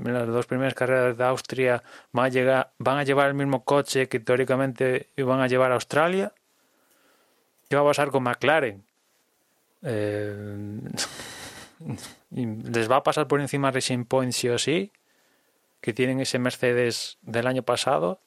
las 0.05 0.27
dos 0.27 0.47
primeras 0.47 0.75
carreras 0.75 1.17
de 1.17 1.25
Austria 1.25 1.83
van 2.13 2.31
a, 2.49 2.73
van 2.79 3.05
llevar 3.05 3.29
el 3.29 3.35
mismo 3.35 3.65
coche 3.65 4.09
que 4.09 4.21
teóricamente 4.21 5.11
iban 5.17 5.41
a 5.41 5.47
llevar 5.47 5.73
a 5.73 5.75
Australia. 5.75 6.33
¿Qué 7.69 7.77
va 7.77 7.83
a 7.83 7.87
pasar 7.87 8.11
con 8.11 8.23
McLaren? 8.23 8.85
Eh, 9.83 10.81
les 12.31 12.91
va 12.91 12.97
a 12.97 13.03
pasar 13.03 13.29
por 13.29 13.41
encima 13.41 13.71
Racing 13.71 14.05
Point 14.05 14.33
sí 14.33 14.49
o 14.49 14.59
sí, 14.59 14.93
que 15.81 15.93
tienen 15.93 16.21
ese 16.21 16.39
Mercedes 16.39 17.19
del 17.23 17.47
año 17.47 17.63
pasado. 17.63 18.21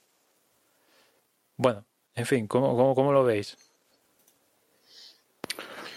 Bueno, 1.57 1.85
en 2.15 2.25
fin, 2.25 2.47
¿cómo, 2.47 2.95
cómo, 2.95 3.11
lo 3.11 3.23
veis? 3.23 3.68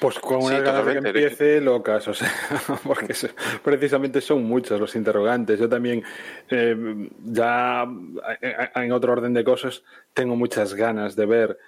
Pues 0.02 0.18
con 0.18 0.42
una 0.42 0.56
sí, 0.56 0.64
que 0.64 1.08
empiece 1.08 1.60
locas, 1.60 2.08
o 2.08 2.12
sea, 2.12 2.28
porque 2.84 3.14
precisamente 3.62 4.20
son 4.20 4.42
muchos 4.42 4.80
los 4.80 4.96
interrogantes. 4.96 5.60
Yo 5.60 5.68
también, 5.68 6.02
eh, 6.50 7.08
ya 7.22 7.86
en 8.74 8.90
otro 8.90 9.12
orden 9.12 9.32
de 9.32 9.44
cosas, 9.44 9.84
tengo 10.12 10.34
muchas 10.34 10.74
ganas 10.74 11.14
de 11.14 11.24
ver 11.24 11.58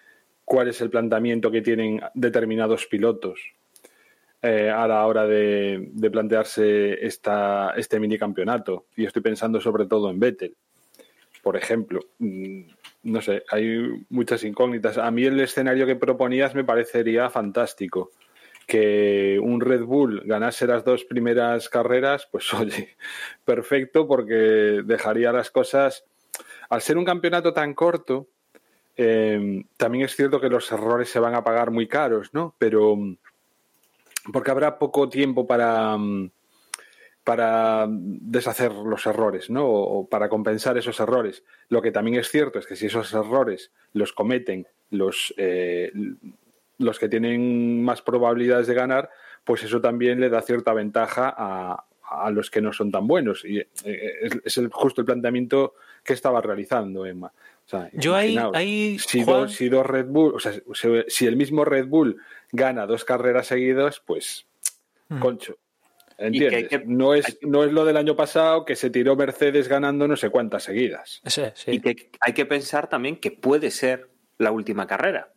cuál 0.45 0.67
es 0.67 0.81
el 0.81 0.91
planteamiento 0.91 1.49
que 1.49 1.63
tienen 1.63 2.01
determinados 2.15 2.87
pilotos. 2.87 3.39
Eh, 4.43 4.69
a 4.69 4.89
la 4.89 5.07
hora 5.07 5.29
de, 5.29 5.93
plantearse 6.11 7.07
esta, 7.07 7.73
este 7.77 8.19
campeonato 8.19 8.87
Y 8.97 9.07
estoy 9.07 9.23
pensando 9.23 9.61
sobre 9.61 9.87
todo 9.87 10.11
en 10.11 10.19
Vettel, 10.19 10.57
por 11.41 11.57
ejemplo. 11.57 12.01
Mm, 12.19 12.63
no 13.05 13.23
sé, 13.23 13.45
hay 13.49 14.05
muchas 14.09 14.43
incógnitas. 14.43 14.99
A 14.99 15.09
mí 15.13 15.25
el 15.25 15.39
escenario 15.39 15.87
que 15.87 15.95
proponías 15.95 16.53
me 16.57 16.65
parecería 16.65 17.31
fantástico. 17.31 18.11
Que 18.67 19.39
un 19.43 19.61
Red 19.61 19.83
Bull 19.83 20.23
ganase 20.25 20.67
las 20.67 20.85
dos 20.85 21.05
primeras 21.05 21.69
carreras, 21.69 22.29
pues 22.31 22.53
oye, 22.55 22.97
perfecto, 23.45 24.07
porque 24.07 24.83
dejaría 24.85 25.33
las 25.33 25.51
cosas. 25.51 26.05
Al 26.69 26.83
ser 26.83 26.99
un 26.99 27.05
campeonato 27.05 27.53
tan 27.53 27.75
corto, 27.75 28.29
eh, 28.97 29.65
también 29.77 30.05
es 30.05 30.15
cierto 30.17 30.41
que 30.41 30.49
los 30.49 30.71
errores 30.73 31.09
se 31.09 31.21
van 31.21 31.35
a 31.35 31.45
pagar 31.45 31.71
muy 31.71 31.87
caros, 31.87 32.33
¿no? 32.33 32.55
Pero 32.59 32.97
porque 34.33 34.51
habrá 34.51 34.79
poco 34.79 35.09
tiempo 35.09 35.47
para, 35.47 35.97
para 37.25 37.87
deshacer 37.89 38.73
los 38.73 39.07
errores, 39.07 39.51
¿no? 39.51 39.67
O 39.67 40.09
para 40.09 40.29
compensar 40.29 40.79
esos 40.79 40.99
errores. 41.01 41.43
Lo 41.69 41.83
que 41.83 41.91
también 41.91 42.19
es 42.19 42.29
cierto 42.29 42.59
es 42.59 42.67
que 42.67 42.77
si 42.77 42.87
esos 42.87 43.13
errores 43.13 43.73
los 43.93 44.13
cometen 44.13 44.67
los, 44.91 45.35
eh, 45.37 45.93
los 46.85 46.99
que 46.99 47.09
tienen 47.09 47.83
más 47.83 48.03
probabilidades 48.03 48.67
de 48.67 48.75
ganar, 48.75 49.11
pues 49.45 49.63
eso 49.63 49.81
también 49.81 50.21
le 50.21 50.29
da 50.29 50.43
cierta 50.43 50.73
ventaja 50.73 51.35
a, 51.37 51.85
a 52.09 52.31
los 52.31 52.51
que 52.51 52.61
no 52.61 52.73
son 52.73 52.91
tan 52.91 53.07
buenos. 53.07 53.45
Y 53.45 53.59
eh, 53.59 53.69
es, 54.45 54.59
el, 54.59 54.69
justo 54.71 55.01
el 55.01 55.07
planteamiento 55.07 55.75
que 56.03 56.13
estaba 56.13 56.41
realizando 56.41 57.07
Emma. 57.07 57.33
Yo 57.95 58.15
ahí, 58.15 58.99
si, 58.99 59.25
dos, 59.25 59.59
Red 59.59 60.07
Bull, 60.07 60.35
o 60.35 60.39
sea, 60.39 60.53
si 61.09 61.27
el 61.27 61.37
mismo 61.37 61.65
Red 61.65 61.87
Bull 61.87 62.21
gana 62.53 62.87
dos 62.87 63.05
carreras 63.05 63.47
seguidas, 63.47 64.03
pues, 64.05 64.47
mm. 65.09 65.19
concho. 65.19 65.57
¿Entiendes? 66.17 66.87
no, 66.87 67.15
es, 67.15 67.39
no 67.43 67.65
es 67.65 67.73
lo 67.73 67.85
del 67.85 67.97
año 67.97 68.15
pasado 68.15 68.65
que 68.65 68.77
se 68.77 68.91
tiró 68.91 69.17
Mercedes 69.17 69.67
ganando 69.67 70.07
no 70.07 70.17
sé 70.17 70.31
cuántas 70.31 70.63
seguidas. 70.63 71.23
Y 71.67 71.81
que 71.81 72.11
hay 72.21 72.33
que 72.35 72.47
pensar 72.47 72.89
también 72.89 73.17
que 73.17 73.33
puede 73.33 73.71
ser 73.71 74.11
la 74.39 74.53
última 74.53 74.87
carrera. 74.87 75.33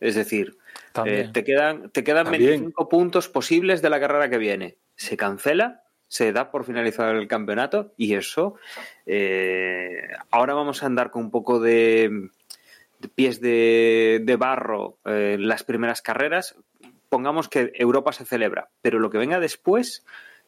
Es 0.00 0.14
decir, 0.16 0.56
eh, 1.04 1.30
te 1.32 1.44
quedan, 1.44 1.90
te 1.90 2.04
quedan 2.04 2.30
25 2.30 2.88
puntos 2.88 3.28
posibles 3.28 3.82
de 3.82 3.90
la 3.90 4.00
carrera 4.00 4.30
que 4.30 4.38
viene. 4.38 4.76
Se 4.94 5.16
cancela 5.16 5.82
se 6.08 6.32
da 6.32 6.50
por 6.50 6.64
finalizado 6.64 7.12
el 7.12 7.28
campeonato 7.28 7.92
y 7.96 8.14
eso 8.14 8.54
eh, 9.06 10.08
ahora 10.30 10.54
vamos 10.54 10.82
a 10.82 10.86
andar 10.86 11.10
con 11.10 11.24
un 11.24 11.30
poco 11.30 11.60
de, 11.60 12.30
pies 13.14 13.40
de, 13.40 14.36
barro 14.38 14.98
en 15.04 15.48
las 15.48 15.64
primeras 15.64 16.02
carreras. 16.02 16.56
Pongamos 17.08 17.48
que 17.48 17.72
Europa 17.74 18.12
se 18.12 18.24
celebra 18.24 18.70
pero 18.82 18.98
lo 18.98 19.10
que 19.10 19.18
venga 19.18 19.40
después 19.40 20.04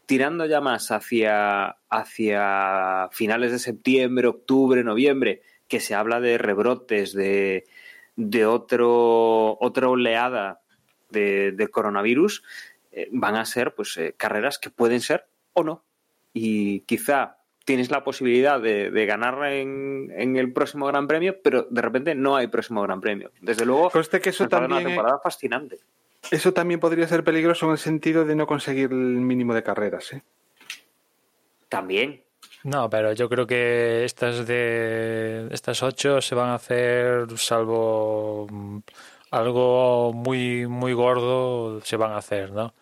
tirando 0.06 0.46
ya 0.46 0.60
más 0.60 0.90
hacia 0.90 1.76
hacia 1.90 3.08
finales 3.12 3.52
de 3.52 3.58
septiembre 3.58 4.28
octubre 4.28 4.84
noviembre 4.84 5.42
que 5.66 5.80
se 5.80 5.94
habla 5.94 6.20
de 6.20 6.38
rebrotes 6.38 7.12
de, 7.12 7.66
de 8.18 8.46
otro 8.46 9.56
otra 9.60 9.88
oleada 9.88 10.60
de, 11.08 11.68
coronavirus 11.70 12.42
eh, 12.90 13.08
van 13.12 13.36
a 13.36 13.44
ser 13.44 13.74
pues 13.74 13.96
eh, 13.96 14.14
carreras 14.16 14.58
que 14.58 14.70
pueden 14.70 15.00
ser 15.00 15.26
o 15.52 15.62
no. 15.62 15.84
Y 16.34 16.80
quizá 16.80 17.38
tienes 17.64 17.90
la 17.90 18.02
posibilidad 18.02 18.60
de, 18.60 19.06
ganar 19.06 19.52
en, 19.52 20.36
el 20.36 20.52
próximo 20.52 20.86
Gran 20.86 21.06
Premio, 21.06 21.36
pero 21.42 21.66
de 21.70 21.80
repente 21.80 22.14
no 22.14 22.34
hay 22.34 22.48
próximo 22.48 22.82
Gran 22.82 23.00
Premio. 23.00 23.30
Desde 23.40 23.64
luego, 23.64 23.90
que 23.90 24.30
eso 24.30 24.48
también 24.48 24.72
una 24.72 24.88
temporada 24.88 25.20
fascinante. 25.22 25.78
Eso 26.30 26.52
también 26.52 26.80
podría 26.80 27.06
ser 27.06 27.22
peligroso 27.22 27.66
en 27.66 27.72
el 27.72 27.78
sentido 27.78 28.24
de 28.24 28.34
no 28.34 28.46
conseguir 28.46 28.90
el 28.90 28.96
mínimo 28.96 29.54
de 29.54 29.62
carreras. 29.62 30.12
¿eh? 30.12 30.22
También. 31.68 32.22
No, 32.64 32.90
pero 32.90 33.12
yo 33.12 33.28
creo 33.28 33.46
que 33.46 34.04
estas 34.04 34.46
de 34.46 35.48
estas 35.52 35.82
ocho 35.82 36.20
se 36.20 36.34
van 36.34 36.50
a 36.50 36.54
hacer, 36.54 37.26
salvo 37.38 38.46
mm, 38.50 38.78
algo 39.30 40.12
muy 40.12 40.66
muy 40.66 40.92
gordo, 40.92 41.80
se 41.82 41.96
van 41.96 42.12
a 42.12 42.18
hacer, 42.18 42.50
¿no? 42.52 42.74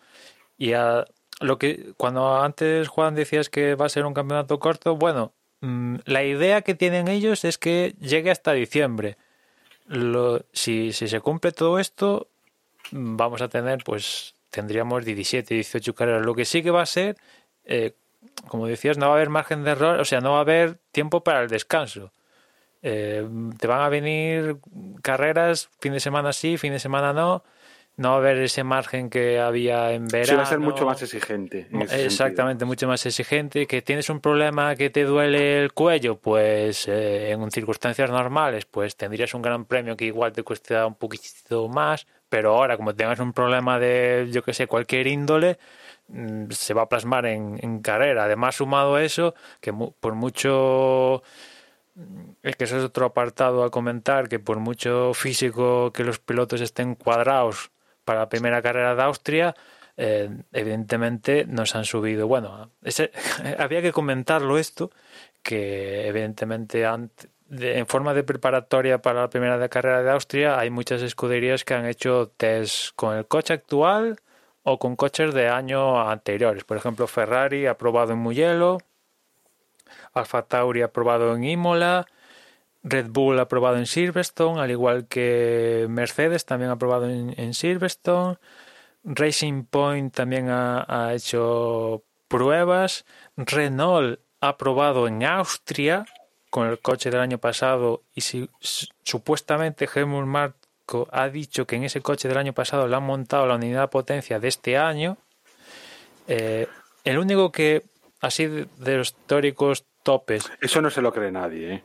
Y 0.57 0.73
a, 0.73 1.05
lo 1.39 1.57
que 1.59 1.93
cuando 1.97 2.41
antes 2.41 2.87
Juan 2.87 3.15
decías 3.15 3.49
que 3.49 3.75
va 3.75 3.85
a 3.85 3.89
ser 3.89 4.05
un 4.05 4.13
campeonato 4.13 4.59
corto, 4.59 4.95
bueno, 4.95 5.33
mm, 5.61 5.97
la 6.05 6.23
idea 6.23 6.61
que 6.61 6.75
tienen 6.75 7.07
ellos 7.07 7.45
es 7.45 7.57
que 7.57 7.95
llegue 7.99 8.31
hasta 8.31 8.53
diciembre. 8.53 9.17
Lo, 9.87 10.45
si, 10.53 10.93
si 10.93 11.07
se 11.07 11.21
cumple 11.21 11.51
todo 11.51 11.79
esto, 11.79 12.27
mm, 12.91 13.17
vamos 13.17 13.41
a 13.41 13.49
tener, 13.49 13.83
pues, 13.83 14.35
tendríamos 14.49 15.05
17, 15.05 15.53
18 15.53 15.95
carreras. 15.95 16.25
Lo 16.25 16.35
que 16.35 16.45
sí 16.45 16.63
que 16.63 16.71
va 16.71 16.81
a 16.83 16.85
ser, 16.85 17.17
eh, 17.65 17.93
como 18.47 18.67
decías, 18.67 18.97
no 18.97 19.07
va 19.07 19.13
a 19.13 19.15
haber 19.15 19.29
margen 19.29 19.63
de 19.63 19.71
error, 19.71 19.99
o 19.99 20.05
sea, 20.05 20.21
no 20.21 20.31
va 20.31 20.37
a 20.37 20.41
haber 20.41 20.79
tiempo 20.91 21.23
para 21.23 21.41
el 21.43 21.49
descanso. 21.49 22.11
Eh, 22.81 23.27
te 23.59 23.67
van 23.67 23.81
a 23.81 23.89
venir 23.89 24.57
carreras, 25.01 25.69
fin 25.79 25.93
de 25.93 25.99
semana 25.99 26.33
sí, 26.33 26.57
fin 26.57 26.73
de 26.73 26.79
semana 26.79 27.13
no 27.13 27.43
no 27.97 28.09
va 28.09 28.15
a 28.15 28.17
haber 28.19 28.37
ese 28.37 28.63
margen 28.63 29.09
que 29.09 29.39
había 29.39 29.91
en 29.91 30.07
verano. 30.07 30.27
Sí, 30.27 30.35
va 30.35 30.43
a 30.43 30.45
ser 30.45 30.59
mucho 30.59 30.85
más 30.85 31.01
exigente. 31.01 31.67
Exactamente, 31.91 32.63
mucho 32.63 32.87
más 32.87 33.03
exigente. 33.05 33.65
Que 33.65 33.81
tienes 33.81 34.09
un 34.11 34.21
problema 34.21 34.75
que 34.75 34.91
te 34.91 35.03
duele 35.03 35.63
el 35.63 35.73
cuello, 35.73 36.15
pues 36.19 36.87
eh, 36.87 37.31
en 37.31 37.51
circunstancias 37.51 38.11
normales, 38.11 38.65
pues 38.65 38.95
tendrías 38.95 39.33
un 39.33 39.41
gran 39.41 39.65
premio 39.65 39.97
que 39.97 40.05
igual 40.05 40.31
te 40.31 40.43
cuesta 40.43 40.85
un 40.85 40.93
poquito 40.93 41.67
más, 41.69 42.05
pero 42.29 42.55
ahora 42.55 42.77
como 42.77 42.95
tengas 42.95 43.19
un 43.19 43.33
problema 43.33 43.79
de, 43.79 44.29
yo 44.31 44.43
que 44.43 44.53
sé, 44.53 44.67
cualquier 44.67 45.07
índole, 45.07 45.57
mm, 46.09 46.51
se 46.51 46.73
va 46.73 46.83
a 46.83 46.89
plasmar 46.89 47.25
en, 47.25 47.79
carrera. 47.81 48.25
Además, 48.25 48.55
sumado 48.55 48.95
a 48.95 49.03
eso, 49.03 49.35
que 49.61 49.73
por 49.73 50.15
mucho 50.15 51.23
es 52.43 52.55
que 52.55 52.65
eso 52.65 52.77
es 52.77 52.83
otro 52.83 53.05
apartado 53.05 53.63
a 53.63 53.71
comentar, 53.71 54.29
que 54.29 54.39
por 54.39 54.59
mucho 54.59 55.13
físico 55.13 55.91
que 55.91 56.03
los 56.03 56.19
pilotos 56.19 56.61
estén 56.61 56.95
cuadrados 56.95 57.71
para 58.05 58.21
la 58.21 58.29
primera 58.29 58.61
carrera 58.61 58.95
de 58.95 59.03
Austria, 59.03 59.55
eh, 59.97 60.29
evidentemente 60.53 61.45
nos 61.47 61.75
han 61.75 61.85
subido. 61.85 62.27
Bueno, 62.27 62.71
había 63.57 63.81
que 63.81 63.91
comentarlo 63.91 64.57
esto, 64.57 64.91
que 65.41 66.07
evidentemente 66.07 66.85
en 67.49 67.87
forma 67.87 68.13
de 68.13 68.23
preparatoria 68.23 69.01
para 69.01 69.21
la 69.21 69.29
primera 69.29 69.69
carrera 69.69 70.03
de 70.03 70.11
Austria 70.11 70.59
hay 70.59 70.69
muchas 70.69 71.01
escuderías 71.01 71.63
que 71.63 71.73
han 71.73 71.85
hecho 71.85 72.31
test 72.37 72.91
con 72.95 73.15
el 73.15 73.27
coche 73.27 73.53
actual 73.53 74.17
o 74.63 74.79
con 74.79 74.95
coches 74.95 75.33
de 75.33 75.47
años 75.47 76.07
anteriores. 76.07 76.63
Por 76.65 76.77
ejemplo, 76.77 77.07
Ferrari 77.07 77.67
ha 77.67 77.77
probado 77.77 78.13
en 78.13 78.19
Mugello, 78.19 78.79
Alfa 80.13 80.41
Tauri 80.43 80.81
ha 80.81 80.91
probado 80.91 81.35
en 81.35 81.45
Imola, 81.45 82.05
Red 82.83 83.07
Bull 83.09 83.39
ha 83.39 83.47
probado 83.47 83.77
en 83.77 83.85
Silverstone, 83.85 84.59
al 84.59 84.71
igual 84.71 85.07
que 85.07 85.87
Mercedes 85.89 86.45
también 86.45 86.71
ha 86.71 86.77
probado 86.77 87.09
en, 87.09 87.53
Silverstone. 87.53 88.37
Racing 89.03 89.63
Point 89.63 90.13
también 90.13 90.49
ha, 90.49 91.13
hecho 91.13 92.03
pruebas. 92.27 93.05
Renault 93.37 94.19
ha 94.41 94.57
probado 94.57 95.07
en 95.07 95.23
Austria 95.23 96.05
con 96.49 96.67
el 96.67 96.79
coche 96.79 97.09
del 97.09 97.19
año 97.19 97.37
pasado 97.37 98.03
y 98.15 98.21
si, 98.21 98.49
supuestamente 99.03 99.87
Helmut 99.93 100.25
Marko 100.25 101.07
ha 101.11 101.29
dicho 101.29 101.67
que 101.67 101.75
en 101.75 101.83
ese 101.83 102.01
coche 102.01 102.27
del 102.27 102.37
año 102.37 102.53
pasado 102.53 102.87
le 102.87 102.95
han 102.95 103.03
montado 103.03 103.45
la 103.45 103.55
unidad 103.55 103.81
de 103.81 103.87
potencia 103.89 104.39
de 104.39 104.47
este 104.47 104.77
año. 104.77 105.17
Eh, 106.27 106.67
el 107.03 107.17
único 107.17 107.51
que, 107.51 107.83
así 108.21 108.45
de 108.45 108.97
los 108.97 109.09
históricos 109.09 109.85
topes. 110.03 110.49
Eso 110.61 110.81
no 110.81 110.89
se 110.89 111.01
lo 111.01 111.11
cree 111.11 111.31
nadie. 111.31 111.73
¿eh? 111.73 111.83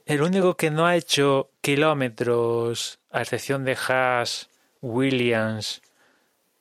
El 0.06 0.22
único 0.22 0.56
que 0.56 0.70
no 0.70 0.86
ha 0.86 0.96
hecho 0.96 1.50
kilómetros, 1.60 2.98
a 3.12 3.22
excepción 3.22 3.64
de 3.64 3.76
Haas, 3.88 4.48
Williams 4.82 5.82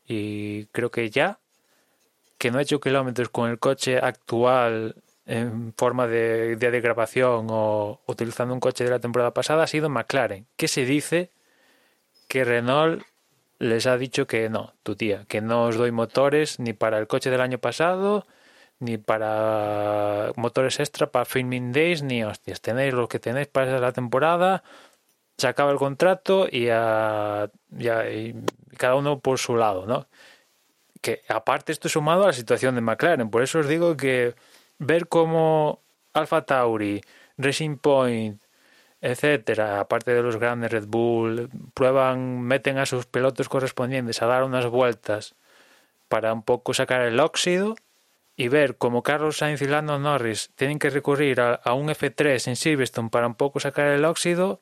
y 0.07 0.65
creo 0.67 0.91
que 0.91 1.09
ya, 1.09 1.39
que 2.37 2.51
no 2.51 2.59
ha 2.59 2.61
hecho 2.61 2.79
kilómetros 2.79 3.29
con 3.29 3.49
el 3.49 3.59
coche 3.59 3.97
actual 3.97 4.95
en 5.29 5.73
forma 5.77 6.07
de 6.07 6.55
día 6.55 6.71
de 6.71 6.81
grabación 6.81 7.47
o 7.49 8.01
utilizando 8.07 8.53
un 8.53 8.59
coche 8.59 8.83
de 8.83 8.89
la 8.89 8.99
temporada 8.99 9.33
pasada 9.33 9.63
ha 9.63 9.67
sido 9.67 9.87
McLaren, 9.87 10.47
que 10.57 10.67
se 10.67 10.85
dice 10.85 11.31
que 12.27 12.43
Renault 12.43 13.03
les 13.59 13.85
ha 13.85 13.97
dicho 13.97 14.25
que 14.25 14.49
no, 14.49 14.73
tu 14.83 14.95
tía, 14.95 15.25
que 15.27 15.41
no 15.41 15.65
os 15.65 15.77
doy 15.77 15.91
motores 15.91 16.59
ni 16.59 16.73
para 16.73 16.97
el 16.97 17.07
coche 17.07 17.29
del 17.29 17.41
año 17.41 17.59
pasado 17.59 18.25
ni 18.79 18.97
para 18.97 20.31
motores 20.35 20.79
extra 20.79 21.11
para 21.11 21.25
filming 21.25 21.71
days, 21.73 22.01
ni 22.01 22.23
hostias. 22.23 22.61
Tenéis 22.61 22.93
lo 22.93 23.07
que 23.07 23.19
tenéis 23.19 23.47
para 23.47 23.79
la 23.79 23.91
temporada, 23.91 24.63
se 25.37 25.47
acaba 25.47 25.71
el 25.71 25.77
contrato 25.77 26.47
y, 26.49 26.65
ya, 26.65 27.51
cada 28.77 28.95
uno 28.95 29.19
por 29.19 29.37
su 29.37 29.55
lado, 29.57 29.85
¿no? 29.85 30.07
Que 31.01 31.23
aparte 31.27 31.71
esto 31.71 31.89
sumado 31.89 32.23
a 32.23 32.27
la 32.27 32.33
situación 32.33 32.75
de 32.75 32.81
McLaren, 32.81 33.29
por 33.29 33.43
eso 33.43 33.59
os 33.59 33.67
digo 33.67 33.95
que 33.97 34.35
ver 34.79 35.07
cómo 35.07 35.81
Alpha 36.13 36.45
Tauri, 36.45 37.01
Racing 37.37 37.77
Point, 37.77 38.41
etcétera, 39.01 39.79
aparte 39.79 40.13
de 40.13 40.23
los 40.23 40.37
grandes 40.37 40.71
Red 40.71 40.87
Bull, 40.87 41.49
prueban, 41.73 42.41
meten 42.41 42.77
a 42.77 42.85
sus 42.85 43.05
pilotos 43.05 43.47
correspondientes 43.47 44.21
a 44.21 44.25
dar 44.25 44.43
unas 44.43 44.65
vueltas 44.67 45.35
para 46.07 46.33
un 46.33 46.43
poco 46.43 46.73
sacar 46.73 47.01
el 47.01 47.19
óxido 47.19 47.75
y 48.35 48.47
ver 48.47 48.77
cómo 48.77 49.03
Carlos 49.03 49.37
Sainz 49.37 49.61
y 49.61 49.67
Lando 49.67 49.99
Norris 49.99 50.51
tienen 50.55 50.79
que 50.79 50.89
recurrir 50.89 51.41
a, 51.41 51.73
un 51.73 51.89
F3 51.89 52.47
en 52.47 52.55
Silverstone 52.55 53.09
para 53.09 53.27
un 53.27 53.35
poco 53.35 53.59
sacar 53.59 53.87
el 53.87 54.05
óxido, 54.05 54.61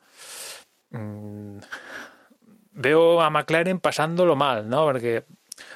mm, 0.92 1.60
veo 2.72 3.22
a 3.22 3.30
McLaren 3.30 3.80
pasándolo 3.80 4.36
mal, 4.36 4.70
¿no? 4.70 4.86
Porque 4.86 5.26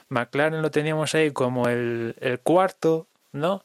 McLaren 0.10 0.62
lo 0.62 0.72
teníamos 0.72 1.16
ahí 1.16 1.32
como 1.32 1.68
el, 1.68 2.16
el 2.20 2.40
cuarto, 2.40 3.08
¿no? 3.32 3.64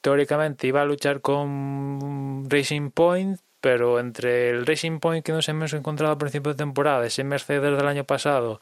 Teóricamente 0.00 0.66
iba 0.66 0.82
a 0.82 0.84
luchar 0.84 1.20
con 1.20 2.48
Racing 2.48 2.90
Point, 2.90 3.40
pero 3.60 3.98
entre 3.98 4.50
el 4.50 4.66
Racing 4.66 5.00
Point 5.00 5.24
que 5.24 5.32
nos 5.32 5.48
hemos 5.48 5.72
encontrado 5.72 6.12
a 6.12 6.18
principio 6.18 6.52
de 6.52 6.58
temporada, 6.58 7.06
ese 7.06 7.24
Mercedes 7.24 7.76
del 7.76 7.86
año 7.88 8.04
pasado, 8.04 8.60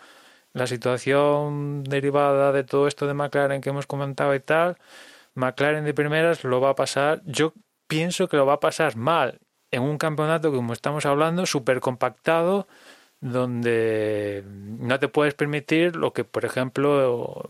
la 0.53 0.67
situación 0.67 1.85
derivada 1.85 2.53
de 2.53 2.65
todo 2.65 2.89
esto 2.89 3.07
de 3.07 3.15
McLaren 3.15 3.61
que 3.61 3.71
hemos 3.71 3.87
comentado 3.87 4.35
y 4.35 4.41
tal, 4.41 4.79
McLaren 5.35 5.85
de 5.85 5.95
primeras 5.95 6.45
lo 6.45 6.61
va 6.61 6.71
a 6.71 6.75
pasar, 6.75 7.23
yo 7.27 7.53
pienso 7.87 8.29
que 8.29 8.39
lo 8.39 8.47
va 8.47 8.55
a 8.55 8.61
pasar 8.61 8.97
mal 8.97 9.41
en 9.71 9.83
un 9.83 9.99
campeonato, 9.99 10.53
como 10.53 10.73
estamos 10.73 11.07
hablando, 11.07 11.47
súper 11.47 11.81
compactado, 11.81 12.67
donde 13.21 14.45
no 14.47 14.99
te 14.99 15.09
puedes 15.09 15.35
permitir 15.35 15.97
lo 15.97 16.13
que, 16.13 16.25
por 16.25 16.45
ejemplo, 16.45 17.49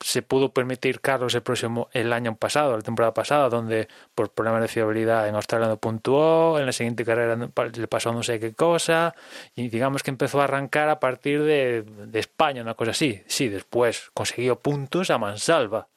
se 0.00 0.22
pudo 0.22 0.52
permitir 0.52 1.00
Carlos 1.00 1.34
el 1.34 1.42
próximo 1.42 1.88
el 1.92 2.12
año 2.12 2.36
pasado, 2.36 2.76
la 2.76 2.82
temporada 2.82 3.14
pasada, 3.14 3.48
donde 3.48 3.88
por 4.14 4.30
problemas 4.30 4.62
de 4.62 4.68
fiabilidad 4.68 5.28
en 5.28 5.34
Australia 5.34 5.68
no 5.68 5.78
puntuó, 5.78 6.58
en 6.58 6.66
la 6.66 6.72
siguiente 6.72 7.04
carrera 7.04 7.36
le 7.36 7.88
pasó 7.88 8.12
no 8.12 8.22
sé 8.22 8.38
qué 8.38 8.52
cosa, 8.52 9.14
y 9.54 9.68
digamos 9.68 10.02
que 10.02 10.10
empezó 10.10 10.40
a 10.40 10.44
arrancar 10.44 10.88
a 10.88 11.00
partir 11.00 11.42
de, 11.42 11.82
de 11.82 12.18
España, 12.18 12.62
una 12.62 12.74
cosa 12.74 12.90
así. 12.90 13.22
Sí, 13.26 13.48
después 13.48 14.10
consiguió 14.12 14.58
puntos 14.58 15.10
a 15.10 15.18
mansalva. 15.18 15.88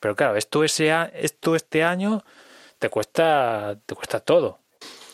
Pero 0.00 0.16
claro, 0.16 0.36
esto, 0.36 0.64
ese, 0.64 0.92
esto 1.14 1.54
este 1.54 1.84
año 1.84 2.24
te 2.78 2.88
cuesta, 2.88 3.76
te 3.84 3.94
cuesta 3.94 4.20
todo. 4.20 4.58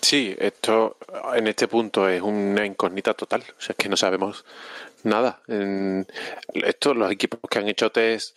Sí, 0.00 0.36
esto 0.38 0.96
en 1.34 1.48
este 1.48 1.66
punto 1.66 2.08
es 2.08 2.22
una 2.22 2.64
incógnita 2.64 3.14
total. 3.14 3.42
O 3.58 3.60
sea, 3.60 3.72
es 3.72 3.76
que 3.76 3.88
no 3.88 3.96
sabemos 3.96 4.44
nada. 5.04 5.42
En 5.48 6.06
esto, 6.54 6.94
los 6.94 7.10
equipos 7.10 7.40
que 7.50 7.58
han 7.58 7.68
hecho 7.68 7.90
test, 7.90 8.36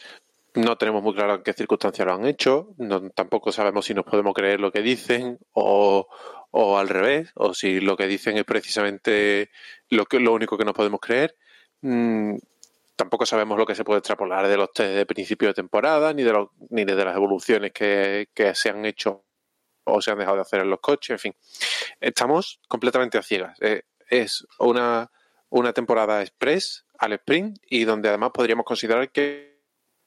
no 0.55 0.77
tenemos 0.77 1.03
muy 1.03 1.13
claro 1.13 1.35
en 1.35 1.43
qué 1.43 1.53
circunstancias 1.53 2.05
lo 2.05 2.13
han 2.13 2.25
hecho. 2.25 2.73
No, 2.77 3.09
tampoco 3.11 3.51
sabemos 3.51 3.85
si 3.85 3.93
nos 3.93 4.05
podemos 4.05 4.33
creer 4.33 4.59
lo 4.59 4.71
que 4.71 4.81
dicen 4.81 5.39
o, 5.53 6.07
o 6.51 6.77
al 6.77 6.89
revés, 6.89 7.31
o 7.35 7.53
si 7.53 7.79
lo 7.79 7.95
que 7.95 8.07
dicen 8.07 8.37
es 8.37 8.45
precisamente 8.45 9.51
lo, 9.89 10.05
que, 10.05 10.19
lo 10.19 10.33
único 10.33 10.57
que 10.57 10.65
nos 10.65 10.73
podemos 10.73 10.99
creer. 10.99 11.35
Mm, 11.81 12.37
tampoco 12.95 13.25
sabemos 13.25 13.57
lo 13.57 13.65
que 13.65 13.75
se 13.75 13.83
puede 13.83 13.99
extrapolar 13.99 14.47
de 14.47 14.57
los 14.57 14.73
test 14.73 14.93
de 14.93 15.05
principio 15.05 15.47
de 15.49 15.53
temporada, 15.53 16.13
ni 16.13 16.23
de, 16.23 16.47
ni 16.69 16.83
de 16.83 17.05
las 17.05 17.15
evoluciones 17.15 17.71
que, 17.71 18.27
se 18.53 18.69
han 18.69 18.85
hecho 18.85 19.23
o 19.85 20.01
se 20.01 20.11
han 20.11 20.19
dejado 20.19 20.35
de 20.35 20.41
hacer 20.41 20.61
en 20.61 20.69
los 20.69 20.79
coches, 20.81 21.11
en 21.11 21.19
fin. 21.19 21.35
Estamos 21.99 22.59
completamente 22.67 23.17
a 23.17 23.23
ciegas. 23.23 23.57
Eh, 23.61 23.83
es 24.09 24.45
una, 24.59 25.09
una 25.49 25.73
temporada 25.73 26.21
express 26.21 26.85
al 26.97 27.13
sprint 27.13 27.57
y 27.69 27.85
donde 27.85 28.09
además 28.09 28.31
podríamos 28.33 28.65
considerar 28.65 29.11
que, 29.11 29.57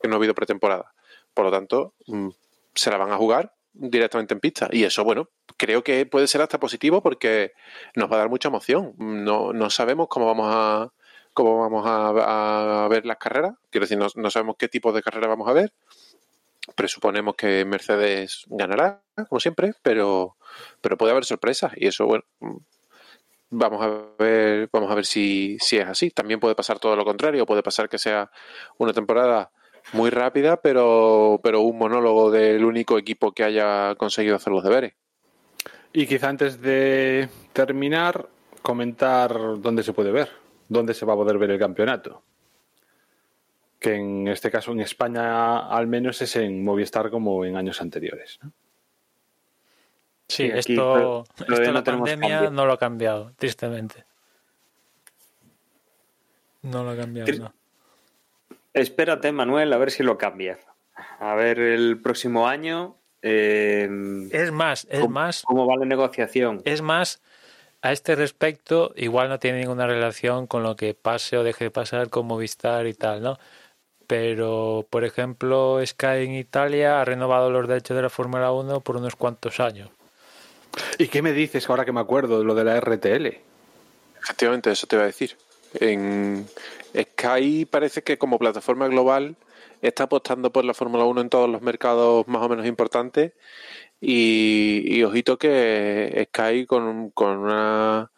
no 0.04 0.14
ha 0.14 0.16
habido 0.16 0.34
pretemporada. 0.34 0.92
Por 1.32 1.44
lo 1.44 1.50
tanto, 1.52 1.94
mm, 2.06 2.30
se 2.74 2.90
la 2.90 2.96
van 2.96 3.12
a 3.12 3.16
jugar 3.16 3.54
directamente 3.72 4.34
en 4.34 4.40
pista. 4.40 4.68
Y 4.70 4.84
eso, 4.84 5.04
bueno, 5.04 5.28
creo 5.56 5.82
que 5.82 6.06
puede 6.06 6.26
ser 6.26 6.42
hasta 6.42 6.60
positivo 6.60 7.02
porque 7.02 7.52
nos 7.94 8.10
va 8.10 8.16
a 8.16 8.18
dar 8.18 8.28
mucha 8.28 8.48
emoción. 8.48 8.94
No, 8.98 9.52
no 9.52 9.70
sabemos 9.70 10.08
cómo 10.08 10.26
vamos 10.26 10.48
a, 10.50 10.92
cómo 11.32 11.60
vamos 11.60 11.84
a, 11.86 12.86
ver 12.88 13.06
las 13.06 13.18
carreras. 13.18 13.54
Quiero 13.70 13.86
decir, 13.86 13.98
no, 13.98 14.30
sabemos 14.30 14.56
qué 14.58 14.68
tipo 14.68 14.92
de 14.92 15.02
carrera 15.02 15.28
vamos 15.28 15.48
a 15.48 15.52
ver. 15.52 15.72
Presuponemos 16.76 17.34
que 17.34 17.64
Mercedes 17.64 18.44
ganará, 18.48 19.02
como 19.28 19.40
siempre, 19.40 19.74
pero, 19.82 20.36
pero 20.80 20.96
puede 20.96 21.12
haber 21.12 21.24
sorpresas. 21.24 21.72
Y 21.76 21.88
eso, 21.88 22.06
bueno, 22.06 22.24
vamos 23.52 23.80
a 23.82 24.02
ver, 24.18 24.68
vamos 24.72 24.90
a 24.90 24.94
ver 24.94 25.06
si, 25.06 25.56
si 25.60 25.78
es 25.78 25.86
así. 25.86 26.10
También 26.10 26.40
puede 26.40 26.54
pasar 26.54 26.80
todo 26.80 26.96
lo 26.96 27.04
contrario, 27.04 27.46
puede 27.46 27.62
pasar 27.62 27.88
que 27.88 27.98
sea 27.98 28.30
una 28.78 28.92
temporada 28.92 29.52
muy 29.92 30.10
rápida, 30.10 30.56
pero, 30.56 31.40
pero 31.42 31.60
un 31.60 31.78
monólogo 31.78 32.30
del 32.30 32.64
único 32.64 32.98
equipo 32.98 33.32
que 33.32 33.44
haya 33.44 33.94
conseguido 33.94 34.36
hacer 34.36 34.52
los 34.52 34.64
deberes. 34.64 34.94
Y 35.92 36.06
quizá 36.06 36.28
antes 36.28 36.60
de 36.60 37.28
terminar, 37.52 38.28
comentar 38.62 39.60
dónde 39.60 39.82
se 39.82 39.92
puede 39.92 40.10
ver 40.10 40.42
dónde 40.72 40.94
se 40.94 41.06
va 41.06 41.12
a 41.12 41.16
poder 41.16 41.38
ver 41.38 41.50
el 41.50 41.58
campeonato. 41.58 42.22
Que 43.78 43.94
en 43.94 44.28
este 44.28 44.50
caso 44.50 44.72
en 44.72 44.80
España 44.80 45.68
al 45.68 45.86
menos 45.86 46.22
es 46.22 46.36
en 46.36 46.64
Movistar 46.64 47.10
como 47.10 47.44
en 47.44 47.56
años 47.56 47.80
anteriores. 47.80 48.38
Sí, 50.32 50.44
esto, 50.44 51.24
la 51.46 51.84
pandemia 51.84 52.48
no 52.48 52.64
lo 52.64 52.72
ha 52.72 52.78
cambiado, 52.78 53.32
tristemente. 53.36 54.06
No 56.62 56.84
lo 56.84 56.92
ha 56.92 56.96
cambiado. 56.96 57.52
Espérate, 58.72 59.30
Manuel, 59.30 59.70
a 59.74 59.76
ver 59.76 59.90
si 59.90 60.02
lo 60.02 60.16
cambia. 60.16 60.58
A 61.20 61.34
ver 61.34 61.58
el 61.58 62.00
próximo 62.00 62.48
año. 62.48 62.96
Eh, 63.20 63.86
es 64.30 64.50
más, 64.52 64.86
es 64.90 65.06
más. 65.06 65.42
¿Cómo 65.42 65.66
va 65.66 65.76
la 65.76 65.84
negociación? 65.84 66.62
Es 66.64 66.80
más, 66.80 67.20
a 67.82 67.92
este 67.92 68.14
respecto, 68.14 68.94
igual 68.96 69.28
no 69.28 69.38
tiene 69.38 69.58
ninguna 69.58 69.86
relación 69.86 70.46
con 70.46 70.62
lo 70.62 70.76
que 70.76 70.94
pase 70.94 71.36
o 71.36 71.44
deje 71.44 71.64
de 71.64 71.70
pasar 71.70 72.08
con 72.08 72.26
Movistar 72.26 72.86
y 72.86 72.94
tal, 72.94 73.20
¿no? 73.22 73.38
Pero, 74.06 74.86
por 74.88 75.04
ejemplo, 75.04 75.78
Sky 75.84 76.24
en 76.24 76.36
Italia 76.36 77.02
ha 77.02 77.04
renovado 77.04 77.50
los 77.50 77.68
derechos 77.68 77.94
de 77.96 78.02
la 78.02 78.10
Fórmula 78.10 78.50
1 78.50 78.80
por 78.80 78.96
unos 78.96 79.14
cuantos 79.14 79.60
años. 79.60 79.90
¿Y 80.98 81.08
qué 81.08 81.22
me 81.22 81.32
dices 81.32 81.68
ahora 81.68 81.84
que 81.84 81.92
me 81.92 82.00
acuerdo 82.00 82.38
de 82.38 82.44
lo 82.44 82.54
de 82.54 82.64
la 82.64 82.80
RTL? 82.80 83.38
Efectivamente, 84.22 84.70
eso 84.70 84.86
te 84.86 84.96
iba 84.96 85.02
a 85.02 85.06
decir. 85.06 85.36
En 85.74 86.46
Sky 86.96 87.64
parece 87.64 88.02
que 88.02 88.18
como 88.18 88.38
plataforma 88.38 88.88
global 88.88 89.36
está 89.80 90.04
apostando 90.04 90.52
por 90.52 90.64
la 90.64 90.74
Fórmula 90.74 91.04
1 91.04 91.22
en 91.22 91.30
todos 91.30 91.48
los 91.48 91.62
mercados 91.62 92.28
más 92.28 92.42
o 92.42 92.48
menos 92.48 92.66
importantes 92.66 93.32
y, 94.00 95.02
ojito 95.04 95.38
que 95.38 96.28
Sky 96.28 96.66
con, 96.66 97.10
con, 97.10 97.38
una, 97.38 98.10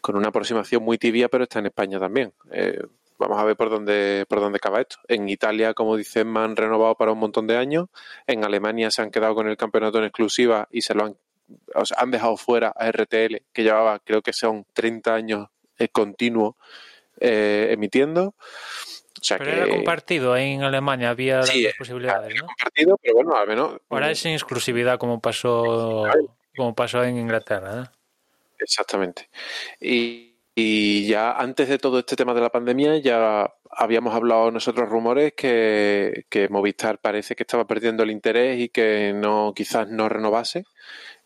con 0.00 0.16
una 0.16 0.28
aproximación 0.28 0.82
muy 0.82 0.98
tibia, 0.98 1.28
pero 1.28 1.44
está 1.44 1.58
en 1.58 1.66
España 1.66 1.98
también. 1.98 2.32
Eh, 2.52 2.80
vamos 3.18 3.40
a 3.40 3.44
ver 3.44 3.56
por 3.56 3.68
dónde, 3.68 4.24
por 4.28 4.40
dónde 4.40 4.56
acaba 4.56 4.80
esto. 4.80 4.96
En 5.08 5.28
Italia, 5.28 5.74
como 5.74 5.96
dicen, 5.96 6.32
me 6.32 6.40
han 6.40 6.56
renovado 6.56 6.94
para 6.94 7.12
un 7.12 7.18
montón 7.18 7.48
de 7.48 7.56
años. 7.56 7.88
En 8.26 8.44
Alemania 8.44 8.90
se 8.90 9.02
han 9.02 9.10
quedado 9.10 9.34
con 9.34 9.48
el 9.48 9.56
campeonato 9.56 9.98
en 9.98 10.04
exclusiva 10.04 10.68
y 10.70 10.82
se 10.82 10.94
lo 10.94 11.06
han, 11.06 11.16
han 11.96 12.10
dejado 12.10 12.36
fuera 12.36 12.72
a 12.76 12.90
RTL, 12.90 13.42
que 13.52 13.62
llevaba, 13.62 13.98
creo 14.00 14.22
que 14.22 14.32
son 14.32 14.66
30 14.72 15.14
años 15.14 15.48
eh, 15.78 15.88
continuo 15.88 16.56
eh, 17.20 17.68
emitiendo. 17.70 18.34
pero 19.28 19.50
era 19.50 19.68
compartido 19.68 20.36
en 20.36 20.62
Alemania, 20.62 21.10
había 21.10 21.38
las 21.38 21.74
posibilidades, 21.78 22.34
¿no? 22.34 22.46
compartido, 22.46 22.98
pero 23.00 23.14
bueno, 23.14 23.36
al 23.36 23.48
menos... 23.48 23.80
Ahora 23.88 24.10
es 24.10 24.24
en 24.26 24.32
exclusividad 24.32 24.98
como 24.98 25.20
pasó, 25.20 26.04
como 26.56 26.74
pasó 26.74 27.02
en 27.04 27.18
Inglaterra. 27.18 27.92
Exactamente. 28.58 29.28
Y, 29.80 30.31
ya 30.56 31.32
antes 31.32 31.68
de 31.68 31.78
todo 31.78 31.98
este 32.00 32.16
tema 32.16 32.34
de 32.34 32.40
la 32.40 32.50
pandemia 32.50 32.98
ya 32.98 33.52
habíamos 33.70 34.14
hablado 34.14 34.50
nosotros 34.50 34.88
rumores 34.88 35.32
que, 35.34 36.26
que, 36.28 36.48
Movistar 36.48 36.98
parece 36.98 37.34
que 37.34 37.44
estaba 37.44 37.66
perdiendo 37.66 38.02
el 38.02 38.10
interés 38.10 38.60
y 38.60 38.68
que 38.68 39.12
no 39.14 39.52
quizás 39.56 39.88
no 39.88 40.08
renovase 40.08 40.64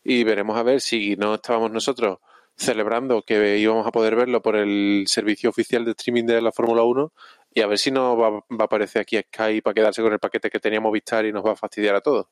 y 0.03 0.23
veremos 0.23 0.57
a 0.57 0.63
ver 0.63 0.79
si 0.79 1.17
no 1.17 1.35
estábamos 1.35 1.71
nosotros 1.71 2.19
celebrando 2.55 3.21
que 3.21 3.57
íbamos 3.57 3.85
a 3.85 3.91
poder 3.91 4.15
verlo 4.15 4.41
por 4.41 4.55
el 4.55 5.03
servicio 5.07 5.49
oficial 5.49 5.85
de 5.85 5.91
streaming 5.91 6.25
de 6.25 6.41
la 6.41 6.51
Fórmula 6.51 6.83
1 6.83 7.11
y 7.53 7.61
a 7.61 7.67
ver 7.67 7.77
si 7.77 7.91
no 7.91 8.17
va, 8.17 8.27
a 8.27 8.63
aparecer 8.63 9.01
aquí 9.01 9.17
Sky 9.17 9.61
para 9.61 9.73
quedarse 9.73 10.01
con 10.01 10.13
el 10.13 10.19
paquete 10.19 10.49
que 10.49 10.59
teníamos 10.59 10.91
Vistar 10.91 11.25
y 11.25 11.31
nos 11.31 11.45
va 11.45 11.51
a 11.51 11.55
fastidiar 11.55 11.95
a 11.95 12.01
todos. 12.01 12.27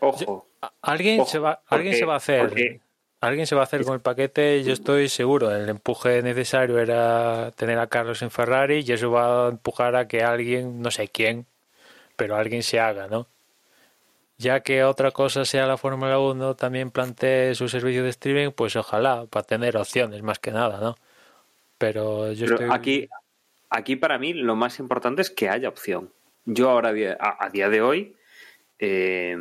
Ojo. 0.00 0.48
Alguien, 0.80 1.24
se, 1.26 1.38
va, 1.38 1.62
alguien 1.66 1.94
se 1.94 2.04
va 2.04 2.14
a 2.14 2.16
hacer. 2.16 2.80
Alguien 3.22 3.46
se 3.46 3.54
va 3.54 3.60
a 3.60 3.64
hacer 3.64 3.84
con 3.84 3.94
el 3.94 4.00
paquete, 4.00 4.64
yo 4.64 4.72
estoy 4.72 5.08
seguro. 5.08 5.54
El 5.54 5.68
empuje 5.68 6.22
necesario 6.22 6.80
era 6.80 7.52
tener 7.52 7.78
a 7.78 7.86
Carlos 7.86 8.20
en 8.22 8.32
Ferrari 8.32 8.82
y 8.84 8.90
eso 8.90 9.12
va 9.12 9.46
a 9.46 9.48
empujar 9.50 9.94
a 9.94 10.08
que 10.08 10.24
alguien, 10.24 10.82
no 10.82 10.90
sé 10.90 11.06
quién, 11.06 11.46
pero 12.16 12.34
alguien 12.34 12.64
se 12.64 12.80
haga, 12.80 13.06
¿no? 13.06 13.28
Ya 14.38 14.58
que 14.64 14.82
otra 14.82 15.12
cosa 15.12 15.44
sea 15.44 15.68
la 15.68 15.76
Fórmula 15.76 16.18
1 16.18 16.56
también 16.56 16.90
plantee 16.90 17.54
su 17.54 17.68
servicio 17.68 18.02
de 18.02 18.08
streaming, 18.08 18.50
pues 18.50 18.74
ojalá, 18.74 19.26
para 19.26 19.46
tener 19.46 19.76
opciones 19.76 20.20
más 20.24 20.40
que 20.40 20.50
nada, 20.50 20.80
¿no? 20.80 20.96
Pero 21.78 22.32
yo 22.32 22.46
estoy... 22.46 22.70
Aquí, 22.72 23.08
aquí 23.70 23.94
para 23.94 24.18
mí 24.18 24.32
lo 24.32 24.56
más 24.56 24.80
importante 24.80 25.22
es 25.22 25.30
que 25.30 25.48
haya 25.48 25.68
opción. 25.68 26.10
Yo 26.44 26.70
ahora, 26.70 26.92
a, 27.20 27.48
día 27.50 27.68
de 27.68 27.82
hoy, 27.82 28.16
eh, 28.80 29.36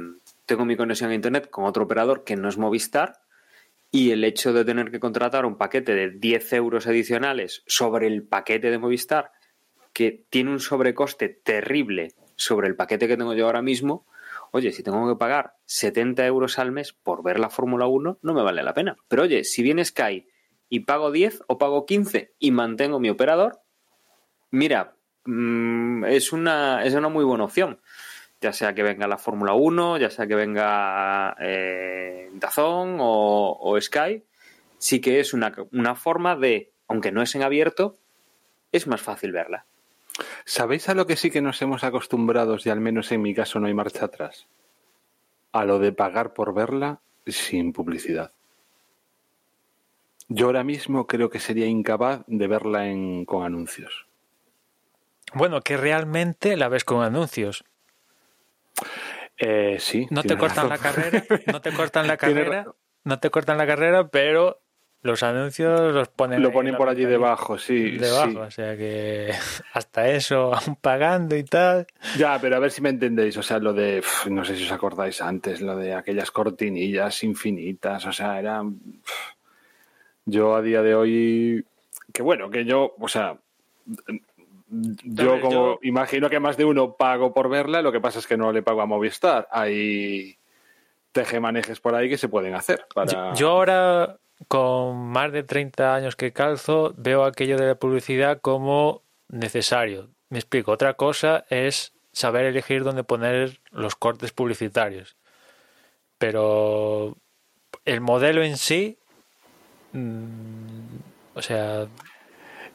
tengo 0.45 0.65
mi 0.65 0.77
conexión 0.77 1.09
a 1.09 1.15
Internet 1.15 1.49
con 1.49 1.65
otro 1.65 1.85
operador 1.85 2.23
que 2.23 2.35
no 2.35 2.47
es 2.47 2.59
Movistar 2.59 3.21
y 3.91 4.11
el 4.11 4.23
hecho 4.23 4.53
de 4.53 4.65
tener 4.65 4.89
que 4.89 4.99
contratar 4.99 5.45
un 5.45 5.57
paquete 5.57 5.93
de 5.93 6.11
10 6.11 6.53
euros 6.53 6.87
adicionales 6.87 7.63
sobre 7.67 8.07
el 8.07 8.23
paquete 8.23 8.71
de 8.71 8.77
Movistar, 8.77 9.31
que 9.93 10.25
tiene 10.29 10.51
un 10.51 10.59
sobrecoste 10.59 11.29
terrible 11.29 12.13
sobre 12.35 12.67
el 12.67 12.75
paquete 12.75 13.07
que 13.07 13.17
tengo 13.17 13.33
yo 13.33 13.45
ahora 13.45 13.61
mismo, 13.61 14.07
oye, 14.51 14.71
si 14.71 14.81
tengo 14.81 15.07
que 15.07 15.19
pagar 15.19 15.55
70 15.65 16.25
euros 16.25 16.57
al 16.57 16.71
mes 16.71 16.93
por 16.93 17.23
ver 17.23 17.39
la 17.39 17.49
Fórmula 17.49 17.87
1, 17.87 18.19
no 18.21 18.33
me 18.33 18.41
vale 18.41 18.63
la 18.63 18.73
pena. 18.73 18.95
Pero 19.07 19.23
oye, 19.23 19.43
si 19.43 19.61
viene 19.61 19.83
Sky 19.83 20.25
y 20.69 20.79
pago 20.81 21.11
10 21.11 21.43
o 21.47 21.57
pago 21.57 21.85
15 21.85 22.33
y 22.39 22.51
mantengo 22.51 22.99
mi 22.99 23.09
operador, 23.09 23.61
Mira, 24.51 24.97
mm, 25.25 26.03
es, 26.05 26.33
una, 26.33 26.83
es 26.83 26.93
una 26.93 27.07
muy 27.07 27.23
buena 27.23 27.45
opción. 27.45 27.79
Ya 28.41 28.53
sea 28.53 28.73
que 28.73 28.83
venga 28.83 29.07
la 29.07 29.17
Fórmula 29.17 29.53
1, 29.53 29.97
ya 29.97 30.09
sea 30.09 30.25
que 30.25 30.35
venga 30.35 31.35
eh, 31.39 32.29
Dazón 32.33 32.97
o, 32.99 33.77
Sky. 33.79 34.23
sí 34.79 34.99
que 34.99 35.19
es 35.19 35.33
una, 35.33 35.53
una 35.71 35.95
forma 35.95 36.35
de, 36.35 36.71
aunque 36.87 37.11
no 37.11 37.21
es 37.21 37.35
en 37.35 37.43
abierto, 37.43 37.95
es 38.71 38.87
más 38.87 39.01
fácil 39.01 39.31
verla. 39.31 39.65
¿Sabéis 40.45 40.89
a 40.89 40.95
lo 40.95 41.05
que 41.05 41.15
sí 41.15 41.29
que 41.29 41.41
nos 41.41 41.61
hemos 41.61 41.83
acostumbrado 41.83 42.57
y 42.63 42.69
al 42.69 42.81
menos 42.81 43.11
en 43.11 43.21
mi 43.21 43.33
caso 43.33 43.59
no 43.59 43.67
hay 43.67 43.73
marcha 43.73 44.05
atrás? 44.05 44.47
A 45.51 45.65
lo 45.65 45.79
de 45.79 45.91
pagar 45.91 46.33
por 46.33 46.53
verla 46.53 46.99
sin 47.27 47.73
publicidad. 47.73 48.31
Yo 50.27 50.47
ahora 50.47 50.63
mismo 50.63 51.07
creo 51.07 51.29
que 51.29 51.39
sería 51.39 51.65
incapaz 51.65 52.23
de 52.27 52.47
verla 52.47 52.87
en, 52.87 53.25
con 53.25 53.43
anuncios. 53.43 54.07
Bueno, 55.33 55.61
que 55.61 55.77
realmente 55.77 56.55
la 56.57 56.69
ves 56.69 56.83
con 56.83 57.03
anuncios. 57.03 57.65
Eh, 59.37 59.77
sí. 59.79 60.07
No 60.09 60.23
te 60.23 60.37
cortan 60.37 60.69
la 60.69 60.77
carrera, 60.77 61.23
no 61.51 61.61
te 61.61 61.71
cortan 61.71 62.07
la 62.07 62.17
carrera, 62.17 62.65
no 63.03 63.19
te 63.19 63.29
cortan 63.29 63.57
la 63.57 63.65
carrera, 63.65 64.07
pero 64.09 64.61
los 65.03 65.23
anuncios 65.23 65.93
los 65.93 66.09
ponen. 66.09 66.43
Lo 66.43 66.51
ponen 66.51 66.75
por 66.75 66.87
allí 66.87 67.05
debajo, 67.05 67.57
sí. 67.57 67.97
Debajo, 67.97 68.41
o 68.41 68.51
sea 68.51 68.77
que 68.77 69.33
hasta 69.73 70.07
eso, 70.09 70.53
aún 70.53 70.75
pagando 70.75 71.35
y 71.35 71.43
tal. 71.43 71.87
Ya, 72.17 72.37
pero 72.39 72.57
a 72.57 72.59
ver 72.59 72.69
si 72.69 72.81
me 72.81 72.89
entendéis. 72.89 73.35
O 73.37 73.43
sea, 73.43 73.57
lo 73.57 73.73
de. 73.73 74.03
No 74.29 74.45
sé 74.45 74.55
si 74.55 74.65
os 74.65 74.71
acordáis 74.71 75.21
antes, 75.21 75.61
lo 75.61 75.75
de 75.75 75.95
aquellas 75.95 76.29
cortinillas 76.29 77.23
infinitas. 77.23 78.05
O 78.05 78.11
sea, 78.11 78.37
eran. 78.37 78.79
Yo 80.25 80.55
a 80.55 80.61
día 80.61 80.83
de 80.83 80.93
hoy. 80.93 81.65
Que 82.13 82.21
bueno, 82.21 82.51
que 82.51 82.65
yo. 82.65 82.93
O 82.99 83.07
sea. 83.07 83.37
Yo, 84.71 85.41
como 85.41 85.79
imagino 85.81 86.29
que 86.29 86.39
más 86.39 86.55
de 86.55 86.63
uno 86.63 86.95
pago 86.95 87.33
por 87.33 87.49
verla, 87.49 87.81
lo 87.81 87.91
que 87.91 87.99
pasa 87.99 88.19
es 88.19 88.27
que 88.27 88.37
no 88.37 88.53
le 88.53 88.63
pago 88.63 88.81
a 88.81 88.85
Movistar. 88.85 89.47
Hay 89.51 90.37
tejemanejes 91.11 91.81
por 91.81 91.93
ahí 91.93 92.09
que 92.09 92.17
se 92.17 92.29
pueden 92.29 92.55
hacer. 92.55 92.85
Para... 92.93 93.33
yo 93.33 93.49
ahora 93.49 94.17
con 94.47 94.97
más 95.07 95.31
de 95.31 95.43
30 95.43 95.93
años 95.93 96.15
que 96.15 96.33
calzo, 96.33 96.93
veo 96.97 97.25
aquello 97.25 97.57
de 97.57 97.67
la 97.67 97.75
publicidad 97.75 98.39
como 98.41 99.03
necesario. 99.27 100.09
Me 100.29 100.39
explico. 100.39 100.71
Otra 100.71 100.93
cosa 100.95 101.45
es 101.49 101.93
saber 102.11 102.45
elegir 102.45 102.83
dónde 102.83 103.03
poner 103.03 103.59
los 103.71 103.95
cortes 103.95 104.31
publicitarios. 104.31 105.15
Pero 106.17 107.17
el 107.85 108.01
modelo 108.01 108.43
en 108.43 108.57
sí, 108.57 108.97
mm, 109.93 111.35
o 111.35 111.41
sea... 111.41 111.87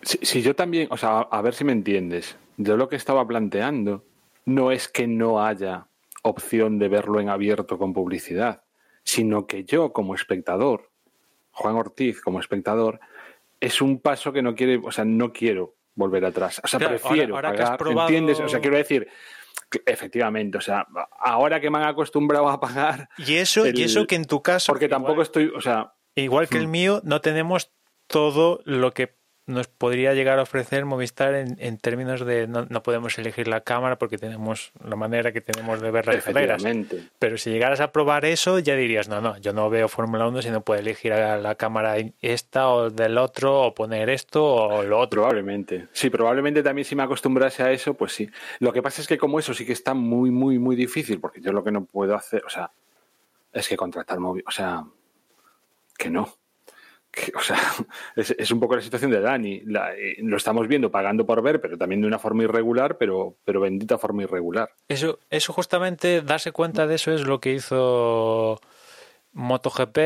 Si, 0.07 0.41
yo 0.41 0.55
también, 0.55 0.89
o 0.91 0.97
sea, 0.97 1.19
a 1.19 1.43
ver 1.43 1.55
si 1.55 1.65
me 1.65 1.73
entiendes. 1.73 2.39
Yo 2.57 2.77
lo 2.77 2.89
que 2.89 2.97
estaba 2.97 3.27
planteando 3.27 4.05
no 4.45 4.71
es 4.71 4.89
que 4.89 5.07
no 5.07 5.45
haya 5.45 5.89
opción 6.23 6.79
de 6.79 6.89
verlo 6.89 7.21
en 7.21 7.29
abierto 7.29 7.77
con 7.77 7.93
publicidad, 7.93 8.63
sino 9.03 9.47
que 9.47 9.65
yo 9.65 9.93
como 9.93 10.15
espectador 10.15 10.91
Juan 11.57 11.77
Ortiz 11.77 12.21
como 12.21 12.39
espectador, 12.39 13.01
es 13.61 13.81
un 13.81 14.01
paso 14.01 14.33
que 14.33 14.43
no 14.43 14.55
quiere, 14.55 14.79
o 14.83 14.93
sea, 14.93 15.07
no 15.07 15.33
quiero 15.33 15.77
volver 15.95 16.25
atrás. 16.27 16.61
O 16.63 16.69
sea, 16.69 16.79
prefiero 16.79 17.35
pagar, 17.35 17.79
¿entiendes? 17.87 18.39
O 18.41 18.49
sea, 18.49 18.61
quiero 18.61 18.77
decir, 18.77 19.09
efectivamente, 19.87 20.59
o 20.59 20.61
sea, 20.61 20.87
ahora 21.19 21.59
que 21.59 21.71
me 21.71 21.79
han 21.79 21.87
acostumbrado 21.87 22.49
a 22.51 22.61
pagar. 22.61 23.09
Y 23.19 23.37
eso, 23.37 23.67
y 23.67 23.83
eso 23.83 24.07
que 24.07 24.17
en 24.17 24.27
tu 24.27 24.43
caso. 24.43 24.71
Porque 24.71 24.89
tampoco 24.89 25.23
estoy, 25.23 25.51
o 25.57 25.61
sea. 25.61 25.95
Igual 26.15 26.49
que 26.49 26.59
el 26.59 26.69
mm. 26.69 26.71
mío, 26.71 27.01
no 27.05 27.23
tenemos 27.23 27.73
todo 28.07 28.61
lo 28.65 28.93
que 28.93 29.17
nos 29.47 29.69
podría 29.69 30.13
llegar 30.13 30.41
a 30.41 30.43
ofrecer 30.43 30.85
Movistar 30.85 31.35
en, 31.35 31.57
en 31.61 31.79
términos 31.79 32.27
de 32.27 32.49
no, 32.49 32.67
no, 32.69 32.83
podemos 32.83 33.17
elegir 33.19 33.47
la 33.47 33.61
cámara 33.61 33.97
porque 33.97 34.19
tenemos 34.19 34.73
la 34.85 34.97
manera 34.97 35.33
que 35.33 35.41
tenemos 35.41 35.81
de 35.81 35.91
ver 35.93 36.07
las 36.07 36.25
carreras. 36.25 36.65
Pero 37.21 37.39
si 37.39 37.51
llegaras 37.51 37.81
a 37.81 37.93
probar 37.93 38.25
eso, 38.25 38.59
ya 38.59 38.75
dirías, 38.75 39.09
no, 39.09 39.21
no, 39.21 39.39
yo 39.39 39.53
no 39.53 39.71
veo 39.71 39.89
Fórmula 39.89 40.27
1 40.27 40.43
si 40.43 40.51
no 40.51 40.63
puedo 40.63 40.81
elegir 40.81 41.13
a 41.13 41.37
la 41.39 41.55
cámara 41.55 41.95
esta 42.21 42.69
o 42.71 42.91
del 42.91 43.19
otro 43.19 43.63
o 43.63 43.75
poner 43.75 44.11
esto 44.11 44.45
o 44.45 44.83
lo 44.83 44.99
otro. 44.99 45.23
Probablemente. 45.23 45.87
Sí, 45.93 46.11
probablemente 46.11 46.65
también 46.65 46.85
si 46.85 46.97
me 46.97 47.05
acostumbrase 47.05 47.63
a 47.63 47.71
eso, 47.71 47.95
pues 47.95 48.13
sí. 48.13 48.29
Lo 48.59 48.73
que 48.73 48.83
pasa 48.83 49.01
es 49.01 49.07
que 49.07 49.17
como 49.17 49.39
eso 49.39 49.55
sí 49.55 49.65
que 49.65 49.73
está 49.73 49.95
muy, 49.95 50.33
muy, 50.33 50.59
muy 50.59 50.75
difícil, 50.75 51.21
porque 51.21 51.41
yo 51.41 51.53
lo 51.53 51.63
que 51.63 51.71
no 51.71 51.85
puedo 51.85 52.17
hacer, 52.17 52.43
o 52.45 52.51
sea, 52.51 52.71
es 53.53 53.69
que 53.69 53.77
contratar 53.77 54.19
móvil, 54.19 54.43
o 54.47 54.51
sea, 54.51 54.85
que 55.97 56.11
no 56.11 56.35
o 57.35 57.41
sea, 57.41 57.59
es, 58.17 58.51
un 58.51 58.61
poco 58.61 58.77
la 58.77 58.83
situación 58.83 59.11
de 59.11 59.21
Dani. 59.21 59.63
Eh, 59.97 60.17
lo 60.19 60.37
estamos 60.37 60.69
viendo 60.69 60.91
pagando 60.91 61.27
por 61.27 61.43
ver, 61.43 61.61
pero 61.61 61.77
también 61.79 62.01
de 62.01 62.07
una 62.07 62.19
forma 62.19 62.45
irregular, 62.45 62.99
pero, 62.99 63.37
pero 63.45 63.61
bendita 63.61 63.99
forma 63.99 64.23
irregular. 64.23 64.71
Eso, 64.89 65.19
eso 65.31 65.53
justamente, 65.53 66.23
darse 66.23 66.53
cuenta 66.53 66.87
de 66.87 66.97
eso 66.97 67.13
es 67.13 67.23
lo 67.23 67.41
que 67.41 67.55
hizo 67.55 68.61
MotoGP, 69.33 69.99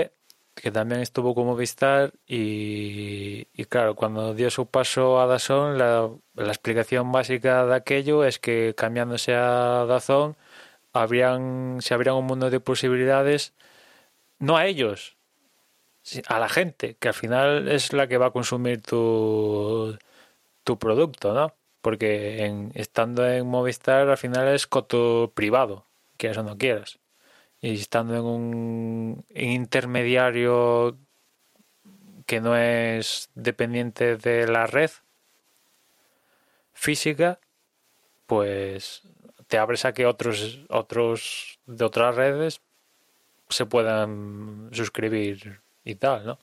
que 0.54 0.70
también 0.70 1.00
estuvo 1.00 1.34
como 1.34 1.56
Vistar 1.56 2.12
y, 2.26 3.46
y 3.54 3.64
claro, 3.64 3.94
cuando 3.94 4.34
dio 4.34 4.50
su 4.50 4.66
paso 4.66 5.20
a 5.20 5.26
Dazón, 5.26 5.78
la, 5.78 6.10
la, 6.34 6.48
explicación 6.48 7.12
básica 7.12 7.64
de 7.66 7.74
aquello 7.74 8.24
es 8.24 8.38
que 8.38 8.74
cambiándose 8.76 9.34
a 9.34 9.86
Dazón, 9.86 10.36
habrían, 10.92 11.78
se 11.80 11.94
abrían 11.94 12.16
un 12.16 12.26
mundo 12.26 12.50
de 12.50 12.60
posibilidades, 12.60 13.54
no 14.38 14.56
a 14.56 14.66
ellos, 14.66 15.16
a 16.26 16.38
la 16.38 16.48
gente, 16.48 16.96
que 16.96 17.08
al 17.08 17.14
final 17.14 17.68
es 17.68 17.92
la 17.92 18.06
que 18.08 18.18
va 18.18 18.26
a 18.26 18.30
consumir 18.32 18.82
tu, 18.82 19.96
tu 20.64 20.78
producto, 20.78 21.34
¿no? 21.34 21.54
Porque 21.80 22.44
en, 22.44 22.72
estando 22.74 23.26
en 23.28 23.46
Movistar 23.46 24.08
al 24.08 24.18
final 24.18 24.48
es 24.48 24.66
coto 24.66 25.32
privado, 25.34 25.86
quieras 26.16 26.38
o 26.38 26.42
no 26.42 26.58
quieras. 26.58 26.98
Y 27.60 27.74
estando 27.74 28.14
en 28.16 28.24
un 28.24 29.24
intermediario 29.34 30.98
que 32.26 32.40
no 32.40 32.56
es 32.56 33.30
dependiente 33.34 34.16
de 34.16 34.46
la 34.46 34.66
red 34.66 34.90
física, 36.72 37.40
pues 38.26 39.02
te 39.48 39.58
abres 39.58 39.84
a 39.84 39.92
que 39.92 40.06
otros 40.06 40.60
otros 40.68 41.58
de 41.66 41.84
otras 41.84 42.14
redes 42.14 42.60
se 43.48 43.66
puedan 43.66 44.70
suscribir 44.72 45.60
y 45.84 45.94
tal, 45.96 46.26
¿no? 46.26 46.38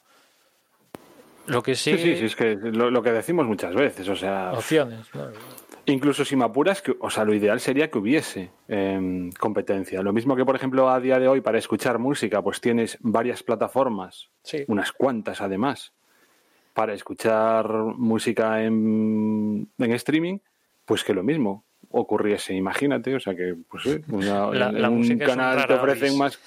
Lo 1.48 1.64
que 1.64 1.76
sí... 1.76 1.98
Sí, 1.98 2.16
sí, 2.18 2.26
es 2.26 2.36
que 2.36 2.56
lo, 2.56 3.02
que 3.02 3.12
decimos 3.12 3.48
muchas 3.48 3.74
veces, 3.74 4.08
o 4.10 4.16
sea... 4.16 4.52
Opciones, 4.54 5.08
Incluso 5.86 6.26
si 6.26 6.36
me 6.36 6.44
apuras, 6.44 6.82
que, 6.82 6.98
o 7.00 7.10
sea, 7.10 7.24
lo 7.24 7.34
ideal 7.34 7.62
sería 7.62 7.90
que 7.90 7.98
hubiese 7.98 8.52
em, 8.68 9.32
competencia. 9.32 10.02
Lo 10.02 10.12
mismo 10.12 10.36
que, 10.36 10.44
por 10.44 10.58
ejemplo, 10.58 10.90
a 10.90 11.00
día 11.00 11.18
de 11.18 11.30
hoy 11.30 11.40
para 11.40 11.58
escuchar 11.58 11.98
música, 11.98 12.42
pues 12.42 12.60
tienes 12.60 12.98
varias 13.00 13.42
plataformas, 13.42 14.30
unas 14.68 14.92
cuantas 14.92 15.40
además, 15.40 15.94
para 16.74 16.94
escuchar 16.94 17.70
música 17.70 18.64
en, 18.64 19.70
en 19.78 19.92
streaming, 19.94 20.40
pues 20.84 21.06
que 21.06 21.14
lo 21.14 21.24
mismo 21.24 21.64
ocurriese, 21.92 22.54
imagínate, 22.54 23.16
o 23.16 23.20
sea 23.20 23.36
que 23.36 23.56
pues 23.70 23.86
un 23.86 25.20
canal 25.20 25.66
te 25.68 25.74
ofrecen 25.74 26.18
más 26.18 26.40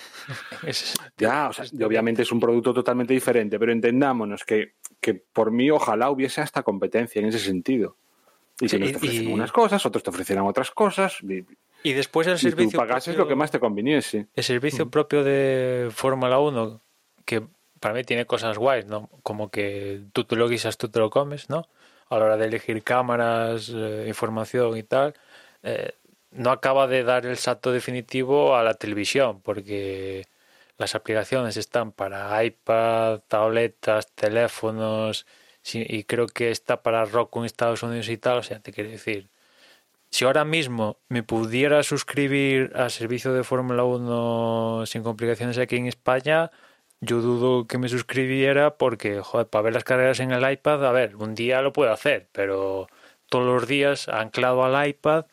ya, 1.16 1.48
o 1.48 1.52
sea, 1.52 1.64
obviamente 1.84 2.22
es 2.22 2.32
un 2.32 2.40
producto 2.40 2.74
totalmente 2.74 3.14
diferente, 3.14 3.58
pero 3.58 3.72
entendámonos 3.72 4.44
que, 4.44 4.74
que 5.00 5.14
por 5.14 5.50
mí 5.50 5.70
ojalá 5.70 6.10
hubiese 6.10 6.40
hasta 6.40 6.62
competencia 6.62 7.20
en 7.20 7.28
ese 7.28 7.38
sentido. 7.38 7.96
Y 8.60 8.68
que 8.68 8.78
te 8.78 8.96
ofrecen 8.96 9.32
unas 9.32 9.52
cosas, 9.52 9.84
otros 9.86 10.02
te 10.02 10.10
ofrecieran 10.10 10.44
otras 10.44 10.70
cosas. 10.70 11.18
Y, 11.82 11.92
después 11.92 12.26
el 12.26 12.38
servicio. 12.38 12.78
Y 12.84 13.00
tú 13.02 13.12
lo 13.16 13.26
que 13.26 13.34
más 13.34 13.50
te 13.50 13.58
conviniese. 13.58 14.26
El 14.34 14.44
servicio 14.44 14.90
propio 14.90 15.24
de 15.24 15.88
Fórmula 15.90 16.38
1, 16.38 16.80
que 17.24 17.42
para 17.80 17.94
mí 17.94 18.04
tiene 18.04 18.26
cosas 18.26 18.58
guays, 18.58 18.86
¿no? 18.86 19.08
Como 19.22 19.50
que 19.50 20.02
tú 20.12 20.24
te 20.24 20.36
lo 20.36 20.48
guisas, 20.48 20.76
tú 20.76 20.88
te 20.88 20.98
lo 20.98 21.08
comes, 21.08 21.48
¿no? 21.48 21.66
A 22.10 22.18
la 22.18 22.24
hora 22.26 22.36
de 22.36 22.46
elegir 22.46 22.82
cámaras, 22.82 23.72
eh, 23.74 24.04
información 24.06 24.76
y 24.76 24.82
tal. 24.82 25.14
Eh, 25.62 25.92
no 26.32 26.50
acaba 26.50 26.86
de 26.86 27.02
dar 27.04 27.26
el 27.26 27.36
salto 27.36 27.72
definitivo 27.72 28.56
a 28.56 28.62
la 28.62 28.74
televisión, 28.74 29.40
porque 29.42 30.26
las 30.78 30.94
aplicaciones 30.94 31.56
están 31.56 31.92
para 31.92 32.42
iPad, 32.44 33.20
tabletas, 33.28 34.12
teléfonos, 34.14 35.26
y 35.72 36.04
creo 36.04 36.26
que 36.26 36.50
está 36.50 36.82
para 36.82 37.04
Roku 37.04 37.40
en 37.40 37.46
Estados 37.46 37.82
Unidos 37.82 38.08
y 38.08 38.16
tal. 38.16 38.38
O 38.38 38.42
sea, 38.42 38.60
te 38.60 38.72
quiero 38.72 38.90
decir, 38.90 39.28
si 40.10 40.24
ahora 40.24 40.44
mismo 40.44 40.98
me 41.08 41.22
pudiera 41.22 41.82
suscribir 41.82 42.72
al 42.74 42.90
servicio 42.90 43.32
de 43.32 43.44
Fórmula 43.44 43.84
1 43.84 44.84
sin 44.86 45.02
complicaciones 45.02 45.58
aquí 45.58 45.76
en 45.76 45.86
España, 45.86 46.50
yo 47.00 47.20
dudo 47.20 47.66
que 47.66 47.78
me 47.78 47.88
suscribiera 47.88 48.76
porque, 48.76 49.20
joder, 49.22 49.48
para 49.48 49.62
ver 49.62 49.74
las 49.74 49.84
carreras 49.84 50.20
en 50.20 50.32
el 50.32 50.50
iPad, 50.50 50.84
a 50.86 50.92
ver, 50.92 51.16
un 51.16 51.34
día 51.34 51.62
lo 51.62 51.72
puedo 51.72 51.92
hacer, 51.92 52.28
pero 52.32 52.88
todos 53.28 53.46
los 53.46 53.68
días 53.68 54.08
anclado 54.08 54.64
al 54.64 54.88
iPad 54.88 55.26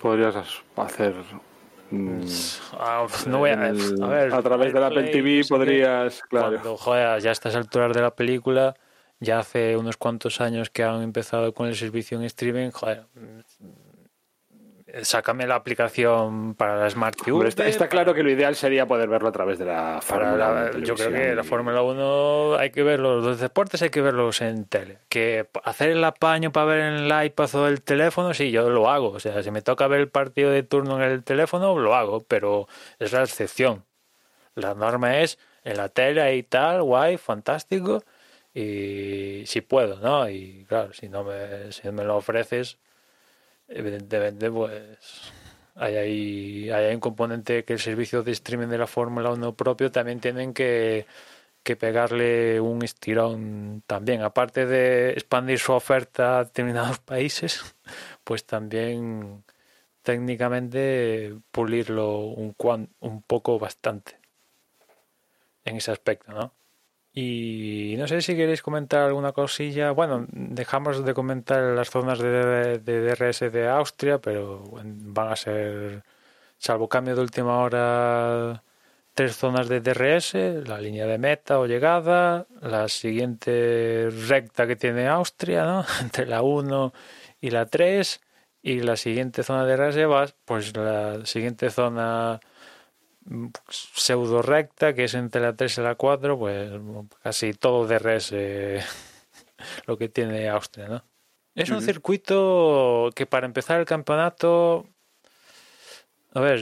Podrías 0.00 0.34
hacer. 0.76 1.14
Mm, 1.90 2.24
ah, 2.72 3.06
no 3.26 3.38
voy 3.38 3.50
a, 3.50 3.54
a, 3.54 4.42
través 4.42 4.72
de 4.72 4.80
la 4.80 4.86
Apple 4.86 5.10
TV 5.10 5.42
podrías, 5.48 6.22
claro. 6.22 6.52
Cuando, 6.52 6.76
joder, 6.76 7.20
ya 7.22 7.30
a 7.30 7.32
estas 7.32 7.54
alturas 7.54 7.92
de 7.92 8.02
la 8.02 8.14
película, 8.14 8.74
ya 9.20 9.38
hace 9.38 9.76
unos 9.76 9.96
cuantos 9.96 10.40
años 10.40 10.70
que 10.70 10.82
han 10.82 11.02
empezado 11.02 11.52
con 11.52 11.68
el 11.68 11.76
servicio 11.76 12.18
en 12.18 12.24
streaming, 12.24 12.70
joder, 12.70 13.06
sácame 15.02 15.46
la 15.46 15.56
aplicación 15.56 16.54
para 16.54 16.76
la 16.76 16.88
Smart 16.90 17.16
TV. 17.16 17.48
está, 17.48 17.88
claro 17.88 18.14
que 18.14 18.22
lo 18.22 18.30
ideal 18.30 18.54
sería 18.54 18.86
poder 18.86 19.08
verlo 19.08 19.28
a 19.28 19.32
través 19.32 19.58
de 19.58 19.64
la 19.64 20.00
Fórmula 20.02 20.70
1. 20.74 20.84
Yo 20.84 20.94
creo 20.94 21.10
que 21.10 21.34
la 21.34 21.44
Fórmula 21.44 21.82
1 21.82 22.56
hay 22.56 22.70
que 22.70 22.82
verlos, 22.82 23.24
los 23.24 23.40
deportes 23.40 23.82
hay 23.82 23.90
que 23.90 24.00
verlos 24.00 24.40
en 24.40 24.64
tele. 24.66 24.98
Que 25.08 25.48
hacer 25.64 25.90
el 25.90 26.04
apaño 26.04 26.52
para 26.52 26.66
ver 26.66 26.80
en 26.80 26.94
el 26.94 27.26
iPad 27.26 27.54
o 27.54 27.68
el 27.68 27.82
teléfono, 27.82 28.34
sí, 28.34 28.50
yo 28.50 28.68
lo 28.70 28.90
hago. 28.90 29.10
O 29.10 29.20
sea, 29.20 29.42
si 29.42 29.50
me 29.50 29.62
toca 29.62 29.86
ver 29.86 30.00
el 30.00 30.08
partido 30.08 30.50
de 30.50 30.62
turno 30.62 31.02
en 31.02 31.10
el 31.10 31.24
teléfono, 31.24 31.78
lo 31.78 31.94
hago, 31.94 32.20
pero 32.20 32.68
es 32.98 33.12
la 33.12 33.22
excepción. 33.22 33.84
La 34.54 34.74
norma 34.74 35.18
es 35.18 35.38
en 35.64 35.76
la 35.76 35.88
tele 35.88 36.36
y 36.36 36.42
tal, 36.42 36.82
guay, 36.82 37.16
fantástico 37.16 38.04
y 38.54 39.42
si 39.46 39.60
puedo, 39.62 39.98
¿no? 39.98 40.28
Y 40.30 40.64
claro, 40.68 40.92
si 40.92 41.08
no 41.08 41.24
me, 41.24 41.72
si 41.72 41.90
me 41.90 42.04
lo 42.04 42.16
ofreces, 42.16 42.78
evidentemente, 43.74 44.50
pues 44.50 45.32
hay 45.74 45.96
ahí, 45.96 46.70
hay 46.70 46.94
un 46.94 47.00
componente 47.00 47.64
que 47.64 47.74
el 47.74 47.80
servicio 47.80 48.22
de 48.22 48.32
streaming 48.32 48.68
de 48.68 48.78
la 48.78 48.86
Fórmula 48.86 49.30
1 49.32 49.54
propio 49.54 49.90
también 49.90 50.20
tienen 50.20 50.54
que, 50.54 51.06
que 51.64 51.76
pegarle 51.76 52.60
un 52.60 52.82
estirón 52.84 53.82
también. 53.86 54.22
Aparte 54.22 54.66
de 54.66 55.10
expandir 55.10 55.58
su 55.58 55.72
oferta 55.72 56.38
a 56.38 56.44
determinados 56.44 56.98
países, 57.00 57.74
pues 58.22 58.44
también 58.46 59.44
técnicamente 60.02 61.34
pulirlo 61.50 62.20
un, 62.20 62.54
un 63.00 63.22
poco 63.22 63.58
bastante 63.58 64.18
en 65.64 65.76
ese 65.76 65.90
aspecto, 65.90 66.32
¿no? 66.32 66.52
Y 67.14 67.94
no 67.96 68.08
sé 68.08 68.20
si 68.22 68.34
queréis 68.34 68.60
comentar 68.60 69.02
alguna 69.04 69.32
cosilla. 69.32 69.92
Bueno, 69.92 70.26
dejamos 70.32 71.04
de 71.04 71.14
comentar 71.14 71.62
las 71.62 71.90
zonas 71.90 72.18
de, 72.18 72.78
DRS 72.80 73.52
de 73.52 73.68
Austria, 73.68 74.18
pero 74.18 74.64
van 74.82 75.28
a 75.28 75.36
ser, 75.36 76.02
salvo 76.58 76.88
cambio 76.88 77.14
de 77.14 77.22
última 77.22 77.58
hora, 77.58 78.64
tres 79.14 79.36
zonas 79.36 79.68
de 79.68 79.80
DRS, 79.80 80.34
la 80.66 80.80
línea 80.80 81.06
de 81.06 81.18
meta 81.18 81.60
o 81.60 81.66
llegada, 81.66 82.46
la 82.60 82.88
siguiente 82.88 84.08
recta 84.28 84.66
que 84.66 84.74
tiene 84.74 85.06
Austria, 85.06 85.64
¿no? 85.64 85.84
entre 86.00 86.26
la 86.26 86.42
1 86.42 86.92
y 87.40 87.50
la 87.50 87.66
3, 87.66 88.20
y 88.64 88.80
la 88.80 88.96
siguiente 88.96 89.42
zona 89.44 89.66
de 89.66 89.76
DRS 89.76 90.34
pues 90.44 90.76
la 90.76 91.24
siguiente 91.26 91.70
zona 91.70 92.40
pseudo 93.68 94.42
recta, 94.42 94.94
que 94.94 95.04
es 95.04 95.14
entre 95.14 95.40
la 95.40 95.56
3 95.56 95.78
y 95.78 95.80
la 95.80 95.94
4, 95.94 96.38
pues 96.38 96.70
casi 97.22 97.54
todo 97.54 97.86
DRS 97.86 98.32
lo 99.86 99.96
que 99.96 100.08
tiene 100.08 100.48
Austria, 100.48 100.88
¿no? 100.88 101.04
Es 101.54 101.70
un 101.70 101.82
circuito 101.82 103.10
que 103.14 103.26
para 103.26 103.46
empezar 103.46 103.78
el 103.78 103.86
campeonato 103.86 104.88
a 106.34 106.40
ver, 106.40 106.60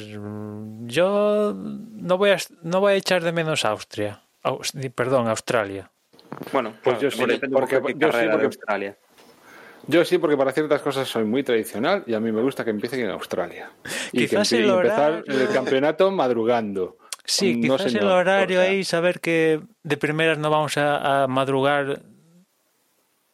yo 0.87 1.55
no 1.57 2.19
voy 2.19 2.31
a, 2.31 2.37
no 2.63 2.81
voy 2.81 2.93
a 2.93 2.97
echar 2.97 3.23
de 3.23 3.33
menos 3.33 3.65
Austria. 3.65 4.21
perdón, 4.95 5.29
Australia. 5.29 5.91
Bueno, 6.53 6.75
pues 6.83 7.01
yo 7.01 7.11
sí, 7.11 7.19
porque, 7.51 7.81
yo 7.97 8.13
sí 8.13 8.19
porque 8.31 8.45
Australia. 8.45 8.99
Yo 9.87 10.05
sí, 10.05 10.19
porque 10.19 10.37
para 10.37 10.53
ciertas 10.53 10.81
cosas 10.81 11.09
soy 11.09 11.25
muy 11.25 11.43
tradicional 11.43 12.05
y 12.07 12.15
a 12.15 12.21
mí 12.21 12.31
me 12.31 12.41
gusta 12.41 12.65
que 12.65 12.71
empiecen 12.71 13.01
en 13.01 13.11
Australia. 13.11 13.71
Y 14.13 14.27
que 14.29 14.37
el 14.37 14.71
empezar 14.71 15.25
el 15.27 15.49
campeonato 15.49 16.11
madrugando. 16.11 16.99
Sí, 17.25 17.61
quizás 17.61 17.95
el 17.95 18.07
horario 18.07 18.61
ahí, 18.61 18.85
saber 18.85 19.21
que 19.21 19.61
de 19.83 19.97
primeras 19.97 20.39
no 20.39 20.51
vamos 20.51 20.77
a, 20.77 21.27
madrugar 21.29 22.03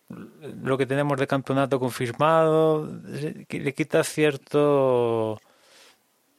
lo 0.08 0.78
que 0.78 0.86
tenemos 0.86 1.18
de 1.18 1.26
campeonato 1.26 1.78
confirmado, 1.78 2.88
le 3.48 3.74
quita 3.74 4.04
cierto 4.04 5.38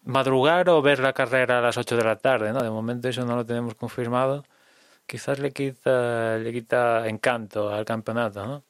madrugar 0.03 0.69
o 0.69 0.81
ver 0.81 0.99
la 0.99 1.14
carrera 1.14 1.60
a 1.60 1.61
las 1.61 1.77
8 1.77 1.98
de 1.98 2.03
la 2.03 2.15
tarde, 2.15 2.52
¿no? 2.52 2.64
De 2.64 2.69
momento 2.69 3.10
eso 3.10 3.26
no 3.26 3.36
lo 3.36 3.45
tenemos 3.45 3.76
confirmado. 3.76 4.44
Quizás 5.06 5.40
le 5.40 5.52
quita, 5.52 6.38
le 6.38 6.52
quita 6.53 7.07
encanto 7.07 7.69
al 7.69 7.86
campeonato, 7.86 8.45
¿no? 8.45 8.64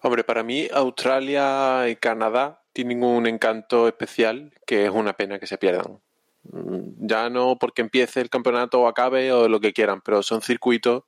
Hombre, 0.00 0.22
para 0.22 0.42
mí 0.42 0.68
Australia 0.72 1.88
y 1.88 1.96
Canadá 1.96 2.62
tienen 2.72 3.02
un 3.02 3.26
encanto 3.26 3.88
especial 3.88 4.52
que 4.66 4.84
es 4.84 4.90
una 4.90 5.14
pena 5.14 5.38
que 5.38 5.46
se 5.46 5.58
pierdan. 5.58 6.00
Mm, 6.44 7.06
ya 7.06 7.28
no 7.30 7.58
porque 7.58 7.82
empiece 7.82 8.20
el 8.20 8.30
campeonato 8.30 8.80
o 8.80 8.88
acabe 8.88 9.32
o 9.32 9.48
lo 9.48 9.60
que 9.60 9.72
quieran, 9.72 10.00
pero 10.00 10.22
son 10.22 10.40
circuitos 10.40 11.02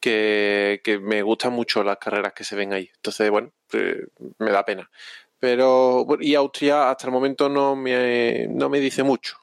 que, 0.00 0.80
me 1.02 1.22
gustan 1.22 1.52
mucho 1.52 1.82
las 1.82 1.98
carreras 1.98 2.32
que 2.32 2.44
se 2.44 2.56
ven 2.56 2.72
ahí. 2.72 2.90
Entonces, 2.94 3.30
bueno, 3.30 3.50
eh, 3.72 4.06
me 4.38 4.50
da 4.52 4.64
pena. 4.64 4.88
Pero, 5.40 6.06
y 6.20 6.34
Austria 6.34 6.90
hasta 6.90 7.06
el 7.06 7.12
momento 7.12 7.48
no 7.48 7.76
me, 7.76 8.46
no 8.48 8.68
me 8.68 8.80
dice 8.80 9.02
mucho. 9.02 9.36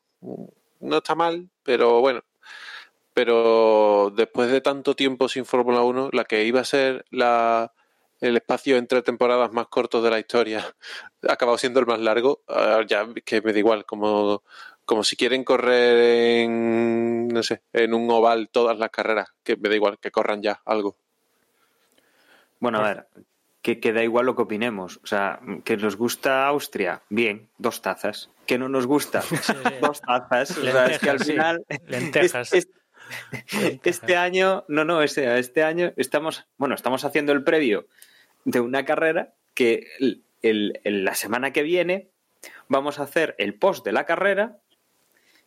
No 0.79 0.97
está 0.97 1.15
mal, 1.15 1.49
pero 1.63 2.01
bueno. 2.01 2.23
Pero 3.13 4.11
después 4.15 4.51
de 4.51 4.61
tanto 4.61 4.95
tiempo 4.95 5.29
sin 5.29 5.45
Fórmula 5.45 5.81
1, 5.81 6.09
la 6.13 6.25
que 6.25 6.43
iba 6.45 6.61
a 6.61 6.65
ser 6.65 7.05
la, 7.11 7.73
el 8.21 8.37
espacio 8.37 8.77
entre 8.77 9.01
temporadas 9.01 9.51
más 9.51 9.67
cortos 9.67 10.03
de 10.03 10.09
la 10.09 10.19
historia 10.19 10.75
ha 11.27 11.33
acabado 11.33 11.57
siendo 11.57 11.79
el 11.79 11.85
más 11.85 11.99
largo, 11.99 12.43
ah, 12.47 12.81
ya 12.87 13.07
que 13.25 13.41
me 13.41 13.53
da 13.53 13.59
igual, 13.59 13.85
como, 13.85 14.43
como 14.85 15.03
si 15.03 15.15
quieren 15.15 15.43
correr 15.43 16.43
en, 16.43 17.27
no 17.27 17.43
sé, 17.43 17.63
en 17.73 17.93
un 17.93 18.09
oval 18.09 18.49
todas 18.49 18.77
las 18.77 18.89
carreras, 18.89 19.29
que 19.43 19.57
me 19.57 19.69
da 19.69 19.75
igual, 19.75 19.97
que 19.99 20.11
corran 20.11 20.41
ya 20.41 20.61
algo. 20.65 20.97
Bueno, 22.59 22.79
a 22.79 22.83
ver, 22.83 23.07
que, 23.61 23.79
que 23.79 23.93
da 23.93 24.03
igual 24.03 24.25
lo 24.27 24.35
que 24.35 24.43
opinemos. 24.43 24.99
O 25.03 25.07
sea, 25.07 25.39
que 25.63 25.75
nos 25.77 25.97
gusta 25.97 26.47
Austria, 26.47 27.01
bien, 27.09 27.49
dos 27.57 27.81
tazas. 27.81 28.29
Que 28.45 28.57
no 28.57 28.69
nos 28.69 28.85
gusta, 28.85 29.23
dos 29.81 30.01
tazas. 30.01 30.57
o 30.57 30.61
sea, 30.61 30.85
es 30.87 30.99
que 30.99 31.09
al 31.09 31.19
final... 31.19 31.65
Lentejas. 31.87 32.53
este 33.83 34.15
año, 34.15 34.65
no, 34.67 34.85
no, 34.85 35.01
este, 35.01 35.37
este 35.39 35.63
año 35.63 35.93
estamos, 35.97 36.45
bueno, 36.57 36.75
estamos 36.75 37.05
haciendo 37.05 37.31
el 37.31 37.43
previo 37.43 37.87
de 38.43 38.59
una 38.59 38.85
carrera 38.85 39.33
que 39.53 39.87
el, 40.41 40.79
la 40.83 41.15
semana 41.15 41.51
que 41.51 41.63
viene 41.63 42.09
vamos 42.67 42.99
a 42.99 43.03
hacer 43.03 43.35
el 43.37 43.55
post 43.55 43.85
de 43.85 43.91
la 43.91 44.05
carrera. 44.05 44.59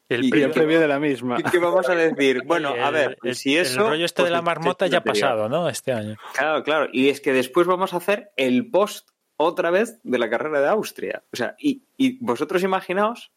El 0.09 0.31
previo 0.31 0.81
de 0.81 0.89
la 0.89 0.99
misma. 0.99 1.37
¿Qué 1.37 1.59
vamos 1.59 1.89
a 1.89 1.95
decir? 1.95 2.43
Bueno, 2.47 2.71
a 2.71 2.91
ver, 2.91 3.19
si 3.35 3.59
eso. 3.59 3.83
El 3.83 3.89
rollo 3.91 4.05
este 4.07 4.23
de 4.23 4.29
pues 4.29 4.33
la 4.33 4.43
marmota 4.43 4.87
ya 4.87 4.99
ha 4.99 5.05
pasado, 5.05 5.51
¿no? 5.51 5.69
Este 5.69 5.93
año. 5.93 6.17
Claro, 6.33 6.63
claro. 6.63 6.89
Y 6.93 7.11
es 7.11 7.21
que 7.21 7.35
después 7.35 7.67
vamos 7.67 7.93
a 7.93 7.99
hacer 7.99 8.31
el 8.37 8.71
post 8.71 9.11
otra 9.37 9.71
vez 9.71 10.01
de 10.05 10.19
la 10.19 10.31
carrera 10.31 10.63
de 10.63 10.69
Austria. 10.69 11.25
O 11.31 11.37
sea, 11.37 11.57
y, 11.59 11.83
y 11.99 12.17
vosotros 12.25 12.63
imaginaos 12.63 13.33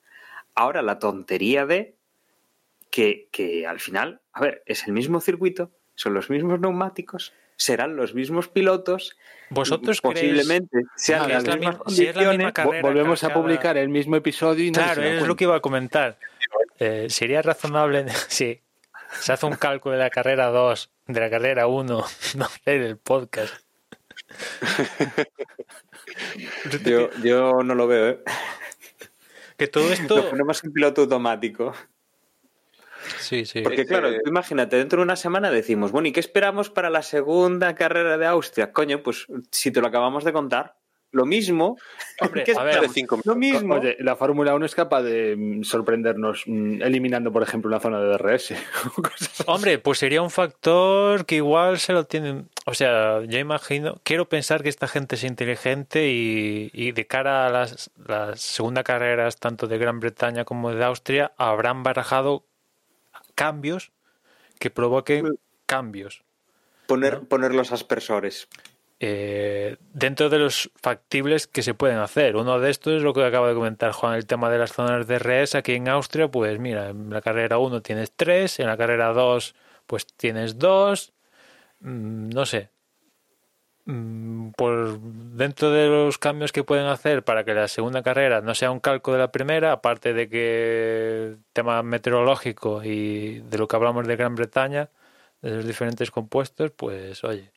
ahora 0.56 0.81
la 0.81 0.98
tontería 0.98 1.65
de 1.65 1.98
que, 2.91 3.30
que 3.31 3.65
al 3.65 3.80
final, 3.80 4.22
a 4.34 4.41
ver, 4.41 4.61
es 4.68 4.85
el 4.85 4.93
mismo 4.93 5.22
circuito, 5.22 5.72
son 5.95 6.13
los 6.13 6.30
mismos 6.30 6.59
neumáticos, 6.59 7.34
serán 7.55 7.95
los 7.95 8.13
mismos 8.13 8.47
pilotos. 8.47 9.18
Vosotros 9.49 10.01
posiblemente 10.01 10.84
sean 10.95 11.30
las, 11.30 11.45
mismas 11.45 11.77
condiciones. 11.77 12.53
volvemos 12.81 13.23
a 13.23 13.34
publicar 13.34 13.77
el 13.77 13.89
mismo 13.89 14.15
episodio 14.15 14.65
y 14.65 14.72
Claro, 14.72 15.03
es 15.03 15.26
lo 15.26 15.35
que 15.35 15.45
iba 15.45 15.55
a 15.55 15.61
comentar. 15.61 16.18
Eh, 16.80 17.07
sería 17.09 17.41
razonable 17.41 18.05
si 18.27 18.59
se 19.19 19.34
hace 19.34 19.45
un 19.45 19.55
cálculo 19.55 19.95
de 19.95 20.01
la 20.01 20.09
carrera 20.09 20.47
2, 20.47 20.89
de 21.07 21.19
la 21.19 21.30
carrera 21.30 21.68
1, 21.68 22.05
no 22.35 22.45
hacer 22.45 22.81
el 22.81 22.97
podcast. 22.97 23.53
yo, 26.84 27.09
yo 27.23 27.63
no 27.63 27.76
lo 27.76 27.88
veo, 27.88 28.09
¿eh? 28.09 28.19
Que 29.57 29.68
todo 29.68 29.91
esto. 29.93 30.15
Lo 30.15 30.30
ponemos 30.31 30.63
en 30.63 30.73
piloto 30.73 31.01
automático. 31.01 31.73
Sí, 33.19 33.45
sí. 33.45 33.61
Porque 33.61 33.85
claro, 33.85 34.09
imagínate, 34.25 34.77
dentro 34.77 34.97
de 34.97 35.03
una 35.03 35.15
semana 35.15 35.51
decimos, 35.51 35.91
bueno, 35.91 36.07
¿y 36.07 36.11
qué 36.11 36.19
esperamos 36.19 36.69
para 36.69 36.89
la 36.89 37.01
segunda 37.01 37.75
carrera 37.75 38.17
de 38.17 38.25
Austria? 38.25 38.71
Coño, 38.71 39.03
pues 39.03 39.27
si 39.51 39.71
te 39.71 39.81
lo 39.81 39.88
acabamos 39.88 40.23
de 40.23 40.33
contar, 40.33 40.75
lo 41.11 41.25
mismo. 41.25 41.77
Hombre, 42.21 42.45
a 42.57 42.63
ver, 42.63 42.81
lo 43.25 43.35
mismo. 43.35 43.75
Oye, 43.75 43.97
la 43.99 44.15
Fórmula 44.15 44.55
1 44.55 44.65
es 44.65 44.75
capaz 44.75 45.03
de 45.03 45.35
mm, 45.38 45.63
sorprendernos 45.63 46.43
mm, 46.45 46.81
eliminando, 46.81 47.31
por 47.31 47.43
ejemplo, 47.43 47.67
una 47.67 47.79
zona 47.79 47.99
de 47.99 48.07
DRS. 48.07 48.53
Hombre, 49.45 49.77
pues 49.79 49.99
sería 49.99 50.21
un 50.21 50.29
factor 50.29 51.25
que 51.25 51.35
igual 51.35 51.79
se 51.79 51.93
lo 51.93 52.05
tienen. 52.05 52.49
O 52.65 52.73
sea, 52.73 53.21
yo 53.23 53.39
imagino, 53.39 53.99
quiero 54.03 54.29
pensar 54.29 54.63
que 54.63 54.69
esta 54.69 54.88
gente 54.88 55.15
es 55.15 55.23
inteligente 55.23 56.09
y, 56.09 56.69
y 56.73 56.91
de 56.91 57.07
cara 57.07 57.47
a 57.47 57.49
las, 57.49 57.91
las 58.07 58.39
segunda 58.39 58.83
carreras, 58.83 59.38
tanto 59.38 59.67
de 59.67 59.77
Gran 59.77 59.99
Bretaña 59.99 60.45
como 60.45 60.73
de 60.73 60.83
Austria, 60.83 61.33
habrán 61.38 61.83
barajado 61.83 62.45
cambios 63.41 63.91
que 64.59 64.69
provoquen 64.69 65.39
cambios. 65.65 66.23
Poner, 66.85 67.22
poner 67.22 67.55
los 67.55 67.72
aspersores. 67.72 68.47
Eh, 68.99 69.77
dentro 69.93 70.30
de 70.30 70.38
los 70.38 70.69
factibles 70.76 71.47
que 71.47 71.63
se 71.63 71.73
pueden 71.73 71.97
hacer. 71.97 72.35
Uno 72.35 72.59
de 72.59 72.69
estos 72.69 72.93
es 72.93 73.01
lo 73.01 73.15
que 73.15 73.26
acaba 73.26 73.47
de 73.47 73.55
comentar 73.55 73.93
Juan, 73.93 74.13
el 74.13 74.27
tema 74.27 74.51
de 74.51 74.59
las 74.59 74.73
zonas 74.73 75.07
de 75.07 75.15
RS 75.15 75.55
aquí 75.55 75.73
en 75.73 75.89
Austria, 75.89 76.30
pues 76.30 76.59
mira, 76.59 76.89
en 76.89 77.09
la 77.09 77.22
carrera 77.22 77.57
1 77.57 77.81
tienes 77.81 78.11
3, 78.15 78.59
en 78.59 78.68
la 78.68 78.77
carrera 78.77 79.11
2 79.11 79.55
pues 79.88 80.05
tienes 80.05 80.59
2, 80.59 81.11
mm, 81.80 82.30
no 82.30 82.45
sé. 82.45 82.69
Por 84.55 84.99
dentro 84.99 85.71
de 85.71 85.87
los 85.87 86.17
cambios 86.17 86.51
que 86.51 86.63
pueden 86.63 86.85
hacer 86.85 87.23
para 87.23 87.43
que 87.43 87.53
la 87.53 87.67
segunda 87.67 88.03
carrera 88.03 88.41
no 88.41 88.53
sea 88.55 88.71
un 88.71 88.79
calco 88.79 89.11
de 89.13 89.19
la 89.19 89.31
primera, 89.31 89.71
aparte 89.71 90.13
de 90.13 90.29
que 90.29 91.35
tema 91.53 91.81
meteorológico 91.83 92.83
y 92.83 93.39
de 93.39 93.57
lo 93.57 93.67
que 93.67 93.75
hablamos 93.75 94.07
de 94.07 94.15
Gran 94.15 94.35
Bretaña, 94.35 94.89
de 95.41 95.51
los 95.57 95.65
diferentes 95.65 96.11
compuestos, 96.11 96.71
pues 96.71 97.23
oye, 97.23 97.51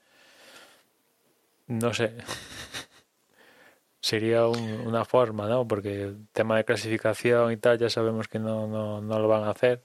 no 1.66 1.92
sé. 1.94 2.14
Sería 4.00 4.46
una 4.46 5.04
forma, 5.06 5.48
¿no? 5.48 5.66
Porque 5.66 6.02
el 6.02 6.28
tema 6.32 6.56
de 6.58 6.64
clasificación 6.64 7.52
y 7.52 7.56
tal 7.56 7.78
ya 7.78 7.88
sabemos 7.88 8.28
que 8.28 8.38
no, 8.38 8.66
no, 8.66 9.00
no 9.00 9.18
lo 9.18 9.28
van 9.28 9.44
a 9.44 9.50
hacer. 9.50 9.82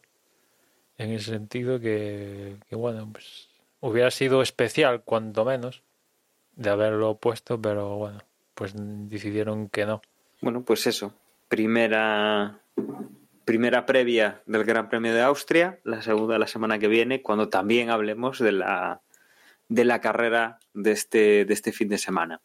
En 0.97 1.11
ese 1.11 1.31
sentido 1.31 1.79
que, 1.79 2.57
que, 2.67 2.75
bueno, 2.75 3.09
pues 3.13 3.47
hubiera 3.79 4.11
sido 4.11 4.41
especial, 4.41 5.03
cuanto 5.03 5.45
menos, 5.45 5.83
de 6.59 6.69
haberlo 6.69 7.15
puesto, 7.17 7.59
pero 7.59 7.95
bueno, 7.95 8.19
pues 8.53 8.73
decidieron 8.75 9.69
que 9.69 9.85
no. 9.85 10.01
Bueno, 10.41 10.63
pues 10.63 10.85
eso. 10.87 11.13
Primera 11.47 12.59
primera 13.45 13.87
previa 13.87 14.43
del 14.45 14.63
Gran 14.63 14.89
Premio 14.89 15.11
de 15.11 15.23
Austria, 15.23 15.79
la 15.83 16.03
segunda 16.03 16.37
la 16.37 16.45
semana 16.45 16.77
que 16.77 16.87
viene, 16.87 17.23
cuando 17.23 17.49
también 17.49 17.89
hablemos 17.89 18.37
de 18.37 18.51
la, 18.51 19.01
de 19.69 19.85
la 19.85 20.01
carrera 20.01 20.59
de 20.75 20.91
este, 20.91 21.45
de 21.45 21.53
este 21.55 21.71
fin 21.71 21.89
de 21.89 21.97
semana. 21.97 22.41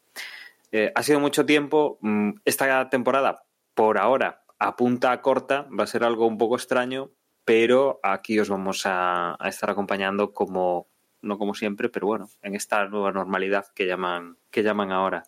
Eh, 0.71 0.91
ha 0.95 1.03
sido 1.03 1.19
mucho 1.19 1.45
tiempo. 1.45 1.99
Mm, 2.01 2.31
esta 2.43 2.89
temporada, 2.89 3.43
por 3.75 3.99
ahora, 3.99 4.41
a 4.57 4.75
punta 4.75 5.21
corta, 5.21 5.67
va 5.77 5.83
a 5.83 5.87
ser 5.87 6.03
algo 6.03 6.25
un 6.25 6.39
poco 6.39 6.55
extraño, 6.55 7.11
pero 7.43 7.99
aquí 8.01 8.39
os 8.39 8.49
vamos 8.49 8.81
a, 8.85 9.37
estar 9.45 9.69
acompañando 9.69 10.33
como, 10.33 10.87
no 11.25 11.37
como 11.37 11.53
siempre, 11.53 11.89
pero 11.89 12.07
bueno, 12.07 12.29
en 12.41 12.55
esta 12.55 12.87
nueva 12.87 13.11
normalidad 13.11 13.65
que 13.73 13.85
llaman, 13.85 14.37
que 14.51 14.63
llaman 14.63 14.91
ahora. 14.91 15.23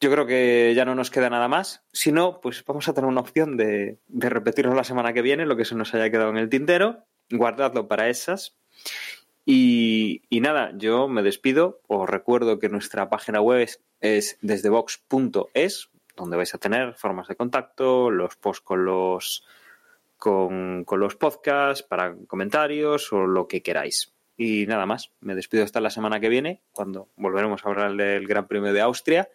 Yo 0.00 0.10
creo 0.10 0.26
que 0.26 0.72
ya 0.74 0.84
no 0.84 0.94
nos 0.94 1.10
queda 1.10 1.28
nada 1.28 1.48
más. 1.48 1.84
Si 1.92 2.10
no, 2.10 2.40
pues 2.40 2.64
vamos 2.64 2.88
a 2.88 2.94
tener 2.94 3.08
una 3.08 3.20
opción 3.20 3.56
de, 3.56 3.98
de 4.08 4.30
repetirnos 4.30 4.74
la 4.74 4.84
semana 4.84 5.12
que 5.12 5.22
viene 5.22 5.44
lo 5.44 5.56
que 5.56 5.66
se 5.66 5.74
nos 5.74 5.94
haya 5.94 6.10
quedado 6.10 6.30
en 6.30 6.38
el 6.38 6.48
tintero. 6.48 7.04
Guardadlo 7.30 7.86
para 7.86 8.08
esas. 8.08 8.56
Y, 9.44 10.22
nada, 10.30 10.72
yo 10.76 11.08
me 11.08 11.22
despido. 11.22 11.80
Os 11.88 12.08
recuerdo 12.08 12.58
que 12.58 12.68
nuestra 12.68 13.08
página 13.08 13.40
web 13.40 13.68
es, 14.00 14.38
desdebox.es, 14.42 15.90
donde 16.16 16.36
vais 16.36 16.54
a 16.54 16.58
tener 16.58 16.94
formas 16.94 17.28
de 17.28 17.36
contacto, 17.36 18.10
los 18.10 18.36
posts 18.36 18.64
con 18.64 18.84
los, 18.84 19.44
con, 20.16 20.84
los 20.88 21.16
podcasts, 21.16 21.82
para 21.82 22.14
comentarios 22.26 23.12
o 23.12 23.26
lo 23.26 23.48
que 23.48 23.62
queráis. 23.62 24.14
Y 24.42 24.64
nada 24.66 24.86
más, 24.86 25.12
me 25.20 25.34
despido 25.34 25.64
hasta 25.64 25.82
la 25.82 25.90
semana 25.90 26.18
que 26.18 26.30
viene, 26.30 26.62
cuando 26.72 27.10
volveremos 27.16 27.62
a 27.62 27.68
hablar 27.68 27.94
del 27.94 28.26
Gran 28.26 28.48
Premio 28.48 28.72
de 28.72 28.80
Austria. 28.80 29.28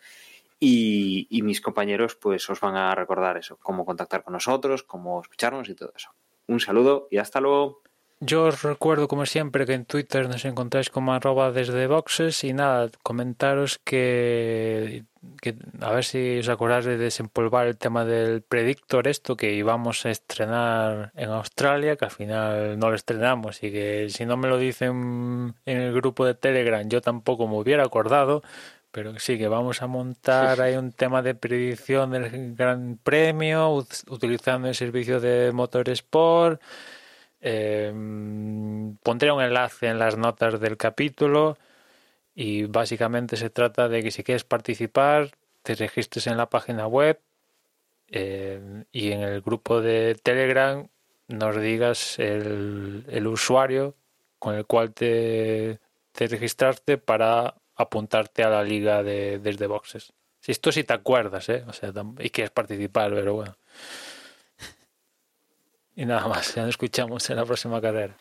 Y, 0.60 1.27
y, 1.30 1.44
mis 1.44 1.61
compañeros 1.61 2.15
pues 2.15 2.49
os 2.49 2.60
van 2.60 2.76
a 2.76 2.95
recordar 2.95 3.38
eso, 3.38 3.60
cómo 3.61 3.86
contactar 3.86 4.23
con 4.23 4.34
nosotros, 4.34 4.82
cómo 4.82 5.22
escucharnos 5.22 5.69
y 5.69 5.76
todo 5.76 5.94
eso. 5.95 6.10
Un 6.48 6.60
saludo 6.60 7.07
y 7.11 7.18
hasta 7.18 7.40
luego. 7.40 7.84
Yo 8.22 8.46
os 8.46 8.64
recuerdo, 8.64 9.10
como 9.10 9.26
siempre, 9.26 9.66
que 9.66 9.74
en 9.74 9.86
Twitter 9.86 10.30
nos 10.30 10.46
encontráis 10.46 10.90
como 10.90 11.14
arroba 11.14 11.52
desde 11.52 11.86
boxes 11.88 12.46
y 12.46 12.54
nada, 12.54 12.90
comentaros 13.04 13.78
que, 13.84 15.04
a 15.82 15.92
ver 15.92 16.06
si 16.06 16.40
os 16.40 16.48
acordáis 16.48 16.86
de 16.86 16.98
desempolvar 16.98 17.68
el 17.68 17.78
tema 17.78 18.06
del 18.06 18.42
predictor, 18.42 19.10
esto 19.10 19.36
que 19.36 19.54
íbamos 19.54 20.06
a 20.06 20.12
estrenar 20.12 21.12
en 21.16 21.30
Australia, 21.30 21.98
que 21.98 22.06
al 22.06 22.12
final 22.12 22.80
no 22.80 22.90
lo 22.90 22.96
estrenamos 22.96 23.62
y 23.62 23.72
que 23.72 24.08
si 24.10 24.26
no 24.26 24.38
me 24.38 24.48
lo 24.48 24.58
dicen 24.58 25.54
en 25.66 25.78
el 25.78 25.94
grupo 25.94 26.26
de 26.26 26.36
Telegram 26.36 26.88
yo 26.88 27.02
tampoco 27.02 27.50
me 27.50 27.58
hubiera 27.58 27.84
acordado, 27.84 28.44
pero 28.92 29.20
sí 29.20 29.38
que 29.38 29.50
vamos 29.50 29.82
a 29.82 29.88
montar 29.88 30.62
ahí 30.62 30.78
un 30.78 30.94
tema 30.94 31.22
de 31.22 31.36
predicción 31.36 32.12
del 32.12 32.56
Gran 32.56 32.98
Premio 33.04 33.74
utilizando 34.08 34.70
el 34.70 34.76
servicio 34.76 35.20
de 35.20 35.52
Motorsport. 35.52 36.62
Eh, 37.47 37.93
pondré 39.03 39.31
un 39.31 39.39
enlace 39.39 39.85
en 39.85 39.99
las 39.99 40.17
notas 40.17 40.59
del 40.59 40.77
capítulo 40.77 41.59
y 42.34 42.63
básicamente 42.63 43.38
se 43.38 43.51
trata 43.51 43.88
de 43.88 44.01
que 44.01 44.09
si 44.09 44.23
quieres 44.23 44.43
participar 44.43 45.30
te 45.61 45.76
registres 45.76 46.26
en 46.26 46.38
la 46.38 46.49
página 46.49 46.88
web 46.88 47.19
eh, 48.07 48.85
y 48.91 49.11
en 49.11 49.22
el 49.22 49.41
grupo 49.41 49.80
de 49.80 50.15
Telegram 50.15 50.88
nos 51.27 51.61
digas 51.61 52.17
el, 52.17 53.05
el 53.09 53.27
usuario 53.27 53.93
con 54.39 54.55
el 54.55 54.65
cual 54.65 54.95
te, 54.95 55.80
te, 56.13 56.26
registraste 56.26 56.97
para 56.97 57.53
apuntarte 57.76 58.43
a 58.43 58.49
la 58.49 58.63
liga 58.63 59.03
de 59.03 59.38
desde 59.38 59.67
boxes. 59.67 60.13
Si 60.39 60.51
esto 60.51 60.72
sí 60.72 60.84
te 60.84 60.93
acuerdas, 60.93 61.47
¿eh? 61.49 61.63
O 61.67 61.73
sea, 61.73 61.93
y 62.19 62.31
quieres 62.31 62.51
participar, 62.51 63.11
pero 63.13 63.35
bueno. 63.35 63.55
Y 65.95 66.05
nada 66.05 66.27
más, 66.27 66.53
ya 66.53 66.63
nos 66.63 66.72
escuchamos 66.72 67.30
en 67.30 67.38
la 67.38 67.45
próxima 67.45 67.80
carrera. 67.80 68.17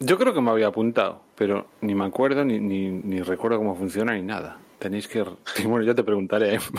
Yo 0.00 0.18
creo 0.18 0.32
que 0.32 0.40
me 0.40 0.50
había 0.50 0.68
apuntado, 0.68 1.20
pero 1.34 1.66
ni 1.80 1.92
me 1.94 2.04
acuerdo 2.04 2.44
ni, 2.44 2.60
ni, 2.60 3.20
recuerdo 3.22 3.58
cómo 3.58 3.74
funciona 3.74 4.14
ni 4.14 4.22
nada. 4.22 4.58
Tenéis 4.78 5.08
que... 5.08 5.22
Bueno, 5.64 5.82
ya 5.84 5.94
te 5.94 6.04
preguntaré. 6.04 6.60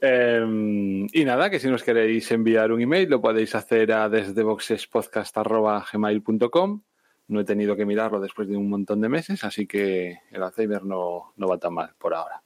Em, 0.00 1.06
y 1.12 1.24
nada, 1.24 1.50
que 1.50 1.58
si 1.58 1.68
nos 1.68 1.82
queréis 1.82 2.30
enviar 2.30 2.70
un 2.72 2.80
email 2.80 3.10
lo 3.10 3.20
podéis 3.20 3.54
hacer 3.54 3.92
a 3.92 4.08
desdeboxespodcast.gmail.com 4.08 6.80
No 7.26 7.40
he 7.40 7.44
tenido 7.44 7.76
que 7.76 7.84
mirarlo 7.84 8.18
después 8.20 8.48
de 8.48 8.56
un 8.56 8.70
montón 8.70 9.02
de 9.02 9.10
meses, 9.10 9.44
así 9.44 9.66
que 9.66 10.20
el 10.30 10.42
Alzheimer 10.42 10.84
no, 10.84 11.34
no 11.36 11.48
va 11.48 11.58
tan 11.58 11.74
mal 11.74 11.90
por 11.98 12.14
ahora. 12.14 12.42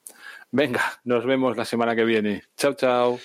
Venga, 0.51 0.83
nos 1.05 1.25
vemos 1.25 1.57
la 1.57 1.65
semana 1.65 1.95
que 1.95 2.05
viene. 2.05 2.43
Chao, 2.57 2.73
chao. 2.73 3.21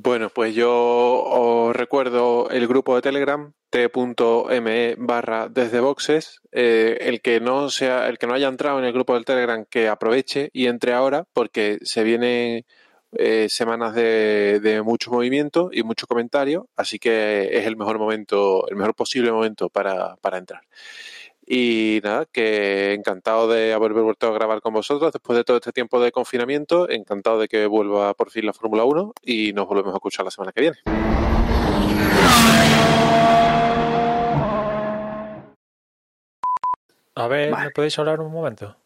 Bueno, 0.00 0.30
pues 0.30 0.54
yo 0.54 0.70
os 0.70 1.74
recuerdo 1.74 2.48
el 2.50 2.68
grupo 2.68 2.94
de 2.94 3.02
Telegram 3.02 3.52
t.me 3.68 4.94
barra 4.96 5.48
desde 5.48 5.80
boxes. 5.80 6.40
Eh, 6.52 6.98
el 7.00 7.20
que 7.20 7.40
no 7.40 7.68
sea, 7.68 8.06
el 8.08 8.16
que 8.16 8.28
no 8.28 8.34
haya 8.34 8.46
entrado 8.46 8.78
en 8.78 8.84
el 8.84 8.92
grupo 8.92 9.14
del 9.14 9.24
Telegram 9.24 9.64
que 9.68 9.88
aproveche 9.88 10.50
y 10.52 10.66
entre 10.66 10.92
ahora, 10.92 11.24
porque 11.32 11.78
se 11.82 12.04
vienen 12.04 12.64
eh, 13.10 13.48
semanas 13.50 13.92
de, 13.92 14.60
de, 14.60 14.82
mucho 14.82 15.10
movimiento 15.10 15.70
y 15.72 15.82
mucho 15.82 16.06
comentario, 16.06 16.68
así 16.76 17.00
que 17.00 17.48
es 17.58 17.66
el 17.66 17.76
mejor 17.76 17.98
momento, 17.98 18.68
el 18.68 18.76
mejor 18.76 18.94
posible 18.94 19.32
momento 19.32 19.68
para, 19.68 20.14
para 20.18 20.38
entrar. 20.38 20.62
Y 21.50 22.00
nada, 22.04 22.26
que 22.26 22.92
encantado 22.92 23.48
de 23.48 23.72
haber 23.72 23.94
vuelto 23.94 24.28
a 24.28 24.32
grabar 24.32 24.60
con 24.60 24.74
vosotros 24.74 25.10
después 25.12 25.34
de 25.34 25.44
todo 25.44 25.56
este 25.56 25.72
tiempo 25.72 25.98
de 25.98 26.12
confinamiento. 26.12 26.90
Encantado 26.90 27.38
de 27.38 27.48
que 27.48 27.66
vuelva 27.66 28.12
por 28.12 28.30
fin 28.30 28.44
la 28.44 28.52
Fórmula 28.52 28.84
1 28.84 29.14
y 29.22 29.54
nos 29.54 29.66
volvemos 29.66 29.94
a 29.94 29.96
escuchar 29.96 30.26
la 30.26 30.30
semana 30.30 30.52
que 30.52 30.60
viene. 30.60 30.76
A 37.14 37.26
ver, 37.28 37.56
¿me 37.56 37.70
podéis 37.70 37.98
hablar 37.98 38.20
un 38.20 38.30
momento? 38.30 38.76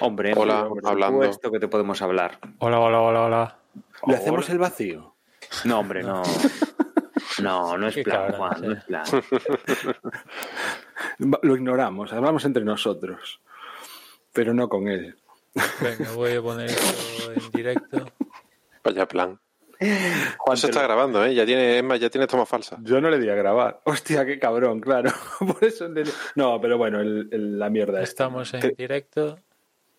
Hombre, 0.00 0.34
hola, 0.36 0.68
hablando. 0.82 1.22
Esto 1.22 1.52
que 1.52 1.60
te 1.60 1.68
podemos 1.68 2.02
hablar. 2.02 2.40
Hola, 2.58 2.80
hola, 2.80 3.00
hola, 3.00 3.22
hola. 3.22 3.58
¿Le 4.08 4.16
hacemos 4.16 4.50
el 4.50 4.58
vacío? 4.58 5.14
No, 5.64 5.78
hombre, 5.78 6.02
no. 6.02 6.20
No, 7.42 7.78
no 7.78 7.88
es 7.88 7.96
plan, 7.98 8.32
Juan, 8.32 8.62
no 8.62 8.72
es 8.72 8.84
plan. 8.84 9.04
Lo 11.42 11.56
ignoramos, 11.56 12.12
hablamos 12.12 12.44
entre 12.44 12.64
nosotros, 12.64 13.40
pero 14.32 14.54
no 14.54 14.68
con 14.68 14.88
él. 14.88 15.16
Venga, 15.80 16.12
voy 16.12 16.32
a 16.32 16.42
poner 16.42 16.70
esto 16.70 17.32
en 17.32 17.50
directo. 17.50 18.06
Vaya 18.84 19.06
plan. 19.06 19.38
Juan 20.38 20.56
se 20.56 20.66
está 20.66 20.82
grabando, 20.82 21.24
¿eh? 21.24 21.34
Ya 21.34 21.46
tiene, 21.46 21.82
ya 21.98 22.10
tiene 22.10 22.26
toma 22.26 22.46
falsa. 22.46 22.78
Yo 22.82 23.00
no 23.00 23.10
le 23.10 23.18
di 23.18 23.28
a 23.28 23.34
grabar. 23.34 23.80
Hostia, 23.84 24.26
qué 24.26 24.38
cabrón, 24.38 24.80
claro. 24.80 25.12
Por 25.38 25.62
eso 25.62 25.88
No, 26.34 26.60
pero 26.60 26.78
bueno, 26.78 26.98
la 27.02 27.70
mierda. 27.70 28.02
Estamos 28.02 28.52
en 28.54 28.74
directo. 28.76 29.38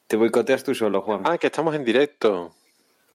Te 0.07 0.17
boicoteas 0.17 0.63
tú 0.63 0.75
solo, 0.75 1.01
Juan. 1.01 1.21
Ah, 1.23 1.37
que 1.37 1.47
estamos 1.47 1.75
en 1.75 1.85
directo. 1.85 2.53